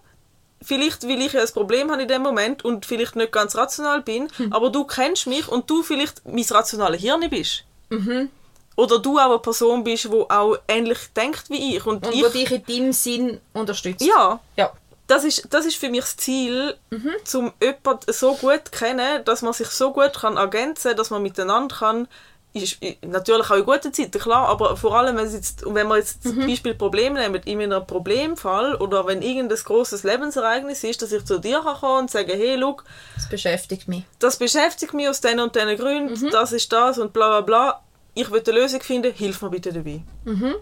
vielleicht, 0.61 1.07
weil 1.07 1.21
ich 1.21 1.31
ja 1.31 1.41
ein 1.41 1.47
Problem 1.53 1.89
habe 1.91 2.01
in 2.01 2.09
dem 2.09 2.21
Moment 2.21 2.65
und 2.65 2.85
vielleicht 2.85 3.15
nicht 3.15 3.31
ganz 3.31 3.55
rational 3.55 4.01
bin, 4.01 4.27
aber 4.51 4.69
du 4.69 4.83
kennst 4.83 5.27
mich 5.27 5.47
und 5.47 5.69
du 5.69 5.81
vielleicht 5.81 6.25
mein 6.25 6.43
rationales 6.49 6.99
Hirn 6.99 7.29
bist. 7.29 7.63
Oder 8.75 8.99
du 8.99 9.17
auch 9.17 9.29
eine 9.29 9.39
Person 9.39 9.83
bist, 9.83 10.05
die 10.05 10.09
auch 10.09 10.57
ähnlich 10.67 10.99
denkt 11.15 11.49
wie 11.49 11.77
ich. 11.77 11.85
Und, 11.85 12.05
Und 12.05 12.13
ich, 12.13 12.27
dich 12.27 12.51
in 12.51 12.65
deinem 12.65 12.93
Sinn 12.93 13.39
unterstützt. 13.53 14.05
ja, 14.05 14.39
Ja. 14.57 14.73
Das 15.09 15.23
ist, 15.25 15.47
das 15.49 15.65
ist 15.65 15.75
für 15.77 15.89
mich 15.89 16.01
das 16.01 16.17
Ziel, 16.17 16.75
Mhm. 16.91 17.11
um 17.35 17.53
jemanden 17.61 18.13
so 18.13 18.35
gut 18.35 18.61
zu 18.65 18.71
kennen, 18.71 19.25
dass 19.25 19.41
man 19.41 19.53
sich 19.53 19.67
so 19.67 19.91
gut 19.91 20.13
kann 20.13 20.37
ergänzen 20.37 20.89
kann, 20.89 20.97
dass 20.97 21.09
man 21.09 21.21
miteinander 21.21 21.75
kann. 21.75 22.07
Ist, 22.51 22.79
natürlich 23.03 23.47
auch 23.51 23.57
in 23.57 23.63
guten 23.65 23.93
Zeiten, 23.93 24.19
klar, 24.19 24.47
aber 24.47 24.75
vor 24.75 24.97
allem, 24.97 25.15
wenn, 25.17 25.31
jetzt, 25.31 25.63
wenn 25.71 25.87
wir 25.87 25.97
jetzt 25.97 26.25
Mhm. 26.25 26.29
zum 26.33 26.47
Beispiel 26.47 26.73
Problem 26.73 27.13
nehmen, 27.13 27.35
in 27.45 27.61
einem 27.61 27.85
Problemfall 27.85 28.73
oder 28.75 29.05
wenn 29.05 29.21
irgendein 29.21 29.59
großes 29.59 30.01
Lebensereignis 30.03 30.83
ist, 30.83 30.99
dass 31.03 31.11
ich 31.11 31.23
zu 31.25 31.37
dir 31.39 31.61
kann 31.61 31.75
kommen 31.77 31.99
und 31.99 32.11
sagen, 32.11 32.31
hey, 32.31 32.55
look, 32.55 32.85
Das 33.15 33.29
beschäftigt 33.29 33.87
mich. 33.87 34.03
das 34.17 34.37
beschäftigt 34.37 34.95
mich 34.95 35.07
aus 35.07 35.21
den 35.21 35.39
und 35.39 35.55
den 35.55 35.77
Gründen, 35.77 36.19
Mhm. 36.25 36.31
das 36.31 36.51
ist 36.51 36.73
das 36.73 36.97
und 36.97 37.13
bla 37.13 37.27
bla 37.29 37.41
bla. 37.41 37.83
Ich 38.15 38.31
will 38.31 38.41
eine 38.43 38.59
Lösung 38.59 38.81
finden, 38.81 39.13
hilf 39.13 39.43
mir 39.43 39.51
bitte 39.51 39.71
dabei. 39.71 40.01
Mhm. 40.25 40.55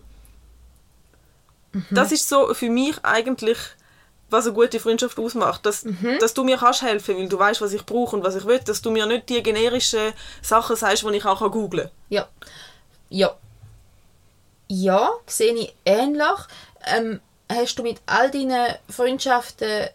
Das 1.92 2.12
ist 2.12 2.28
so 2.28 2.54
für 2.54 2.70
mich 2.70 2.96
eigentlich, 3.04 3.58
was 4.30 4.46
eine 4.46 4.54
gute 4.56 4.80
Freundschaft 4.80 5.18
ausmacht. 5.20 5.66
Dass, 5.66 5.84
Mhm. 5.86 6.18
dass 6.20 6.34
du 6.34 6.44
mir 6.44 6.58
kannst 6.58 6.82
helfen, 6.82 7.16
weil 7.18 7.30
du 7.30 7.40
weißt, 7.40 7.62
was 7.62 7.74
ich 7.74 7.86
brauche 7.86 8.16
und 8.16 8.24
was 8.24 8.36
ich 8.36 8.46
will. 8.46 8.60
Dass 8.60 8.82
du 8.82 8.92
mir 8.92 9.06
nicht 9.06 9.30
die 9.30 9.42
generischen 9.42 10.14
Sachen 10.42 10.76
sagst, 10.76 11.04
die 11.04 11.16
ich 11.16 11.26
auch 11.26 11.40
googeln 11.52 11.84
kann. 11.88 11.92
Ja. 12.10 12.28
Ja. 13.10 13.36
Ja, 14.70 15.12
sehe 15.26 15.54
ich 15.54 15.74
ähnlich. 15.86 16.28
Ähm, 16.86 17.22
hast 17.50 17.80
du 17.80 17.84
mit 17.84 18.02
all 18.06 18.30
deinen 18.30 18.76
Freundschaften 18.90 19.88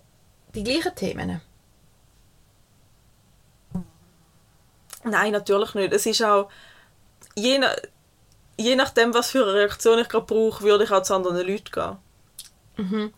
die 0.54 0.64
gleichen 0.64 0.94
Themen? 0.94 1.40
Nein, 5.04 5.32
natürlich 5.32 5.74
nicht. 5.74 5.92
Es 5.92 6.06
ist 6.06 6.22
auch, 6.22 6.48
je, 7.34 7.58
nach, 7.58 7.74
je 8.56 8.76
nachdem, 8.76 9.12
was 9.14 9.30
für 9.30 9.42
eine 9.42 9.54
Reaktion 9.54 9.98
ich 9.98 10.08
gerade 10.08 10.26
brauche, 10.26 10.62
würde 10.62 10.84
ich 10.84 10.90
auch 10.90 11.02
zu 11.02 11.14
anderen 11.14 11.46
Leuten 11.46 11.98
gehen. 12.78 13.12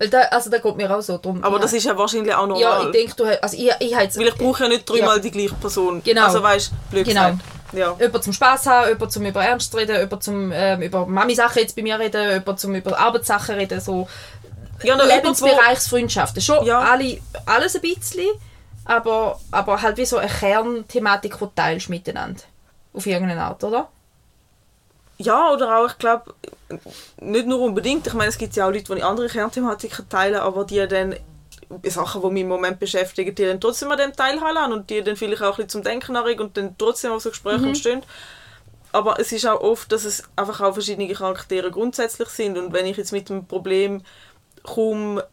Weil 0.00 0.08
da, 0.08 0.20
also 0.30 0.48
da 0.48 0.56
geht 0.56 0.76
mir 0.76 0.90
auch 0.96 1.02
so 1.02 1.18
drum. 1.18 1.44
Aber 1.44 1.56
ja. 1.56 1.62
das 1.62 1.74
ist 1.74 1.84
ja 1.84 1.96
wahrscheinlich 1.96 2.34
auch 2.34 2.46
normal. 2.46 2.62
Ja, 2.62 2.84
ich 2.86 2.90
denke, 2.90 3.14
du 3.16 3.26
hast... 3.26 3.42
Also 3.42 3.56
ich, 3.58 3.70
ich 3.80 3.90
jetzt... 3.90 4.18
weil 4.18 4.28
ich 4.28 4.34
brauche 4.34 4.62
ja 4.62 4.68
nicht 4.70 4.88
dreimal 4.88 5.20
die 5.20 5.30
gleiche 5.30 5.54
Person. 5.54 6.02
Genau. 6.02 6.24
Also 6.24 6.42
weißt 6.42 6.72
blöd 6.90 7.06
Genau. 7.06 7.32
gesagt. 7.32 7.44
Ja. 7.72 7.94
Jemand 8.00 8.24
zum 8.24 8.32
Spaß 8.32 8.66
haben, 8.66 8.88
jemand 8.88 9.12
zum 9.12 9.26
über 9.26 9.44
Ernst 9.44 9.74
reden, 9.76 10.00
jemand 10.00 10.22
zum 10.22 10.52
ähm, 10.52 10.80
über 10.80 11.04
Mami-Sachen 11.04 11.60
jetzt 11.60 11.76
bei 11.76 11.82
mir 11.82 11.98
reden, 11.98 12.30
jemand 12.30 12.58
zum 12.58 12.74
über 12.74 12.98
Arbeitssachen 12.98 13.56
reden, 13.56 13.78
so 13.78 14.08
Ja, 14.82 14.94
Lebensbereichsfreundschaften. 14.96 16.40
Schon 16.40 16.64
Ja. 16.64 16.78
alle, 16.80 17.18
alles 17.44 17.76
ein 17.76 17.82
bisschen, 17.82 18.26
aber, 18.86 19.38
aber 19.50 19.82
halt 19.82 19.98
wie 19.98 20.06
so 20.06 20.16
eine 20.16 20.30
Kernthematik, 20.30 21.34
die 21.34 21.38
du 21.38 21.52
teilst 21.54 21.90
miteinander. 21.90 22.40
Auf 22.94 23.04
irgendeine 23.04 23.42
Art, 23.42 23.62
oder? 23.62 23.88
Ja, 25.22 25.52
oder 25.52 25.78
auch, 25.78 25.86
ich 25.90 25.98
glaube, 25.98 26.34
nicht 27.20 27.46
nur 27.46 27.60
unbedingt. 27.60 28.06
Ich 28.06 28.14
meine, 28.14 28.30
es 28.30 28.38
gibt 28.38 28.56
ja 28.56 28.66
auch 28.66 28.72
Leute, 28.72 28.94
die 28.94 29.02
andere 29.02 29.28
Kernthematiken 29.28 30.08
teilen, 30.08 30.40
aber 30.40 30.64
die 30.64 30.88
dann 30.88 31.14
Sachen, 31.84 32.22
die 32.22 32.30
mich 32.30 32.42
im 32.42 32.48
Moment 32.48 32.80
beschäftigen, 32.80 33.34
die 33.34 33.44
dann 33.44 33.60
trotzdem 33.60 33.90
an 33.90 33.98
dem 33.98 34.14
teilhaben 34.14 34.72
und 34.72 34.88
die 34.88 35.02
dann 35.02 35.16
vielleicht 35.16 35.42
auch 35.42 35.50
ein 35.58 35.66
bisschen 35.66 35.68
zum 35.68 35.82
Denken 35.82 36.16
anregen 36.16 36.46
und 36.46 36.56
dann 36.56 36.74
trotzdem 36.78 37.12
auf 37.12 37.20
so 37.20 37.28
Gespräche 37.28 37.66
entstehen. 37.66 38.02
aber 38.92 39.20
es 39.20 39.30
ist 39.30 39.46
auch 39.46 39.60
oft, 39.60 39.92
dass 39.92 40.06
es 40.06 40.24
einfach 40.36 40.62
auch 40.62 40.72
verschiedene 40.72 41.12
Charaktere 41.12 41.70
grundsätzlich 41.70 42.28
sind 42.30 42.56
und 42.56 42.72
wenn 42.72 42.86
ich 42.86 42.96
jetzt 42.96 43.12
mit 43.12 43.28
dem 43.28 43.46
Problem 43.46 44.02
komme, 44.62 45.26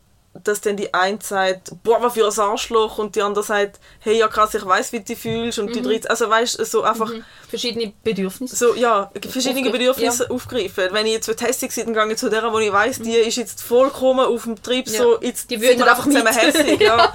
dass 0.43 0.61
dann 0.61 0.77
die 0.77 0.93
eine 0.93 1.19
sagt, 1.21 1.71
boah, 1.83 2.01
was 2.01 2.13
für 2.13 2.25
ein 2.27 2.39
Arschloch 2.49 2.97
und 2.97 3.15
die 3.15 3.21
andere 3.21 3.43
sagt, 3.43 3.79
hey, 3.99 4.17
ja 4.17 4.27
krass, 4.27 4.53
ich 4.53 4.65
weiß, 4.65 4.91
wie 4.93 4.99
du 4.99 5.05
dich 5.05 5.17
fühlst 5.19 5.59
und 5.59 5.75
die 5.75 5.81
dritte, 5.81 6.09
also 6.09 6.29
weißt 6.29 6.65
so 6.65 6.83
einfach 6.83 7.11
Verschiedene 7.49 7.93
Bedürfnisse. 8.03 8.55
so, 8.55 8.75
ja, 8.75 9.09
verschiedene 9.29 9.61
Aufgre- 9.67 9.71
Bedürfnisse 9.71 10.29
aufgreifen. 10.29 10.89
Wenn 10.91 11.05
ich 11.05 11.13
jetzt 11.13 11.41
hässlich 11.41 11.73
bin, 11.75 11.93
dann 11.93 12.05
gehe 12.07 12.13
ich 12.13 12.19
zu 12.19 12.29
der, 12.29 12.51
wo 12.51 12.59
ich 12.59 12.71
weiß, 12.71 12.99
die 12.99 13.13
ist 13.13 13.37
jetzt 13.37 13.61
vollkommen 13.63 14.25
auf 14.25 14.43
dem 14.43 14.61
Trip, 14.61 14.87
Ja. 14.87 14.97
so, 15.03 15.21
jetzt 15.21 15.49
Die 15.49 15.57
sind 15.57 15.77
wir 15.79 15.87
einfach 15.89 16.03
zusammen 16.05 16.27
hässlich, 16.33 16.79
ja. 16.81 17.13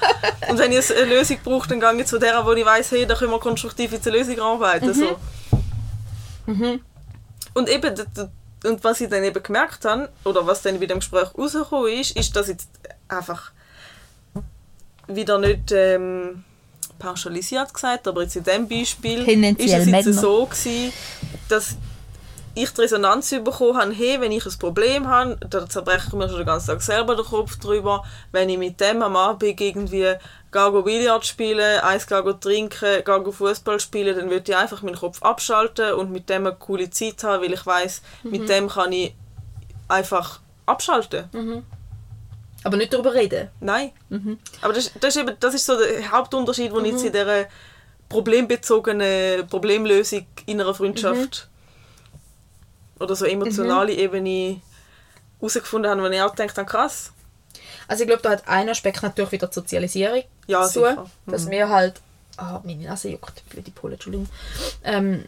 Und 0.49 0.59
wenn 0.59 0.73
ich 0.73 0.91
eine 0.91 1.05
Lösung 1.05 1.39
brauche, 1.45 1.69
dann 1.69 1.81
gehe 1.81 2.01
ich 2.01 2.07
zu 2.07 2.19
der, 2.19 2.45
wo 2.47 2.53
ich 2.53 2.65
weiß, 2.65 2.93
hey, 2.93 3.05
da 3.07 3.15
können 3.15 3.31
wir 3.33 3.41
konstruktiv 3.41 3.93
jetzt 3.93 4.07
eine 4.09 4.17
Lösung 4.19 4.41
arbeiten, 4.41 4.95
so. 4.95 5.17
Und 7.55 7.69
eben, 7.69 7.95
und 8.65 8.85
was 8.85 9.01
ich 9.01 9.09
dann 9.11 9.25
eben 9.25 9.43
gemerkt 9.43 9.85
habe, 9.85 10.09
oder 10.25 10.47
was 10.47 10.63
dann 10.63 10.79
bei 10.81 10.87
dem 10.87 11.01
Gespräch 11.01 11.29
rausgekommen 11.37 11.93
ist, 11.93 12.17
ist, 12.17 12.35
dass 12.37 12.49
jetzt 12.49 12.69
einfach 13.13 13.53
wieder 15.07 15.39
nicht 15.39 15.73
ähm, 15.73 16.45
pauschalisiert 16.99 17.73
gesagt, 17.75 18.07
aber 18.09 18.23
jetzt 18.23 18.37
in 18.37 18.45
diesem 18.45 18.69
Beispiel 18.69 19.29
ist 19.59 19.73
es 19.73 19.87
jetzt 19.87 20.21
so 20.21 20.47
gewesen, 20.47 20.93
dass 21.49 21.77
ich 22.55 22.71
die 22.71 22.81
Resonanz 22.83 23.31
bekommen 23.31 23.79
habe, 23.79 23.93
hey, 23.93 24.21
wenn 24.21 24.31
ich 24.31 24.45
ein 24.45 24.59
Problem 24.59 25.09
habe, 25.09 25.39
da 25.49 25.67
zerbreche 25.69 26.09
ich 26.09 26.13
mir 26.13 26.29
schon 26.29 26.39
den 26.39 26.47
ganzen 26.47 26.67
Tag 26.67 26.83
selber 26.83 27.17
den 27.17 27.25
Kopf 27.25 27.57
drüber. 27.59 28.05
Wenn 28.31 28.49
ich 28.51 28.59
mit 28.59 28.79
dem 28.79 29.03
am 29.03 29.17
Abend 29.17 29.43
irgendwie 29.61 30.15
gehe 30.53 30.71
go 30.71 30.83
Billard 30.83 31.25
spielen, 31.25 31.81
eins 31.81 32.07
gehe 32.07 32.23
go 32.23 32.35
trinken, 32.35 33.03
gehe 33.05 33.21
go 33.23 33.33
Fußball 33.33 33.81
spielen, 33.81 34.15
dann 34.17 34.29
würde 34.29 34.53
ich 34.53 34.57
einfach 34.57 34.83
meinen 34.83 34.97
Kopf 34.97 35.23
abschalten 35.23 35.95
und 35.95 36.13
mit 36.13 36.29
dem 36.29 36.47
eine 36.47 36.55
coole 36.55 36.91
Zeit 36.91 37.25
haben, 37.25 37.43
weil 37.43 37.55
ich 37.55 37.65
weiß, 37.65 38.03
mit 38.25 38.49
dem 38.51 38.69
kann 38.69 38.93
ich 38.93 39.15
einfach 39.89 40.41
abschalten. 40.67 41.31
Aber 42.65 42.77
nicht 42.77 42.93
darüber 42.93 43.15
reden. 43.15 43.49
Nein. 43.61 43.91
Aber 44.61 44.73
das, 44.73 44.93
das, 45.01 45.17
ist 45.17 45.23
eben, 45.23 45.37
das 45.41 45.55
ist 45.55 45.67
so 45.67 45.77
der 45.79 46.11
Hauptunterschied, 46.11 46.73
den 46.73 46.85
ich 46.85 46.93
jetzt 46.93 47.05
in 47.05 47.13
dieser 47.13 47.47
problembezogenen 48.09 49.47
Problemlösung 49.49 50.27
in 50.47 50.61
einer 50.61 50.75
Freundschaft 50.75 51.49
oder 53.01 53.17
so 53.17 53.25
emotionale 53.25 53.93
Ebene 53.93 54.61
herausgefunden 55.41 55.91
habe, 55.91 56.03
wo 56.03 56.07
ich 56.07 56.21
auch 56.21 56.35
gedacht 56.35 56.57
habe, 56.57 56.71
krass. 56.71 57.13
Also 57.89 58.05
ich 58.05 58.09
glaube, 58.09 58.23
da 58.23 58.31
hat 58.31 58.47
ein 58.47 58.69
Aspekt 58.69 59.03
natürlich 59.03 59.33
wieder 59.33 59.49
die 59.49 59.55
Sozialisierung 59.55 60.23
Ja, 60.47 60.65
zu, 60.65 60.81
sicher. 60.81 61.11
dass 61.27 61.51
wir 61.51 61.69
halt, 61.69 62.01
ah, 62.37 62.61
meine 62.65 62.85
Nase 62.85 63.09
juckt, 63.11 63.49
blöde 63.51 63.71
Pole, 63.71 63.95
Entschuldigung, 63.95 64.29
ähm, 64.85 65.25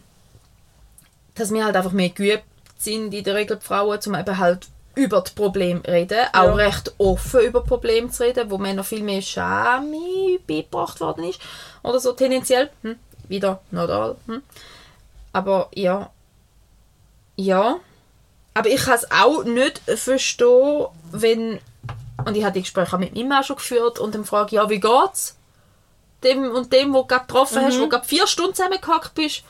dass 1.35 1.51
wir 1.51 1.65
halt 1.65 1.75
einfach 1.75 1.91
mehr 1.91 2.09
geübt 2.09 2.45
sind, 2.77 3.13
in 3.13 3.23
der 3.23 3.35
Regel 3.35 3.57
die 3.57 3.65
Frauen, 3.65 3.99
um 4.05 4.15
eben 4.15 4.37
halt 4.37 4.67
über 4.95 5.21
das 5.21 5.31
Problem 5.31 5.81
reden, 5.87 6.25
auch 6.33 6.45
Ja. 6.45 6.53
recht 6.53 6.93
offen 6.97 7.41
über 7.41 7.63
Probleme 7.63 8.09
zu 8.09 8.23
reden, 8.23 8.49
wo 8.49 8.57
Männer 8.57 8.83
viel 8.83 9.03
mehr 9.03 9.21
Scham 9.21 9.93
beigebracht 10.47 10.99
worden 10.99 11.25
ist, 11.25 11.39
oder 11.83 11.99
so 11.99 12.13
tendenziell, 12.13 12.69
hm, 12.81 12.97
wieder, 13.27 13.61
not 13.71 13.89
all, 13.89 14.15
hm. 14.27 14.41
aber 15.33 15.69
ja, 15.73 16.09
ja, 17.35 17.77
aber 18.53 18.69
ich 18.69 18.81
kann 18.81 18.95
es 18.95 19.11
auch 19.11 19.43
nicht 19.43 19.79
verstehen, 19.79 20.87
wenn. 21.11 21.59
Und 22.25 22.35
ich 22.37 22.43
habe 22.43 22.53
die 22.53 22.61
Gespräche 22.61 22.95
auch 22.95 22.99
mit 22.99 23.13
meinem 23.13 23.27
Mann 23.27 23.43
schon 23.43 23.57
geführt 23.57 23.99
und 23.99 24.15
dann 24.15 24.23
frage 24.23 24.47
ich, 24.47 24.51
ja, 24.53 24.69
wie 24.69 24.79
geht's? 24.79 25.35
Dem 26.23 26.49
und 26.49 26.71
dem, 26.71 26.93
wo 26.93 27.01
du 27.01 27.07
gerade 27.07 27.25
getroffen 27.25 27.61
hast, 27.63 27.77
wo 27.77 27.83
du 27.83 27.89
gerade 27.89 28.07
vier 28.07 28.25
Stunden 28.25 28.55
zusammengehackt 28.55 29.13
bist. 29.13 29.43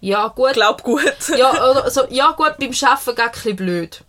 Ja, 0.00 0.28
gut. 0.28 0.52
Glaub 0.52 0.82
gut. 0.82 1.14
Ja, 1.36 1.70
oder 1.70 1.90
so, 1.90 2.02
ja, 2.10 2.32
gut, 2.32 2.56
beim 2.58 2.72
Arbeiten 2.82 3.14
geht 3.14 3.20
ein 3.20 3.30
bisschen 3.30 3.56
blöd. 3.56 4.00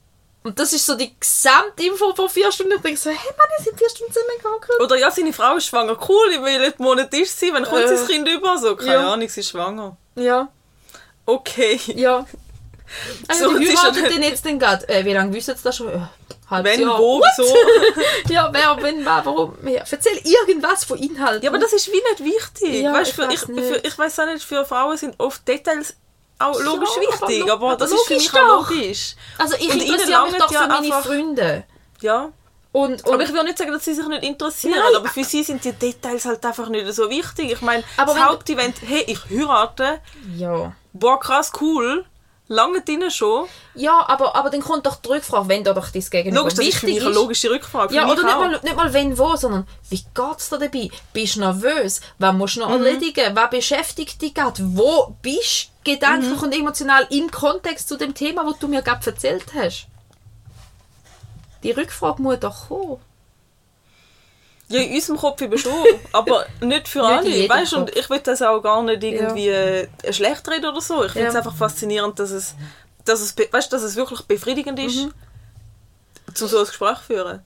Und 0.44 0.58
das 0.58 0.72
ist 0.74 0.86
so 0.86 0.96
die 0.96 1.14
Gesamtinfo 1.20 2.16
von 2.16 2.30
vier 2.30 2.52
Stunden. 2.52 2.74
Ich 2.76 2.82
denke 2.82 3.00
so, 3.00 3.10
hey 3.10 3.18
Mann, 3.18 3.48
wir 3.58 3.64
sind 3.66 3.78
vier 3.78 3.90
Stunden 3.90 4.14
zusammengehackt. 4.14 4.82
Oder 4.82 4.96
ja, 4.96 5.12
seine 5.12 5.34
Frau 5.34 5.56
ist 5.58 5.66
schwanger. 5.66 5.98
Cool, 6.08 6.30
ich 6.32 6.42
will 6.42 6.60
nicht 6.60 6.80
monetisch 6.80 7.30
sein. 7.32 7.50
Wann 7.54 7.66
kommt 7.66 7.82
Äh. 7.84 7.98
sein 7.98 8.08
Kind 8.08 8.28
über? 8.30 8.58
So, 8.58 8.76
keine 8.76 8.94
Ja. 8.94 9.14
Ahnung, 9.14 9.28
sie 9.28 9.42
ist 9.42 9.50
schwanger. 9.50 9.98
Ja, 10.16 10.48
Okay. 11.26 11.80
ja. 11.88 12.26
Also, 13.28 13.52
So, 13.52 13.60
die 13.60 13.68
heiratet 13.78 14.10
den 14.12 14.24
jetzt 14.24 14.44
denn 14.46 14.58
gerade? 14.58 14.88
Äh, 14.90 15.06
wie 15.06 15.14
lange 15.14 15.32
wissen 15.32 15.56
sie 15.56 15.62
das 15.62 15.78
schon? 15.78 15.90
Äh, 15.90 16.00
halbes 16.50 16.72
Wenn, 16.72 16.82
Jahr. 16.82 16.98
wo, 16.98 17.20
What? 17.20 17.26
so. 17.38 17.44
Ja, 18.34 18.50
wer, 18.52 18.82
wenn, 18.82 19.06
wer, 19.06 19.22
warum? 19.24 19.56
Ja, 19.68 19.84
erzähl 19.88 20.20
irgendwas 20.24 20.86
von 20.86 20.98
Inhalt. 20.98 21.44
Ja, 21.44 21.52
aber 21.52 21.60
das 21.60 21.72
ist 21.74 21.88
wie 21.92 22.02
nicht 22.10 22.24
wichtig. 22.36 22.82
Ja, 22.82 22.92
weißt, 22.94 23.10
ich 23.12 23.16
für, 23.16 23.28
weiß 23.28 23.34
ich, 23.44 23.48
nicht. 23.50 23.68
für, 23.68 23.76
ich 23.88 23.96
weiß 23.98 24.20
auch 24.20 24.26
nicht, 24.26 24.44
für 24.44 24.66
Frauen 24.66 24.98
sind 24.98 25.14
oft 25.20 25.48
Details 25.48 25.94
auch 26.40 26.60
logisch 26.60 26.90
Ja, 26.96 27.02
aber 27.18 27.28
wichtig, 27.28 27.46
lo- 27.46 27.54
aber, 27.54 27.68
aber 27.68 27.76
das 27.78 27.92
ist 27.92 28.08
für 28.08 28.14
mich 28.16 28.30
auch 28.34 28.64
doch. 28.64 28.70
logisch. 28.72 29.16
Also 29.38 29.56
ich 29.60 29.70
Und 29.74 29.82
interessiere 29.82 30.24
mich 30.26 30.36
doch 30.38 30.52
ja 30.52 30.62
für 30.64 30.68
meine 30.68 30.86
einfach- 30.88 31.06
Freunde. 31.06 31.64
Ja. 32.02 32.32
Und, 32.72 33.04
Aber 33.04 33.14
und 33.16 33.22
ich 33.22 33.34
will 33.34 33.44
nicht 33.44 33.58
sagen, 33.58 33.72
dass 33.72 33.84
sie 33.84 33.96
sich 33.96 34.08
nicht 34.08 34.24
interessieren, 34.24 34.76
Nein. 34.78 34.96
aber 34.96 35.10
für 35.10 35.24
sie 35.24 35.44
sind 35.44 35.64
die 35.66 35.72
Details 35.74 36.26
halt 36.26 36.46
einfach 36.46 36.70
nicht 36.70 36.92
so 36.94 37.10
wichtig. 37.10 37.52
Ich 37.52 37.62
meine, 37.62 37.84
Aber 37.98 38.14
das 38.14 38.24
Hauptevent, 38.24 38.76
hey, 38.86 39.04
ich 39.08 39.20
heirate, 39.30 40.00
ja. 40.38 40.74
boah, 40.94 41.20
krass, 41.20 41.52
cool, 41.62 42.06
lange 42.48 42.82
drinnen 42.82 43.10
schon. 43.10 43.48
Ja, 43.80 44.04
aber, 44.10 44.36
aber 44.36 44.50
dann 44.50 44.60
kommt 44.62 44.86
doch 44.86 44.98
die 44.98 45.08
Rückfrage, 45.08 45.48
wenn 45.48 45.64
da 45.64 45.74
doch 45.74 45.90
das 45.90 46.10
Gegenüber 46.12 46.42
Logisch, 46.42 46.56
das 46.56 46.66
ist 46.66 46.76
für 46.80 46.88
wichtig 46.88 46.96
mich 47.02 47.06
eine 47.06 47.16
logische 47.16 47.50
Rückfrage. 47.50 47.96
Ja, 47.96 48.12
oder 48.12 48.24
nicht 48.24 48.36
auch. 48.36 48.40
mal, 48.40 48.60
nicht 48.62 48.76
mal 48.76 48.94
wenn, 48.94 49.18
wo, 49.18 49.36
sondern 49.38 49.66
wie 49.90 50.04
geht's 50.14 50.50
dir 50.50 50.60
dabei? 50.60 50.90
Bist 51.14 51.36
du 51.38 51.40
nervös? 51.40 52.02
Was 52.18 52.34
musst 52.36 52.58
Mhm. 52.58 52.62
du 52.62 52.66
noch 52.68 52.74
erledigen? 52.76 53.36
Was 53.36 53.50
beschäftigt 53.50 54.22
dich 54.22 54.34
gerade? 54.34 54.62
Wo 54.76 55.16
bist 55.22 55.70
du 55.86 55.94
gedanklich 55.94 56.36
Mhm. 56.36 56.44
und 56.44 56.52
emotional 56.54 57.08
im 57.10 57.32
Kontext 57.32 57.88
zu 57.88 57.96
dem 57.98 58.14
Thema, 58.14 58.44
das 58.44 58.60
du 58.60 58.68
mir 58.68 58.82
gerade 58.82 59.06
erzählt 59.12 59.46
hast? 59.56 59.88
Die 61.64 61.72
Rückfrage 61.72 62.22
muss 62.22 62.40
doch 62.40 62.68
kommen. 62.68 62.98
Ja, 64.68 64.82
in 64.82 64.94
unserem 64.94 65.18
Kopf 65.18 65.42
eben 65.42 65.58
schon, 65.58 65.72
aber 66.12 66.46
nicht 66.62 66.88
für 66.88 67.00
Nicht 67.24 67.50
alle. 67.50 67.62
Weißt, 67.62 67.74
und 67.74 67.96
ich 67.96 68.10
will 68.10 68.20
das 68.20 68.42
auch 68.42 68.62
gar 68.62 68.84
nicht 68.84 69.04
irgendwie 69.04 69.48
äh, 69.50 69.88
schlecht 70.12 70.48
reden 70.48 70.68
oder 70.68 70.82
so. 70.82 71.04
Ich 71.06 71.14
finde 71.14 71.24
Ja. 71.26 71.30
es 71.30 71.36
einfach 71.36 71.56
faszinierend, 71.56 72.20
dass 72.20 72.30
es, 72.30 72.54
dass 73.10 73.22
es, 73.22 73.36
weißt, 73.38 73.72
dass 73.74 73.82
es 73.84 73.96
wirklich 73.96 74.22
befriedigend 74.22 74.80
ist, 74.80 74.96
Mhm. 75.06 75.14
zu 76.34 76.48
so 76.48 76.60
ein 76.60 76.66
Gespräch 76.66 76.98
zu 77.00 77.04
führen. 77.06 77.42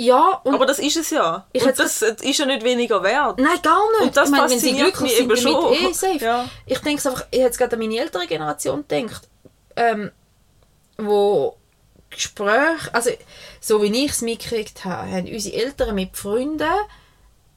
Ja, 0.00 0.40
und 0.44 0.54
Aber 0.54 0.64
das 0.64 0.78
ist 0.78 0.96
es 0.96 1.10
ja. 1.10 1.46
Ich 1.52 1.62
und 1.62 1.68
hätte 1.68 1.82
das 1.82 2.02
ist 2.02 2.38
ja 2.38 2.46
nicht 2.46 2.62
weniger 2.62 3.02
wert. 3.02 3.38
Nein, 3.40 3.60
gar 3.62 3.82
nicht. 3.98 4.02
Und 4.02 4.16
das 4.16 4.26
ich 4.28 4.30
meine, 4.36 4.48
wenn 4.50 4.58
sie 4.60 4.76
glücklich 4.76 5.16
sind 5.16 5.24
eben 5.32 5.36
schon. 5.36 5.72
eh 5.74 5.92
safe. 5.92 6.24
Ja. 6.24 6.48
Ich 6.66 6.78
denke 6.78 6.98
es 7.00 7.06
einfach, 7.06 7.26
ich 7.32 7.40
jetzt 7.40 7.58
gerade 7.58 7.72
an 7.72 7.80
meine 7.80 7.98
ältere 7.98 8.26
Generation 8.28 8.84
gedacht, 8.86 9.28
ähm, 9.74 10.12
wo 10.96 11.56
Gespräche, 12.10 12.92
also 12.94 13.10
so 13.60 13.82
wie 13.82 14.04
ich 14.04 14.12
es 14.12 14.22
mitgekriegt 14.22 14.84
habe, 14.84 15.10
haben 15.10 15.26
unsere 15.28 15.56
Eltern 15.56 15.94
mit 15.96 16.16
Freunden 16.16 16.62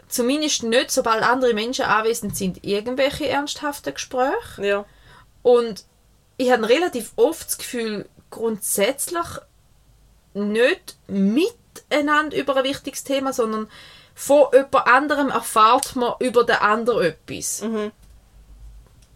zumindest 0.07 0.63
nicht, 0.63 0.91
sobald 0.91 1.23
andere 1.23 1.53
Menschen 1.53 1.85
anwesend 1.85 2.35
sind, 2.35 2.63
irgendwelche 2.63 3.27
ernsthaften 3.29 3.93
Gespräche. 3.93 4.33
Ja. 4.65 4.85
Und 5.43 5.85
ich 6.41 6.51
habe 6.51 6.67
relativ 6.67 7.11
oft 7.15 7.47
das 7.47 7.57
Gefühl, 7.57 8.09
grundsätzlich 8.29 9.25
nicht 10.33 10.97
miteinander 11.07 12.35
über 12.37 12.55
ein 12.57 12.63
wichtiges 12.63 13.03
Thema, 13.03 13.33
sondern 13.33 13.67
von 14.15 14.47
jemand 14.53 14.87
anderem 14.87 15.29
erfahrt 15.29 15.95
man 15.95 16.13
über 16.19 16.43
den 16.43 16.55
anderen 16.55 17.03
etwas. 17.03 17.61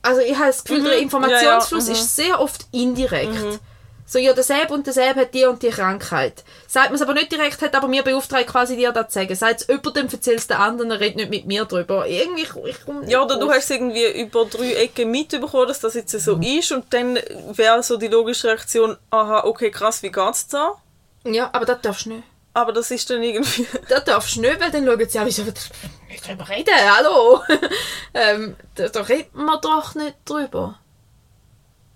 Also 0.02 0.22
ich 0.22 0.36
habe 0.36 0.48
das 0.48 0.64
Gefühl, 0.64 0.84
der 0.84 1.00
Informationsfluss 1.00 1.88
Ja, 1.88 1.94
ja, 1.94 2.00
mhm. 2.00 2.04
ist 2.04 2.16
sehr 2.16 2.40
oft 2.40 2.68
indirekt. 2.72 3.60
So, 4.08 4.20
ja, 4.20 4.34
derselbe 4.34 4.74
und 4.74 4.86
derselbe 4.86 5.22
hat 5.22 5.34
die 5.34 5.46
und 5.46 5.64
die 5.64 5.70
Krankheit. 5.70 6.44
Sagt 6.68 6.88
man 6.88 6.96
es 6.96 7.02
aber 7.02 7.16
nicht 7.16 7.32
direkt, 7.32 7.60
hat 7.62 7.74
aber 7.74 7.88
mir 7.88 8.04
beauftragt, 8.04 8.48
quasi 8.48 8.76
dir 8.76 8.92
das 8.92 9.08
zu 9.08 9.14
sagen. 9.20 9.36
Sagt 9.36 9.62
es 9.62 9.68
jemandem, 9.68 10.08
erzähl 10.12 10.36
es 10.36 10.46
den 10.46 10.58
anderen, 10.58 10.92
redet 10.92 11.16
nicht 11.16 11.32
mit 11.32 11.48
mir 11.48 11.66
drüber. 11.66 12.08
Irgendwie, 12.08 12.44
ich, 12.44 12.56
ich 12.56 13.10
Ja, 13.10 13.24
oder 13.24 13.40
du 13.40 13.50
hast 13.50 13.64
es 13.64 13.70
irgendwie 13.72 14.06
über 14.22 14.46
drei 14.46 14.74
Ecken 14.74 15.10
mitbekommen, 15.10 15.68
dass 15.68 15.80
das 15.80 15.96
jetzt 15.96 16.12
so 16.12 16.38
ist 16.38 16.72
und 16.72 16.94
dann 16.94 17.18
wäre 17.54 17.82
so 17.82 17.98
die 17.98 18.08
logische 18.08 18.48
Reaktion, 18.48 18.96
aha, 19.10 19.44
okay, 19.46 19.72
krass, 19.72 20.04
wie 20.04 20.12
geht's 20.12 20.48
da? 20.50 20.76
Ja, 21.24 21.50
aber 21.52 21.66
das 21.66 21.82
darfst 21.82 22.06
du 22.06 22.10
nicht. 22.10 22.24
Aber 22.54 22.72
das 22.74 22.92
ist 22.92 23.10
dann 23.10 23.24
irgendwie... 23.24 23.66
Das 23.90 24.04
darfst 24.04 24.36
du 24.36 24.42
nicht, 24.42 24.62
weil 24.62 24.70
dann 24.70 24.86
schauen 24.86 25.10
sie 25.10 25.20
an, 25.20 25.26
wieso 25.26 25.44
nicht 25.44 26.28
drüber 26.28 26.48
reden, 26.48 26.74
hallo. 26.96 27.42
ähm, 28.14 28.56
da, 28.76 28.88
da 28.88 29.02
redet 29.02 29.34
man 29.34 29.60
doch 29.62 29.96
nicht 29.96 30.16
drüber. 30.26 30.80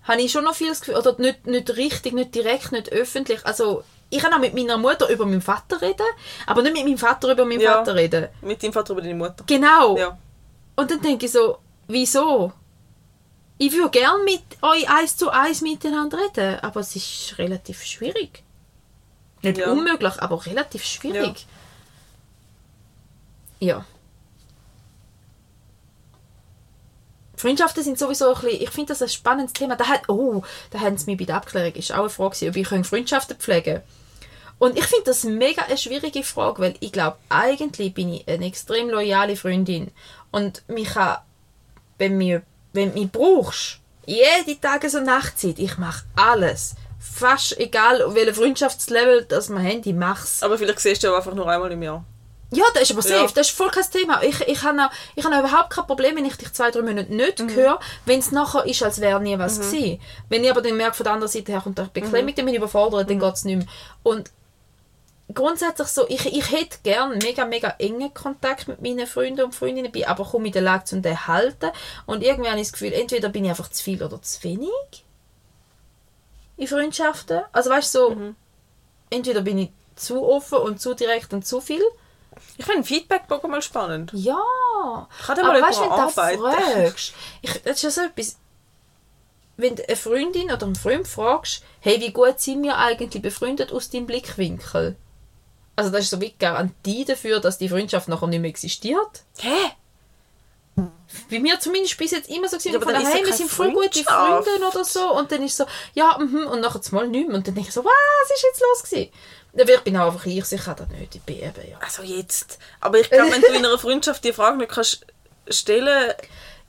Habe 0.04 0.22
ich 0.22 0.32
schon 0.32 0.44
noch 0.44 0.54
viel 0.54 0.68
das 0.68 0.80
Gefühl, 0.80 0.96
oder 0.96 1.14
nicht, 1.18 1.46
nicht 1.46 1.76
richtig, 1.76 2.12
nicht 2.14 2.34
direkt, 2.34 2.72
nicht 2.72 2.90
öffentlich. 2.90 3.44
Also, 3.46 3.84
ich 4.08 4.18
kann 4.18 4.32
auch 4.32 4.38
mit 4.38 4.54
meiner 4.54 4.76
Mutter 4.78 5.08
über 5.08 5.26
meinen 5.26 5.42
Vater 5.42 5.80
reden, 5.82 6.06
aber 6.46 6.62
nicht 6.62 6.74
mit 6.74 6.84
meinem 6.84 6.98
Vater 6.98 7.30
über 7.30 7.44
meinen 7.44 7.60
Ja. 7.60 7.74
Vater 7.74 7.94
reden. 7.94 8.28
Mit 8.40 8.62
deinem 8.62 8.72
Vater 8.72 8.92
über 8.94 9.02
deine 9.02 9.14
Mutter. 9.14 9.44
Genau. 9.46 9.96
Ja. 9.96 10.18
Und 10.76 10.90
dann 10.90 11.00
denke 11.00 11.26
ich 11.26 11.32
so, 11.32 11.58
wieso? 11.86 12.52
Ich 13.58 13.72
würde 13.74 13.90
gerne 13.90 14.24
mit 14.24 14.42
euch 14.62 14.88
eins 14.90 15.16
zu 15.18 15.28
eins 15.28 15.60
miteinander 15.60 16.18
reden, 16.18 16.58
aber 16.60 16.80
es 16.80 16.96
ist 16.96 17.34
relativ 17.38 17.84
schwierig. 17.84 18.42
Nicht 19.42 19.58
Ja. 19.58 19.70
unmöglich, 19.70 20.14
aber 20.20 20.44
relativ 20.46 20.82
schwierig. 20.84 21.46
Ja. 23.58 23.84
Freundschaften 27.40 27.82
sind 27.82 27.98
sowieso 27.98 28.34
ein 28.34 28.40
bisschen, 28.40 28.62
ich 28.62 28.70
finde 28.70 28.88
das 28.88 29.02
ein 29.02 29.08
spannendes 29.08 29.52
Thema. 29.52 29.76
Da 29.76 29.86
hat, 29.86 30.08
oh, 30.08 30.42
da 30.70 30.80
haben 30.80 30.96
sie 30.96 31.06
mich 31.06 31.18
bei 31.18 31.24
der 31.24 31.36
Abklärung, 31.36 31.72
ist 31.74 31.92
auch 31.92 32.00
eine 32.00 32.10
Frage 32.10 32.36
gewesen, 32.36 32.48
ob 32.50 32.80
ich 32.82 32.88
Freundschaften 32.88 33.36
pflegen 33.36 33.76
kann. 33.76 33.82
Und 34.58 34.78
ich 34.78 34.84
finde 34.84 35.04
das 35.06 35.24
mega 35.24 35.62
eine 35.62 35.78
schwierige 35.78 36.22
Frage, 36.22 36.60
weil 36.60 36.74
ich 36.80 36.92
glaube, 36.92 37.16
eigentlich 37.30 37.94
bin 37.94 38.12
ich 38.12 38.28
eine 38.28 38.44
extrem 38.44 38.90
loyale 38.90 39.34
Freundin. 39.34 39.90
Und 40.30 40.62
mich 40.68 40.90
kann, 40.90 41.16
wenn, 41.96 42.18
mir, 42.18 42.42
wenn 42.74 42.92
mich 42.92 43.10
brauchst, 43.10 43.78
jede 44.04 44.60
Tage 44.60 44.90
so 44.90 45.00
Nachtzeit, 45.00 45.58
ich 45.58 45.78
mache 45.78 46.04
alles. 46.14 46.74
Fast 46.98 47.58
egal, 47.58 48.04
welches 48.14 48.36
Freundschaftslevel 48.36 49.24
das 49.24 49.48
wir 49.48 49.60
haben, 49.60 49.80
ich 49.82 49.94
mache 49.94 50.24
es. 50.24 50.42
Aber 50.42 50.58
vielleicht 50.58 50.80
siehst 50.80 51.02
du 51.02 51.06
ja 51.06 51.16
einfach 51.16 51.34
nur 51.34 51.48
einmal 51.48 51.72
im 51.72 51.82
Jahr. 51.82 52.04
Ja, 52.52 52.64
das 52.74 52.84
ist 52.84 52.92
aber 52.92 53.02
safe. 53.02 53.14
Ja. 53.14 53.26
Das 53.26 53.48
ist 53.48 53.56
voll 53.56 53.70
kein 53.70 53.88
Thema. 53.90 54.22
Ich, 54.22 54.40
ich 54.40 54.62
habe 54.62 54.80
auch, 54.80 54.90
ich 55.14 55.24
habe 55.24 55.36
auch 55.36 55.40
überhaupt 55.40 55.70
kein 55.70 55.86
Problem, 55.86 56.16
wenn 56.16 56.24
ich 56.24 56.36
dich 56.36 56.52
zwei, 56.52 56.70
drei 56.70 56.82
Monate 56.82 57.14
nicht 57.14 57.40
höre, 57.40 57.78
wenn 58.06 58.18
es 58.18 58.32
nachher 58.32 58.66
ist, 58.66 58.82
als 58.82 59.00
wäre 59.00 59.20
nie 59.20 59.38
was 59.38 59.60
gewesen. 59.60 60.00
Wenn 60.28 60.42
ich 60.42 60.50
aber 60.50 60.60
dann 60.60 60.76
merke, 60.76 60.96
von 60.96 61.04
der 61.04 61.12
anderen 61.12 61.30
Seite 61.30 61.52
her 61.52 61.60
kommt 61.60 61.78
eine 61.78 61.88
Beklemmung, 61.88 62.34
dann 62.34 62.44
bin 62.44 62.54
ich 62.54 62.58
überfordert, 62.58 63.08
dann 63.08 63.20
geht 63.20 63.34
es 63.34 63.44
nicht 63.44 63.58
mehr. 63.58 63.66
Und 64.02 64.30
grundsätzlich 65.32 65.88
so, 65.88 66.08
ich, 66.08 66.26
ich 66.26 66.50
hätte 66.50 66.78
gern 66.82 67.18
mega, 67.18 67.44
mega 67.44 67.74
engen 67.78 68.12
Kontakt 68.12 68.66
mit 68.66 68.82
meinen 68.82 69.06
Freunden 69.06 69.42
und 69.42 69.54
Freundinnen, 69.54 69.92
bin 69.92 70.04
aber 70.04 70.24
komme 70.24 70.48
in 70.48 70.52
der 70.52 70.62
Lage, 70.62 70.84
zu 70.84 71.00
den 71.00 71.26
halten. 71.28 71.70
Und 72.06 72.24
irgendwie 72.24 72.50
habe 72.50 72.60
ich 72.60 72.66
das 72.66 72.72
Gefühl, 72.72 72.92
entweder 72.92 73.28
bin 73.28 73.44
ich 73.44 73.50
einfach 73.50 73.70
zu 73.70 73.82
viel 73.84 74.02
oder 74.02 74.20
zu 74.22 74.42
wenig 74.42 75.04
in 76.56 76.66
Freundschaften. 76.66 77.42
Also 77.52 77.70
weißt 77.70 77.94
du, 77.94 77.98
so, 77.98 78.16
entweder 79.08 79.40
bin 79.40 79.58
ich 79.58 79.70
zu 79.96 80.22
offen 80.22 80.58
und 80.58 80.80
zu 80.80 80.94
direkt 80.94 81.32
und 81.32 81.46
zu 81.46 81.60
viel. 81.60 81.82
Ich 82.56 82.64
finde 82.66 82.84
Feedbackbogen 82.84 83.50
mal 83.50 83.62
spannend. 83.62 84.10
Ja. 84.14 84.36
Kann 85.26 85.38
Aber 85.38 85.48
mal 85.48 85.62
weißt 85.62 85.78
du, 85.78 85.82
wenn 85.82 85.90
jemand 85.90 86.02
du 86.02 86.06
das 86.06 86.18
arbeiten? 86.18 86.82
fragst, 86.82 87.12
ich, 87.42 87.52
das 87.62 87.76
ist 87.76 87.82
ja 87.82 87.90
so 87.90 88.00
etwas, 88.02 88.36
wenn 89.56 89.76
du 89.76 89.86
eine 89.86 89.96
Freundin 89.96 90.50
oder 90.50 90.66
einen 90.66 90.74
Freund 90.74 91.06
fragst, 91.06 91.62
hey, 91.80 92.00
wie 92.00 92.12
gut 92.12 92.40
sind 92.40 92.62
wir 92.62 92.78
eigentlich 92.78 93.22
befreundet 93.22 93.72
aus 93.72 93.90
deinem 93.90 94.06
Blickwinkel? 94.06 94.96
Also 95.76 95.90
das 95.90 96.02
ist 96.02 96.10
so 96.10 96.20
wie 96.20 96.34
Garantie 96.38 97.04
dafür, 97.04 97.40
dass 97.40 97.58
die 97.58 97.68
Freundschaft 97.68 98.08
nachher 98.08 98.26
nicht 98.26 98.40
mehr 98.40 98.50
existiert. 98.50 99.24
Hä? 99.38 99.70
Bei 101.30 101.40
mir 101.40 101.58
zumindest 101.58 101.98
bis 101.98 102.12
jetzt 102.12 102.28
immer 102.30 102.48
so 102.48 102.56
gewesen, 102.56 102.72
Ja, 102.72 102.80
aber 102.80 102.92
von 102.92 103.02
ist 103.02 103.10
daheim, 103.10 103.26
wir 103.26 103.32
sind 103.32 103.50
voll 103.50 103.72
gute. 103.72 104.04
Freunde 104.04 104.50
oder 104.68 104.84
so 104.84 105.12
und 105.16 105.32
dann 105.32 105.42
ist 105.42 105.56
so, 105.56 105.64
ja, 105.94 106.16
mhm, 106.18 106.46
und 106.46 106.60
nachher 106.60 106.80
mal 106.92 107.08
nicht 107.08 107.26
mehr 107.26 107.36
und 107.36 107.46
dann 107.46 107.54
denke 107.54 107.68
ich 107.68 107.74
so, 107.74 107.84
was 107.84 108.30
ist 108.34 108.42
jetzt 108.42 108.60
los 108.60 108.82
gewesen? 108.84 109.12
Aber 109.52 109.74
ich 109.74 109.80
bin 109.80 109.96
auch 109.96 110.06
einfach 110.06 110.26
ich, 110.26 110.52
ich 110.52 110.62
kann 110.62 110.76
das 110.76 110.88
nicht, 110.88 111.14
ich 111.14 111.22
bin 111.22 111.36
eben, 111.36 111.70
ja. 111.70 111.78
Also 111.80 112.02
jetzt. 112.02 112.58
Aber 112.80 112.98
ich 113.00 113.10
glaube, 113.10 113.32
wenn 113.32 113.40
du 113.40 113.48
in 113.48 113.66
einer 113.66 113.78
Freundschaft 113.78 114.22
die 114.24 114.32
Frage 114.32 114.58
nicht 114.58 114.70
kannst 114.70 115.04
stellen, 115.48 116.14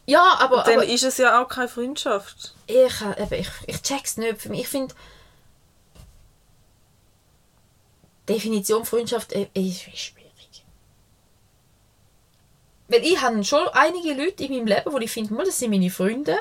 Ja, 0.06 0.38
aber, 0.40 0.64
dann 0.64 0.80
aber 0.80 0.86
ist 0.86 1.04
es 1.04 1.18
ja 1.18 1.42
auch 1.42 1.48
keine 1.48 1.68
Freundschaft. 1.68 2.54
ich, 2.68 2.76
äh, 2.76 3.24
eben, 3.24 3.34
ich, 3.34 3.50
ich 3.68 3.82
check's 3.82 4.18
nicht 4.18 4.42
für 4.42 4.50
mich. 4.50 4.62
Ich 4.62 4.68
finde, 4.68 4.94
Definition 8.28 8.86
Freundschaft 8.86 9.34
äh, 9.34 9.48
ist 9.54 9.82
schwierig. 9.98 10.21
Weil 12.92 13.06
ich 13.06 13.22
habe 13.22 13.42
schon 13.46 13.70
einige 13.70 14.14
Leute 14.14 14.44
in 14.44 14.52
meinem 14.52 14.68
Leben, 14.68 14.92
wo 14.92 14.98
ich 14.98 15.10
finde, 15.10 15.34
das 15.46 15.58
sind 15.58 15.72
meine 15.72 15.90
Freunde, 15.90 16.38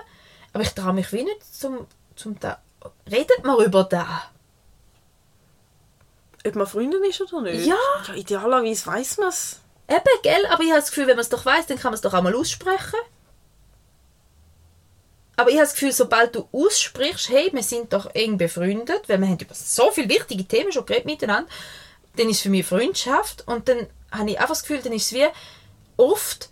aber 0.52 0.64
ich 0.64 0.70
traue 0.70 0.92
mich 0.92 1.12
wie 1.12 1.22
nicht 1.22 1.54
zum, 1.54 1.86
zum 2.16 2.40
da. 2.40 2.60
Redet 3.08 3.44
mal 3.44 3.64
über 3.64 3.84
da. 3.84 4.22
Ob 6.44 6.54
man 6.56 6.66
Freundin 6.66 7.04
ist 7.04 7.20
oder 7.20 7.42
nicht? 7.42 7.66
Ja. 7.66 7.76
Ja, 8.08 8.14
idealerweise 8.14 8.84
weiß 8.84 9.18
man 9.18 9.28
es. 9.28 9.60
Eben, 9.88 10.22
gell? 10.24 10.46
Aber 10.46 10.62
ich 10.62 10.70
habe 10.70 10.80
das 10.80 10.88
Gefühl, 10.88 11.06
wenn 11.06 11.16
man 11.16 11.22
es 11.22 11.28
doch 11.28 11.46
weiß, 11.46 11.66
dann 11.66 11.78
kann 11.78 11.90
man 11.90 11.94
es 11.94 12.00
doch 12.00 12.14
auch 12.14 12.22
mal 12.22 12.34
aussprechen. 12.34 12.98
Aber 15.36 15.50
ich 15.50 15.56
habe 15.56 15.66
das 15.66 15.74
Gefühl, 15.74 15.92
sobald 15.92 16.34
du 16.34 16.48
aussprichst, 16.50 17.28
hey, 17.28 17.50
wir 17.52 17.62
sind 17.62 17.92
doch 17.92 18.12
eng 18.14 18.38
befreundet, 18.38 19.08
weil 19.08 19.20
wir 19.20 19.28
haben 19.28 19.38
über 19.38 19.54
so 19.54 19.92
viele 19.92 20.08
wichtige 20.08 20.44
Themen 20.44 20.72
schon 20.72 20.84
geredet 20.84 21.06
miteinander, 21.06 21.48
dann 22.16 22.28
ist 22.28 22.38
es 22.38 22.42
für 22.42 22.50
mich 22.50 22.66
Freundschaft 22.66 23.46
und 23.46 23.68
dann 23.68 23.86
habe 24.10 24.30
ich 24.30 24.38
einfach 24.40 24.54
das 24.54 24.62
Gefühl, 24.62 24.80
dann 24.82 24.92
ist 24.92 25.06
es 25.06 25.12
wie 25.12 25.28
oft 26.00 26.48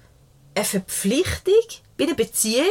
eine 0.55 0.64
Verpflichtung, 0.64 1.55
wie 1.96 2.05
eine 2.05 2.14
Beziehung, 2.14 2.66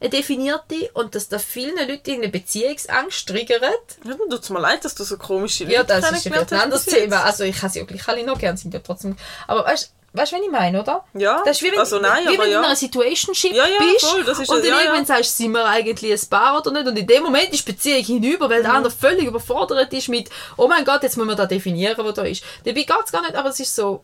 eine 0.00 0.10
definierte 0.10 0.90
und 0.94 1.14
dass 1.14 1.28
da 1.28 1.38
vielen 1.38 1.76
Leuten 1.76 1.90
irgendeine 2.10 2.28
Beziehungsangst 2.28 3.28
triggert. 3.28 3.62
Ja, 4.04 4.14
dann 4.14 4.28
tut 4.30 4.42
es 4.42 4.50
mir 4.50 4.60
leid, 4.60 4.84
dass 4.84 4.94
du 4.94 5.04
so 5.04 5.16
komische 5.16 5.64
Leute 5.64 5.74
Ja, 5.74 5.84
das 5.84 6.04
ist 6.04 6.22
kennengelernt 6.24 6.52
ein 6.52 6.60
anderes. 6.60 6.84
Thema. 6.84 7.22
Also 7.24 7.44
ich 7.44 7.62
habe 7.62 7.72
sie 7.72 7.80
wirklich 7.80 8.06
alle 8.08 8.22
noch 8.24 8.38
gern, 8.38 8.56
sind 8.56 8.74
ja 8.74 8.80
trotzdem... 8.80 9.16
Aber 9.46 9.64
weißt 9.64 9.92
du, 10.12 10.18
weißt, 10.18 10.32
was 10.34 10.40
ich 10.40 10.50
meine, 10.50 10.82
oder? 10.82 11.04
Ja, 11.14 11.42
Das 11.44 11.56
ist 11.58 11.62
wie 11.62 11.72
wenn, 11.72 11.78
also 11.78 11.98
nein, 11.98 12.24
wie 12.24 12.32
wenn 12.38 12.44
du 12.46 12.50
ja. 12.50 12.58
in 12.60 12.64
einer 12.66 12.76
Situationship 12.76 13.52
Ja, 13.54 13.66
ja, 13.66 13.78
bist 13.78 14.04
voll, 14.04 14.24
das 14.24 14.38
ist 14.38 14.48
und 14.50 14.56
ja- 14.58 14.62
dann 14.62 14.70
ja, 14.70 14.76
ja. 14.76 14.82
irgendwann 14.84 15.06
sagst, 15.06 15.36
sind 15.36 15.52
wir 15.52 15.64
eigentlich 15.66 16.12
ein 16.22 16.28
Paar 16.28 16.58
oder 16.58 16.72
nicht? 16.72 16.86
Und 16.86 16.98
in 16.98 17.06
dem 17.06 17.22
Moment 17.22 17.50
ist 17.54 17.66
die 17.66 17.72
Beziehung 17.72 18.02
hinüber, 18.04 18.50
weil 18.50 18.62
der 18.62 18.70
Mhm. 18.72 18.76
andere 18.76 18.92
völlig 18.94 19.24
überfordert 19.26 19.92
ist 19.94 20.08
mit 20.08 20.28
«Oh 20.58 20.68
mein 20.68 20.84
Gott, 20.84 21.02
jetzt 21.04 21.16
müssen 21.16 21.28
wir 21.28 21.36
da 21.36 21.46
definieren, 21.46 21.96
wo 21.98 22.10
da 22.12 22.22
ist». 22.22 22.42
Dabei 22.64 22.82
geht 22.82 22.96
es 23.04 23.12
gar 23.12 23.22
nicht, 23.22 23.34
aber 23.34 23.48
es 23.48 23.60
ist 23.60 23.74
so... 23.74 24.02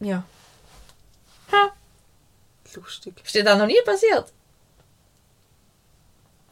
Ja. 0.00 0.22
Ha, 1.52 1.72
Lustig. 2.74 3.14
ist 3.24 3.34
dir 3.34 3.44
das 3.44 3.58
noch 3.58 3.66
nie 3.66 3.80
passiert? 3.84 4.32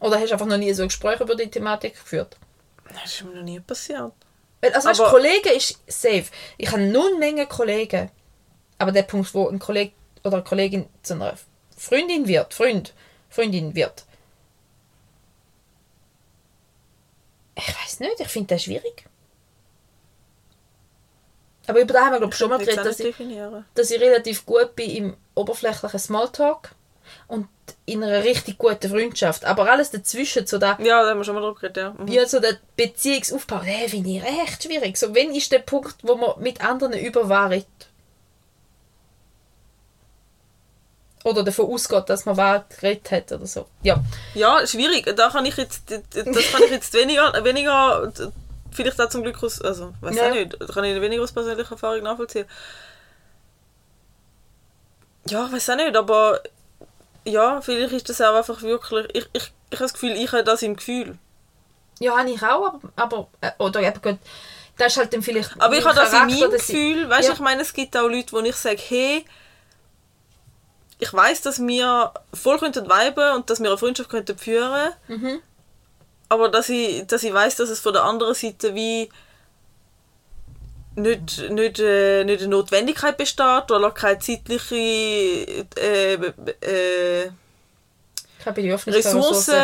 Oder 0.00 0.20
hast 0.20 0.28
du 0.28 0.32
einfach 0.34 0.46
noch 0.46 0.56
nie 0.56 0.72
so 0.72 0.84
Gespräche 0.84 1.24
über 1.24 1.34
die 1.34 1.50
Thematik 1.50 1.94
geführt? 1.94 2.36
Das 2.92 3.12
ist 3.12 3.24
mir 3.24 3.34
noch 3.34 3.42
nie 3.42 3.60
passiert. 3.60 4.12
Also, 4.62 4.88
weißt, 4.88 5.04
Kollegen 5.04 5.56
ist 5.56 5.78
safe. 5.86 6.26
Ich 6.58 6.70
habe 6.70 6.82
eine 6.82 7.18
Menge 7.18 7.46
Kollegen. 7.46 8.10
Aber 8.78 8.92
der 8.92 9.02
Punkt, 9.02 9.32
wo 9.34 9.48
ein 9.48 9.58
Kollege 9.58 9.92
oder 10.22 10.36
eine 10.36 10.44
Kollegin 10.44 10.88
zu 11.02 11.14
einer 11.14 11.34
Freundin 11.76 12.26
wird, 12.26 12.52
Freund, 12.52 12.92
Freundin 13.30 13.74
wird. 13.74 14.04
Ich 17.54 17.68
weiß 17.68 18.00
nicht, 18.00 18.20
ich 18.20 18.28
finde 18.28 18.54
das 18.54 18.64
schwierig. 18.64 19.06
Aber 21.66 21.80
über 21.80 21.92
das 21.92 22.02
haben 22.02 22.12
wir, 22.12 22.18
glaube 22.18 22.34
schon 22.34 22.50
mal 22.50 22.58
geredet, 22.58 22.84
dass 22.84 23.00
ich, 23.00 23.14
dass 23.74 23.90
ich 23.90 24.00
relativ 24.00 24.46
gut 24.46 24.76
bin 24.76 24.90
im 24.90 25.16
oberflächlichen 25.34 25.98
Smalltalk 25.98 26.70
und 27.28 27.48
in 27.84 28.02
einer 28.02 28.24
richtig 28.24 28.58
guten 28.58 28.90
Freundschaft. 28.90 29.44
Aber 29.44 29.70
alles 29.70 29.90
dazwischen, 29.90 30.46
so 30.46 30.58
da 30.58 30.78
Ja, 30.80 31.02
da 31.02 31.10
haben 31.10 31.18
wir 31.18 31.24
schon 31.24 31.34
mal 31.34 31.40
drüber 31.40 31.54
geredet, 31.54 31.76
ja. 31.76 31.90
Mhm. 31.90 32.08
wie 32.08 32.24
so 32.26 32.40
der 32.40 32.56
Beziehungsaufbau, 32.76 33.60
den 33.60 33.88
finde 33.88 34.10
ich 34.10 34.22
echt 34.22 34.62
schwierig. 34.62 34.96
So, 34.96 35.14
wenn 35.14 35.34
ist 35.34 35.52
der 35.52 35.60
Punkt, 35.60 35.96
wo 36.02 36.14
man 36.16 36.40
mit 36.40 36.64
anderen 36.64 36.94
überwahrt? 36.94 37.66
Oder 41.24 41.42
davon 41.42 41.66
ausgeht, 41.66 42.08
dass 42.08 42.24
man 42.24 42.36
wahr 42.36 42.64
geredet 42.68 43.10
hat 43.10 43.32
oder 43.32 43.46
so. 43.46 43.66
Ja. 43.82 43.98
Ja, 44.34 44.64
schwierig. 44.64 45.12
Da 45.16 45.28
kann 45.30 45.44
ich 45.44 45.56
jetzt, 45.56 45.90
das 45.90 46.52
kann 46.52 46.62
ich 46.62 46.70
jetzt 46.70 46.94
weniger, 46.94 47.32
weniger, 47.42 48.12
vielleicht 48.76 49.00
auch 49.00 49.08
zum 49.08 49.22
Glück 49.22 49.42
aus, 49.42 49.60
also, 49.62 49.92
weiß 50.00 50.14
Ja. 50.16 50.28
auch 50.28 50.34
nicht, 50.34 50.56
da 50.60 50.66
kann 50.66 50.84
ich 50.84 51.00
weniger 51.00 51.22
aus 51.22 51.32
persönlicher 51.32 51.72
Erfahrung 51.72 52.02
nachvollziehen. 52.02 52.46
Ja, 55.28 55.50
weiß 55.50 55.70
auch 55.70 55.76
nicht, 55.76 55.96
aber 55.96 56.40
ja, 57.24 57.60
vielleicht 57.60 57.92
ist 57.92 58.08
das 58.08 58.20
auch 58.20 58.34
einfach 58.36 58.62
wirklich, 58.62 59.06
ich, 59.14 59.28
ich, 59.32 59.52
ich 59.70 59.76
habe 59.78 59.84
das 59.84 59.92
Gefühl, 59.92 60.12
ich 60.12 60.30
habe 60.32 60.44
das 60.44 60.62
im 60.62 60.76
Gefühl. 60.76 61.18
Ja, 61.98 62.16
habe 62.16 62.30
ich 62.30 62.42
auch, 62.42 62.74
aber, 62.94 63.26
äh, 63.40 63.50
oder 63.58 63.80
eben 63.80 64.00
gut, 64.00 64.18
das 64.78 64.92
ist 64.92 64.98
halt 64.98 65.12
dann 65.12 65.22
vielleicht 65.22 65.50
Aber 65.60 65.76
ich 65.76 65.84
habe 65.84 65.94
das 65.96 66.12
in 66.12 66.18
meinem 66.26 66.50
dass 66.52 66.60
ich- 66.60 66.66
Gefühl, 66.68 67.08
weißt 67.08 67.22
du, 67.24 67.28
Ja. 67.28 67.34
ich 67.34 67.40
meine, 67.40 67.62
es 67.62 67.72
gibt 67.72 67.96
auch 67.96 68.06
Leute, 68.08 68.30
wo 68.32 68.40
ich 68.40 68.54
sage, 68.54 68.76
hey, 68.86 69.24
ich 70.98 71.12
weiß, 71.12 71.42
dass 71.42 71.58
wir 71.60 72.12
voll 72.32 72.58
könnten 72.58 72.86
viben 72.88 73.34
und 73.36 73.50
dass 73.50 73.60
wir 73.60 73.68
eine 73.68 73.78
Freundschaft 73.78 74.08
könnten 74.10 74.38
führen, 74.38 74.92
Mhm. 75.08 75.42
Aber 76.28 76.48
dass 76.48 76.68
ich, 76.68 77.06
dass 77.06 77.22
ich 77.22 77.32
weiß, 77.32 77.56
dass 77.56 77.68
es 77.70 77.80
von 77.80 77.92
der 77.92 78.04
anderen 78.04 78.34
Seite 78.34 78.74
wie 78.74 79.08
nicht, 80.96 81.50
nicht, 81.50 81.78
äh, 81.78 82.24
nicht 82.24 82.40
eine 82.40 82.48
Notwendigkeit 82.48 83.16
besteht 83.16 83.70
oder 83.70 83.90
keine 83.90 84.18
zeitliche 84.18 84.74
äh, 85.76 86.14
äh, 86.14 87.30
Ressourcen 88.46 89.54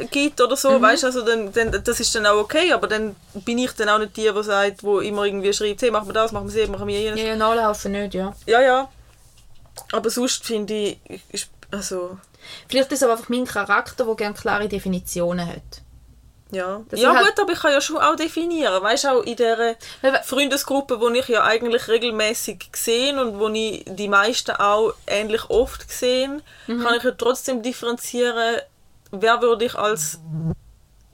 Mhm. 0.00 0.10
gibt 0.10 0.40
oder 0.40 0.56
so, 0.56 0.80
weißt 0.80 1.04
also 1.04 1.22
dann, 1.22 1.52
dann, 1.52 1.82
das 1.82 2.00
ist 2.00 2.14
dann 2.14 2.24
auch 2.26 2.36
okay, 2.36 2.72
aber 2.72 2.86
dann 2.86 3.16
bin 3.34 3.58
ich 3.58 3.72
dann 3.72 3.88
auch 3.88 3.98
nicht 3.98 4.16
die, 4.16 4.30
die 4.32 4.42
sagt, 4.44 4.82
wo 4.82 5.00
immer 5.00 5.24
irgendwie 5.24 5.52
schreibt, 5.52 5.82
hey, 5.82 5.90
machen 5.90 6.08
wir 6.08 6.14
das, 6.14 6.30
machen 6.32 6.52
wir 6.52 6.60
das, 6.60 6.70
machen 6.70 6.86
wir 6.86 7.00
jenes. 7.00 7.20
Ja, 7.20 7.26
ja, 7.26 7.36
nachlaufen 7.36 7.92
nicht, 7.92 8.14
ja. 8.14 8.34
Ja, 8.46 8.60
ja. 8.60 8.88
Aber 9.92 10.08
sonst 10.08 10.44
finde 10.44 10.74
ich, 10.74 11.48
also, 11.70 12.18
Vielleicht 12.68 12.92
ist 12.92 12.98
es 12.98 13.02
aber 13.02 13.12
einfach 13.12 13.28
mein 13.28 13.44
Charakter, 13.44 14.04
der 14.04 14.14
gerne 14.14 14.34
klare 14.34 14.68
Definitionen 14.68 15.46
hat. 15.46 15.82
Ja. 16.50 16.80
Das 16.88 17.00
ja 17.00 17.14
halt- 17.14 17.26
gut, 17.26 17.40
aber 17.40 17.52
ich 17.52 17.58
kann 17.60 17.72
ja 17.72 17.80
schon 17.80 17.96
auch 17.98 18.16
definieren, 18.16 18.82
weißt 18.82 19.04
du, 19.04 19.08
auch 19.08 19.22
in 19.22 19.38
Weil- 19.38 19.76
Freundesgruppe, 20.24 21.00
wo 21.00 21.08
ich 21.10 21.28
ja 21.28 21.44
eigentlich 21.44 21.88
regelmäßig 21.88 22.72
gesehen 22.72 23.18
und 23.18 23.38
wo 23.38 23.48
ich 23.48 23.84
die 23.86 24.08
meisten 24.08 24.52
auch 24.52 24.92
ähnlich 25.06 25.48
oft 25.50 25.88
gesehen, 25.88 26.42
Mhm. 26.66 26.82
kann 26.82 26.94
ich 26.96 27.02
ja 27.02 27.10
trotzdem 27.12 27.62
differenzieren, 27.62 28.60
wer 29.10 29.40
würde 29.42 29.64
ich 29.66 29.74
als 29.74 30.18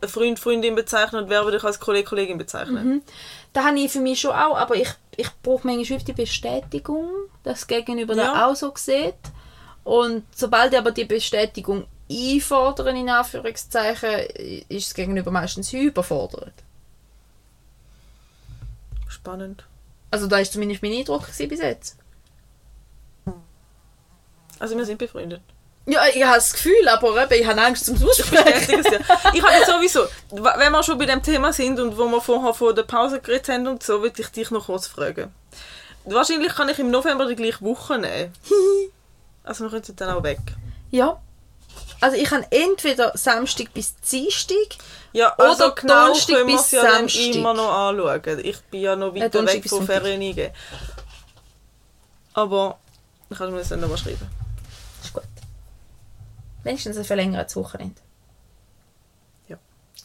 Freund, 0.07 0.39
Freundin 0.39 0.75
bezeichnen 0.75 1.25
und 1.25 1.31
wer 1.31 1.45
würde 1.45 1.57
ich 1.57 1.65
als 1.65 1.81
Kollege, 1.81 2.09
Kollegin 2.09 2.37
bezeichnen. 2.39 2.87
Mhm. 2.87 3.03
Da 3.53 3.65
habe 3.65 3.79
ich 3.79 3.91
für 3.91 4.01
mich 4.01 4.21
schon 4.21 4.33
auch, 4.33 4.57
aber 4.59 4.75
ich, 4.77 4.89
ich 5.17 5.29
brauche 5.43 5.67
manchmal 5.67 5.99
die 6.01 6.13
Bestätigung, 6.13 7.09
dass 7.43 7.61
das 7.61 7.67
Gegenüber 7.67 8.15
Ja. 8.15 8.33
das 8.33 8.43
auch 8.43 8.57
so 8.57 8.73
sieht. 8.77 9.15
Und 9.85 10.25
sobald 10.35 10.73
ich 10.73 10.79
aber 10.79 10.91
die 10.91 11.05
Bestätigung 11.05 11.87
einfordern, 12.11 12.97
in 12.97 13.09
Anführungszeichen, 13.09 14.09
ist 14.69 14.89
es 14.89 14.95
gegenüber 14.95 15.31
meistens 15.31 15.73
überfordert. 15.73 16.53
Spannend. 19.09 19.65
Also 20.11 20.27
da 20.27 20.37
war 20.37 20.45
zumindest 20.45 20.83
mein 20.83 20.93
Eindruck 20.93 21.27
bis 21.27 21.61
jetzt. 21.61 21.97
Also 24.59 24.77
wir 24.77 24.85
sind 24.85 24.99
befreundet. 24.99 25.43
Ja, 25.87 26.01
ich 26.07 26.23
habe 26.25 26.37
das 26.37 26.53
Gefühl, 26.55 26.89
aber 26.89 27.23
eben, 27.25 27.43
ich 27.43 27.47
habe 27.47 27.61
Angst 27.61 27.85
zum 27.85 28.03
Aussprechen. 28.03 28.83
Ich 29.35 29.43
habe 29.43 29.67
sowieso, 29.67 30.05
wa- 30.31 30.55
wenn 30.57 30.73
wir 30.73 30.83
schon 30.83 30.97
bei 30.97 31.05
dem 31.05 31.23
Thema 31.23 31.53
sind 31.53 31.79
und 31.79 31.99
wo 31.99 32.07
wir 32.07 32.21
vorher 32.23 32.55
von 32.55 32.75
der 32.75 32.85
Pause 32.85 33.21
geredet 33.21 33.49
haben 33.51 33.67
und 33.67 33.83
so, 33.83 34.01
würde 34.01 34.23
ich 34.23 34.29
dich 34.29 34.51
noch 34.51 34.67
kurz 34.67 34.87
fragen. 34.87 35.35
Wahrscheinlich 36.07 36.55
kann 36.55 36.69
ich 36.71 36.79
im 36.79 36.91
November 36.91 37.27
die 37.27 37.37
gleiche 37.37 37.61
Woche 37.63 37.99
nehmen. 37.99 38.33
Also 39.47 39.65
wir 39.65 39.71
können 39.79 39.97
dann 39.97 40.09
auch 40.17 40.23
weg. 40.23 40.39
Ja. 40.91 41.21
Also 42.01 42.17
ich 42.17 42.31
habe 42.31 42.47
entweder 42.51 43.17
Samstag 43.17 43.73
bis 43.73 43.97
Dienstag 43.97 44.77
Ja, 45.13 45.35
Oder 45.35 45.49
also 45.51 45.75
genau 45.75 46.07
Donnerstag 46.07 46.47
bis 46.47 46.71
ja 46.71 46.83
Samstag. 46.83 47.35
immer 47.35 47.55
noch 47.55 47.73
anschauen. 47.73 48.41
Ich 48.43 48.61
bin 48.65 48.81
ja 48.83 48.95
noch 48.97 49.15
weiter 49.15 49.31
Donnerstag 49.31 49.65
weg 49.65 49.71
von 49.71 49.89
eingehen. 49.91 50.53
Aber 52.35 52.79
ich 53.31 53.39
kann 53.39 53.51
mir 53.53 53.59
das 53.59 53.69
dann 53.69 53.81
noch 53.81 53.89
mal 53.89 53.97
schreiben. 53.97 54.29
ist 55.03 55.13
gut. 55.15 55.23
Wenigstens 56.65 56.97
ein 56.97 57.05
verlängertes 57.05 57.57
Wochenende. 57.57 58.01
Ja. 59.49 59.57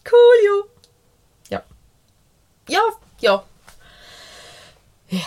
Cool, 0.10 0.66
ja. 1.50 1.64
Ja. 2.70 2.82
Ja, 3.20 3.44
ja. 5.10 5.22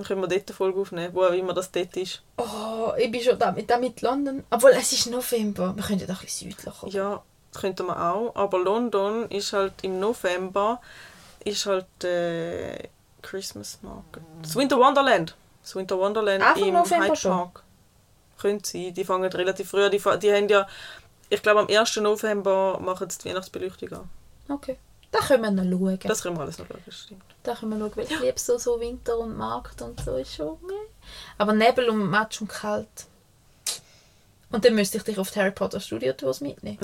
Dann 0.00 0.06
können 0.06 0.22
wir 0.22 0.28
dort 0.28 0.48
eine 0.48 0.56
Folge 0.56 0.80
aufnehmen, 0.80 1.14
wo 1.14 1.24
auch 1.24 1.32
immer 1.32 1.52
das 1.52 1.70
dort 1.70 1.94
ist. 1.98 2.22
Oh, 2.38 2.90
ich 2.96 3.10
bin 3.10 3.20
schon 3.20 3.38
da 3.38 3.52
mit, 3.52 3.68
da 3.68 3.76
mit 3.76 4.00
London. 4.00 4.44
Obwohl, 4.48 4.70
es 4.70 4.92
ist 4.92 5.10
November. 5.10 5.76
Wir 5.76 5.82
können 5.84 5.98
ja 6.00 6.06
doch 6.06 6.20
ein 6.20 6.24
bisschen 6.24 6.50
südlicher. 6.50 6.86
Ja, 6.88 7.22
das 7.52 7.60
könnte 7.60 7.82
man 7.82 7.98
auch. 7.98 8.34
Aber 8.34 8.58
London 8.60 9.28
ist 9.28 9.52
halt 9.52 9.74
im 9.82 10.00
November 10.00 10.80
ist 11.44 11.66
halt 11.66 12.02
äh, 12.04 12.88
Christmas 13.20 13.78
Market. 13.82 14.22
Das 14.40 14.56
Winter 14.56 14.78
Wonderland. 14.78 15.36
Das 15.62 15.74
Winter 15.76 15.98
Wonderland 15.98 16.42
Anfang 16.42 16.68
im 16.68 16.74
November 16.74 17.04
Hyde 17.08 17.16
schon? 17.16 17.30
Park. 17.32 17.62
Könnte 18.40 18.70
sein. 18.70 18.94
Die 18.94 19.04
fangen 19.04 19.30
relativ 19.30 19.68
früh. 19.68 19.90
Die, 19.90 19.98
fa- 19.98 20.16
die 20.16 20.32
haben 20.32 20.48
ja, 20.48 20.66
ich 21.28 21.42
glaube 21.42 21.60
am 21.60 21.66
1. 21.68 21.96
November 21.96 22.78
machen 22.80 23.10
sie 23.10 23.18
die 23.18 23.28
Weihnachtsbeleuchtung 23.28 23.92
an. 23.92 24.08
Okay. 24.48 24.78
Da 25.12 25.18
können 25.20 25.42
wir 25.42 25.50
noch 25.64 25.78
schauen. 25.78 25.98
Das 26.04 26.22
können 26.22 26.36
wir 26.36 26.42
alles 26.42 26.58
noch 26.58 26.68
schauen, 26.68 26.82
das 26.86 26.94
stimmt. 26.94 27.22
Da 27.42 27.54
können 27.54 27.72
wir 27.72 27.78
schauen, 27.78 27.96
weil 27.96 28.04
ich 28.04 28.20
liebe 28.20 28.38
so, 28.38 28.58
so 28.58 28.80
Winter 28.80 29.18
und 29.18 29.36
Markt 29.36 29.82
und 29.82 30.00
so 30.00 30.16
ist 30.16 30.34
schon 30.34 30.56
meh. 30.66 30.72
Aber 31.38 31.52
Nebel 31.52 31.88
und 31.88 32.08
Matsch 32.10 32.40
und 32.40 32.48
kalt. 32.48 33.06
Und 34.52 34.64
dann 34.64 34.74
müsste 34.74 34.98
ich 34.98 35.04
dich 35.04 35.18
auf 35.18 35.30
die 35.30 35.38
Harry 35.38 35.50
Potter 35.52 35.80
Studio 35.80 36.12
Tours 36.12 36.40
mitnehmen. 36.40 36.78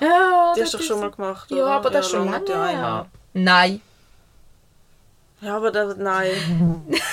Ja, 0.00 0.52
Die 0.54 0.60
das 0.60 0.66
hast 0.66 0.74
du 0.74 0.78
doch 0.78 0.84
schon 0.84 1.00
mal 1.00 1.10
gemacht, 1.10 1.50
Ja, 1.50 1.56
oder? 1.56 1.70
aber 1.72 1.90
das 1.90 2.06
ist 2.06 2.12
schon 2.12 2.30
lange 2.30 2.50
ja. 2.50 3.06
Nein. 3.32 3.80
Ja, 5.40 5.56
aber 5.56 5.70
das, 5.70 5.96
nein. 5.96 6.30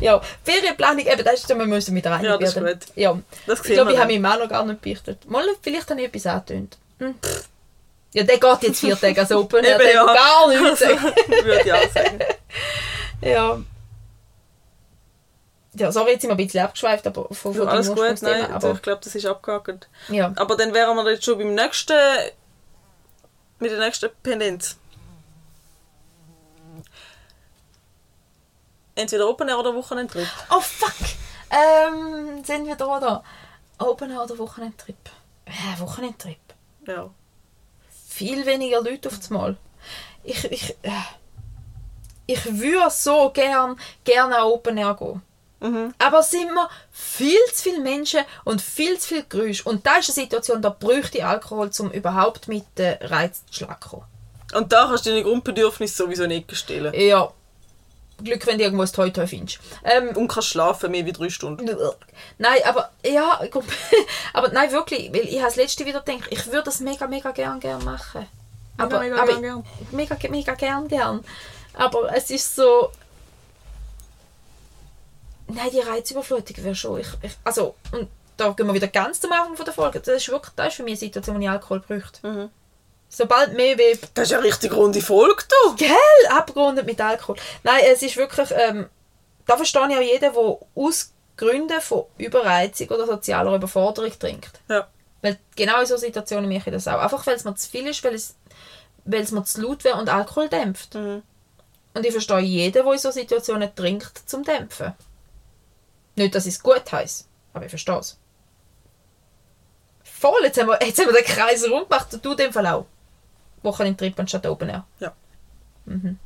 Ja, 0.00 0.20
Ferienplanung, 0.42 1.06
eben, 1.06 1.24
das 1.24 1.34
ist, 1.34 1.48
wir 1.48 1.54
müssen 1.66 1.94
mit 1.94 2.06
rein 2.06 2.24
Ja, 2.24 2.36
das 2.36 2.56
ist 2.56 2.62
gut. 2.62 2.78
Ja. 2.96 3.18
Das 3.46 3.60
Ich 3.60 3.72
glaube, 3.72 3.90
wir 3.90 3.94
ich 3.94 4.00
habe 4.00 4.12
meinem 4.12 4.22
Mann 4.22 4.38
noch 4.38 4.48
gar 4.48 4.64
nicht 4.64 4.82
beichtet. 4.82 5.28
Mal, 5.30 5.44
vielleicht 5.62 5.88
habe 5.88 6.00
ich 6.00 6.08
etwas 6.08 6.26
angetönt. 6.26 6.76
Hm. 6.98 7.14
Ja, 8.14 8.22
der 8.22 8.38
geht 8.38 8.62
jetzt 8.62 8.80
vier 8.80 8.98
Tage 8.98 9.20
als 9.20 9.32
Open 9.32 9.64
Air, 9.64 9.76
der 9.78 9.92
ja. 9.92 10.06
gar 10.06 10.48
nichts. 10.48 10.82
Also, 10.82 11.02
würde 11.02 11.62
ich 11.64 11.72
auch 11.72 11.92
sagen. 11.92 12.18
Ja. 13.20 13.58
Ja, 15.76 15.90
sorry, 15.90 16.12
jetzt 16.12 16.20
sind 16.20 16.30
wir 16.30 16.34
ein 16.34 16.36
bisschen 16.36 16.62
abgeschweift 16.62 17.06
aber 17.06 17.26
von, 17.34 17.54
von 17.54 17.66
Ja, 17.66 17.70
alles 17.70 17.88
gut, 17.88 18.22
nein, 18.22 18.52
aber 18.52 18.72
ich 18.72 18.82
glaube, 18.82 19.00
das 19.02 19.14
ist 19.14 19.24
abgehakt. 19.24 19.88
ja. 20.08 20.30
Aber 20.36 20.56
dann 20.56 20.74
wären 20.74 20.94
wir 20.94 21.10
jetzt 21.10 21.24
schon 21.24 21.38
beim 21.38 21.54
nächsten. 21.54 21.96
mit 23.60 23.70
der 23.70 23.78
nächsten 23.78 24.10
Pendenz. 24.22 24.76
Entweder 28.94 29.28
Open 29.28 29.48
Air 29.48 29.58
oder 29.58 29.74
Wochenendtrip. 29.74 30.28
Oh 30.50 30.60
fuck! 30.60 30.94
Ähm, 31.50 32.44
sind 32.44 32.66
wir 32.66 32.76
da 32.76 32.86
oder? 32.96 33.24
Open 33.78 34.10
Air 34.10 34.22
oder 34.22 34.38
Wochenendtrip? 34.38 34.96
Äh, 35.46 35.80
Wochenendtrip. 35.80 36.38
Ja. 36.86 37.10
Viel 38.14 38.46
weniger 38.46 38.80
Leute 38.80 39.08
auf 39.08 39.18
das 39.18 39.28
Mal. 39.30 39.56
Ich, 40.22 40.44
ich, 40.44 40.70
äh, 40.82 40.90
ich 42.26 42.44
würde 42.60 42.90
so 42.90 43.30
gern, 43.30 43.76
gerne 44.04 44.36
an 44.36 44.44
Open 44.44 44.78
Air 44.78 44.94
gehen. 44.94 45.22
Mhm. 45.58 45.94
Aber 45.98 46.20
es 46.20 46.30
sind 46.30 46.48
wir 46.52 46.68
viel 46.92 47.44
zu 47.52 47.64
viele 47.64 47.80
Menschen 47.80 48.20
und 48.44 48.62
viel 48.62 48.98
zu 49.00 49.08
viel 49.08 49.24
Geräusch. 49.28 49.66
Und 49.66 49.84
da 49.84 49.96
ist 49.96 50.10
eine 50.10 50.26
Situation, 50.26 50.62
da 50.62 50.68
bräuchte 50.68 51.18
ich 51.18 51.24
Alkohol, 51.24 51.70
um 51.80 51.90
überhaupt 51.90 52.46
mit 52.46 52.64
den 52.78 52.98
Reiz 53.00 53.44
zu 53.46 53.64
schlagen. 53.64 54.02
Und 54.54 54.72
da 54.72 54.86
kannst 54.86 55.06
du 55.06 55.10
deine 55.10 55.24
Grundbedürfnisse 55.24 56.04
sowieso 56.04 56.26
nicht 56.26 56.56
stellen. 56.56 56.94
Ja. 56.94 57.32
Glück, 58.24 58.46
wenn 58.46 58.58
du 58.58 58.64
irgendwo 58.64 58.82
ein 58.82 58.92
Toy 58.92 59.12
Toy 59.12 59.26
findest. 59.26 59.60
Ähm, 59.84 60.16
Und 60.16 60.28
kannst 60.28 60.48
schlafen 60.48 60.90
mehr 60.90 61.06
wie 61.06 61.12
drei 61.12 61.28
Stunden. 61.28 61.66
Nein, 62.38 62.58
aber 62.64 62.90
ja, 63.04 63.40
aber 64.32 64.48
nein, 64.48 64.72
wirklich, 64.72 65.12
weil 65.12 65.22
ich 65.22 65.36
habe 65.36 65.46
das 65.46 65.56
letzte 65.56 65.84
wieder 65.86 66.00
gedacht, 66.00 66.28
ich 66.30 66.46
würde 66.46 66.64
das 66.64 66.80
mega, 66.80 67.06
mega 67.06 67.30
gern, 67.30 67.60
gern 67.60 67.84
machen. 67.84 68.26
Aber, 68.76 69.00
mega, 69.00 69.16
aber 69.16 69.26
gern, 69.26 69.42
gern. 69.42 69.64
mega, 69.92 70.16
mega 70.28 70.54
gern, 70.54 70.88
gern. 70.88 71.24
Aber 71.74 72.14
es 72.14 72.30
ist 72.30 72.56
so... 72.56 72.90
Nein, 75.46 75.70
die 75.72 75.80
Reizüberflutung 75.80 76.64
wäre 76.64 76.74
schon... 76.74 77.00
Ich, 77.00 77.08
ich, 77.22 77.32
also, 77.44 77.74
und 77.92 78.08
da 78.36 78.50
gehen 78.50 78.66
wir 78.66 78.74
wieder 78.74 78.88
ganz 78.88 79.20
zum 79.20 79.32
Anfang 79.32 79.56
von 79.56 79.64
der 79.64 79.74
Folge. 79.74 80.00
Das 80.00 80.16
ist 80.16 80.28
wirklich, 80.28 80.52
das 80.56 80.68
ist 80.68 80.74
für 80.74 80.82
mich 80.82 80.92
eine 80.92 80.98
Situation, 80.98 81.36
wo 81.36 81.40
ich 81.40 81.48
Alkohol 81.48 81.80
bräuchte. 81.80 82.26
Mhm. 82.26 82.50
Sobald 83.14 83.54
mehr 83.54 83.78
wie 83.78 83.96
Das 84.14 84.24
ist 84.24 84.32
ja 84.32 84.40
richtig 84.40 84.72
runde 84.72 85.00
Folge, 85.00 85.44
du. 85.48 85.76
Gell? 85.76 86.26
Abgerundet 86.30 86.84
mit 86.84 87.00
Alkohol. 87.00 87.36
Nein, 87.62 87.80
es 87.86 88.02
ist 88.02 88.16
wirklich, 88.16 88.48
ähm, 88.50 88.88
da 89.46 89.56
verstehe 89.56 89.88
ich 89.88 89.96
auch 89.96 90.00
jeden, 90.00 90.20
der 90.20 90.58
aus 90.74 91.12
Gründen 91.36 91.80
von 91.80 92.06
Überreizung 92.18 92.88
oder 92.88 93.06
sozialer 93.06 93.54
Überforderung 93.54 94.10
trinkt. 94.18 94.58
Ja. 94.68 94.88
Weil 95.22 95.38
genau 95.54 95.80
in 95.80 95.86
so 95.86 95.96
Situationen 95.96 96.52
mache 96.52 96.70
ich 96.70 96.74
das 96.74 96.88
auch. 96.88 96.98
Einfach 96.98 97.24
weil 97.24 97.36
es 97.36 97.44
mir 97.44 97.54
zu 97.54 97.70
viel 97.70 97.86
ist, 97.86 98.02
weil 98.02 98.14
es, 98.14 98.34
weil 99.04 99.22
es 99.22 99.30
mir 99.30 99.44
zu 99.44 99.62
laut 99.62 99.84
wäre 99.84 99.96
und 99.96 100.08
Alkohol 100.08 100.48
dämpft. 100.48 100.94
Mhm. 100.94 101.22
Und 101.94 102.04
ich 102.04 102.10
verstehe 102.10 102.40
jeden, 102.40 102.72
der 102.72 102.92
in 102.92 102.98
so 102.98 103.12
Situationen 103.12 103.72
trinkt, 103.76 104.28
zum 104.28 104.42
Dämpfen. 104.42 104.92
Nicht, 106.16 106.34
dass 106.34 106.46
es 106.46 106.60
gut 106.60 106.90
heiße, 106.90 107.26
aber 107.52 107.66
ich 107.66 107.70
verstehe 107.70 107.98
es. 107.98 108.18
Voll, 110.02 110.42
jetzt 110.42 110.60
haben, 110.60 110.66
wir, 110.66 110.84
jetzt 110.84 110.98
haben 110.98 111.14
wir 111.14 111.22
den 111.22 111.24
Kreis 111.24 111.64
rund 111.70 111.88
gemacht 111.88 112.12
und 112.12 112.24
du 112.24 112.34
dem 112.34 112.52
Fall 112.52 112.66
auch. 112.66 112.86
Wochenendtrip 113.64 114.18
anstatt 114.18 114.46
Open 114.46 114.68
Air. 114.68 114.86
Ja. 115.00 115.12
Mhm. 115.86 116.18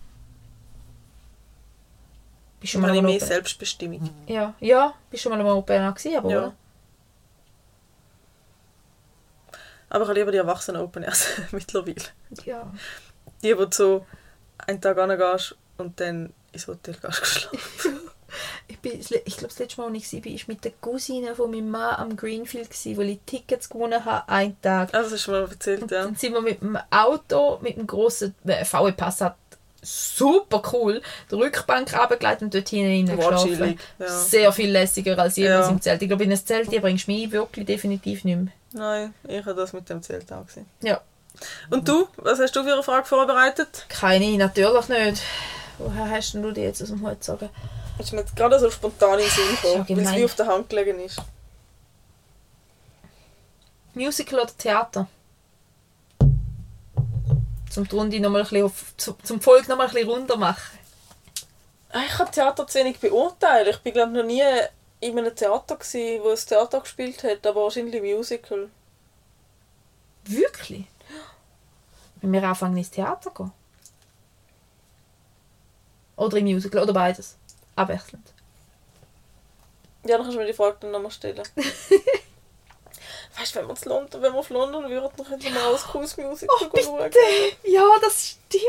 Bist 2.60 2.74
du 2.74 2.78
mal 2.80 2.92
mehr 2.92 3.04
Open 3.16 3.20
Selbstbestimmung. 3.26 4.10
Ja, 4.26 4.54
ja, 4.60 4.94
bist 5.10 5.24
du 5.24 5.30
mal 5.30 5.40
am 5.40 5.46
Open 5.46 5.76
Air 5.80 5.92
gewesen, 5.92 6.16
aber 6.18 6.30
Ja. 6.30 6.38
oder? 6.38 6.54
Aber 9.90 10.02
ich 10.04 10.08
habe 10.10 10.18
lieber 10.18 10.32
die 10.32 10.38
Erwachsenen 10.38 10.82
Open 10.82 11.02
Airs 11.04 11.26
mittlerweile. 11.52 11.96
Ja. 12.44 12.70
Die, 13.42 13.56
wo 13.56 13.64
du 13.64 13.70
so 13.74 14.06
einen 14.58 14.80
Tag 14.80 14.96
gehst 14.96 15.56
und 15.78 15.98
dann 16.00 16.32
ins 16.52 16.66
Hotel 16.66 16.94
gehst 16.94 17.20
geschlafen. 17.20 18.00
Ich, 18.68 18.78
bin, 18.80 18.92
ich 19.00 19.06
glaube, 19.36 19.48
das 19.48 19.58
letzte 19.58 19.80
Mal, 19.80 19.92
als 19.94 20.12
ich 20.12 20.24
war, 20.24 20.32
war 20.32 20.38
mit 20.48 20.64
der 20.64 20.72
Cousine 20.80 21.34
von 21.34 21.50
meinem 21.50 21.70
Mann 21.70 21.94
am 21.96 22.16
Greenfield, 22.16 22.70
gewesen, 22.70 22.96
weil 22.96 23.08
ich 23.10 23.18
Tickets 23.26 23.68
gewonnen 23.68 24.04
habe, 24.04 24.28
einen 24.28 24.60
Tag. 24.60 24.92
Also, 24.94 25.10
das 25.10 25.20
hast 25.20 25.26
du 25.28 25.30
mir 25.32 25.38
erzählt, 25.48 25.90
ja. 25.90 26.04
Dann 26.04 26.14
sind 26.16 26.32
wir 26.34 26.42
mit 26.42 26.60
dem 26.60 26.78
Auto, 26.90 27.58
mit 27.62 27.76
dem 27.76 27.86
grossen 27.86 28.34
äh, 28.46 28.64
VW 28.64 28.92
Passat, 28.92 29.36
super 29.80 30.62
cool, 30.72 31.00
die 31.30 31.34
Rückbank 31.36 31.96
runtergelegt 31.98 32.42
und 32.42 32.54
dort 32.54 32.68
hinten 32.68 33.16
geschlafen. 33.16 33.78
ja. 33.98 34.08
Sehr 34.08 34.52
viel 34.52 34.70
lässiger 34.70 35.18
als 35.18 35.36
jemals 35.36 35.66
Ja. 35.66 35.72
im 35.72 35.80
Zelt. 35.80 36.02
Ich 36.02 36.08
glaube, 36.08 36.24
in 36.24 36.32
ein 36.32 36.44
Zelt 36.44 36.68
bringst 36.68 37.06
du 37.08 37.12
mich 37.12 37.30
wirklich 37.30 37.64
definitiv 37.66 38.24
nicht 38.24 38.36
mehr. 38.36 38.52
Nein, 38.72 39.14
ich 39.26 39.38
habe 39.46 39.54
das 39.54 39.72
mit 39.72 39.88
dem 39.88 40.02
Zelt 40.02 40.30
auch 40.32 40.44
gesehen. 40.46 40.66
Ja. 40.82 41.00
Und 41.70 41.88
du? 41.88 42.08
Was 42.16 42.40
hast 42.40 42.54
du 42.56 42.64
für 42.64 42.72
eine 42.72 42.82
Frage 42.82 43.06
vorbereitet? 43.06 43.86
Keine, 43.88 44.36
natürlich 44.36 44.88
nicht. 44.88 45.22
Woher 45.78 46.10
hast 46.10 46.34
denn 46.34 46.42
du 46.42 46.50
die 46.50 46.62
jetzt 46.62 46.82
aus 46.82 46.88
dem 46.88 47.00
Hut 47.02 47.12
gezogen? 47.20 47.48
Ist 47.98 48.12
mir 48.12 48.20
jetzt 48.20 48.36
gerade 48.36 48.58
so 48.58 48.70
spontan 48.70 49.18
in 49.18 49.24
den 49.24 49.30
Sinn 49.30 49.48
gekommen, 49.50 49.88
weil 49.88 50.06
es 50.06 50.14
wie 50.16 50.24
auf 50.24 50.34
der 50.36 50.46
Hand 50.46 50.68
gelegen 50.68 51.00
ist. 51.00 51.20
Musical 53.94 54.40
oder 54.40 54.56
Theater? 54.56 55.08
Zum 57.70 57.88
die 57.88 57.94
Runde 57.96 58.20
noch 58.20 58.30
mal 58.30 58.38
ein 58.38 58.44
bisschen 58.44 58.64
auf, 58.64 58.94
zum, 58.96 59.40
Volk 59.40 59.68
noch 59.68 59.76
mal 59.76 59.88
ein 59.88 59.92
bisschen 59.92 60.08
runter 60.08 60.36
machen. 60.36 60.78
Ah, 61.90 62.02
Ich 62.06 62.18
habe 62.18 62.30
Theater 62.30 62.66
zu 62.66 62.78
wenig 62.78 62.98
beurteilt. 62.98 63.68
Ich 63.68 63.78
bin 63.80 63.92
glaube 63.92 64.12
noch 64.12 64.24
nie 64.24 64.42
in 65.00 65.18
einem 65.18 65.34
Theater 65.34 65.76
gewesen, 65.76 66.22
wo 66.22 66.30
ein 66.30 66.36
Theater 66.36 66.80
gespielt 66.80 67.22
hat, 67.24 67.46
aber 67.46 67.62
wahrscheinlich 67.62 68.02
Musical. 68.02 68.68
Wirklich? 70.24 70.84
Wenn 72.20 72.32
wir 72.32 72.42
anfangen 72.42 72.76
ins 72.76 72.90
Theater 72.90 73.30
gehen? 73.30 73.52
Oder 76.16 76.36
im 76.36 76.44
Musical, 76.44 76.82
oder 76.82 76.92
beides. 76.92 77.37
Abwechselnd. 77.78 78.32
Ja, 80.04 80.16
dann 80.16 80.22
kannst 80.22 80.36
du 80.36 80.40
mir 80.40 80.46
die 80.46 80.52
Frage 80.52 80.76
dann 80.80 80.90
nochmal 80.90 81.10
stellen. 81.10 81.42
Weißt 83.38 83.54
du, 83.54 83.60
wenn 83.60 83.68
wir, 83.68 83.74
zu 83.74 83.88
London, 83.88 84.22
wenn 84.22 84.32
wir 84.32 84.38
auf 84.38 84.50
London 84.50 84.88
würden, 84.88 85.10
dann 85.16 85.26
könnten 85.26 85.54
wir 85.54 85.66
auch 85.66 85.78
School 85.78 86.00
Music 86.00 86.50
Oh, 86.50 86.58
schauen. 86.82 87.10
Ja, 87.64 87.84
das 88.00 88.36
stimmt. 88.48 88.64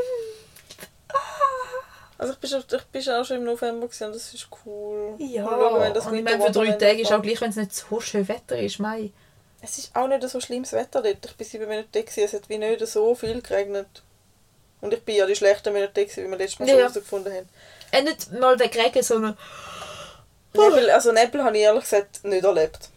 Also 2.18 2.34
ich 2.34 2.40
bin, 2.40 2.64
ich 2.78 2.84
bin 2.86 3.14
auch 3.14 3.24
schon 3.24 3.38
im 3.38 3.44
November 3.46 3.88
gewesen, 3.88 4.08
und 4.08 4.16
das 4.16 4.34
ist 4.34 4.48
cool. 4.66 5.16
Ja, 5.20 5.46
schauen, 5.46 5.82
wenn 5.82 5.94
das 5.94 6.06
und 6.06 6.16
ich 6.16 6.24
meine, 6.24 6.44
für 6.44 6.52
drei 6.52 6.72
Tage 6.72 7.02
ist 7.02 7.12
auch 7.14 7.22
gleich, 7.22 7.40
wenn 7.40 7.50
es 7.52 7.56
nicht 7.56 7.74
so 7.74 8.02
schön 8.02 8.28
Wetter 8.28 8.60
ist, 8.60 8.80
Mai. 8.80 9.12
Es 9.62 9.78
ist 9.78 9.96
auch 9.96 10.08
nicht 10.08 10.28
so 10.28 10.40
schlimmes 10.42 10.74
Wetter 10.74 11.02
dort. 11.02 11.26
Ich 11.26 11.36
bin 11.36 11.48
sieben 11.48 11.68
Minuten 11.68 11.90
da, 11.92 12.00
es 12.00 12.34
hat 12.34 12.50
wie 12.50 12.58
nicht 12.58 12.86
so 12.86 13.16
viel 13.16 13.42
geregnet. 13.42 14.04
Und 14.82 14.94
ich 14.94 15.04
bin 15.04 15.16
ja 15.16 15.26
die 15.26 15.36
schlechten 15.36 15.74
Minuten 15.74 15.94
da, 15.94 16.02
wie 16.02 16.30
wir 16.30 16.38
letztes 16.38 16.60
Mal 16.60 16.68
Ja, 16.68 16.72
schon 16.74 16.80
ja. 16.80 16.88
herausgefunden 16.88 17.34
haben. 17.34 17.50
Äh, 17.92 18.04
nicht 18.04 18.32
mal 18.34 18.60
wegen 18.60 18.80
Regen, 18.80 19.04
sondern... 19.04 19.38
Nebel, 20.54 20.90
also 20.90 21.12
Nebel 21.12 21.44
habe 21.44 21.58
ich 21.58 21.64
ehrlich 21.64 21.84
gesagt 21.84 22.24
nicht 22.24 22.44
erlebt. 22.44 22.90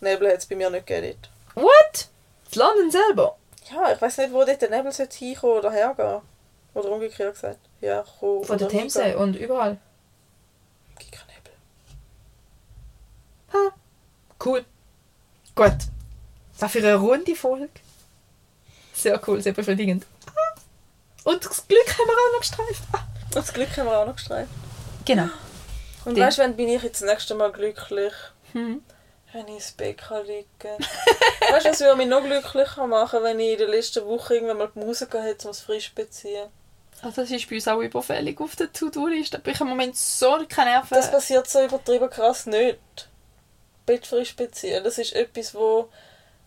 Nebel 0.00 0.28
hat 0.28 0.38
es 0.38 0.46
bei 0.46 0.54
mir 0.54 0.70
nicht 0.70 0.86
gegeben. 0.86 1.18
What? 1.54 2.08
Das 2.44 2.54
London 2.54 2.90
selber? 2.90 3.36
Ja, 3.70 3.92
ich 3.92 4.00
weiß 4.00 4.18
nicht, 4.18 4.32
wo 4.32 4.44
dort 4.44 4.60
der 4.60 4.70
Nebel 4.70 4.92
hinkommen 4.92 5.58
oder 5.58 5.70
hergehen. 5.70 6.20
Oder 6.74 6.90
umgekehrt 6.90 7.34
gesagt. 7.34 7.58
Ja, 7.80 8.04
kommen 8.20 8.44
Von 8.44 8.58
der 8.58 8.68
Themse 8.68 9.16
und 9.16 9.36
überall. 9.36 9.78
Gibt 10.98 11.12
keinen 11.12 11.28
Nebel. 11.28 11.52
Ha. 13.52 13.74
Cool. 14.44 14.64
Gut. 15.54 15.72
Das 16.58 16.72
für 16.72 16.78
eine 16.78 16.94
runde 16.94 17.34
Folge. 17.34 17.68
Sehr 18.92 19.20
cool, 19.26 19.40
sehr 19.40 19.52
befriedigend. 19.52 20.06
Und 21.24 21.44
das 21.44 21.66
Glück 21.66 21.98
haben 21.98 22.06
wir 22.06 22.14
auch 22.14 22.32
noch 22.32 22.40
gestreift. 22.40 22.82
Und 23.34 23.42
das 23.42 23.52
Glück 23.52 23.76
haben 23.76 23.86
wir 23.86 23.98
auch 23.98 24.06
noch 24.06 24.14
gestreift. 24.14 24.50
Genau. 25.04 25.28
Und 26.04 26.18
weißt 26.18 26.38
du, 26.38 26.42
wenn 26.42 26.56
bin 26.56 26.68
ich 26.68 26.82
jetzt 26.82 27.02
das 27.02 27.08
nächste 27.08 27.34
Mal 27.34 27.50
glücklich? 27.50 28.12
Hm. 28.52 28.82
Wenn 29.32 29.48
ich 29.48 29.54
ins 29.54 29.72
Bett 29.72 29.98
kann 29.98 30.24
liegen 30.24 30.46
Weißt 31.50 31.66
du, 31.66 31.70
was 31.70 31.80
würde 31.80 31.96
mich 31.96 32.06
noch 32.06 32.22
glücklicher 32.22 32.86
machen, 32.86 33.22
wenn 33.22 33.40
ich 33.40 33.52
in 33.52 33.58
der 33.58 33.68
letzten 33.68 34.06
Woche 34.06 34.34
irgendwann 34.34 34.58
mal 34.58 34.70
die 34.72 34.78
Musik 34.78 35.14
hätte, 35.14 35.48
um 35.48 35.50
das 35.50 35.60
frisch 35.60 35.88
zu 35.88 35.94
beziehen? 35.94 36.48
Also 37.02 37.22
das 37.22 37.30
ist 37.30 37.48
bei 37.48 37.56
uns 37.56 37.66
auch 37.66 37.80
überfällig 37.80 38.40
auf 38.40 38.54
der 38.54 38.72
To-Do-Liste. 38.72 39.38
Aber 39.38 39.50
ich 39.50 39.60
im 39.60 39.66
Moment 39.66 39.96
so 39.96 40.38
keine 40.48 40.70
Nerven. 40.70 40.94
Das 40.94 41.10
passiert 41.10 41.48
so 41.48 41.64
übertrieben 41.64 42.08
krass 42.08 42.46
nicht. 42.46 43.08
Bett 43.84 44.06
frisch 44.06 44.36
beziehen, 44.36 44.82
das 44.84 44.98
ist 44.98 45.12
etwas, 45.12 45.54
wo 45.54 45.90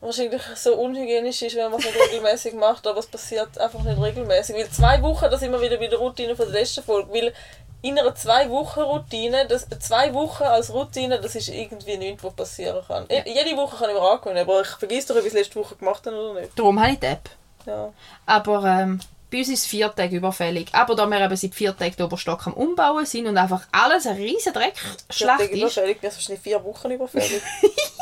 wahrscheinlich 0.01 0.41
so 0.55 0.75
unhygienisch 0.75 1.41
ist, 1.41 1.55
wenn 1.55 1.71
man 1.71 1.79
es 1.79 1.85
nicht 1.85 1.99
regelmäßig 1.99 2.53
macht, 2.55 2.85
aber 2.87 2.99
es 2.99 3.07
passiert 3.07 3.57
einfach 3.57 3.81
nicht 3.83 4.01
regelmäßig. 4.01 4.55
Weil 4.55 4.69
zwei 4.69 5.01
Wochen, 5.01 5.25
das 5.29 5.39
sind 5.39 5.51
wir 5.51 5.61
wieder 5.61 5.77
bei 5.77 5.87
der 5.87 5.99
Routine 5.99 6.35
von 6.35 6.45
der 6.45 6.61
letzten 6.61 6.83
Folge, 6.83 7.11
weil 7.13 7.33
in 7.81 7.97
einer 7.97 8.15
zwei 8.15 8.49
Wochen 8.49 8.81
Routine, 8.81 9.45
das, 9.47 9.67
zwei 9.79 10.13
Wochen 10.13 10.43
als 10.43 10.73
Routine, 10.73 11.19
das 11.19 11.35
ist 11.35 11.49
irgendwie 11.49 11.97
nichts, 11.97 12.23
was 12.23 12.33
passieren 12.33 12.83
kann. 12.87 13.05
Ja. 13.09 13.23
Jede 13.25 13.55
Woche 13.55 13.77
kann 13.77 13.89
ich 13.89 13.95
mir 13.95 14.01
angewöhnen, 14.01 14.39
aber 14.39 14.61
ich 14.61 14.67
vergesse 14.67 15.09
doch, 15.09 15.15
ob 15.15 15.21
ich 15.21 15.27
es 15.27 15.33
letzte 15.33 15.55
Woche 15.55 15.75
gemacht 15.75 16.05
habe 16.05 16.15
oder 16.15 16.41
nicht. 16.41 16.57
Darum 16.57 16.79
habe 16.79 16.93
ich 16.93 16.99
die 16.99 17.05
App. 17.05 17.29
Ja. 17.65 17.93
Aber 18.25 18.63
ähm, 18.65 18.99
bei 19.29 19.39
uns 19.39 19.49
ist 19.49 19.63
es 19.63 19.65
vier 19.65 19.93
Tage 19.93 20.15
überfällig. 20.15 20.69
Aber 20.71 20.95
da 20.95 21.05
wir 21.05 21.19
eben 21.19 21.35
seit 21.35 21.53
vier 21.53 21.75
Tagen 21.75 21.95
den 21.95 22.05
Oberstock 22.05 22.47
am 22.47 22.53
Umbauen 22.53 23.05
sind 23.05 23.27
und 23.27 23.37
einfach 23.37 23.67
alles 23.71 24.07
ein 24.07 24.15
riesen 24.15 24.53
Vier 24.53 24.53
Dreckschlacht 24.53 25.39
Tage 25.39 25.51
ist. 25.51 25.57
überfällig, 25.57 26.01
mir 26.01 26.07
ist 26.07 26.15
wahrscheinlich 26.15 26.41
vier 26.41 26.63
Wochen 26.63 26.91
überfällig. 26.91 27.41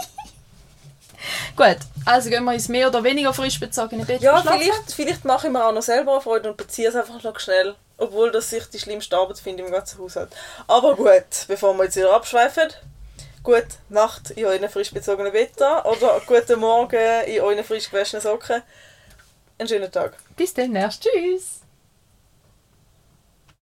Gut, 1.55 1.77
also 2.05 2.29
gehen 2.29 2.43
wir 2.43 2.53
ins 2.53 2.67
mehr 2.67 2.87
oder 2.87 3.03
weniger 3.03 3.33
frisch 3.33 3.59
bezogene 3.59 4.05
Bett 4.05 4.21
Ja, 4.21 4.41
schlafen. 4.41 4.59
vielleicht, 4.61 4.91
vielleicht 4.93 5.25
mache 5.25 5.47
ich 5.47 5.53
mir 5.53 5.65
auch 5.65 5.71
noch 5.71 5.81
selber 5.81 6.13
eine 6.13 6.21
Freude 6.21 6.49
und 6.51 6.57
beziehe 6.57 6.89
es 6.89 6.95
einfach 6.95 7.21
noch 7.23 7.39
schnell. 7.39 7.75
Obwohl 7.97 8.29
das 8.31 8.51
ich 8.51 8.65
die 8.69 8.79
schlimmste 8.79 9.17
Arbeit 9.17 9.39
finde 9.39 9.63
im 9.63 9.71
ganzen 9.71 9.99
Haushalt. 9.99 10.29
Aber 10.67 10.95
gut, 10.95 11.23
bevor 11.47 11.73
wir 11.77 11.85
jetzt 11.85 11.95
wieder 11.95 12.13
abschweifen. 12.13 12.69
Gute 13.41 13.67
Nacht 13.89 14.31
in 14.31 14.45
euren 14.45 14.67
frisch 14.69 14.91
bezogenen 14.91 15.31
Betten 15.31 15.63
oder 15.83 16.19
guten 16.25 16.59
Morgen 16.59 16.99
in 17.27 17.41
euren 17.41 17.63
frisch 17.63 17.89
gewaschenen 17.89 18.21
Socken. 18.21 18.61
Einen 19.57 19.69
schönen 19.69 19.91
Tag. 19.91 20.17
Bis 20.35 20.53
dann, 20.53 20.75
erst. 20.75 21.03
Tschüss. 21.03 21.61